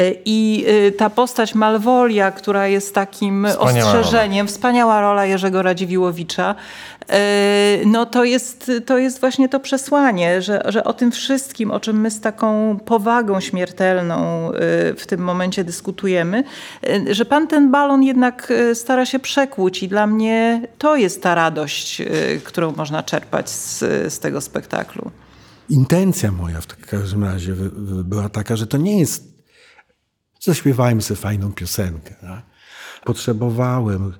Y, 0.00 0.18
I 0.24 0.64
y, 0.68 0.92
ta 0.92 1.10
postać 1.10 1.54
Malwolia, 1.54 2.30
która 2.30 2.66
jest 2.66 2.94
takim 2.94 3.46
Wspaniała 3.50 3.92
ostrzeżeniem, 3.92 4.46
wspaniała 4.46 5.00
rola 5.00 5.26
Jerzego 5.26 5.62
Radziwiłowicza, 5.62 6.54
y, 7.02 7.14
no 7.86 8.06
to 8.06 8.24
jest, 8.24 8.70
to 8.86 8.98
jest 8.98 9.20
właśnie 9.20 9.48
to 9.48 9.60
przesłanie, 9.60 10.42
że, 10.42 10.62
że 10.68 10.84
o 10.84 10.92
tym 10.92 11.12
wszystkim, 11.12 11.70
o 11.70 11.80
czym 11.80 12.00
my 12.00 12.10
z 12.10 12.20
taką 12.20 12.78
powagą 12.84 13.40
śmiertelną 13.40 14.50
w 14.96 15.04
tym 15.06 15.20
momencie 15.20 15.64
dyskutujemy, 15.64 16.44
że 17.10 17.24
pan 17.24 17.48
ten 17.48 17.70
balon 17.70 18.02
jednak 18.02 18.52
stara 18.74 19.06
się 19.06 19.18
przekłuć 19.18 19.82
i 19.82 19.88
dla 19.88 20.06
mnie 20.06 20.62
to 20.78 20.96
jest 20.96 21.22
ta 21.22 21.34
radość, 21.34 22.02
którą 22.44 22.72
można 22.72 23.02
czerpać 23.02 23.50
z, 23.50 23.78
z 24.14 24.18
tego 24.18 24.40
spektaklu. 24.40 25.10
Intencja 25.70 26.32
moja 26.32 26.60
w 26.60 26.66
każdym 26.66 27.24
razie 27.24 27.54
była 28.04 28.28
taka, 28.28 28.56
że 28.56 28.66
to 28.66 28.76
nie 28.76 28.98
jest 28.98 29.31
zaśpiewajmy 30.44 31.02
sobie 31.02 31.20
fajną 31.20 31.52
piosenkę. 31.52 32.14
Tak? 32.14 32.42
Potrzebowałem 33.04 34.12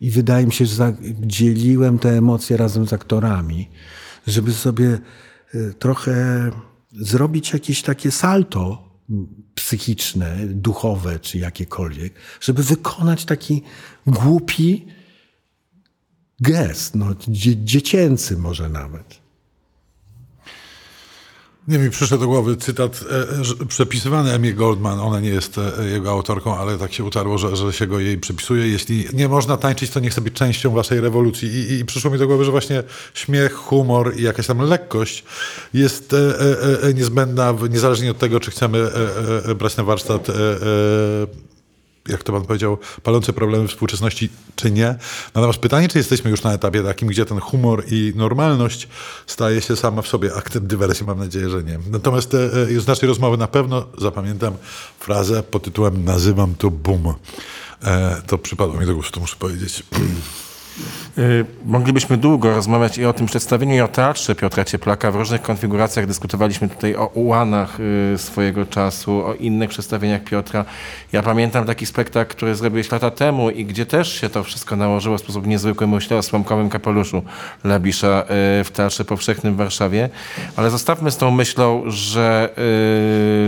i 0.00 0.10
wydaje 0.10 0.46
mi 0.46 0.52
się, 0.52 0.66
że 0.66 0.74
za- 0.74 0.92
dzieliłem 1.20 1.98
te 1.98 2.08
emocje 2.10 2.56
razem 2.56 2.86
z 2.88 2.92
aktorami, 2.92 3.70
żeby 4.26 4.52
sobie 4.52 4.98
y, 5.54 5.74
trochę 5.78 6.50
zrobić 6.92 7.52
jakieś 7.52 7.82
takie 7.82 8.10
salto 8.10 8.88
psychiczne, 9.54 10.36
duchowe 10.46 11.18
czy 11.18 11.38
jakiekolwiek, 11.38 12.14
żeby 12.40 12.62
wykonać 12.62 13.24
taki 13.24 13.62
głupi 14.06 14.86
gest, 16.40 16.94
no, 16.94 17.06
dzie- 17.28 17.64
dziecięcy 17.64 18.36
może 18.36 18.68
nawet. 18.68 19.17
Nie 21.68 21.78
mi 21.78 21.90
przyszedł 21.90 22.20
do 22.20 22.26
głowy 22.26 22.56
cytat 22.56 23.04
e, 23.62 23.64
przepisywany 23.66 24.32
Emmy 24.32 24.52
Goldman. 24.52 25.00
Ona 25.00 25.20
nie 25.20 25.28
jest 25.28 25.58
e, 25.58 25.88
jego 25.88 26.10
autorką, 26.10 26.56
ale 26.56 26.78
tak 26.78 26.92
się 26.92 27.04
utarło, 27.04 27.38
że, 27.38 27.56
że 27.56 27.72
się 27.72 27.86
go 27.86 28.00
jej 28.00 28.18
przypisuje. 28.18 28.68
Jeśli 28.68 29.06
nie 29.12 29.28
można 29.28 29.56
tańczyć, 29.56 29.90
to 29.90 30.00
nie 30.00 30.10
chce 30.10 30.20
być 30.20 30.34
częścią 30.34 30.70
waszej 30.70 31.00
rewolucji. 31.00 31.48
I, 31.48 31.72
I 31.80 31.84
przyszło 31.84 32.10
mi 32.10 32.18
do 32.18 32.26
głowy, 32.26 32.44
że 32.44 32.50
właśnie 32.50 32.82
śmiech, 33.14 33.54
humor 33.54 34.12
i 34.16 34.22
jakaś 34.22 34.46
tam 34.46 34.58
lekkość 34.58 35.24
jest 35.74 36.12
e, 36.12 36.16
e, 36.40 36.82
e, 36.82 36.94
niezbędna, 36.94 37.52
w- 37.52 37.70
niezależnie 37.70 38.10
od 38.10 38.18
tego, 38.18 38.40
czy 38.40 38.50
chcemy 38.50 38.78
e, 38.78 38.82
e, 39.46 39.50
e, 39.50 39.54
brać 39.54 39.76
na 39.76 39.84
warsztat. 39.84 40.26
E, 42.08 42.12
e, 42.12 42.12
jak 42.12 42.22
to 42.22 42.32
pan 42.32 42.44
powiedział, 42.44 42.78
palące 43.02 43.32
problemy 43.32 43.68
współczesności, 43.68 44.28
czy 44.56 44.70
nie. 44.70 44.94
Natomiast 45.34 45.58
pytanie, 45.58 45.88
czy 45.88 45.98
jesteśmy 45.98 46.30
już 46.30 46.42
na 46.42 46.52
etapie 46.52 46.82
takim, 46.82 47.08
gdzie 47.08 47.24
ten 47.24 47.40
humor 47.40 47.84
i 47.90 48.12
normalność 48.16 48.88
staje 49.26 49.60
się 49.60 49.76
sama 49.76 50.02
w 50.02 50.08
sobie 50.08 50.34
aktem 50.34 50.66
dywersji? 50.66 51.06
Mam 51.06 51.18
nadzieję, 51.18 51.50
że 51.50 51.62
nie. 51.62 51.78
Natomiast 51.90 52.34
e, 52.34 52.38
e, 52.76 52.80
z 52.80 52.86
naszej 52.86 53.08
rozmowy 53.08 53.36
na 53.36 53.46
pewno 53.46 53.86
zapamiętam 53.98 54.54
frazę 55.00 55.42
pod 55.42 55.62
tytułem 55.62 56.04
Nazywam 56.04 56.54
to 56.54 56.70
boom. 56.70 57.14
E, 57.84 58.22
to 58.26 58.38
przypadło 58.38 58.80
mi 58.80 58.86
do 58.86 58.94
gustu, 58.94 59.20
muszę 59.20 59.36
powiedzieć. 59.38 59.82
Y, 61.18 61.44
Moglibyśmy 61.64 62.16
długo 62.16 62.54
rozmawiać 62.54 62.98
i 62.98 63.04
o 63.04 63.12
tym 63.12 63.26
przedstawieniu, 63.26 63.74
i 63.74 63.80
o 63.80 63.88
teatrze 63.88 64.34
Piotra 64.34 64.64
Cieplaka. 64.64 65.10
W 65.10 65.16
różnych 65.16 65.42
konfiguracjach 65.42 66.06
dyskutowaliśmy 66.06 66.68
tutaj 66.68 66.96
o 66.96 67.06
ułanach 67.06 67.78
y, 68.14 68.18
swojego 68.18 68.66
czasu, 68.66 69.26
o 69.26 69.34
innych 69.34 69.70
przedstawieniach 69.70 70.24
Piotra. 70.24 70.64
Ja 71.12 71.22
pamiętam 71.22 71.64
taki 71.64 71.86
spektakl, 71.86 72.30
który 72.30 72.54
zrobiłeś 72.54 72.92
lata 72.92 73.10
temu 73.10 73.50
i 73.50 73.64
gdzie 73.64 73.86
też 73.86 74.20
się 74.20 74.28
to 74.28 74.44
wszystko 74.44 74.76
nałożyło 74.76 75.18
w 75.18 75.20
sposób 75.20 75.46
niezwykły. 75.46 75.86
Myślę 75.86 76.16
o 76.16 76.22
Słomkowym 76.22 76.68
Kapeluszu 76.68 77.22
Labisza 77.64 78.22
y, 78.60 78.64
w 78.64 78.70
Teatrze 78.72 79.04
Powszechnym 79.04 79.54
w 79.54 79.56
Warszawie. 79.56 80.08
Ale 80.56 80.70
zostawmy 80.70 81.10
z 81.10 81.16
tą 81.16 81.30
myślą, 81.30 81.82
że, 81.86 82.54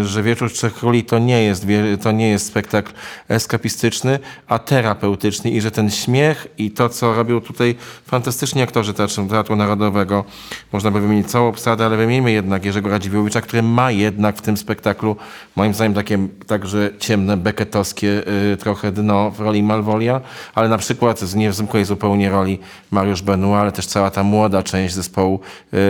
że 0.05 0.23
Wieczór 0.23 0.53
Trzech 0.53 0.75
Króli 0.75 1.05
to 1.05 1.19
nie 1.19 1.43
jest, 1.45 1.67
to 2.03 2.13
nie 2.13 2.29
jest 2.29 2.47
spektakl 2.47 2.93
eskapistyczny, 3.29 4.19
a 4.47 4.59
terapeutyczny 4.59 5.51
i 5.51 5.61
że 5.61 5.71
ten 5.71 5.91
śmiech 5.91 6.47
i 6.59 6.71
to, 6.71 6.89
co 6.89 7.15
robią 7.15 7.41
tutaj 7.41 7.60
fantastyczni 8.07 8.63
aktorzy 8.63 8.95
Teatru, 8.95 9.27
Teatru 9.27 9.57
Narodowego, 9.57 10.25
można 10.73 10.91
by 10.91 11.01
wymienić 11.01 11.31
całą 11.31 11.49
obsadę, 11.49 11.87
ale 11.87 11.97
wymienimy 11.97 12.33
jednak 12.33 12.65
Jerzego 12.65 12.89
Radziwiłowicza, 12.91 13.41
który 13.41 13.63
ma 13.63 13.91
jednak 13.91 14.37
w 14.37 14.43
tym 14.43 14.57
spektaklu, 14.57 15.17
moim 15.57 15.75
zdaniem, 15.75 15.95
takie 15.95 16.19
także 16.47 16.91
ciemne, 16.99 17.37
beketowskie 17.37 18.23
y, 18.53 18.57
trochę 18.57 18.93
dno 18.93 19.31
w 19.31 19.41
roli 19.41 19.63
Malwolia, 19.63 20.21
ale 20.55 20.69
na 20.69 20.79
przykład 20.79 21.21
z 21.21 21.35
niezwykłej 21.35 21.85
zupełnie 21.85 22.31
roli 22.31 22.59
Mariusz 22.91 23.23
Benoit, 23.23 23.61
ale 23.61 23.73
też 23.73 23.87
cała 23.87 24.11
ta 24.11 24.23
młoda 24.23 24.63
część 24.63 24.95
zespołu 24.95 25.41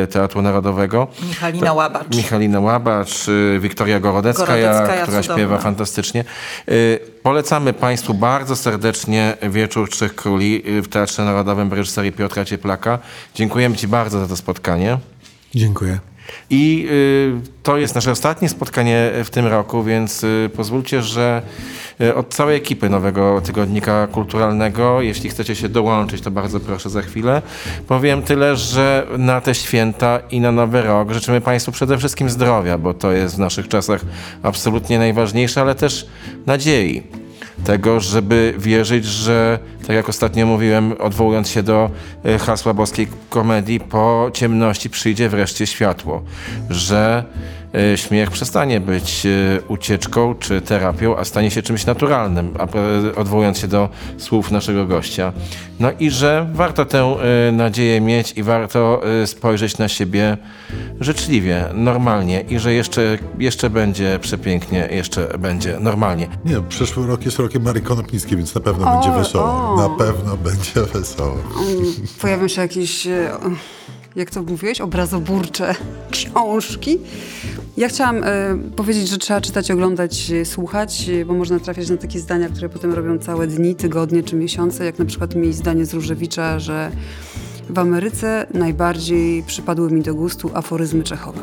y, 0.04 0.06
Teatru 0.06 0.42
Narodowego. 0.42 1.06
Michalina 1.28 1.72
Łabacz. 1.72 2.16
Michalina 2.16 2.60
Łabacz, 2.60 3.28
y, 3.28 3.58
Wiktoria 3.60 4.00
Gorodeckaja, 4.00 4.72
Gorodeckaja, 4.72 5.02
która 5.02 5.22
cudowna. 5.22 5.36
śpiewa 5.36 5.58
fantastycznie. 5.58 6.24
Polecamy 7.22 7.72
Państwu 7.72 8.14
bardzo 8.14 8.56
serdecznie 8.56 9.36
Wieczór 9.50 9.90
Trzech 9.90 10.14
Króli 10.14 10.62
w 10.82 10.88
Teatrze 10.88 11.24
Narodowym 11.24 11.68
w 11.68 11.72
reżyserii 11.72 12.12
Piotra 12.12 12.44
Cieplaka. 12.44 12.98
Dziękujemy 13.34 13.76
Ci 13.76 13.88
bardzo 13.88 14.20
za 14.20 14.26
to 14.26 14.36
spotkanie. 14.36 14.98
Dziękuję. 15.54 15.98
I 16.50 16.86
y, 16.90 17.62
to 17.62 17.78
jest 17.78 17.94
nasze 17.94 18.10
ostatnie 18.10 18.48
spotkanie 18.48 19.10
w 19.24 19.30
tym 19.30 19.46
roku, 19.46 19.82
więc 19.82 20.24
y, 20.24 20.50
pozwólcie, 20.56 21.02
że 21.02 21.42
y, 22.00 22.14
od 22.14 22.34
całej 22.34 22.56
ekipy 22.56 22.88
Nowego 22.88 23.40
Tygodnika 23.40 24.06
Kulturalnego, 24.06 25.00
jeśli 25.00 25.30
chcecie 25.30 25.56
się 25.56 25.68
dołączyć, 25.68 26.22
to 26.22 26.30
bardzo 26.30 26.60
proszę 26.60 26.90
za 26.90 27.02
chwilę. 27.02 27.42
Powiem 27.86 28.22
tyle, 28.22 28.56
że 28.56 29.06
na 29.18 29.40
te 29.40 29.54
święta 29.54 30.20
i 30.30 30.40
na 30.40 30.52
Nowy 30.52 30.82
Rok 30.82 31.12
życzymy 31.12 31.40
Państwu 31.40 31.72
przede 31.72 31.98
wszystkim 31.98 32.30
zdrowia, 32.30 32.78
bo 32.78 32.94
to 32.94 33.12
jest 33.12 33.36
w 33.36 33.38
naszych 33.38 33.68
czasach 33.68 34.00
absolutnie 34.42 34.98
najważniejsze, 34.98 35.60
ale 35.60 35.74
też 35.74 36.06
nadziei 36.46 37.02
tego, 37.64 38.00
żeby 38.00 38.54
wierzyć, 38.58 39.04
że, 39.04 39.58
tak 39.90 39.96
jak 39.96 40.08
ostatnio 40.08 40.46
mówiłem, 40.46 40.94
odwołując 40.98 41.48
się 41.48 41.62
do 41.62 41.90
e, 42.24 42.38
hasła 42.38 42.74
boskiej 42.74 43.08
komedii, 43.30 43.80
po 43.80 44.30
ciemności 44.34 44.90
przyjdzie 44.90 45.28
wreszcie 45.28 45.66
światło, 45.66 46.22
że 46.68 47.24
e, 47.74 47.98
śmiech 47.98 48.30
przestanie 48.30 48.80
być 48.80 49.26
e, 49.26 49.60
ucieczką 49.68 50.34
czy 50.34 50.60
terapią, 50.60 51.16
a 51.16 51.24
stanie 51.24 51.50
się 51.50 51.62
czymś 51.62 51.86
naturalnym, 51.86 52.54
odwołując 53.16 53.58
się 53.58 53.68
do 53.68 53.88
słów 54.18 54.50
naszego 54.50 54.86
gościa. 54.86 55.32
No 55.80 55.90
i 56.00 56.10
że 56.10 56.46
warto 56.52 56.84
tę 56.84 57.16
nadzieję 57.52 58.00
mieć 58.00 58.32
i 58.36 58.42
warto 58.42 59.02
spojrzeć 59.26 59.78
na 59.78 59.88
siebie 59.88 60.36
życzliwie, 61.00 61.64
normalnie 61.74 62.40
i 62.40 62.58
że 62.58 62.74
jeszcze, 62.74 63.18
jeszcze 63.38 63.70
będzie 63.70 64.18
przepięknie, 64.18 64.88
jeszcze 64.90 65.38
będzie 65.38 65.80
normalnie. 65.80 66.26
Nie, 66.44 66.60
przyszły 66.68 67.06
rok 67.06 67.24
jest 67.24 67.38
rokiem 67.38 67.62
Marii 67.62 67.82
Konopnickiej, 67.82 68.36
więc 68.36 68.54
na 68.54 68.60
pewno 68.60 68.92
będzie 68.92 69.18
wesoło. 69.18 69.44
o. 69.44 69.76
Na 69.80 69.88
pewno 69.88 70.36
będzie 70.36 70.82
wesoło. 70.92 71.36
Pojawią 72.20 72.48
się 72.48 72.62
jakieś, 72.62 73.06
e, 73.06 73.38
jak 74.16 74.30
to 74.30 74.42
mówiłeś, 74.42 74.80
obrazoburcze 74.80 75.74
książki. 76.10 76.98
Ja 77.76 77.88
chciałam 77.88 78.24
e, 78.24 78.58
powiedzieć, 78.76 79.08
że 79.08 79.18
trzeba 79.18 79.40
czytać, 79.40 79.70
oglądać, 79.70 80.30
e, 80.30 80.44
słuchać, 80.44 81.10
bo 81.26 81.34
można 81.34 81.60
trafiać 81.60 81.90
na 81.90 81.96
takie 81.96 82.20
zdania, 82.20 82.48
które 82.48 82.68
potem 82.68 82.92
robią 82.92 83.18
całe 83.18 83.46
dni, 83.46 83.74
tygodnie 83.74 84.22
czy 84.22 84.36
miesiące, 84.36 84.84
jak 84.84 84.98
na 84.98 85.04
przykład 85.04 85.34
mi 85.34 85.52
zdanie 85.52 85.86
z 85.86 85.94
Różewicza, 85.94 86.58
że 86.58 86.90
w 87.70 87.78
Ameryce 87.78 88.46
najbardziej 88.54 89.42
przypadły 89.42 89.90
mi 89.90 90.02
do 90.02 90.14
gustu 90.14 90.50
aforyzmy 90.54 91.02
Czechowa. 91.02 91.40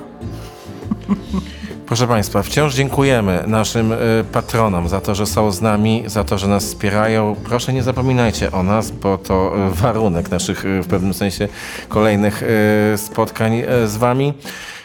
Proszę 1.87 2.07
Państwa, 2.07 2.43
wciąż 2.43 2.75
dziękujemy 2.75 3.43
naszym 3.47 3.91
y, 3.91 3.97
patronom 4.31 4.89
za 4.89 5.01
to, 5.01 5.15
że 5.15 5.25
są 5.25 5.51
z 5.51 5.61
nami, 5.61 6.03
za 6.05 6.23
to, 6.23 6.37
że 6.37 6.47
nas 6.47 6.65
wspierają. 6.65 7.35
Proszę 7.43 7.73
nie 7.73 7.83
zapominajcie 7.83 8.51
o 8.51 8.63
nas, 8.63 8.91
bo 8.91 9.17
to 9.17 9.53
y, 9.67 9.75
warunek 9.75 10.31
naszych 10.31 10.65
y, 10.65 10.81
w 10.81 10.87
pewnym 10.87 11.13
sensie 11.13 11.47
kolejnych 11.89 12.43
spotkań 12.97 13.61
z 13.85 13.97
Wami. 13.97 14.33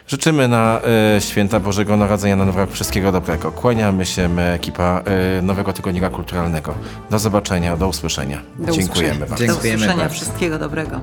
Życzymy 0.07 0.49
na 0.49 0.81
święta 1.21 1.61
Bożego 1.61 1.97
Narodzenia 1.97 2.37
na 2.37 2.45
Nowy 2.45 2.67
wszystkiego 2.67 3.13
dobrego. 3.13 3.53
Kłaniamy 3.53 4.07
się, 4.07 4.29
my, 4.29 4.53
ekipa 4.53 5.03
Nowego 5.43 5.73
Tygodnika 5.73 6.11
Kulturalnego. 6.11 6.75
Do 7.11 7.19
zobaczenia, 7.19 7.77
do 7.77 7.89
usłyszenia. 7.89 8.43
Do 8.59 8.73
Dziękujemy 8.73 9.25
usłyszenia. 9.25 9.27
Wam. 9.27 9.47
Do 9.47 9.55
usłyszenia. 9.55 9.97
bardzo. 9.97 10.15
Wszystkiego 10.15 10.59
dobrego. 10.59 11.01